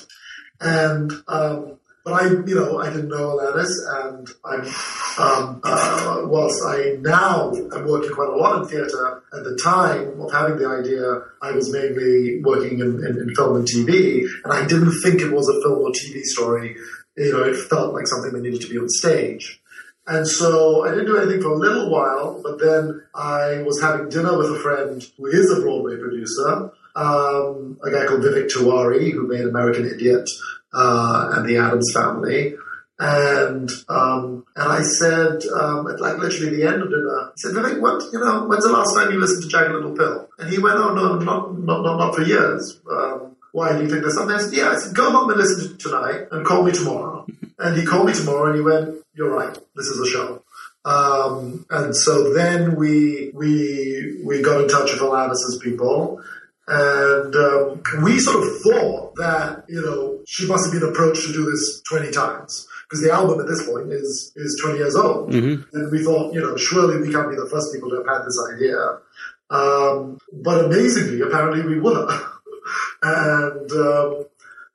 And 0.64 1.12
um, 1.28 1.78
but 2.04 2.22
I, 2.22 2.26
you 2.46 2.54
know, 2.54 2.78
I 2.78 2.90
didn't 2.90 3.08
know 3.08 3.38
Alanis, 3.38 3.72
and 3.88 4.28
I'm 4.44 4.60
um, 5.18 5.60
uh, 5.64 6.22
whilst 6.24 6.62
I 6.66 6.96
now 7.00 7.50
am 7.50 7.86
working 7.86 8.12
quite 8.12 8.28
a 8.28 8.36
lot 8.36 8.62
in 8.62 8.68
theatre. 8.68 9.22
At 9.32 9.44
the 9.44 9.58
time 9.62 10.20
of 10.20 10.30
having 10.30 10.58
the 10.58 10.68
idea, 10.68 11.22
I 11.40 11.52
was 11.52 11.72
mainly 11.72 12.42
working 12.42 12.80
in, 12.80 13.04
in, 13.04 13.20
in 13.20 13.34
film 13.34 13.56
and 13.56 13.66
TV, 13.66 14.26
and 14.44 14.52
I 14.52 14.66
didn't 14.66 15.00
think 15.00 15.22
it 15.22 15.32
was 15.32 15.48
a 15.48 15.60
film 15.62 15.80
or 15.80 15.90
TV 15.90 16.22
story. 16.22 16.76
You 17.16 17.32
know, 17.32 17.44
it 17.44 17.56
felt 17.56 17.94
like 17.94 18.06
something 18.06 18.32
that 18.32 18.42
needed 18.42 18.60
to 18.62 18.68
be 18.68 18.78
on 18.78 18.88
stage. 18.88 19.60
And 20.06 20.26
so 20.28 20.84
I 20.84 20.90
didn't 20.90 21.06
do 21.06 21.16
anything 21.16 21.40
for 21.40 21.52
a 21.52 21.56
little 21.56 21.90
while, 21.90 22.40
but 22.42 22.58
then 22.58 23.02
I 23.14 23.62
was 23.62 23.80
having 23.80 24.10
dinner 24.10 24.36
with 24.36 24.50
a 24.50 24.58
friend 24.58 25.02
who 25.16 25.26
is 25.26 25.50
a 25.50 25.62
Broadway 25.62 25.96
producer, 25.96 26.70
um, 26.94 27.78
a 27.84 27.90
guy 27.90 28.06
called 28.06 28.22
Vivek 28.22 28.48
Tiwary, 28.48 29.12
who 29.12 29.26
made 29.26 29.42
American 29.42 29.86
Idiot 29.86 30.28
uh, 30.72 31.32
and 31.34 31.48
The 31.48 31.56
Addams 31.58 31.92
Family. 31.92 32.54
And 32.96 33.68
um, 33.88 34.44
and 34.54 34.72
I 34.72 34.82
said, 34.82 35.44
um, 35.46 35.88
at 35.88 36.00
like 36.00 36.18
literally 36.18 36.56
the 36.56 36.66
end 36.66 36.80
of 36.80 36.90
dinner, 36.90 37.20
I 37.26 37.32
said, 37.36 37.52
Vivek, 37.52 37.80
what, 37.80 38.04
you 38.12 38.20
know, 38.20 38.46
when's 38.46 38.64
the 38.64 38.70
last 38.70 38.94
time 38.94 39.10
you 39.10 39.18
listened 39.18 39.42
to 39.42 39.48
Jagged 39.48 39.72
Little 39.72 39.96
Pill? 39.96 40.28
And 40.38 40.48
he 40.48 40.58
went, 40.58 40.76
oh, 40.76 40.94
no, 40.94 41.18
not, 41.18 41.58
not, 41.58 41.82
not, 41.82 41.98
not 41.98 42.14
for 42.14 42.22
years. 42.22 42.80
Um, 42.88 43.34
why 43.50 43.72
do 43.72 43.82
you 43.82 43.88
think 43.88 44.02
there's 44.02 44.14
something? 44.14 44.36
I 44.36 44.40
said, 44.40 44.52
yeah, 44.52 44.70
I 44.70 44.76
said, 44.76 44.94
go 44.94 45.10
home 45.10 45.30
and 45.30 45.38
listen 45.38 45.76
to 45.76 45.76
tonight 45.76 46.28
and 46.30 46.46
call 46.46 46.62
me 46.62 46.72
tomorrow. 46.72 47.26
And 47.56 47.78
he 47.78 47.86
called 47.86 48.06
me 48.06 48.12
tomorrow 48.12 48.46
and 48.46 48.56
he 48.56 48.60
went, 48.60 48.96
you're 49.14 49.30
right, 49.30 49.56
this 49.76 49.86
is 49.86 50.00
a 50.00 50.10
show. 50.10 50.42
Um, 50.84 51.64
and 51.70 51.96
so 51.96 52.34
then 52.34 52.74
we, 52.74 53.30
we, 53.32 54.20
we 54.24 54.42
got 54.42 54.60
in 54.60 54.68
touch 54.68 54.92
with 54.92 55.00
Alanis's 55.00 55.60
people 55.62 56.20
and 56.66 57.34
um, 57.36 57.82
we 58.02 58.18
sort 58.18 58.42
of 58.42 58.60
thought 58.62 59.14
that, 59.16 59.64
you 59.68 59.82
know, 59.82 60.20
she 60.26 60.46
must 60.46 60.64
have 60.64 60.80
been 60.80 60.88
approached 60.88 61.26
to 61.26 61.32
do 61.32 61.44
this 61.44 61.82
20 61.90 62.10
times. 62.10 62.66
Because 62.88 63.04
the 63.04 63.12
album 63.12 63.40
at 63.40 63.46
this 63.46 63.66
point 63.68 63.92
is, 63.92 64.32
is 64.36 64.58
20 64.62 64.78
years 64.78 64.96
old. 64.96 65.32
And 65.72 65.92
we 65.92 66.02
thought, 66.02 66.32
you 66.32 66.40
know, 66.40 66.56
surely 66.56 67.00
we 67.00 67.12
can't 67.12 67.28
be 67.28 67.36
the 67.36 67.48
first 67.50 67.72
people 67.72 67.90
to 67.90 67.96
have 67.96 68.06
had 68.06 68.24
this 68.24 68.38
idea. 68.54 68.78
Um, 69.50 70.18
but 70.32 70.64
amazingly, 70.64 71.20
apparently 71.20 71.62
we 71.66 71.80
were. 71.80 72.08
and, 73.02 73.72
um, 73.72 74.24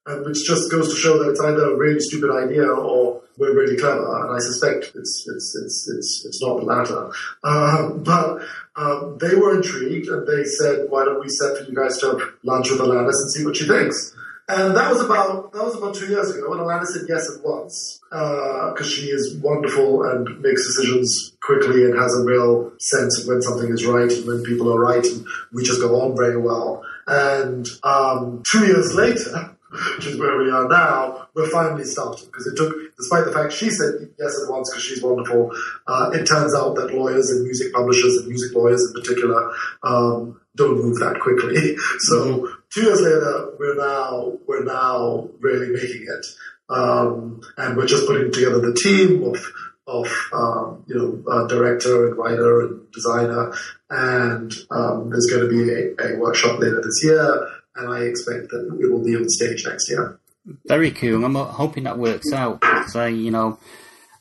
and 0.10 0.26
which 0.26 0.44
just 0.44 0.72
goes 0.72 0.90
to 0.90 1.00
show 1.00 1.20
that 1.20 1.30
it's 1.30 1.40
either 1.40 1.72
a 1.72 1.76
really 1.78 2.00
stupid 2.00 2.32
idea 2.32 2.66
or 2.66 3.22
we're 3.38 3.56
really 3.56 3.78
clever. 3.78 4.26
And 4.26 4.36
I 4.36 4.40
suspect 4.40 4.92
it's 4.96 5.26
it's 5.28 5.56
it's 5.64 5.88
it's, 5.88 6.26
it's 6.26 6.42
not 6.42 6.60
the 6.60 6.66
latter. 6.66 7.12
Um, 7.44 8.04
but 8.04 8.42
um, 8.76 9.18
they 9.22 9.36
were 9.36 9.56
intrigued 9.56 10.10
and 10.10 10.28
they 10.28 10.44
said, 10.44 10.90
"Why 10.90 11.06
don't 11.06 11.22
we 11.22 11.30
set 11.30 11.58
for 11.58 11.64
you 11.64 11.76
guys 11.76 11.98
to 12.00 12.08
have 12.08 12.22
lunch 12.44 12.72
with 12.72 12.80
Alanis 12.80 13.22
and 13.22 13.32
see 13.32 13.46
what 13.46 13.56
she 13.56 13.68
thinks?" 13.68 14.16
And 14.50 14.76
that 14.76 14.92
was 14.92 15.00
about 15.02 15.54
that 15.54 15.64
was 15.64 15.76
about 15.76 15.94
two 15.94 16.08
years 16.08 16.36
ago, 16.36 16.52
and 16.54 16.62
Alanis 16.62 16.88
said 16.88 17.06
yes 17.08 17.30
at 17.30 17.46
once 17.46 18.02
because 18.10 18.90
she 18.92 19.04
is 19.04 19.38
wonderful 19.38 20.04
and 20.10 20.42
makes 20.42 20.66
decisions 20.66 21.34
quickly 21.40 21.86
and 21.86 21.96
has 21.96 22.18
a 22.18 22.24
real 22.24 22.72
sense 22.80 23.22
of 23.22 23.28
when 23.28 23.44
something 23.44 23.70
is 23.72 23.86
right 23.86 24.12
and 24.12 24.26
when 24.26 24.44
people 24.44 24.74
are 24.74 24.80
right, 24.80 25.06
and 25.06 25.24
we 25.54 25.64
just 25.64 25.80
go 25.80 26.02
on 26.02 26.18
very 26.18 26.38
well. 26.38 26.84
And 27.06 27.68
um, 27.84 28.42
two 28.52 28.66
years 28.66 28.96
later, 28.96 29.56
which 29.72 30.08
is 30.08 30.20
where 30.20 30.38
we 30.38 30.50
are 30.50 30.68
now, 30.68 31.28
we're 31.36 31.50
finally 31.50 31.84
starting. 31.84 32.26
Because 32.26 32.48
it 32.48 32.56
took, 32.56 32.76
despite 32.98 33.26
the 33.26 33.32
fact 33.32 33.54
she 33.54 33.70
said 33.70 34.10
yes 34.18 34.42
at 34.44 34.52
once 34.52 34.70
because 34.70 34.84
she's 34.84 35.04
wonderful, 35.04 35.52
uh, 35.88 36.10
it 36.14 36.26
turns 36.26 36.56
out 36.56 36.76
that 36.76 36.94
lawyers 36.94 37.30
and 37.30 37.44
music 37.44 37.74
publishers 37.74 38.18
and 38.18 38.28
music 38.28 38.56
lawyers 38.56 38.82
in 38.88 39.02
particular 39.02 39.52
um, 39.84 40.42
don't 40.56 40.78
move 40.78 41.00
that 41.00 41.20
quickly. 41.20 41.76
So 42.00 42.50
two 42.74 42.84
years 42.84 43.02
later, 43.02 43.54
we're 43.60 43.76
now 43.76 44.38
we're 44.48 44.64
now 44.64 45.30
really 45.40 45.70
making 45.70 46.08
it, 46.08 46.26
um, 46.70 47.42
and 47.58 47.78
we're 47.78 47.88
just 47.88 48.08
putting 48.08 48.32
together 48.32 48.60
the 48.60 48.74
team 48.74 49.24
of 49.24 49.46
of 49.86 50.08
um, 50.34 50.84
you 50.88 50.96
know 50.96 51.32
uh, 51.32 51.48
director 51.48 52.08
and 52.08 52.18
writer 52.18 52.62
and 52.62 52.92
designer, 52.92 53.54
and 53.90 54.54
um, 54.72 55.10
there's 55.10 55.28
going 55.28 55.42
to 55.42 55.50
be 55.50 55.72
a, 55.72 56.16
a 56.16 56.20
workshop 56.20 56.60
later 56.60 56.82
this 56.82 57.04
year 57.04 57.48
and 57.80 57.94
I 57.94 58.02
expect 58.02 58.50
that 58.50 58.78
it 58.82 58.92
will 58.92 59.04
be 59.04 59.16
on 59.16 59.28
stage 59.30 59.66
next 59.66 59.90
year. 59.90 60.20
Very 60.66 60.92
cool. 60.92 61.24
I'm 61.26 61.36
hoping 61.36 61.84
that 61.84 61.98
works 61.98 62.32
out. 62.34 62.64
So 62.88 63.06
you 63.06 63.32
know, 63.32 63.60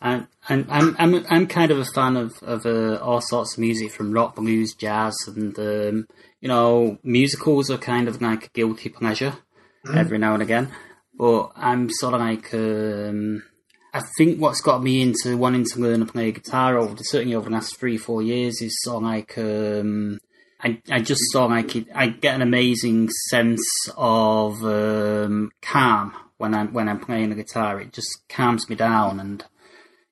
and 0.01 0.27
and 0.49 0.67
I'm 0.71 0.97
I'm 0.99 1.27
I'm 1.29 1.47
kind 1.47 1.71
of 1.71 1.79
a 1.79 1.85
fan 1.85 2.17
of 2.17 2.43
of 2.43 2.67
uh, 2.67 2.97
all 2.97 3.21
sorts 3.21 3.55
of 3.55 3.61
music 3.61 3.93
from 3.93 4.13
rock, 4.13 4.37
blues, 4.37 4.75
jazz, 4.75 5.17
and 5.27 5.59
um, 5.59 6.09
you 6.41 6.49
know, 6.49 6.99
musicals 7.03 7.71
are 7.71 7.79
kind 7.79 8.09
of 8.09 8.21
like 8.21 8.47
a 8.47 8.51
guilty 8.51 8.89
pleasure 8.89 9.35
every 9.95 10.19
now 10.19 10.35
and 10.35 10.43
again. 10.43 10.71
But 11.15 11.53
I'm 11.57 11.89
sort 11.91 12.15
of 12.15 12.21
like 12.21 12.53
um, 12.55 13.43
I 13.93 13.99
I 13.99 14.03
think 14.17 14.41
what's 14.41 14.61
got 14.61 14.83
me 14.83 15.03
into 15.03 15.37
wanting 15.37 15.65
to 15.65 15.81
learn 15.81 16.01
to 16.01 16.07
play 16.07 16.31
guitar 16.31 16.79
over 16.79 16.95
certainly 16.99 17.35
over 17.35 17.49
the 17.49 17.55
last 17.55 17.79
three 17.79 17.97
four 17.97 18.23
years 18.23 18.63
is 18.63 18.77
sort 18.83 18.99
of 18.99 19.03
like 19.03 19.37
um, 19.39 20.21
I 20.61 20.81
I 20.91 21.01
just 21.01 21.23
saw 21.33 21.47
like 21.47 21.77
it, 21.77 21.87
I 21.95 22.09
get 22.09 22.35
an 22.35 22.43
amazing 22.43 23.11
sense 23.29 23.65
of 23.97 24.65
um, 24.65 25.51
calm 25.63 26.15
when 26.39 26.55
I'm 26.55 26.73
when 26.73 26.89
I'm 26.89 27.01
playing 27.01 27.31
the 27.31 27.37
guitar. 27.37 27.81
It 27.81 27.93
just 27.93 28.29
calms 28.29 28.69
me 28.69 28.77
down 28.77 29.21
and 29.21 29.45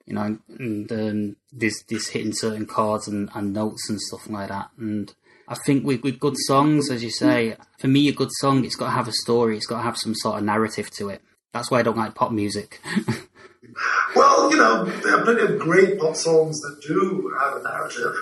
you 0.06 0.14
know, 0.14 0.38
and 0.58 0.92
um, 0.92 1.36
this 1.52 1.82
this 1.88 2.08
hitting 2.08 2.32
certain 2.32 2.66
chords 2.66 3.08
and, 3.08 3.28
and 3.34 3.52
notes 3.52 3.90
and 3.90 4.00
stuff 4.00 4.28
like 4.28 4.48
that. 4.48 4.70
And 4.78 5.12
I 5.48 5.56
think 5.66 5.84
with 5.84 6.02
with 6.02 6.20
good 6.20 6.36
songs, 6.46 6.90
as 6.90 7.02
you 7.02 7.10
say, 7.10 7.56
for 7.80 7.88
me, 7.88 8.08
a 8.08 8.12
good 8.12 8.30
song 8.40 8.64
it's 8.64 8.76
got 8.76 8.86
to 8.86 8.92
have 8.92 9.08
a 9.08 9.12
story. 9.12 9.56
It's 9.56 9.66
got 9.66 9.78
to 9.78 9.82
have 9.82 9.98
some 9.98 10.14
sort 10.14 10.38
of 10.38 10.44
narrative 10.44 10.90
to 10.92 11.08
it. 11.08 11.22
That's 11.52 11.70
why 11.70 11.80
I 11.80 11.82
don't 11.82 11.96
like 11.96 12.14
pop 12.14 12.30
music. 12.30 12.80
well, 14.14 14.50
you 14.50 14.58
know, 14.58 14.84
there 14.84 15.18
are 15.18 15.24
plenty 15.24 15.42
of 15.42 15.58
great 15.58 15.98
pop 15.98 16.14
songs 16.14 16.60
that 16.60 16.82
do 16.86 17.34
have 17.40 17.56
a 17.56 17.62
narrative. 17.62 18.14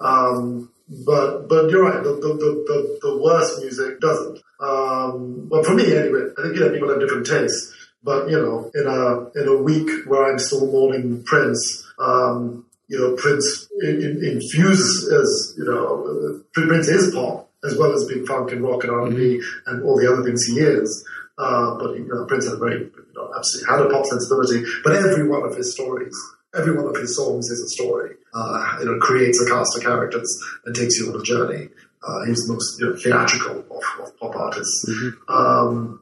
Um, 0.00 0.72
but 0.88 1.48
but 1.48 1.70
you're 1.70 1.84
right. 1.84 2.02
The 2.02 2.14
the, 2.14 2.34
the, 2.34 2.98
the, 3.02 3.18
worst 3.18 3.60
music 3.60 4.00
doesn't. 4.00 4.38
Um, 4.60 5.48
well, 5.48 5.62
for 5.62 5.74
me 5.74 5.94
anyway. 5.94 6.30
I 6.38 6.42
think 6.42 6.54
you 6.56 6.60
know 6.60 6.70
people 6.70 6.88
have 6.88 7.00
different 7.00 7.26
tastes. 7.26 7.74
But 8.02 8.30
you 8.30 8.40
know, 8.40 8.70
in 8.74 8.86
a 8.86 9.40
in 9.40 9.48
a 9.48 9.62
week 9.62 10.06
where 10.06 10.30
I'm 10.30 10.38
still 10.38 10.66
mourning 10.66 11.24
Prince, 11.24 11.84
um, 11.98 12.64
you 12.86 12.98
know, 12.98 13.16
Prince 13.16 13.68
in, 13.80 14.00
in, 14.02 14.24
infuses 14.24 15.12
as 15.12 15.54
you 15.58 15.64
know, 15.64 16.42
Prince 16.52 16.88
is 16.88 17.14
pop 17.14 17.50
as 17.64 17.76
well 17.76 17.92
as 17.92 18.06
being 18.06 18.24
funk 18.24 18.52
and 18.52 18.62
rock 18.62 18.84
and 18.84 18.92
R 18.92 19.06
and 19.06 19.16
B 19.16 19.38
mm-hmm. 19.38 19.70
and 19.70 19.82
all 19.82 19.98
the 19.98 20.10
other 20.10 20.22
things 20.22 20.44
he 20.44 20.60
is. 20.60 21.06
Uh, 21.36 21.76
but 21.76 21.96
you 21.96 22.06
know, 22.06 22.24
Prince 22.26 22.46
had 22.46 22.54
a 22.54 22.58
very, 22.58 22.80
you 22.80 23.12
know, 23.14 23.30
absolutely 23.36 23.74
had 23.74 23.86
a 23.86 23.90
pop 23.90 24.06
sensibility. 24.06 24.64
But 24.84 24.96
every 24.96 25.28
one 25.28 25.42
of 25.42 25.56
his 25.56 25.72
stories, 25.72 26.16
every 26.54 26.76
one 26.76 26.86
of 26.86 26.96
his 26.96 27.16
songs 27.16 27.50
is 27.50 27.60
a 27.60 27.68
story. 27.68 28.14
Uh, 28.38 28.76
you 28.78 28.86
know, 28.86 28.98
creates 29.00 29.40
a 29.42 29.50
cast 29.50 29.76
of 29.76 29.82
characters 29.82 30.30
and 30.64 30.74
takes 30.76 30.98
you 30.98 31.12
on 31.12 31.20
a 31.20 31.24
journey. 31.24 31.68
Uh, 32.06 32.24
he's 32.26 32.46
the 32.46 32.52
most 32.52 32.78
you 32.78 32.86
know, 32.86 32.96
theatrical 32.96 33.64
of, 33.70 34.06
of 34.06 34.16
pop 34.18 34.36
artists. 34.36 34.88
Mm-hmm. 34.88 35.32
Um, 35.32 36.00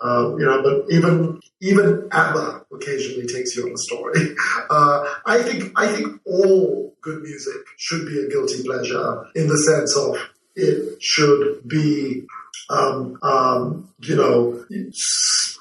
uh, 0.00 0.36
you 0.36 0.44
know, 0.44 0.62
but 0.62 0.94
even 0.94 1.40
even 1.60 2.08
ABBA 2.12 2.66
occasionally 2.72 3.26
takes 3.26 3.56
you 3.56 3.64
on 3.66 3.72
a 3.72 3.78
story. 3.78 4.36
Uh, 4.70 5.04
I 5.26 5.42
think 5.42 5.72
I 5.76 5.86
think 5.88 6.20
all 6.24 6.94
good 7.02 7.22
music 7.22 7.62
should 7.76 8.06
be 8.06 8.20
a 8.20 8.28
guilty 8.28 8.62
pleasure 8.62 9.26
in 9.34 9.48
the 9.48 9.58
sense 9.58 9.94
of 9.96 10.16
it 10.54 11.02
should 11.02 11.68
be, 11.68 12.22
um, 12.70 13.18
um, 13.22 13.90
you 13.98 14.16
know, 14.16 14.64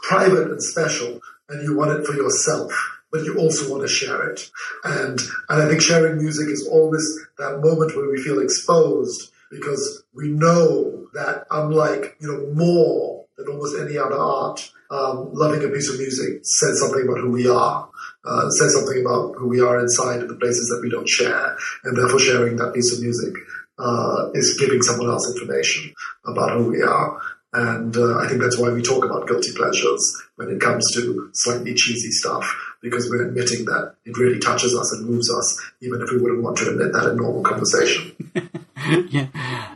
private 0.03 0.51
and 0.51 0.63
special, 0.63 1.19
and 1.49 1.63
you 1.63 1.75
want 1.75 1.91
it 1.91 2.05
for 2.05 2.13
yourself 2.13 2.71
but 3.11 3.23
you 3.23 3.37
also 3.37 3.69
want 3.69 3.83
to 3.83 3.87
share 3.87 4.29
it. 4.29 4.49
And 4.83 5.19
and 5.49 5.61
I 5.61 5.67
think 5.67 5.81
sharing 5.81 6.17
music 6.17 6.47
is 6.49 6.67
always 6.71 7.05
that 7.37 7.59
moment 7.61 7.95
where 7.95 8.09
we 8.09 8.21
feel 8.21 8.41
exposed 8.41 9.31
because 9.49 10.03
we 10.13 10.29
know 10.29 11.07
that 11.13 11.45
unlike 11.51 12.17
you 12.19 12.27
know 12.27 12.53
more 12.53 13.25
than 13.37 13.47
almost 13.47 13.79
any 13.79 13.97
other 13.97 14.17
art. 14.17 14.71
Um, 14.89 15.29
loving 15.31 15.63
a 15.63 15.69
piece 15.69 15.89
of 15.89 15.97
music 15.99 16.41
says 16.43 16.81
something 16.81 17.03
about 17.03 17.21
who 17.21 17.31
we 17.31 17.47
are, 17.47 17.89
uh, 18.25 18.49
says 18.49 18.75
something 18.75 19.05
about 19.05 19.35
who 19.37 19.47
we 19.47 19.61
are 19.61 19.79
inside 19.79 20.21
of 20.21 20.27
the 20.27 20.35
places 20.35 20.67
that 20.67 20.81
we 20.83 20.89
don't 20.89 21.07
share, 21.07 21.55
and 21.85 21.95
therefore 21.95 22.19
sharing 22.19 22.57
that 22.57 22.73
piece 22.73 22.93
of 22.93 23.01
music 23.01 23.33
uh, 23.79 24.29
is 24.33 24.57
giving 24.59 24.81
someone 24.81 25.09
else 25.09 25.31
information 25.33 25.93
about 26.25 26.57
who 26.57 26.71
we 26.71 26.81
are. 26.81 27.21
And 27.53 27.95
uh, 27.97 28.19
I 28.19 28.27
think 28.27 28.41
that's 28.41 28.57
why 28.57 28.69
we 28.69 28.81
talk 28.81 29.03
about 29.03 29.27
guilty 29.27 29.53
pleasures 29.53 30.21
when 30.35 30.49
it 30.49 30.61
comes 30.61 30.93
to 30.93 31.29
slightly 31.33 31.73
cheesy 31.73 32.11
stuff, 32.11 32.70
because 32.81 33.09
we're 33.09 33.27
admitting 33.27 33.65
that 33.65 33.95
it 34.05 34.17
really 34.17 34.39
touches 34.39 34.75
us 34.75 34.91
and 34.93 35.07
moves 35.07 35.31
us, 35.31 35.61
even 35.81 36.01
if 36.01 36.11
we 36.11 36.17
wouldn't 36.17 36.43
want 36.43 36.57
to 36.57 36.69
admit 36.69 36.91
that 36.93 37.09
in 37.09 37.17
normal 37.17 37.43
conversation. 37.43 38.15
yeah. 39.09 39.27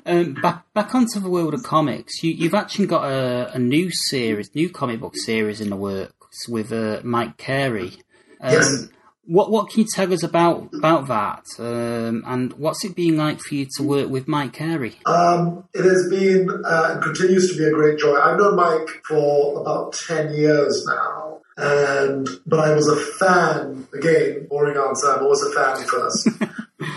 Um, 0.05 0.33
back 0.35 0.65
back 0.73 0.93
onto 0.95 1.19
the 1.19 1.29
world 1.29 1.53
of 1.53 1.63
comics. 1.63 2.23
You, 2.23 2.49
have 2.49 2.53
actually 2.53 2.87
got 2.87 3.05
a, 3.05 3.53
a, 3.53 3.59
new 3.59 3.89
series, 3.91 4.53
new 4.55 4.69
comic 4.69 4.99
book 4.99 5.15
series 5.15 5.61
in 5.61 5.69
the 5.69 5.75
works 5.75 6.47
with 6.47 6.71
uh, 6.71 7.01
Mike 7.03 7.37
Carey. 7.37 7.93
Um, 8.41 8.53
yes. 8.53 8.87
What 9.27 9.49
what 9.49 9.71
can 9.71 9.81
you 9.81 9.87
tell 9.91 10.13
us 10.13 10.21
about 10.21 10.69
about 10.73 11.07
that? 11.07 11.45
Um, 11.57 12.23
and 12.27 12.53
what's 12.53 12.85
it 12.85 12.95
been 12.95 13.17
like 13.17 13.39
for 13.39 13.55
you 13.55 13.67
to 13.77 13.83
work 13.83 14.07
with 14.07 14.27
Mike 14.27 14.53
Carey? 14.53 14.99
Um, 15.07 15.63
it 15.73 15.83
has 15.83 16.07
been 16.09 16.47
uh, 16.63 16.89
and 16.91 17.01
continues 17.01 17.51
to 17.51 17.57
be 17.57 17.65
a 17.65 17.71
great 17.71 17.97
joy. 17.97 18.19
I've 18.19 18.37
known 18.37 18.55
Mike 18.55 18.87
for 19.07 19.61
about 19.61 19.93
ten 19.93 20.31
years 20.35 20.85
now, 20.87 21.24
and 21.57 22.27
but 22.45 22.59
I 22.59 22.73
was 22.73 22.87
a 22.87 22.95
fan. 22.95 23.87
Again, 23.93 24.47
boring 24.49 24.77
answer. 24.77 25.07
I'm 25.07 25.23
always 25.23 25.41
a 25.41 25.51
fan 25.51 25.85
first. 25.87 26.29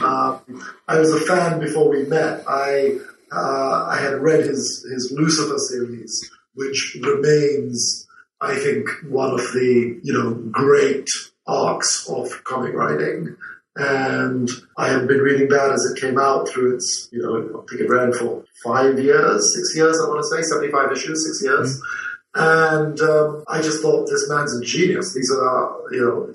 uh, 0.03 0.39
I 0.89 0.99
was 0.99 1.13
a 1.13 1.21
fan 1.21 1.61
before 1.61 1.89
we 1.89 2.05
met. 2.05 2.45
I 2.49 2.99
uh, 3.31 3.87
I 3.89 3.99
had 4.01 4.15
read 4.15 4.45
his 4.45 4.87
his 4.93 5.13
Lucifer 5.15 5.59
series, 5.59 6.31
which 6.55 6.97
remains, 7.03 8.07
I 8.41 8.57
think, 8.57 8.89
one 9.09 9.33
of 9.33 9.41
the 9.53 10.01
you 10.03 10.13
know 10.13 10.35
great 10.51 11.09
arcs 11.47 12.09
of 12.09 12.45
comic 12.45 12.75
writing. 12.75 13.37
And 13.77 14.51
I 14.77 14.89
have 14.89 15.07
been 15.07 15.21
reading 15.21 15.49
that 15.51 15.71
as 15.71 15.85
it 15.85 16.01
came 16.01 16.19
out 16.19 16.49
through 16.49 16.75
its, 16.75 17.09
you 17.13 17.23
know, 17.23 17.63
I 17.63 17.65
think 17.71 17.83
it 17.83 17.89
ran 17.89 18.13
for 18.13 18.45
five 18.65 18.99
years, 18.99 19.55
six 19.55 19.77
years, 19.77 20.01
I 20.05 20.09
want 20.09 20.21
to 20.21 20.37
say, 20.37 20.43
75 20.43 20.91
issues, 20.91 21.25
six 21.25 21.45
years. 21.45 21.77
Mm-hmm. 21.77 22.18
And 22.35 23.01
um, 23.01 23.45
I 23.49 23.61
just 23.63 23.83
thought 23.83 24.07
this 24.07 24.29
man's 24.29 24.57
a 24.57 24.65
genius. 24.65 25.15
These 25.15 25.33
are, 25.33 25.77
you 25.91 26.01
know, 26.01 26.33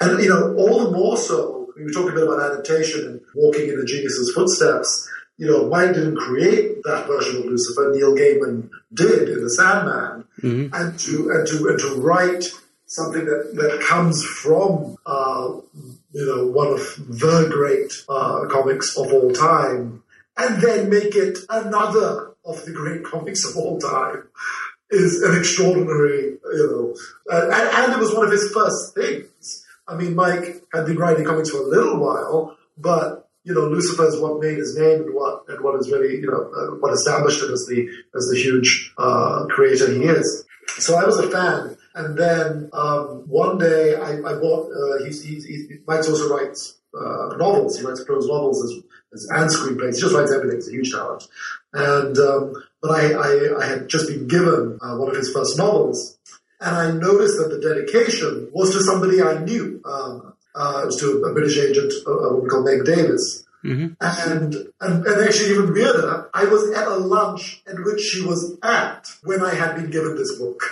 and 0.00 0.22
you 0.22 0.28
know, 0.28 0.54
all 0.56 0.84
the 0.84 0.90
more 0.90 1.16
so. 1.16 1.68
We 1.76 1.84
were 1.84 1.90
talking 1.90 2.12
a 2.12 2.14
bit 2.14 2.24
about 2.24 2.40
adaptation 2.40 3.06
and 3.06 3.20
walking 3.34 3.68
in 3.68 3.78
the 3.78 3.84
genius's 3.84 4.32
footsteps. 4.34 5.08
You 5.36 5.46
know, 5.46 5.68
Mike 5.68 5.92
didn't 5.92 6.16
create 6.16 6.82
that 6.84 7.06
version 7.06 7.36
of 7.36 7.44
Lucifer. 7.44 7.92
Neil 7.94 8.14
Gaiman 8.16 8.70
did 8.94 9.28
in 9.28 9.42
The 9.42 9.50
Sandman, 9.50 10.24
mm-hmm. 10.40 10.74
and 10.74 10.98
to 10.98 11.30
and 11.30 11.46
to 11.46 11.68
and 11.68 11.78
to 11.78 12.00
write 12.00 12.44
something 12.86 13.26
that 13.26 13.54
that 13.56 13.84
comes 13.86 14.24
from 14.24 14.96
uh, 15.04 15.52
you 16.12 16.26
know 16.26 16.46
one 16.46 16.68
of 16.68 16.80
the 17.08 17.48
great 17.52 17.92
uh, 18.08 18.46
comics 18.48 18.96
of 18.96 19.12
all 19.12 19.30
time, 19.32 20.02
and 20.38 20.62
then 20.62 20.88
make 20.88 21.14
it 21.14 21.38
another 21.50 22.32
of 22.46 22.64
the 22.64 22.72
great 22.72 23.04
comics 23.04 23.44
of 23.44 23.56
all 23.56 23.78
time 23.78 24.22
is 24.90 25.22
an 25.22 25.36
extraordinary, 25.36 26.38
you 26.44 26.66
know, 26.70 26.94
and, 27.28 27.52
and, 27.52 27.92
it 27.92 27.98
was 27.98 28.14
one 28.14 28.26
of 28.26 28.32
his 28.32 28.50
first 28.52 28.94
things. 28.94 29.64
I 29.88 29.96
mean, 29.96 30.14
Mike 30.14 30.62
had 30.72 30.86
been 30.86 30.96
writing 30.96 31.24
comics 31.24 31.50
for 31.50 31.58
a 31.58 31.66
little 31.66 31.98
while, 31.98 32.56
but 32.78 33.28
you 33.44 33.54
know, 33.54 33.68
Lucifer 33.68 34.08
is 34.08 34.18
what 34.20 34.40
made 34.40 34.58
his 34.58 34.76
name 34.76 35.02
and 35.02 35.14
what 35.14 35.44
and 35.48 35.62
what 35.62 35.78
is 35.78 35.90
really, 35.90 36.16
you 36.16 36.26
know, 36.26 36.50
uh, 36.50 36.76
what 36.80 36.92
established 36.92 37.42
him 37.42 37.52
as 37.52 37.66
the 37.66 37.88
as 38.16 38.28
the 38.28 38.36
huge 38.36 38.92
uh, 38.98 39.46
creator 39.46 39.92
he 39.92 40.04
is. 40.04 40.44
So 40.78 40.96
I 40.96 41.04
was 41.04 41.18
a 41.18 41.30
fan, 41.30 41.76
and 41.94 42.18
then 42.18 42.68
um, 42.72 43.22
one 43.28 43.58
day 43.58 43.94
I, 43.94 44.14
I 44.14 44.34
bought. 44.38 44.70
Uh, 44.70 45.04
he's, 45.04 45.22
he's, 45.22 45.44
he's, 45.44 45.70
Mike 45.86 45.98
also 45.98 46.28
writes 46.28 46.78
uh, 46.92 47.36
novels. 47.36 47.78
He 47.78 47.86
writes 47.86 48.02
prose 48.04 48.26
novels 48.26 48.64
as, 48.64 48.82
as 49.14 49.28
and 49.30 49.50
screenplays. 49.50 49.94
He 49.94 50.00
just 50.00 50.14
writes 50.14 50.32
everything. 50.32 50.58
He's 50.58 50.68
a 50.68 50.72
huge 50.72 50.92
talent. 50.92 51.28
And 51.72 52.18
um, 52.18 52.52
but 52.86 53.00
I, 53.00 53.12
I, 53.12 53.62
I, 53.62 53.66
had 53.66 53.88
just 53.88 54.08
been 54.08 54.28
given 54.28 54.78
uh, 54.80 54.96
one 54.96 55.10
of 55.10 55.16
his 55.16 55.32
first 55.32 55.58
novels, 55.58 56.16
and 56.60 56.76
I 56.76 56.90
noticed 56.92 57.38
that 57.38 57.48
the 57.48 57.60
dedication 57.60 58.48
was 58.52 58.72
to 58.72 58.82
somebody 58.82 59.22
I 59.22 59.38
knew. 59.38 59.80
Um, 59.84 60.34
uh, 60.54 60.80
it 60.82 60.86
was 60.86 61.00
to 61.00 61.22
a, 61.22 61.32
British 61.32 61.58
agent, 61.58 61.92
a, 62.06 62.32
woman 62.32 62.48
called 62.48 62.64
Meg 62.64 62.84
Davis. 62.84 63.44
Mm-hmm. 63.64 63.94
And, 64.00 64.54
and, 64.80 65.06
and 65.06 65.24
actually 65.24 65.50
even 65.50 65.72
weirder, 65.72 66.30
I 66.32 66.44
was 66.44 66.70
at 66.70 66.86
a 66.86 66.96
lunch 66.96 67.62
at 67.66 67.74
which 67.84 68.00
she 68.00 68.24
was 68.24 68.56
at 68.62 69.08
when 69.24 69.42
I 69.42 69.54
had 69.54 69.74
been 69.74 69.90
given 69.90 70.14
this 70.16 70.38
book. 70.38 70.62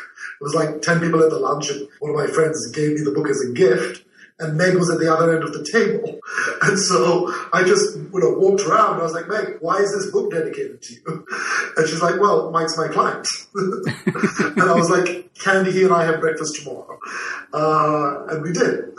It 0.40 0.44
was 0.44 0.54
like 0.54 0.80
10 0.80 1.00
people 1.00 1.22
at 1.22 1.30
the 1.30 1.38
lunch 1.38 1.70
and 1.70 1.88
one 1.98 2.12
of 2.12 2.16
my 2.16 2.28
friends 2.28 2.70
gave 2.70 2.92
me 2.92 3.00
the 3.02 3.10
book 3.10 3.28
as 3.28 3.40
a 3.40 3.52
gift 3.52 4.03
and 4.40 4.56
Meg 4.56 4.74
was 4.74 4.90
at 4.90 4.98
the 4.98 5.12
other 5.12 5.34
end 5.34 5.44
of 5.44 5.52
the 5.52 5.64
table. 5.64 6.20
And 6.62 6.78
so 6.78 7.30
I 7.52 7.62
just 7.62 7.94
you 7.96 8.10
know, 8.14 8.38
walked 8.38 8.62
around. 8.62 8.98
I 8.98 9.02
was 9.02 9.12
like, 9.12 9.28
Meg, 9.28 9.58
why 9.60 9.76
is 9.76 9.92
this 9.92 10.10
book 10.10 10.30
dedicated 10.30 10.80
to 10.80 10.94
you? 10.94 11.26
And 11.76 11.88
she's 11.88 12.00
like, 12.00 12.18
well, 12.20 12.50
Mike's 12.50 12.76
my 12.78 12.88
client. 12.88 13.26
and 13.54 14.62
I 14.62 14.74
was 14.74 14.88
like, 14.88 15.34
Candy, 15.34 15.72
he 15.72 15.84
and 15.84 15.92
I 15.92 16.04
have 16.04 16.20
breakfast 16.20 16.56
tomorrow. 16.56 16.98
Uh, 17.52 18.26
and 18.28 18.42
we 18.42 18.52
did. 18.52 18.94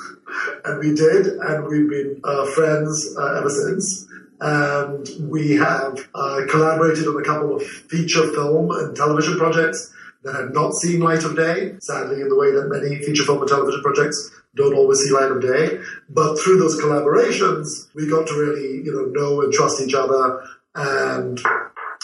And 0.66 0.80
we 0.80 0.94
did. 0.94 1.26
And 1.26 1.66
we've 1.66 1.90
been 1.90 2.22
uh, 2.24 2.45
friends 2.52 3.16
uh, 3.18 3.40
ever 3.40 3.49
since. 3.49 4.06
And 4.41 5.07
we 5.32 5.53
have 5.53 6.07
uh, 6.14 6.41
collaborated 6.49 7.07
on 7.07 7.20
a 7.20 7.24
couple 7.24 7.56
of 7.56 7.64
feature 7.64 8.32
film 8.34 8.70
and 8.72 8.95
television 8.95 9.38
projects 9.38 9.91
that 10.24 10.36
have 10.36 10.53
not 10.53 10.74
seen 10.74 10.99
light 10.99 11.24
of 11.24 11.36
day, 11.36 11.76
sadly, 11.80 12.22
in 12.22 12.30
the 12.30 12.36
way 12.36 12.52
that 12.52 12.68
many 12.68 13.02
feature 13.03 13.24
film 13.24 13.40
and 13.40 13.48
television 13.48 13.82
projects 13.82 14.32
don't 14.56 14.73
always 14.73 14.99
see 14.99 15.11
light 15.11 15.32
of 15.32 15.41
day. 15.41 15.80
But 16.10 16.38
through 16.40 16.60
those 16.60 16.80
collaborations, 16.80 17.88
we 17.94 18.07
got 18.10 18.27
to 18.27 18.34
really, 18.34 18.84
you 18.84 18.91
know, 18.94 19.06
know 19.06 19.41
and 19.41 19.53
trust 19.53 19.82
each 19.82 19.94
other. 19.94 20.44
And, 20.76 21.40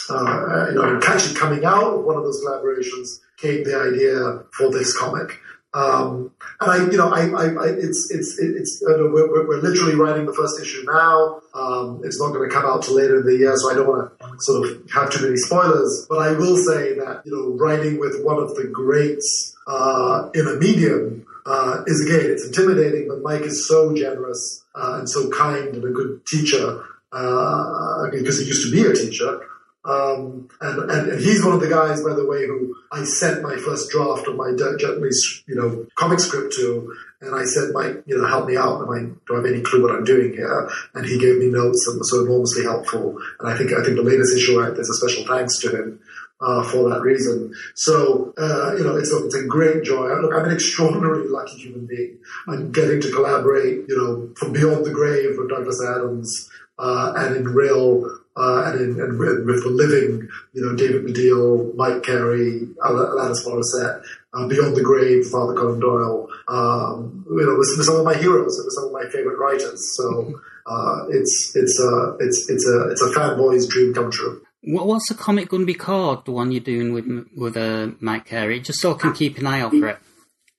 uh, 0.09 0.67
you 0.69 0.75
know, 0.75 0.99
actually 1.05 1.35
coming 1.35 1.65
out 1.65 1.93
of 1.93 2.03
one 2.03 2.15
of 2.17 2.23
those 2.23 2.43
collaborations 2.43 3.19
came 3.37 3.63
the 3.63 3.75
idea 3.75 4.43
for 4.53 4.71
this 4.71 4.97
comic. 4.97 5.39
Um, 5.73 6.31
and 6.59 6.71
I, 6.71 6.77
you 6.91 6.97
know, 6.97 7.09
I, 7.09 7.29
I, 7.29 7.45
I 7.45 7.67
it's, 7.69 8.11
it's, 8.11 8.37
it's, 8.39 8.83
we're, 8.85 9.09
we're, 9.11 9.47
we're 9.47 9.61
literally 9.61 9.95
writing 9.95 10.25
the 10.25 10.33
first 10.33 10.59
issue 10.59 10.83
now. 10.85 11.41
Um, 11.53 12.01
it's 12.03 12.19
not 12.19 12.33
going 12.33 12.49
to 12.49 12.53
come 12.53 12.65
out 12.65 12.83
till 12.83 12.95
later 12.95 13.21
in 13.21 13.25
the 13.25 13.37
year, 13.37 13.53
so 13.55 13.71
I 13.71 13.75
don't 13.75 13.87
want 13.87 14.19
to 14.19 14.27
sort 14.39 14.67
of 14.67 14.91
have 14.91 15.09
too 15.11 15.23
many 15.23 15.37
spoilers. 15.37 16.05
But 16.09 16.19
I 16.19 16.33
will 16.33 16.57
say 16.57 16.95
that, 16.95 17.21
you 17.25 17.31
know, 17.31 17.55
writing 17.57 17.99
with 17.99 18.21
one 18.21 18.37
of 18.37 18.53
the 18.55 18.65
greats, 18.65 19.55
uh, 19.65 20.29
in 20.33 20.45
a 20.45 20.55
medium, 20.55 21.25
uh, 21.45 21.83
is 21.87 22.05
again, 22.05 22.31
it's 22.31 22.45
intimidating, 22.45 23.07
but 23.07 23.21
Mike 23.21 23.41
is 23.41 23.67
so 23.67 23.93
generous, 23.93 24.63
uh, 24.75 24.97
and 24.99 25.09
so 25.09 25.29
kind 25.29 25.75
and 25.75 25.83
a 25.83 25.89
good 25.89 26.25
teacher, 26.25 26.83
uh, 27.11 28.09
because 28.11 28.39
he 28.39 28.45
used 28.45 28.65
to 28.65 28.71
be 28.71 28.87
a 28.89 28.93
teacher. 28.93 29.41
Um, 29.83 30.47
and, 30.61 30.91
and, 30.91 31.09
and, 31.09 31.19
he's 31.19 31.43
one 31.43 31.55
of 31.55 31.59
the 31.59 31.67
guys, 31.67 32.03
by 32.03 32.13
the 32.13 32.23
way, 32.23 32.45
who 32.45 32.75
I 32.91 33.03
sent 33.03 33.41
my 33.41 33.55
first 33.55 33.89
draft 33.89 34.27
of 34.27 34.35
my 34.35 34.53
Japanese, 34.55 35.43
you 35.47 35.55
know, 35.55 35.87
comic 35.95 36.19
script 36.19 36.53
to, 36.57 36.93
and 37.21 37.33
I 37.33 37.45
said, 37.45 37.71
Mike, 37.73 38.03
you 38.05 38.15
know, 38.15 38.27
help 38.27 38.47
me 38.47 38.57
out. 38.57 38.81
Am 38.81 38.89
I, 38.91 38.99
do 38.99 39.33
I 39.33 39.35
have 39.37 39.45
any 39.45 39.61
clue 39.61 39.81
what 39.81 39.95
I'm 39.95 40.03
doing 40.03 40.33
here? 40.33 40.69
And 40.93 41.05
he 41.07 41.17
gave 41.17 41.39
me 41.39 41.47
notes 41.47 41.87
and 41.87 41.97
was 41.97 42.11
so 42.11 42.23
enormously 42.23 42.63
helpful. 42.63 43.17
And 43.39 43.49
I 43.49 43.57
think, 43.57 43.73
I 43.73 43.83
think 43.83 43.95
the 43.95 44.03
latest 44.03 44.37
issue, 44.37 44.61
there's 44.61 44.89
a 44.89 44.93
special 44.93 45.25
thanks 45.25 45.57
to 45.61 45.69
him. 45.69 45.99
Uh, 46.41 46.63
for 46.63 46.89
that 46.89 47.01
reason. 47.03 47.53
So, 47.75 48.33
uh, 48.35 48.73
you 48.75 48.83
know, 48.83 48.95
it's 48.95 49.13
a, 49.13 49.25
it's 49.25 49.35
a 49.35 49.45
great 49.45 49.83
joy. 49.83 50.09
Look, 50.21 50.33
I'm 50.33 50.45
an 50.45 50.51
extraordinarily 50.51 51.27
lucky 51.27 51.57
human 51.57 51.85
being. 51.85 52.17
I'm 52.47 52.71
getting 52.71 52.99
to 52.99 53.11
collaborate, 53.11 53.87
you 53.87 53.95
know, 53.95 54.33
from 54.35 54.51
Beyond 54.51 54.83
the 54.83 54.89
Grave 54.89 55.37
with 55.37 55.49
Douglas 55.49 55.79
Adams, 55.87 56.49
uh, 56.79 57.13
and 57.15 57.35
in 57.35 57.47
real 57.47 58.21
uh, 58.35 58.63
and, 58.67 58.81
in, 58.81 59.01
and 59.01 59.19
with 59.19 59.63
the 59.63 59.69
living, 59.69 60.29
you 60.53 60.61
know, 60.61 60.75
David 60.75 61.05
Baddiel, 61.05 61.75
Mike 61.75 62.03
Carey, 62.03 62.61
Alanis 62.83 63.45
Morissette, 63.45 64.03
uh, 64.33 64.47
Beyond 64.47 64.75
the 64.75 64.81
Grave, 64.81 65.27
Father 65.27 65.53
Conan 65.53 65.79
Doyle, 65.79 66.29
um, 66.47 67.25
you 67.29 67.45
know, 67.45 67.57
with, 67.57 67.75
with, 67.77 67.85
some 67.85 67.97
of 67.97 68.05
my 68.05 68.15
heroes 68.15 68.57
and 68.57 68.65
with 68.65 68.73
some 68.73 68.85
of 68.85 68.91
my 68.93 69.03
favorite 69.09 69.37
writers. 69.37 69.95
So 69.97 70.39
uh, 70.65 71.05
it's 71.09 71.55
it's 71.55 71.79
a 71.79 72.15
it's 72.19 72.49
it's 72.49 72.65
a 72.67 72.89
it's 72.89 73.01
a 73.01 73.11
fanboy's 73.11 73.67
dream 73.67 73.93
come 73.93 74.11
true. 74.11 74.41
What's 74.63 75.09
the 75.09 75.15
comic 75.15 75.49
going 75.49 75.63
to 75.63 75.65
be 75.65 75.73
called? 75.73 76.25
The 76.25 76.31
one 76.31 76.51
you're 76.51 76.61
doing 76.61 76.93
with 76.93 77.07
with 77.35 77.57
uh, 77.57 77.91
Mike 77.99 78.25
Carey, 78.25 78.59
just 78.59 78.79
so 78.79 78.93
I 78.93 78.97
can 78.97 79.13
keep 79.13 79.37
an 79.39 79.47
eye 79.47 79.61
out 79.61 79.71
for 79.71 79.87
it. 79.87 79.97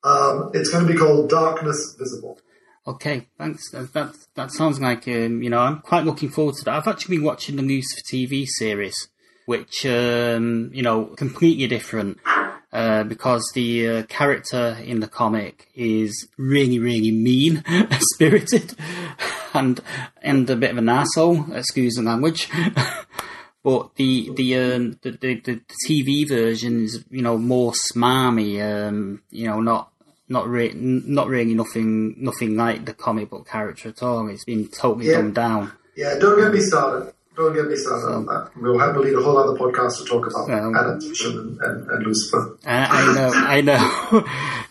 Um, 0.03 0.51
it's 0.55 0.71
going 0.71 0.87
to 0.87 0.93
be 0.93 0.99
called 0.99 1.31
Darkness 1.31 1.95
Visible. 1.97 2.39
Okay, 2.85 3.29
thanks. 3.39 3.71
That, 3.71 3.93
that, 3.93 4.17
that 4.35 4.51
sounds 4.51 4.81
like 4.81 5.07
um, 5.07 5.41
you 5.41 5.51
know 5.51 5.61
I'm 5.61 5.79
quite 5.81 6.05
looking 6.05 6.31
forward 6.31 6.57
to 6.57 6.65
that. 6.65 6.75
I've 6.75 6.89
actually 6.89 7.19
been 7.19 7.25
watching 7.25 7.55
the 7.55 7.63
Lucifer 7.63 8.03
TV 8.03 8.45
series, 8.45 9.09
which 9.47 9.87
um, 9.87 10.73
you 10.75 10.83
know 10.83 11.05
completely 11.05 11.69
different 11.69 12.19
uh, 12.73 13.05
because 13.05 13.49
the 13.55 13.89
uh, 13.89 14.03
character 14.05 14.79
in 14.83 14.99
the 14.99 15.07
comic 15.07 15.69
is 15.77 16.27
really 16.37 16.81
really 16.81 17.13
mean 17.13 17.63
spirited 18.01 18.75
and 19.55 19.81
and 20.21 20.51
a 20.51 20.57
bit 20.57 20.73
of 20.73 20.79
an 20.79 20.89
asshole. 20.89 21.53
Excuse 21.53 21.95
the 21.95 22.03
language. 22.03 22.49
but 23.63 23.95
the 23.97 24.31
the, 24.35 24.57
um, 24.57 24.99
the, 25.03 25.13
the 25.13 25.41
the 25.41 25.61
TV 25.89 26.29
version 26.29 26.85
is 26.85 27.05
you 27.11 27.23
know 27.23 27.39
more 27.39 27.73
smarmy. 27.93 28.61
Um, 28.61 29.23
you 29.31 29.47
know, 29.47 29.61
not 29.61 29.93
not 30.29 30.49
really, 30.49 30.75
not 30.75 31.29
really 31.29 31.55
nothing, 31.55 32.15
nothing 32.19 32.57
like 32.57 32.87
the 32.87 32.95
comic 32.95 33.31
book 33.31 33.47
character 33.47 33.91
at 33.91 34.03
all. 34.03 34.29
It's 34.29 34.45
been 34.45 34.69
totally 34.69 35.07
yeah. 35.07 35.19
dumbed 35.19 35.35
down. 35.35 35.73
Yeah, 35.95 36.19
don't 36.19 36.41
get 36.41 36.53
me 36.53 36.61
started. 36.61 37.13
Don't 37.37 37.55
get 37.55 37.67
me 37.67 37.77
started 37.77 38.03
so, 38.03 38.13
on 38.13 38.27
that. 38.27 38.51
We'll 38.57 38.79
have 38.79 38.95
to 38.95 39.01
lead 39.01 39.15
a 39.15 39.23
whole 39.23 39.39
other 39.39 39.59
podcast 39.59 39.99
to 39.99 40.05
talk 40.05 40.27
about 40.27 40.51
um, 40.51 40.77
adaptation 40.77 41.39
and, 41.39 41.61
and, 41.61 41.91
and 41.91 42.07
Lucifer. 42.07 42.59
I, 42.67 42.85
I, 42.85 43.15
know, 43.15 43.33
I 43.35 43.61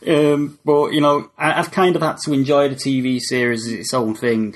know. 0.05 0.33
um, 0.33 0.59
but 0.65 0.93
you 0.93 1.01
know, 1.01 1.31
I, 1.37 1.53
have 1.53 1.71
kind 1.71 1.95
of 1.95 2.01
had 2.01 2.17
to 2.25 2.33
enjoy 2.33 2.69
the 2.69 2.75
TV 2.75 3.19
series 3.19 3.65
as 3.65 3.73
its 3.73 3.93
own 3.93 4.15
thing. 4.15 4.55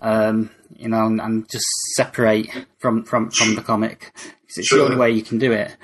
Um, 0.00 0.50
you 0.78 0.88
know, 0.88 1.06
and, 1.06 1.20
and, 1.20 1.48
just 1.48 1.66
separate 1.96 2.50
from 2.78 3.04
from 3.04 3.30
from 3.30 3.54
the 3.54 3.62
comic. 3.62 4.12
because 4.14 4.58
It's 4.58 4.68
sure. 4.68 4.78
the 4.78 4.84
only 4.84 4.96
way 4.96 5.10
you 5.10 5.22
can 5.22 5.38
do 5.38 5.52
it. 5.52 5.76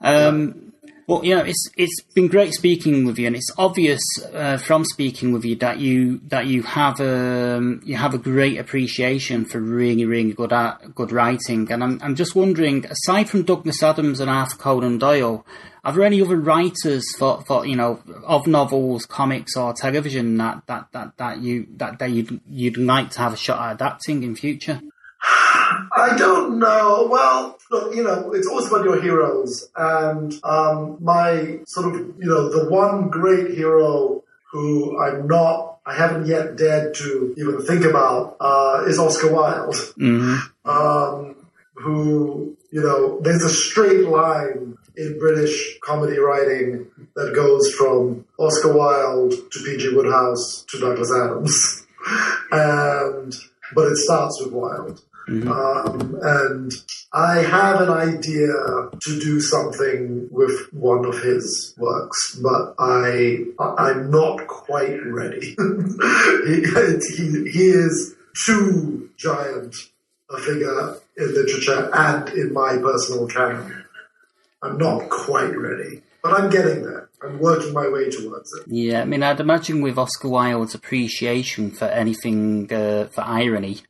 Um, 0.00 0.66
well, 1.06 1.24
you 1.24 1.36
know, 1.36 1.44
it's 1.44 1.70
it's 1.76 2.02
been 2.14 2.26
great 2.26 2.52
speaking 2.52 3.04
with 3.04 3.16
you, 3.16 3.28
and 3.28 3.36
it's 3.36 3.50
obvious 3.56 4.02
uh, 4.34 4.56
from 4.56 4.84
speaking 4.84 5.30
with 5.30 5.44
you 5.44 5.54
that 5.56 5.78
you 5.78 6.20
that 6.26 6.46
you 6.46 6.64
have 6.64 6.98
a 6.98 7.56
um, 7.58 7.80
you 7.84 7.96
have 7.96 8.12
a 8.12 8.18
great 8.18 8.58
appreciation 8.58 9.44
for 9.44 9.60
really 9.60 10.04
really 10.04 10.32
good 10.32 10.52
art, 10.52 10.94
good 10.96 11.12
writing. 11.12 11.70
And 11.70 11.84
I'm 11.84 12.00
I'm 12.02 12.16
just 12.16 12.34
wondering, 12.34 12.86
aside 12.86 13.28
from 13.28 13.44
Douglas 13.44 13.84
Adams 13.84 14.18
and 14.18 14.28
Arthur 14.28 14.56
Conan 14.56 14.98
Doyle, 14.98 15.46
are 15.86 15.92
there 15.92 16.02
any 16.02 16.20
other 16.20 16.36
writers 16.36 17.04
for, 17.16 17.42
for 17.42 17.64
you 17.64 17.76
know 17.76 18.02
of 18.24 18.48
novels, 18.48 19.06
comics, 19.06 19.56
or 19.56 19.72
television 19.72 20.36
that 20.38 20.62
that 20.66 20.88
that, 20.90 21.16
that 21.16 21.40
you 21.40 21.68
that, 21.76 22.00
that 22.00 22.10
you'd 22.10 22.40
you'd 22.50 22.76
like 22.76 23.10
to 23.10 23.20
have 23.20 23.32
a 23.32 23.36
shot 23.36 23.60
at 23.60 23.74
adapting 23.76 24.24
in 24.24 24.34
future? 24.34 24.80
I 25.22 26.16
don't 26.18 26.58
know. 26.58 27.06
Well, 27.08 27.56
look, 27.70 27.94
you 27.94 28.02
know, 28.02 28.32
it's 28.32 28.48
always 28.48 28.66
about 28.66 28.84
your 28.84 29.00
heroes. 29.00 29.68
And 29.76 30.34
um, 30.42 30.98
my 31.00 31.60
sort 31.66 31.94
of, 31.94 32.00
you 32.18 32.26
know, 32.26 32.48
the 32.48 32.68
one 32.68 33.08
great 33.08 33.54
hero 33.54 34.24
who 34.50 35.00
I'm 35.00 35.28
not, 35.28 35.78
I 35.86 35.94
haven't 35.94 36.26
yet 36.26 36.56
dared 36.56 36.94
to 36.96 37.34
even 37.38 37.64
think 37.64 37.84
about 37.84 38.36
uh, 38.40 38.84
is 38.86 38.98
Oscar 38.98 39.32
Wilde. 39.32 39.74
Mm-hmm. 39.74 40.68
Um, 40.68 41.36
who, 41.74 42.56
you 42.72 42.82
know, 42.82 43.20
there's 43.20 43.42
a 43.42 43.50
straight 43.50 44.08
line 44.08 44.76
in 44.96 45.18
British 45.18 45.78
comedy 45.80 46.18
writing 46.18 46.86
that 47.14 47.34
goes 47.34 47.72
from 47.74 48.24
Oscar 48.38 48.74
Wilde 48.74 49.32
to 49.32 49.58
P.G. 49.64 49.94
Wodehouse 49.94 50.64
to 50.68 50.80
Douglas 50.80 51.12
Adams. 51.12 51.86
and, 52.52 53.34
but 53.74 53.92
it 53.92 53.96
starts 53.96 54.40
with 54.42 54.52
Wilde. 54.52 55.00
Mm-hmm. 55.28 55.50
Um, 55.50 56.18
and 56.22 56.72
I 57.12 57.38
have 57.38 57.80
an 57.80 57.90
idea 57.90 58.46
to 58.46 59.20
do 59.20 59.40
something 59.40 60.28
with 60.30 60.72
one 60.72 61.04
of 61.04 61.20
his 61.20 61.74
works, 61.76 62.38
but 62.40 62.76
I 62.78 63.38
I'm 63.58 64.08
not 64.10 64.46
quite 64.46 65.04
ready. 65.04 65.56
he, 66.46 66.62
he, 67.16 67.50
he 67.50 67.66
is 67.66 68.14
too 68.46 69.10
giant 69.16 69.74
a 70.30 70.38
figure 70.38 70.96
in 71.16 71.34
literature 71.34 71.90
and 71.92 72.28
in 72.30 72.52
my 72.52 72.78
personal 72.78 73.26
canon. 73.26 73.84
I'm 74.66 74.78
not 74.78 75.08
quite 75.10 75.56
ready, 75.56 76.02
but 76.22 76.32
I'm 76.32 76.50
getting 76.50 76.82
there. 76.82 77.08
I'm 77.22 77.38
working 77.38 77.72
my 77.72 77.88
way 77.88 78.10
towards 78.10 78.52
it. 78.54 78.64
Yeah, 78.66 79.02
I 79.02 79.04
mean, 79.04 79.22
I'd 79.22 79.40
imagine 79.40 79.80
with 79.80 79.96
Oscar 79.96 80.28
Wilde's 80.28 80.74
appreciation 80.74 81.70
for 81.70 81.86
anything 81.86 82.72
uh, 82.72 83.06
for 83.06 83.22
irony, 83.22 83.82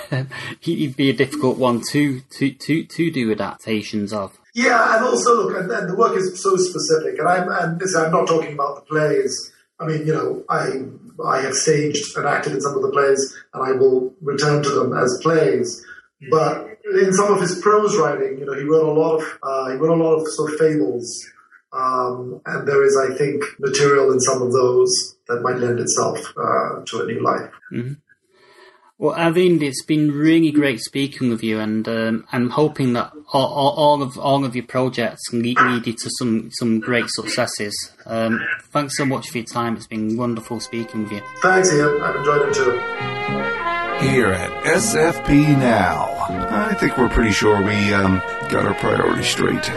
he'd 0.60 0.96
be 0.96 1.10
a 1.10 1.12
difficult 1.12 1.58
one 1.58 1.82
to 1.92 2.20
to 2.20 2.50
to 2.50 2.84
to 2.84 3.10
do 3.10 3.32
adaptations 3.32 4.12
of. 4.12 4.38
Yeah, 4.54 4.96
and 4.96 5.04
also 5.04 5.34
look, 5.36 5.60
and, 5.60 5.70
and 5.70 5.90
the 5.90 5.96
work 5.96 6.16
is 6.16 6.42
so 6.42 6.56
specific, 6.56 7.18
and 7.18 7.28
I'm 7.28 7.48
and 7.50 7.80
this, 7.80 7.94
I'm 7.94 8.12
not 8.12 8.26
talking 8.26 8.54
about 8.54 8.76
the 8.76 8.82
plays. 8.82 9.52
I 9.78 9.86
mean, 9.86 10.06
you 10.06 10.14
know, 10.14 10.44
I 10.48 10.84
I 11.24 11.42
have 11.42 11.54
staged 11.54 12.16
and 12.16 12.26
acted 12.26 12.54
in 12.54 12.60
some 12.60 12.74
of 12.74 12.82
the 12.82 12.90
plays, 12.90 13.36
and 13.52 13.62
I 13.62 13.72
will 13.72 14.14
return 14.20 14.62
to 14.62 14.70
them 14.70 14.96
as 14.96 15.20
plays. 15.22 15.84
But 16.30 16.73
in 16.84 17.12
some 17.12 17.32
of 17.32 17.40
his 17.40 17.60
prose 17.60 17.96
writing, 17.96 18.38
you 18.38 18.46
know, 18.46 18.54
he 18.54 18.64
wrote 18.64 18.86
a 18.86 18.92
lot 18.92 19.16
of 19.16 19.38
uh, 19.42 19.70
he 19.70 19.76
wrote 19.76 19.98
a 19.98 20.02
lot 20.02 20.14
of 20.14 20.28
sort 20.28 20.52
of 20.52 20.58
fables 20.58 21.24
um, 21.74 22.40
and 22.46 22.68
there 22.68 22.84
is, 22.84 22.96
I 22.96 23.16
think, 23.16 23.42
material 23.58 24.12
in 24.12 24.20
some 24.20 24.40
of 24.42 24.52
those 24.52 25.16
that 25.26 25.42
might 25.42 25.56
lend 25.56 25.80
itself 25.80 26.18
uh, 26.36 26.84
to 26.86 27.02
a 27.02 27.06
new 27.06 27.22
life. 27.22 27.50
Mm-hmm. 27.72 27.94
Well, 28.96 29.16
Arvind, 29.16 29.60
it's 29.60 29.84
been 29.84 30.12
really 30.12 30.52
great 30.52 30.78
speaking 30.78 31.28
with 31.28 31.42
you, 31.42 31.58
and 31.58 31.86
um, 31.88 32.26
I'm 32.30 32.50
hoping 32.50 32.92
that 32.92 33.12
all, 33.32 33.74
all, 33.76 34.02
of 34.02 34.16
all 34.16 34.44
of 34.44 34.54
your 34.54 34.66
projects 34.66 35.20
lead, 35.32 35.58
lead 35.60 35.88
you 35.88 35.94
to 35.94 36.10
some 36.18 36.50
some 36.52 36.78
great 36.78 37.06
successes. 37.08 37.74
Um, 38.06 38.40
thanks 38.70 38.96
so 38.96 39.04
much 39.04 39.30
for 39.30 39.38
your 39.38 39.46
time. 39.46 39.74
It's 39.76 39.88
been 39.88 40.16
wonderful 40.16 40.60
speaking 40.60 41.02
with 41.02 41.12
you. 41.12 41.22
Thanks, 41.42 41.72
Ian. 41.72 42.00
I've 42.00 42.14
enjoyed 42.14 42.48
it 42.48 42.54
too. 42.54 42.70
Here 44.08 44.28
at 44.28 44.64
SFP 44.64 45.58
Now, 45.58 46.13
I 46.26 46.72
think 46.74 46.96
we're 46.96 47.10
pretty 47.10 47.32
sure 47.32 47.60
we 47.62 47.92
um, 47.92 48.22
got 48.48 48.64
our 48.64 48.74
priorities 48.74 49.26
straight. 49.26 49.70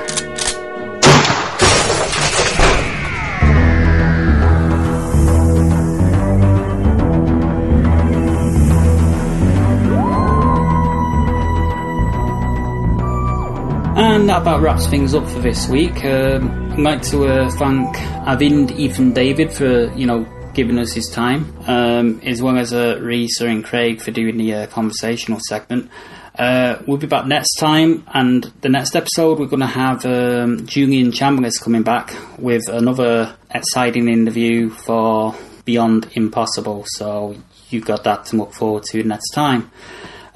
And 13.98 14.30
that 14.30 14.42
about 14.44 14.62
wraps 14.62 14.88
things 14.88 15.14
up 15.14 15.28
for 15.28 15.40
this 15.40 15.68
week. 15.68 16.06
Um, 16.06 16.72
I'd 16.72 16.80
like 16.80 17.02
to 17.04 17.26
uh, 17.26 17.50
thank 17.52 17.94
Arvind, 18.26 18.72
Ethan, 18.72 19.12
David 19.12 19.52
for 19.52 19.92
you 19.96 20.06
know 20.06 20.26
giving 20.54 20.80
us 20.80 20.94
his 20.94 21.10
time, 21.10 21.54
um, 21.68 22.22
as 22.24 22.42
well 22.42 22.58
as 22.58 22.74
uh, 22.74 22.96
Risa 23.02 23.48
and 23.48 23.66
Craig 23.66 24.02
for 24.02 24.12
doing 24.12 24.38
the 24.38 24.54
uh, 24.54 24.68
conversational 24.68 25.40
segment. 25.42 25.92
Uh, 26.38 26.82
we'll 26.86 26.98
be 26.98 27.08
back 27.08 27.26
next 27.26 27.56
time, 27.56 28.04
and 28.14 28.44
the 28.62 28.70
next 28.70 28.96
episode 28.96 29.40
we're 29.40 29.48
going 29.48 29.60
to 29.60 29.66
have 29.66 30.06
um, 30.06 30.68
Julian 30.68 31.12
Chambliss 31.12 31.60
coming 31.60 31.82
back 31.82 32.14
with 32.38 32.70
another 32.70 33.36
exciting 33.50 34.08
interview 34.08 34.70
for 34.70 35.36
Beyond 35.66 36.12
Impossible. 36.14 36.84
So 36.88 37.36
you've 37.70 37.86
got 37.86 38.04
that 38.04 38.26
to 38.26 38.38
look 38.38 38.54
forward 38.54 38.84
to 38.92 39.04
next 39.04 39.32
time. 39.32 39.72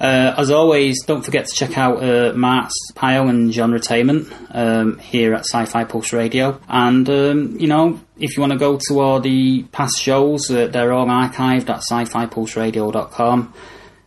Uh, 0.02 0.34
as 0.36 0.50
always, 0.50 1.04
don't 1.04 1.22
forget 1.22 1.46
to 1.46 1.54
check 1.54 1.78
out 1.78 2.02
uh, 2.02 2.32
Matt's 2.34 2.74
pile 2.96 3.28
and 3.28 3.52
genretainment 3.52 4.34
um, 4.50 4.98
here 4.98 5.32
at 5.32 5.46
Sci-Fi 5.46 5.84
Pulse 5.84 6.12
Radio. 6.12 6.60
And 6.68 7.08
um, 7.08 7.56
you 7.60 7.68
know, 7.68 8.00
if 8.18 8.36
you 8.36 8.40
want 8.40 8.52
to 8.52 8.58
go 8.58 8.80
to 8.88 9.00
all 9.00 9.20
the 9.20 9.62
past 9.70 10.00
shows, 10.00 10.50
uh, 10.50 10.66
they're 10.66 10.92
all 10.92 11.06
archived 11.06 11.70
at 11.70 11.84
sci-fi-pulseradio.com, 11.84 13.54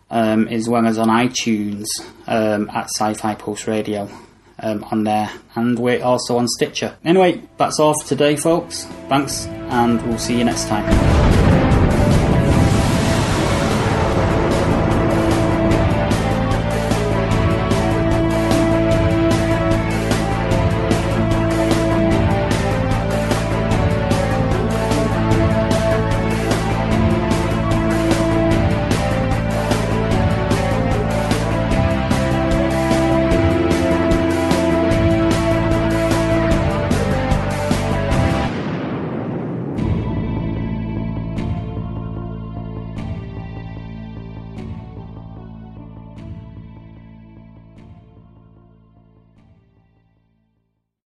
um, 0.09 0.47
as 0.47 0.69
well 0.69 0.85
as 0.85 0.97
on 0.97 1.07
iTunes 1.07 1.85
um, 2.27 2.69
at 2.69 2.85
Sci-Fi 2.85 3.35
Pulse 3.35 3.67
Radio. 3.67 4.09
Um, 4.57 4.85
on 4.85 5.03
there, 5.03 5.29
and 5.55 5.77
we're 5.77 6.01
also 6.01 6.37
on 6.37 6.47
Stitcher. 6.47 6.97
Anyway, 7.03 7.41
that's 7.57 7.77
all 7.77 7.93
for 7.99 8.07
today, 8.07 8.37
folks. 8.37 8.85
Thanks, 9.09 9.47
and 9.47 10.01
we'll 10.07 10.17
see 10.17 10.37
you 10.37 10.45
next 10.45 10.69
time. 10.69 11.54